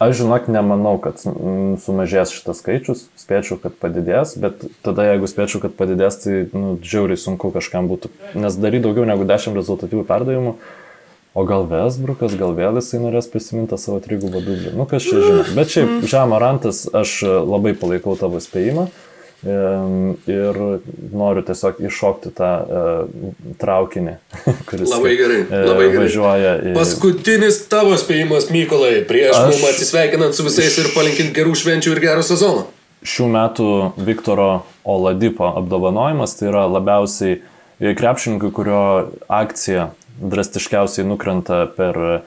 Aš 0.01 0.23
žinok, 0.23 0.49
nemanau, 0.53 0.95
kad 1.01 1.21
mm, 1.21 1.77
sumažės 1.81 2.33
šitas 2.33 2.63
skaičius, 2.63 3.03
spėčiau, 3.21 3.59
kad 3.61 3.77
padidės, 3.81 4.33
bet 4.41 4.65
tada 4.85 5.05
jeigu 5.11 5.29
spėčiau, 5.29 5.61
kad 5.63 5.77
padidės, 5.77 6.17
tai 6.25 6.43
nu, 6.53 6.75
žiauriai 6.85 7.21
sunku 7.21 7.49
kažkam 7.53 7.89
būtų, 7.93 8.13
nes 8.41 8.57
daryti 8.61 8.85
daugiau 8.89 9.05
negu 9.09 9.29
10 9.29 9.57
rezultatyvių 9.57 10.05
perdavimų, 10.09 10.57
o 11.37 11.45
gal 11.45 11.67
Vesbrukas, 11.69 12.33
gal 12.41 12.55
vėl 12.57 12.79
jisai 12.81 13.03
norės 13.03 13.27
prisiminti 13.29 13.75
tą 13.75 13.79
savo 13.83 13.99
trigubą 14.01 14.41
dublį, 14.41 14.73
nu 14.79 14.87
kas 14.89 15.05
čia 15.05 15.21
žino. 15.21 15.43
Bet 15.59 15.75
šiaip, 15.75 15.99
Žemarantas, 16.09 16.87
aš 16.97 17.19
labai 17.45 17.75
palaikau 17.77 18.17
tavo 18.17 18.41
spėjimą. 18.41 18.87
Ir 19.47 20.57
noriu 21.13 21.43
tiesiog 21.47 21.77
iššokti 21.87 22.31
tą 22.35 22.49
uh, 22.65 23.27
traukinį, 23.61 24.15
kuris 24.71 24.91
Labai 24.91 25.13
gerai, 25.21 25.43
e, 25.45 25.61
labai 25.69 25.85
gerai. 25.93 26.01
važiuoja 26.07 26.55
į... 26.65 26.73
Paskutinis 26.75 27.59
tavo 27.71 27.93
spėjimas, 28.01 28.49
Mykolai, 28.51 29.03
prieš 29.07 29.37
Aš- 29.37 29.51
mums 29.53 29.67
atsisveikinant 29.69 30.35
su 30.35 30.47
visais 30.49 30.79
ir 30.83 30.89
palinkint 30.97 31.37
gerų 31.37 31.53
švenčių 31.61 31.93
ir 31.95 32.01
gero 32.07 32.25
sezono. 32.27 32.65
šių 33.07 33.29
metų 33.37 33.69
Viktoro 34.09 34.49
Oladipo 34.89 35.53
apdovanojimas, 35.61 36.35
tai 36.41 36.49
yra 36.51 36.65
labiausiai 36.73 37.39
krepšininkui, 38.01 38.51
kurio 38.57 38.81
akcija 39.29 39.91
drastiškiausiai 40.21 41.07
nukrenta 41.09 41.65
per 41.77 42.23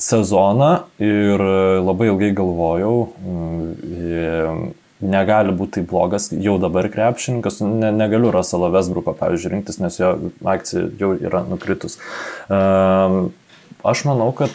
sezoną 0.00 0.72
ir 1.02 1.42
labai 1.84 2.10
ilgai 2.10 2.32
galvojau, 2.36 2.96
mm, 3.22 4.68
negali 5.06 5.54
būti 5.56 5.78
tai 5.80 5.86
blogas 5.88 6.28
jau 6.32 6.56
dabar 6.60 6.88
krepšininkas, 6.92 7.60
ne, 7.64 7.90
negaliu 7.92 8.32
Russelo 8.32 8.70
Vesbruko, 8.72 9.16
pavyzdžiui, 9.16 9.52
rinktis, 9.52 9.80
nes 9.80 9.98
jo 10.00 10.12
akcija 10.44 10.88
jau 11.00 11.12
yra 11.16 11.44
nukritus. 11.48 11.98
Ehm, 12.50 13.26
Aš 13.86 14.00
manau, 14.02 14.32
kad 14.34 14.50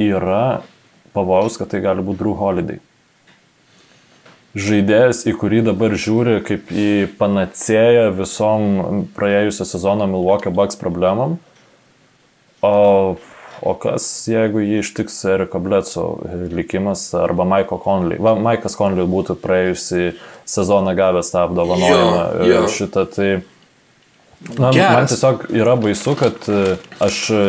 yra 0.00 0.62
pavojus, 1.12 1.58
kad 1.60 1.68
tai 1.68 1.82
gali 1.84 2.00
būti 2.00 2.22
Drew 2.22 2.32
Holiday 2.38 2.78
žaidėjas, 4.58 5.22
į 5.30 5.36
kurį 5.38 5.62
dabar 5.68 5.94
žiūri 5.94 6.40
kaip 6.46 6.72
į 6.74 6.90
panacėją 7.20 8.08
visom 8.16 9.04
praėjusio 9.14 9.66
sezono 9.68 10.08
Milwaukee 10.10 10.50
Bucks 10.54 10.78
problemam. 10.80 11.38
O, 12.66 13.16
o 13.62 13.72
kas, 13.80 14.04
jeigu 14.28 14.60
jį 14.64 14.80
ištiks 14.82 15.16
Eriko 15.32 15.60
Bledso 15.64 16.04
likimas 16.52 17.06
arba 17.16 17.44
Maiko 17.48 17.78
Conley? 17.80 18.18
Va, 18.20 18.34
Maikas 18.36 18.76
Conley 18.76 19.06
būtų 19.08 19.36
praėjusį 19.40 20.10
sezoną 20.50 20.92
gavęs 20.98 21.32
tą 21.32 21.46
apdovanojimą 21.48 22.22
Jo, 22.40 22.46
jo. 22.50 22.62
ir 22.64 22.70
šitą. 22.76 23.06
Tai, 23.16 23.28
na, 24.58 24.70
Geras. 24.72 24.94
man 24.96 25.10
tiesiog 25.12 25.44
yra 25.60 25.76
baisu, 25.80 26.16
kad 26.20 26.48
e, 26.52 26.62
aš 27.04 27.20
e, 27.36 27.42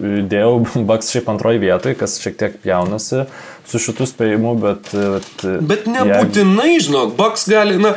dėjau 0.00 0.52
Bucks 0.88 1.10
šiaip 1.14 1.30
antroji 1.34 1.62
vietoj, 1.66 1.96
kas 2.00 2.18
šiek 2.22 2.38
tiek 2.40 2.58
jaunasi 2.66 3.24
su 3.70 3.78
šitų 3.82 4.06
spėjimu, 4.10 4.54
bet... 4.62 4.90
e, 4.94 5.56
Bet 5.62 5.86
jeigu- 5.86 5.94
nebūtinai, 5.94 6.72
žinok, 6.82 7.12
Bucks 7.18 7.46
gali, 7.50 7.76
na, 7.82 7.94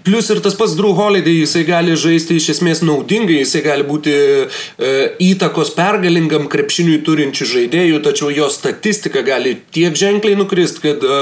Plus 0.00 0.30
ir 0.32 0.40
tas 0.40 0.54
pats 0.56 0.72
Drew 0.74 0.94
Holiday, 0.96 1.42
jisai 1.42 1.66
gali 1.68 1.92
žaisti 2.00 2.38
iš 2.40 2.48
esmės 2.54 2.80
naudingai, 2.80 3.42
jisai 3.42 3.60
gali 3.66 3.84
būti 3.84 4.12
e, 4.16 4.92
įtakos 5.20 5.74
pergalingam 5.76 6.48
krepšiniui 6.52 7.02
turinčių 7.04 7.48
žaidėjų, 7.50 8.00
tačiau 8.06 8.30
jo 8.32 8.48
statistika 8.50 9.20
gali 9.26 9.58
tiek 9.74 9.92
ženkliai 9.98 10.38
nukrist, 10.40 10.80
kad 10.80 11.04
e, 11.04 11.18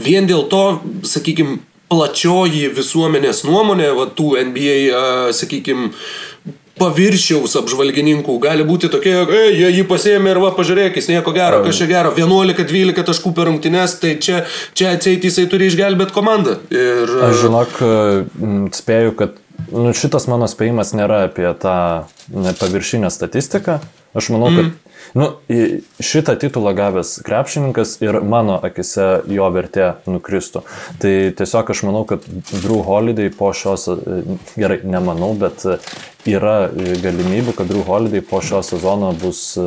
vien 0.00 0.30
dėl 0.30 0.46
to, 0.48 0.64
sakykime, 1.04 1.60
plačioji 1.90 2.70
visuomenės 2.72 3.42
nuomonė, 3.44 3.90
va, 3.98 4.08
tų 4.16 4.32
NBA, 4.48 4.76
e, 4.88 5.36
sakykime, 5.36 5.90
paviršiaus 6.80 7.54
apžvalgininkų 7.60 8.38
gali 8.42 8.64
būti 8.66 8.90
tokie, 8.92 9.12
jog, 9.12 9.30
"Ei, 9.36 9.52
jie 9.58 9.70
jį 9.76 9.84
pasėmė 9.90 10.34
ir 10.34 10.40
va, 10.42 10.50
pažiūrėk, 10.56 10.96
jis 10.96 11.10
nieko 11.12 11.34
gero, 11.36 11.62
kas 11.64 11.78
čia 11.78 11.86
gero, 11.86 12.14
11-12 12.16 13.04
taškų 13.06 13.34
per 13.36 13.50
rungtynes, 13.50 13.98
tai 14.00 14.16
čia, 14.16 14.44
čia 14.74 14.94
atseit 14.96 15.24
jisai 15.24 15.46
turi 15.46 15.68
išgelbėti 15.70 16.16
komandą. 16.16 16.58
Ir, 16.70 17.14
Aš 17.28 17.44
žinok, 17.44 17.80
m, 18.40 18.68
spėju, 18.72 19.14
kad 19.16 19.36
nu, 19.70 19.92
šitas 19.92 20.26
mano 20.30 20.48
spėjimas 20.50 20.94
nėra 20.96 21.24
apie 21.28 21.48
tą 21.60 22.06
paviršinę 22.60 23.10
statistiką. 23.10 23.80
Aš 24.14 24.32
manau, 24.34 24.50
mm. 24.50 24.56
kad 24.56 24.89
Nu, 25.14 25.30
šitą 26.00 26.36
titulą 26.38 26.74
gavęs 26.74 27.20
krepšininkas 27.26 27.96
ir 28.02 28.20
mano 28.22 28.58
akise 28.62 29.08
jo 29.30 29.48
vertė 29.50 29.92
nukristų. 30.06 30.62
Tai 31.02 31.14
tiesiog 31.38 31.72
aš 31.74 31.82
manau, 31.88 32.04
kad 32.06 32.26
Drew 32.52 32.82
Holiday 32.86 33.32
po 33.34 33.50
šios, 33.56 33.88
e, 33.90 34.20
gerai, 34.54 34.80
nemanau, 34.86 35.32
bet 35.38 35.64
e, 35.66 35.78
yra 36.30 36.70
galimybių, 37.02 37.56
kad 37.58 37.70
Drew 37.70 37.82
Holiday 37.86 38.22
po 38.22 38.38
šio 38.44 38.62
sezono 38.66 39.10
bus 39.18 39.42
e, 39.58 39.66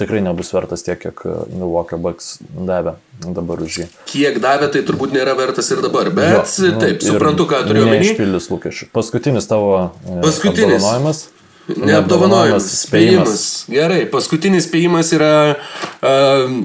tikrai 0.00 0.24
nebus 0.26 0.50
vertas 0.56 0.82
tiek, 0.86 0.98
kiek 1.02 1.22
Milwaukee 1.52 2.00
Bucks 2.02 2.38
davė 2.52 2.96
dabar 3.22 3.62
už 3.62 3.82
jį. 3.82 3.86
Kiek 4.10 4.40
davė, 4.42 4.72
tai 4.74 4.82
turbūt 4.86 5.14
nėra 5.14 5.36
vertas 5.38 5.70
ir 5.70 5.84
dabar, 5.84 6.10
bet 6.14 6.34
jo, 6.34 6.42
nu, 6.72 6.80
taip, 6.82 7.04
suprantu, 7.06 7.46
ką 7.50 7.62
turiu 7.68 7.86
omeny. 7.86 8.02
Neišpildys 8.02 8.50
lūkesčių. 8.50 8.90
Paskutinis 8.96 9.46
tavo 9.50 9.92
Paskutinis. 10.24 10.82
apdovanojimas. 10.82 11.28
Neapdovanojimas, 11.70 12.66
spėjimas. 12.88 13.46
Gerai, 13.70 14.02
paskutinis 14.10 14.66
spėjimas 14.66 15.12
yra 15.14 15.34
uh, 15.54 16.58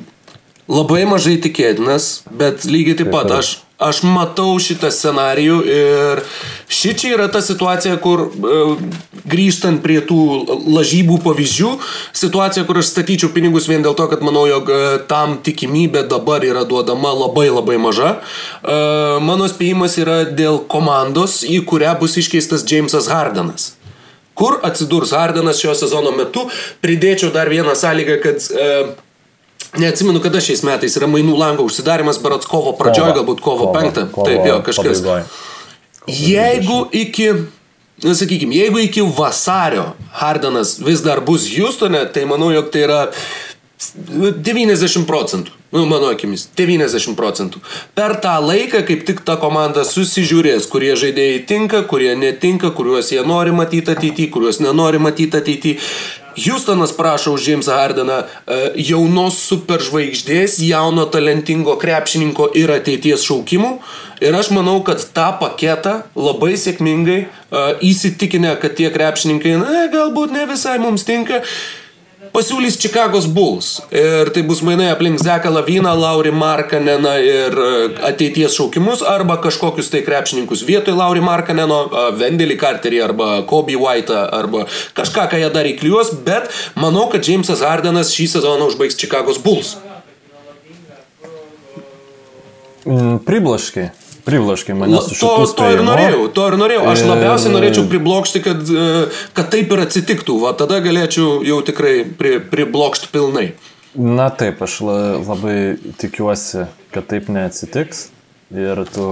labai 0.68 1.06
mažai 1.10 1.38
tikėtinas, 1.44 2.24
bet 2.34 2.66
lygiai 2.66 2.98
taip 2.98 3.12
pat 3.14 3.30
aš, 3.38 3.52
aš 3.78 4.02
matau 4.10 4.56
šitą 4.58 4.90
scenarijų 4.90 5.60
ir 5.70 6.24
ši 6.66 6.96
čia 6.98 7.14
yra 7.14 7.28
ta 7.30 7.44
situacija, 7.46 8.00
kur 8.02 8.26
uh, 8.26 8.74
grįžtant 9.30 9.84
prie 9.86 10.00
tų 10.02 10.18
lažybų 10.66 11.20
pavyzdžių, 11.28 11.72
situacija, 12.18 12.66
kur 12.66 12.82
aš 12.82 12.90
statyčiau 12.96 13.30
pinigus 13.38 13.70
vien 13.70 13.86
dėl 13.86 13.94
to, 14.00 14.10
kad 14.10 14.26
manau, 14.26 14.48
jog 14.50 14.74
uh, 14.74 14.90
tam 15.06 15.38
tikimybė 15.46 16.08
dabar 16.10 16.42
yra 16.48 16.66
duodama 16.66 17.14
labai 17.14 17.52
labai 17.54 17.78
maža. 17.86 18.16
Uh, 18.66 19.22
mano 19.22 19.46
spėjimas 19.46 20.02
yra 20.02 20.24
dėl 20.26 20.64
komandos, 20.66 21.44
į 21.46 21.62
kurią 21.70 22.00
bus 22.02 22.18
iškeistas 22.18 22.66
Jamesas 22.66 23.14
Hardenas. 23.14 23.77
Kur 24.38 24.60
atsidurs 24.68 25.12
Hardenas 25.18 25.60
šio 25.62 25.74
sezono 25.78 26.14
metu? 26.16 26.46
Pridėčiau 26.84 27.34
dar 27.34 27.50
vieną 27.50 27.74
sąlygą, 27.78 28.20
kad 28.24 28.48
e, 28.54 28.70
neatsimenu, 29.82 30.22
kada 30.24 30.42
šiais 30.44 30.64
metais 30.68 30.98
yra 31.00 31.10
mainų 31.10 31.38
lango 31.40 31.66
užsidarimas, 31.68 32.22
berots 32.22 32.50
kovo 32.50 32.76
pradžioje, 32.78 33.18
galbūt 33.18 33.44
kovo 33.44 33.72
5. 33.76 34.02
Taip, 34.16 34.50
jo, 34.52 34.60
kažkas. 34.70 35.06
Jeigu 36.08 36.86
iki 36.96 37.32
Na, 37.98 38.12
sakykime, 38.14 38.54
jeigu 38.54 38.78
iki 38.78 39.02
vasario 39.02 39.84
Hardenas 40.14 40.76
vis 40.86 41.02
dar 41.02 41.18
bus 41.26 41.48
Houstone, 41.50 42.04
tai 42.14 42.28
manau, 42.30 42.52
jog 42.54 42.68
tai 42.70 42.84
yra 42.86 43.00
90 43.78 45.06
procentų. 45.06 45.54
Nu, 45.72 45.84
mano 45.86 46.10
akimis, 46.10 46.48
90 46.58 47.14
procentų. 47.18 47.60
Per 47.98 48.16
tą 48.24 48.38
laiką, 48.42 48.82
kaip 48.88 49.04
tik 49.06 49.20
ta 49.28 49.36
komanda 49.38 49.84
susižiūrės, 49.86 50.66
kurie 50.72 50.96
žaidėjai 50.98 51.44
tinka, 51.50 51.84
kurie 51.86 52.16
netinka, 52.18 52.72
kuriuos 52.74 53.12
jie 53.14 53.22
nori 53.28 53.54
matyti 53.54 53.94
ateityje, 53.94 54.32
kuriuos 54.34 54.62
nenori 54.64 55.02
matyti 55.04 55.38
ateityje. 55.38 55.84
Houstonas 56.38 56.94
prašo 56.94 57.34
už 57.34 57.48
Jamesą 57.50 57.74
Hardeną 57.74 58.18
e, 58.22 58.58
jaunos 58.90 59.40
superžvaigždės, 59.50 60.60
jauno 60.62 61.08
talentingo 61.10 61.74
krepšininko 61.82 62.52
ir 62.58 62.74
ateities 62.74 63.26
šaukimų. 63.26 63.72
Ir 64.22 64.38
aš 64.38 64.52
manau, 64.54 64.80
kad 64.86 65.02
tą 65.14 65.32
paketą 65.42 66.00
labai 66.18 66.56
sėkmingai 66.58 67.20
uh, 67.26 67.76
įsitikinę, 67.86 68.56
kad 68.62 68.74
tie 68.78 68.90
krepšininkai, 68.94 69.58
na, 69.62 69.84
galbūt 69.94 70.34
ne 70.34 70.46
visai 70.50 70.80
mums 70.82 71.06
tinka, 71.06 71.44
pasiūlys 72.38 72.78
Chicago's 72.78 73.26
Bulls. 73.26 73.80
Ir 73.90 74.30
tai 74.34 74.44
bus 74.46 74.62
mainai 74.66 74.92
aplink 74.94 75.20
Zeką 75.22 75.50
Laviną, 75.56 75.94
Laurį 75.98 76.34
Markaneną 76.38 77.16
ir 77.26 77.58
e, 77.58 77.72
ateities 78.12 78.56
šaukimus 78.58 79.02
arba 79.02 79.40
kažkokius 79.42 79.90
tai 79.94 80.04
krepšininkus 80.06 80.64
vietoj 80.68 80.98
Laurį 81.00 81.26
Markaneno, 81.26 81.82
Vendelį 82.20 82.60
Carterį 82.62 83.04
arba 83.10 83.30
Kobe 83.50 83.78
White'ą 83.82 84.28
arba 84.38 84.66
kažką, 84.98 85.28
ką 85.34 85.42
jie 85.42 85.52
dar 85.54 85.70
įklijuos, 85.70 86.14
bet 86.28 86.52
manau, 86.78 87.08
kad 87.12 87.26
Jamesas 87.26 87.66
Hardenas 87.66 88.14
šį 88.16 88.32
sezoną 88.38 88.70
užbaigs 88.72 89.00
Chicago's 89.00 89.42
Bulls. 89.42 89.76
Mm, 92.88 93.18
priblaškiai 93.28 93.90
pribloškė 94.28 94.76
mane 94.78 95.00
su 95.06 95.16
to, 95.16 95.32
to 95.58 95.70
ir 95.72 95.84
norėjau, 95.88 96.28
to 96.36 96.50
ir 96.52 96.58
norėjau. 96.60 96.84
Aš 96.92 97.06
labiausiai 97.08 97.54
norėčiau 97.56 97.88
priblokšti, 97.92 98.44
kad, 98.46 98.68
e, 98.68 99.08
kad 99.38 99.50
taip 99.54 99.72
ir 99.74 99.86
atsitiktų. 99.86 100.38
Va 100.44 100.54
tada 100.60 100.82
galėčiau 100.84 101.40
jau 101.48 101.62
tikrai 101.66 101.96
pri, 102.20 102.38
priblokšti 102.52 103.12
pilnai. 103.14 103.48
Na 103.98 104.28
taip, 104.30 104.62
aš 104.62 104.82
labai 104.84 105.58
tikiuosi, 105.98 106.68
kad 106.94 107.08
taip 107.10 107.32
neatsitiks. 107.34 108.10
Ir 108.48 108.80
tu 108.88 109.06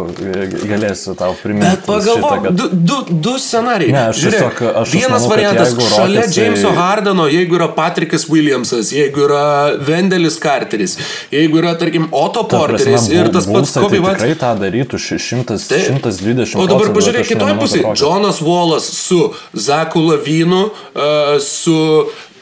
galėsi 0.64 1.12
tau 1.20 1.34
priminti. 1.36 1.68
Bet 1.68 1.82
pagalvok, 1.84 2.46
kad... 2.46 2.56
du, 2.56 2.70
du, 2.72 3.00
du 3.26 3.34
scenarijai. 3.44 3.92
Ne, 3.92 4.04
aš 4.14 4.22
Žiūrėk, 4.22 4.44
tiesiog, 4.46 4.78
aš 4.80 4.94
vienas 4.96 5.26
manau, 5.26 5.32
variantas 5.34 5.74
šalia 5.90 6.22
Rockets, 6.22 6.38
Jameso 6.40 6.70
Hardeno, 6.78 7.26
jeigu 7.28 7.58
yra 7.58 7.68
Patrikas 7.76 8.24
Williamsas, 8.32 8.94
jeigu 8.96 9.26
yra 9.26 9.42
Vendelis 9.76 10.40
Carteris, 10.40 10.96
jeigu 11.36 11.60
yra, 11.60 11.74
tarkim, 11.82 12.08
Otto 12.16 12.46
Porteris 12.48 13.10
ir 13.12 13.28
tas 13.36 13.50
pats 13.52 13.76
Kobe 13.76 14.00
White. 14.00 14.22
Tikrai 14.22 14.38
tą 14.40 14.54
darytų 14.62 15.02
100, 15.04 15.58
120. 15.68 16.56
O 16.56 16.70
dabar 16.72 16.94
pažiūrėk 16.96 17.28
kitoje 17.34 17.58
pusėje. 17.60 17.92
Jonas 18.00 18.40
Wallas 18.46 18.88
su 18.88 19.20
Zaku 19.52 20.06
Lavinu, 20.14 20.70
uh, 20.72 21.36
su 21.44 21.76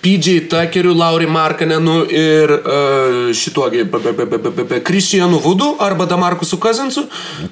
PJ 0.04 0.50
Tuckeriu, 0.50 0.94
Lauri 0.94 1.28
Markanenu 1.28 2.04
ir 2.12 2.52
uh, 2.52 3.34
šituogi 3.34 3.86
Kristianu 4.84 5.40
Vudu 5.40 5.76
arba 5.80 6.06
Damarkusu 6.06 6.58
Kazinsu. 6.58 7.06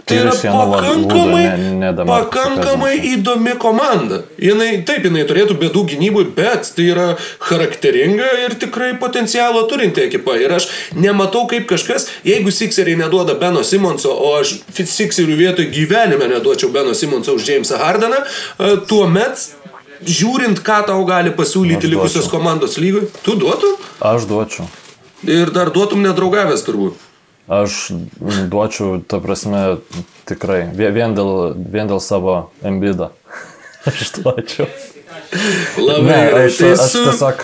Tai 0.05 0.17
yra 0.17 0.33
pakankamai, 0.35 1.43
ne, 1.79 1.91
ne 1.93 2.05
pakankamai 2.07 2.97
įdomi 3.13 3.55
komanda. 3.59 4.21
Jinai, 4.41 4.81
taip, 4.87 5.07
jinai 5.07 5.23
turėtų 5.29 5.55
bėdų 5.61 5.85
gynybui, 5.93 6.25
bet 6.35 6.73
tai 6.75 6.89
yra 6.91 7.07
charakteringa 7.47 8.27
ir 8.43 8.57
tikrai 8.59 8.91
potencialo 8.99 9.63
turinti 9.71 10.03
ekipa. 10.09 10.35
Ir 10.41 10.57
aš 10.59 10.67
nematau 10.99 11.45
kaip 11.51 11.69
kažkas, 11.71 12.09
jeigu 12.27 12.51
Sixeriai 12.51 12.99
neduoda 12.99 13.37
Beno 13.39 13.63
Simonso, 13.63 14.11
o 14.11 14.35
aš 14.41 14.57
Sixerių 14.75 15.39
vietoj 15.39 15.71
gyvenime 15.71 16.27
neduočiau 16.35 16.73
Beno 16.75 16.91
Simonso 16.97 17.39
už 17.39 17.47
Jamesą 17.47 17.79
Hardaną, 17.79 18.19
uh, 18.25 18.75
tuomet 18.91 19.60
žiūrint, 20.05 20.61
ką 20.65 20.81
tau 20.89 21.05
gali 21.07 21.33
pasiūlyti 21.35 21.89
likusios 21.91 22.29
komandos 22.31 22.77
lygoj, 22.81 23.07
tu 23.25 23.37
duotum? 23.39 23.77
Aš 24.01 24.27
duočiau. 24.29 24.67
Ir 25.27 25.51
dar 25.53 25.69
duotum 25.73 26.01
nedraugavęs 26.05 26.63
turbūt. 26.65 27.07
Aš 27.51 27.91
duočiau, 28.49 29.01
ta 29.03 29.19
prasme, 29.21 29.81
tikrai, 30.29 30.63
vien 30.73 31.17
dėl, 31.17 31.53
vien 31.57 31.89
dėl 31.89 31.99
savo 32.03 32.51
embido. 32.63 33.11
Aš 33.89 34.13
duočiau. 34.19 34.69
Labai 35.79 36.05
ne. 36.05 36.45
Aš, 36.45 36.57
tai 36.59 36.71
aš 36.75 36.93
tiesiog 36.95 37.43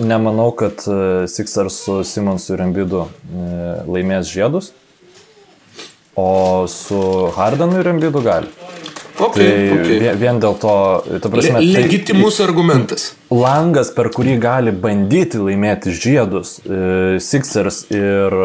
nemanau, 0.00 0.48
kad 0.56 0.80
e, 0.88 1.26
Sixers 1.28 1.76
su 1.84 1.98
Simonsu 2.08 2.54
ir 2.54 2.62
Embidu 2.64 3.02
e, 3.04 3.48
laimės 3.84 4.30
žiedus, 4.32 4.70
o 6.16 6.64
su 6.72 7.02
Hardenu 7.36 7.82
ir 7.82 7.90
Embidu 7.92 8.24
gali. 8.24 8.48
Okay, 9.18 9.68
tai 9.68 9.78
okay. 9.78 9.98
Vien, 10.00 10.16
vien 10.18 10.40
dėl 10.40 10.56
to, 10.60 10.74
ta 11.20 11.30
prasme, 11.32 11.60
Le, 11.60 11.82
legitimus 11.82 12.38
tai, 12.38 12.46
argumentas. 12.46 13.04
Langas, 13.32 13.92
per 13.94 14.08
kurį 14.14 14.38
gali 14.40 14.72
bandyti 14.72 15.40
laimėti 15.42 15.92
žiedus 15.92 16.56
e, 16.64 17.20
Sixers, 17.22 17.84
ir, 17.92 18.36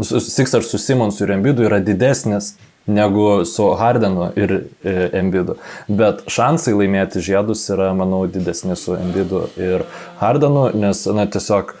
e, 0.00 0.08
Sixers 0.24 0.72
su 0.72 0.80
Simonsu 0.80 1.26
ir 1.26 1.34
Embidu 1.36 1.66
yra 1.68 1.82
didesnis 1.84 2.54
negu 2.90 3.44
su 3.44 3.68
Hardenu 3.78 4.30
ir 4.40 4.56
e, 4.56 4.94
Embidu. 5.20 5.58
Bet 5.88 6.24
šansai 6.32 6.74
laimėti 6.78 7.22
žiedus 7.24 7.66
yra, 7.70 7.92
manau, 7.96 8.24
didesni 8.30 8.78
su 8.80 8.96
Embidu 8.96 9.46
ir 9.60 9.84
Hardenu, 10.22 10.70
nes, 10.74 11.04
na, 11.14 11.28
tiesiog 11.30 11.76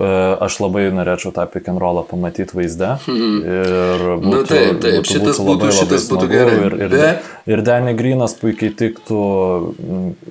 aš 0.00 0.56
labai 0.62 0.86
norėčiau 0.96 1.32
tą 1.36 1.44
pick 1.52 1.68
and 1.68 1.80
rollą 1.82 2.02
pamatyti 2.08 2.56
vaizde. 2.56 2.94
Ir 3.10 4.04
būtų, 4.22 4.30
Na 4.32 4.42
taip, 4.48 4.78
taip, 4.80 5.00
būtų, 5.00 5.10
šitas 5.12 5.40
būtų, 5.40 5.48
labai, 5.50 5.72
šitas 5.76 6.06
labai 6.08 6.14
būtų 6.14 6.28
gerai. 6.32 6.54
Ir, 6.60 6.76
ir, 6.78 6.94
Bet... 6.94 7.30
ir 7.52 7.62
Danny 7.66 7.94
Greenas 7.98 8.34
puikiai 8.40 8.72
tiktų, 8.80 9.20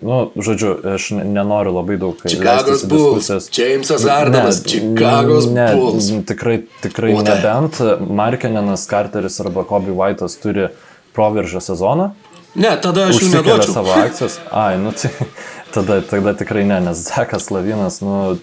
nu, 0.01 0.19
žodžiu, 0.35 0.73
aš 0.95 1.09
nenoriu 1.19 1.75
labai 1.75 1.99
daug. 2.01 2.23
Čikagos 2.25 2.85
Bulls, 2.89 3.29
Jamesas 3.53 4.07
Ardanas, 4.09 4.63
Čikagos 4.65 5.49
ne, 5.53 5.67
Bulls. 5.77 6.09
Tikrai, 6.29 6.63
tikrai 6.81 7.13
Ota. 7.19 7.35
nebent 7.35 7.81
Markenenas, 8.09 8.87
Carteris 8.89 9.37
arba 9.43 9.67
Kobe 9.69 9.93
White'as 9.93 10.39
turi 10.41 10.71
proveržę 11.13 11.61
sezoną. 11.61 12.09
Ne, 12.57 12.71
tada 12.81 13.05
aš 13.11 13.19
jų 13.21 13.29
neduočiau. 13.35 13.73
savo 13.75 13.93
akcijas. 13.93 14.39
Ai, 14.49 14.79
nu 14.81 14.89
tai 14.97 15.11
tada, 15.75 15.99
tada 16.01 16.33
tikrai 16.33 16.65
ne, 16.65 16.79
nes 16.89 17.03
Zekas 17.05 17.51
Lavinas, 17.53 18.01
nu, 18.01 18.39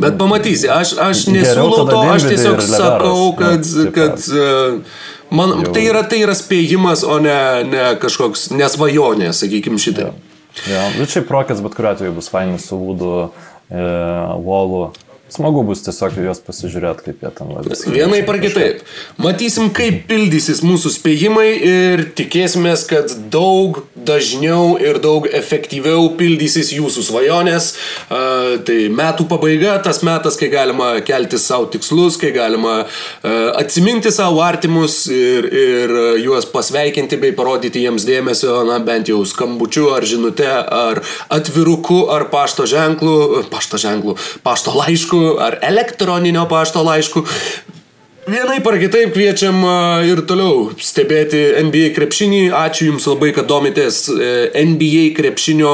Bet 0.00 0.16
pamatysi, 0.18 0.68
aš, 0.72 0.94
aš 1.00 1.26
nesiūlau 1.28 1.84
to, 1.88 2.00
aš 2.14 2.26
tiesiog 2.30 2.62
sakau, 2.64 3.32
kad, 3.36 3.66
nu, 3.76 3.90
kad 3.92 4.24
uh, 4.32 4.78
man, 5.34 5.54
tai, 5.68 5.84
yra, 5.90 6.02
tai 6.08 6.22
yra 6.24 6.36
spėjimas, 6.36 7.04
o 7.04 7.18
ne, 7.22 7.38
ne 7.68 7.86
kažkoks 8.00 8.50
nesvajonė, 8.56 9.32
sakykim 9.36 9.76
šitai. 9.82 10.10
Ja, 10.68 10.84
bet 10.96 11.12
šiaip 11.12 11.28
prokės 11.28 11.62
bet 11.64 11.76
kuriuo 11.76 11.94
atveju 11.94 12.14
bus 12.16 12.28
fainis 12.32 12.66
su 12.68 12.76
Vūdu, 12.76 13.12
e, 13.72 13.84
Volu. 14.44 14.82
Smagu 15.32 15.62
bus 15.64 15.80
tiesiog 15.86 16.18
juos 16.20 16.42
pasižiūrėti, 16.44 17.06
kaip 17.06 17.22
jie 17.24 17.30
ten 17.32 17.52
vadinasi. 17.56 17.88
Vienai 17.94 18.20
par 18.28 18.36
kitaip. 18.42 18.82
Matysim, 19.22 19.70
kaip 19.72 20.02
pildysis 20.10 20.60
mūsų 20.60 20.92
spėjimai 20.92 21.46
ir 21.56 22.02
tikėsimės, 22.18 22.82
kad 22.90 23.14
daug, 23.32 23.80
dažniau 23.96 24.74
ir 24.82 24.98
daug 25.00 25.24
efektyviau 25.24 26.10
pildysis 26.18 26.74
jūsų 26.76 27.06
svajonės. 27.06 27.70
Tai 28.68 28.76
metų 28.98 29.26
pabaiga, 29.30 29.78
tas 29.86 30.02
metas, 30.04 30.36
kai 30.36 30.50
galima 30.52 30.90
kelti 31.06 31.40
savo 31.40 31.70
tikslus, 31.72 32.18
kai 32.20 32.34
galima 32.36 32.82
atsiminti 33.56 34.12
savo 34.12 34.42
artimus 34.44 35.06
ir, 35.08 35.48
ir 35.48 35.96
juos 36.26 36.44
pasveikinti 36.52 37.16
bei 37.22 37.32
parodyti 37.36 37.86
jiems 37.86 38.04
dėmesio, 38.04 38.58
na 38.68 38.76
bent 38.84 39.08
jau 39.08 39.22
skambučiu 39.28 39.88
ar 39.96 40.04
žinute, 40.04 40.50
ar 40.50 41.00
atviruku, 41.32 42.02
ar 42.12 42.28
pašto 42.34 42.68
ženklu, 42.68 43.46
pašto 43.48 43.80
ženklu, 43.80 44.18
pašto 44.44 44.76
laišku, 44.76 45.21
ar 45.42 45.60
elektroninio 45.72 46.48
pašto 46.50 46.84
laišku. 46.86 47.26
Vienaip 48.22 48.62
ar 48.70 48.76
kitaip 48.78 49.10
kviečiam 49.16 49.56
ir 50.06 50.20
toliau 50.30 50.68
stebėti 50.78 51.40
NBA 51.66 51.88
krepšinį. 51.96 52.52
Ačiū 52.54 52.86
Jums 52.92 53.08
labai, 53.10 53.32
kad 53.34 53.48
domitės 53.50 54.04
e, 54.06 54.28
NBA 54.62 55.08
krepšinio 55.16 55.72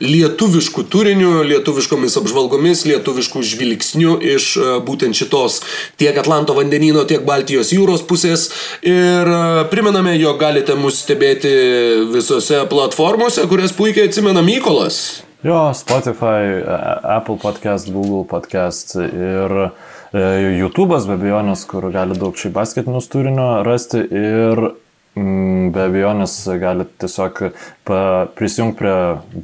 lietuviškų 0.00 0.86
turinių, 0.88 1.44
lietuviškomis 1.50 2.16
apžvalgomis, 2.22 2.86
lietuviškų 2.88 3.44
žvilgsnių 3.52 4.16
iš 4.32 4.50
e, 4.56 4.72
būtent 4.88 5.20
šitos 5.20 5.60
tiek 6.00 6.16
Atlanto 6.16 6.56
vandenino, 6.56 7.04
tiek 7.04 7.20
Baltijos 7.28 7.74
jūros 7.76 8.08
pusės. 8.08 8.48
Ir 8.80 9.28
e, 9.28 9.40
primename, 9.68 10.16
jog 10.16 10.40
galite 10.40 10.80
mus 10.80 11.04
stebėti 11.04 11.52
visose 12.16 12.64
platformose, 12.72 13.44
kurias 13.52 13.76
puikiai 13.76 14.08
atsimena 14.08 14.40
Mykolas. 14.40 15.20
Jo, 15.42 15.70
Spotify, 15.74 16.60
Apple 17.02 17.38
podcast, 17.40 17.88
Google 17.92 18.24
podcast 18.28 18.94
ir 19.00 19.70
E, 20.10 20.20
YouTube'as 20.58 21.06
be 21.06 21.14
abejonės, 21.14 21.62
kur 21.70 21.86
gali 21.94 22.16
daug 22.18 22.38
šiaip 22.38 22.56
basketinius 22.56 23.06
turinio 23.12 23.60
rasti 23.62 24.00
ir 24.02 24.62
mm, 25.14 25.68
be 25.74 25.84
abejonės 25.84 26.34
gali 26.58 26.86
tiesiog 26.98 27.44
prisijungti 28.34 28.80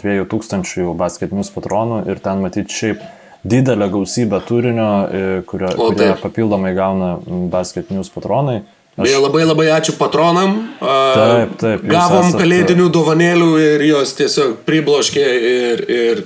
prie 0.03 0.17
2000 0.25 0.97
basketinius 0.99 1.53
patronų 1.55 2.03
ir 2.11 2.23
ten 2.25 2.43
matyti 2.43 2.81
šiaip 2.81 3.05
didelę 3.47 3.87
gausybę 3.93 4.41
turinio, 4.49 4.89
e, 5.07 5.23
kurio, 5.47 5.71
kurie 5.79 6.11
papildomai 6.19 6.75
gauna 6.75 7.13
basketinius 7.53 8.11
patronai. 8.11 8.65
Aš... 8.97 9.03
Beje, 9.05 9.17
labai 9.21 9.45
labai 9.45 9.67
ačiū 9.77 9.93
patronam. 9.99 10.55
Taip, 10.81 11.57
taip. 11.61 11.83
Gavom 11.85 12.31
esat... 12.31 12.39
kalėdinių 12.41 12.87
dovanėlių 12.95 13.51
ir 13.61 13.85
jos 13.91 14.15
tiesiog 14.17 14.55
pribloškė 14.65 15.27
ir, 15.51 15.83
ir 15.93 16.23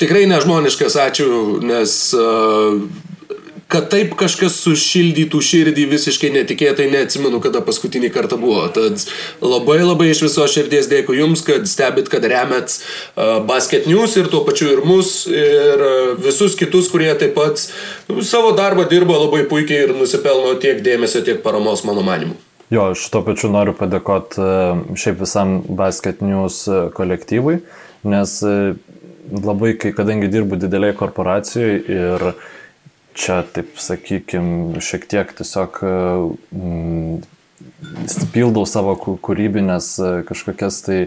tikrai 0.00 0.24
nežmoniškas 0.30 0.96
ačiū, 1.04 1.28
nes 1.68 1.98
uh, 2.16 2.78
kad 3.68 3.90
taip 3.92 4.14
kažkas 4.16 4.56
sušildytų 4.62 5.40
širdį 5.44 5.84
visiškai 5.90 6.30
netikėtai, 6.32 6.88
neatsimenu, 6.92 7.40
kada 7.44 7.60
paskutinį 7.64 8.08
kartą 8.14 8.38
buvo. 8.40 8.64
Tad 8.72 9.04
labai 9.44 9.82
labai 9.82 10.08
iš 10.14 10.22
viso 10.24 10.46
širdies 10.48 10.88
dėkui 10.88 11.18
Jums, 11.20 11.44
kad 11.44 11.68
stebit, 11.68 12.08
kad 12.12 12.24
remet 12.24 12.78
uh, 12.78 13.44
Basket 13.48 13.88
News 13.90 14.16
ir 14.16 14.32
tuo 14.32 14.40
pačiu 14.48 14.70
ir 14.72 14.82
mus, 14.88 15.12
ir 15.28 15.84
uh, 15.84 16.16
visus 16.24 16.56
kitus, 16.58 16.88
kurie 16.92 17.12
taip 17.20 17.36
pat 17.36 17.66
nu, 18.08 18.24
savo 18.24 18.54
darbą 18.56 18.88
dirba 18.88 19.20
labai 19.20 19.44
puikiai 19.50 19.84
ir 19.90 19.96
nusipelno 20.00 20.56
tiek 20.62 20.80
dėmesio, 20.84 21.24
tiek 21.26 21.44
paramos 21.44 21.84
mano 21.84 22.04
manimu. 22.06 22.38
Jo, 22.72 22.90
aš 22.94 23.04
tuo 23.12 23.20
pačiu 23.24 23.52
noriu 23.52 23.76
padėkoti 23.76 24.96
šiaip 24.96 25.20
visam 25.20 25.58
Basket 25.76 26.24
News 26.24 26.64
kolektyvui, 26.96 27.60
nes 28.08 28.34
labai, 29.28 29.74
kadangi 29.76 30.28
dirbu 30.32 30.56
dideliai 30.60 30.96
korporacijai 30.96 31.74
ir 31.84 32.32
uh, 32.32 32.46
čia, 33.18 33.42
taip 33.54 33.76
sakykim, 33.82 34.78
šiek 34.84 35.06
tiek 35.10 35.32
tiesiog 35.38 35.80
mm, 35.82 37.18
pildau 38.34 38.64
savo 38.68 38.94
kūrybinės 38.98 39.90
e, 39.98 40.10
kažkokias 40.28 40.80
tai 40.86 40.98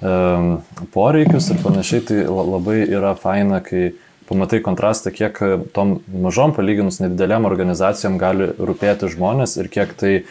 um, 0.00 0.58
poreikius 0.94 1.50
ir 1.52 1.62
panašiai, 1.64 2.04
tai 2.06 2.18
labai 2.26 2.80
yra 2.84 3.14
faina, 3.18 3.60
kai 3.64 3.90
pamatai 4.26 4.60
kontrastą, 4.64 5.12
kiek 5.14 5.38
tom 5.74 6.00
mažom 6.10 6.54
palyginus 6.56 6.98
nedideliam 7.02 7.46
organizacijom 7.46 8.18
gali 8.18 8.48
rūpėti 8.58 9.10
žmonės 9.12 9.58
ir 9.60 9.70
kiek 9.72 9.94
tai 9.98 10.14
e, 10.16 10.24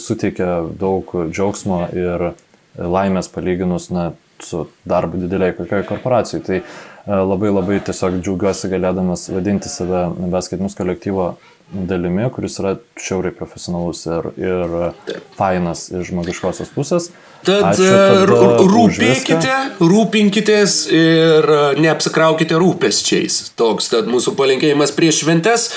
suteikia 0.00 0.62
daug 0.80 1.12
džiaugsmo 1.32 1.84
ir 1.96 2.32
laimės 2.76 3.28
palyginus 3.32 3.90
na, 3.92 4.12
su 4.42 4.66
darbu 4.88 5.20
dideliai 5.22 5.54
kokioj 5.54 5.84
korporacijai. 5.86 6.42
Tai 6.42 6.56
E, 6.60 6.91
labai 7.06 7.50
labai 7.50 7.80
tiesiog 7.82 8.20
džiaugiuosi 8.20 8.70
galėdamas 8.70 9.26
vadinti 9.32 9.70
save 9.72 10.06
basketinius 10.30 10.78
kolektyvo 10.78 11.32
dalimi, 11.72 12.24
kuris 12.30 12.58
yra 12.60 12.74
šiauriai 13.00 13.32
profesionalus 13.34 14.04
ir, 14.06 14.26
ir 14.40 14.72
fainas 15.38 15.86
iš 15.90 16.10
žmogiškosios 16.10 16.72
pusės. 16.74 17.08
Tad 17.42 17.80
e, 17.80 17.92
rūpėkite, 18.28 19.54
rūpinkitės 19.80 20.74
ir 20.94 21.48
e, 21.48 21.60
neapsikraukite 21.82 22.58
rūpesčiais. 22.60 23.38
Toks 23.58 23.88
tad 23.94 24.10
mūsų 24.12 24.36
palinkėjimas 24.38 24.92
prieš 24.94 25.22
šventes. 25.24 25.68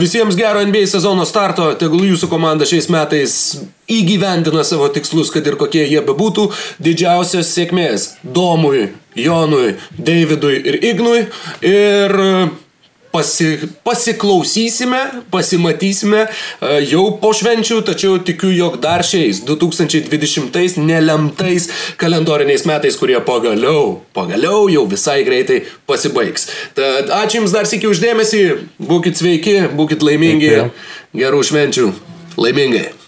Visiems 0.00 0.36
gero 0.36 0.64
NBA 0.66 0.84
sezono 0.90 1.24
starto, 1.28 1.70
tegul 1.80 2.04
jūsų 2.10 2.28
komanda 2.32 2.68
šiais 2.68 2.90
metais 2.92 3.36
įgyvendina 3.92 4.66
savo 4.66 4.90
tikslus, 4.92 5.30
kad 5.32 5.46
ir 5.46 5.56
kokie 5.60 5.86
jie 5.86 6.02
bebūtų. 6.04 6.50
Didžiausios 6.82 7.54
sėkmės 7.54 8.10
Domui, 8.22 8.90
Jonui, 9.18 9.76
Davidui 9.98 10.58
ir 10.64 10.82
Ignui. 10.92 11.26
Ir 11.66 12.18
pasi, 13.12 13.58
pasiklausysime, 13.84 15.00
pasimatysime 15.30 16.22
e, 16.24 16.70
jau 16.88 17.04
po 17.20 17.32
švenčių, 17.36 17.80
tačiau 17.86 18.16
tikiu, 18.24 18.50
jog 18.56 18.78
dar 18.82 19.04
šiais 19.06 19.42
2020 19.48 20.80
nelemtais 20.80 21.68
kalendoriniais 22.00 22.64
metais, 22.68 22.96
kurie 23.00 23.18
pagaliau, 23.26 24.00
pagaliau 24.16 24.64
jau 24.72 24.86
visai 24.90 25.20
greitai 25.28 25.62
pasibaigs. 25.88 26.48
Tad 26.78 27.12
ačiū 27.22 27.42
Jums 27.42 27.54
dar 27.54 27.68
sėkiu 27.68 27.92
uždėmesį, 27.94 28.42
būkite 28.80 29.18
sveiki, 29.18 29.54
būkite 29.76 30.04
laimingi, 30.06 30.52
gerų 31.16 31.40
švenčių, 31.48 31.88
laimingai. 32.38 33.01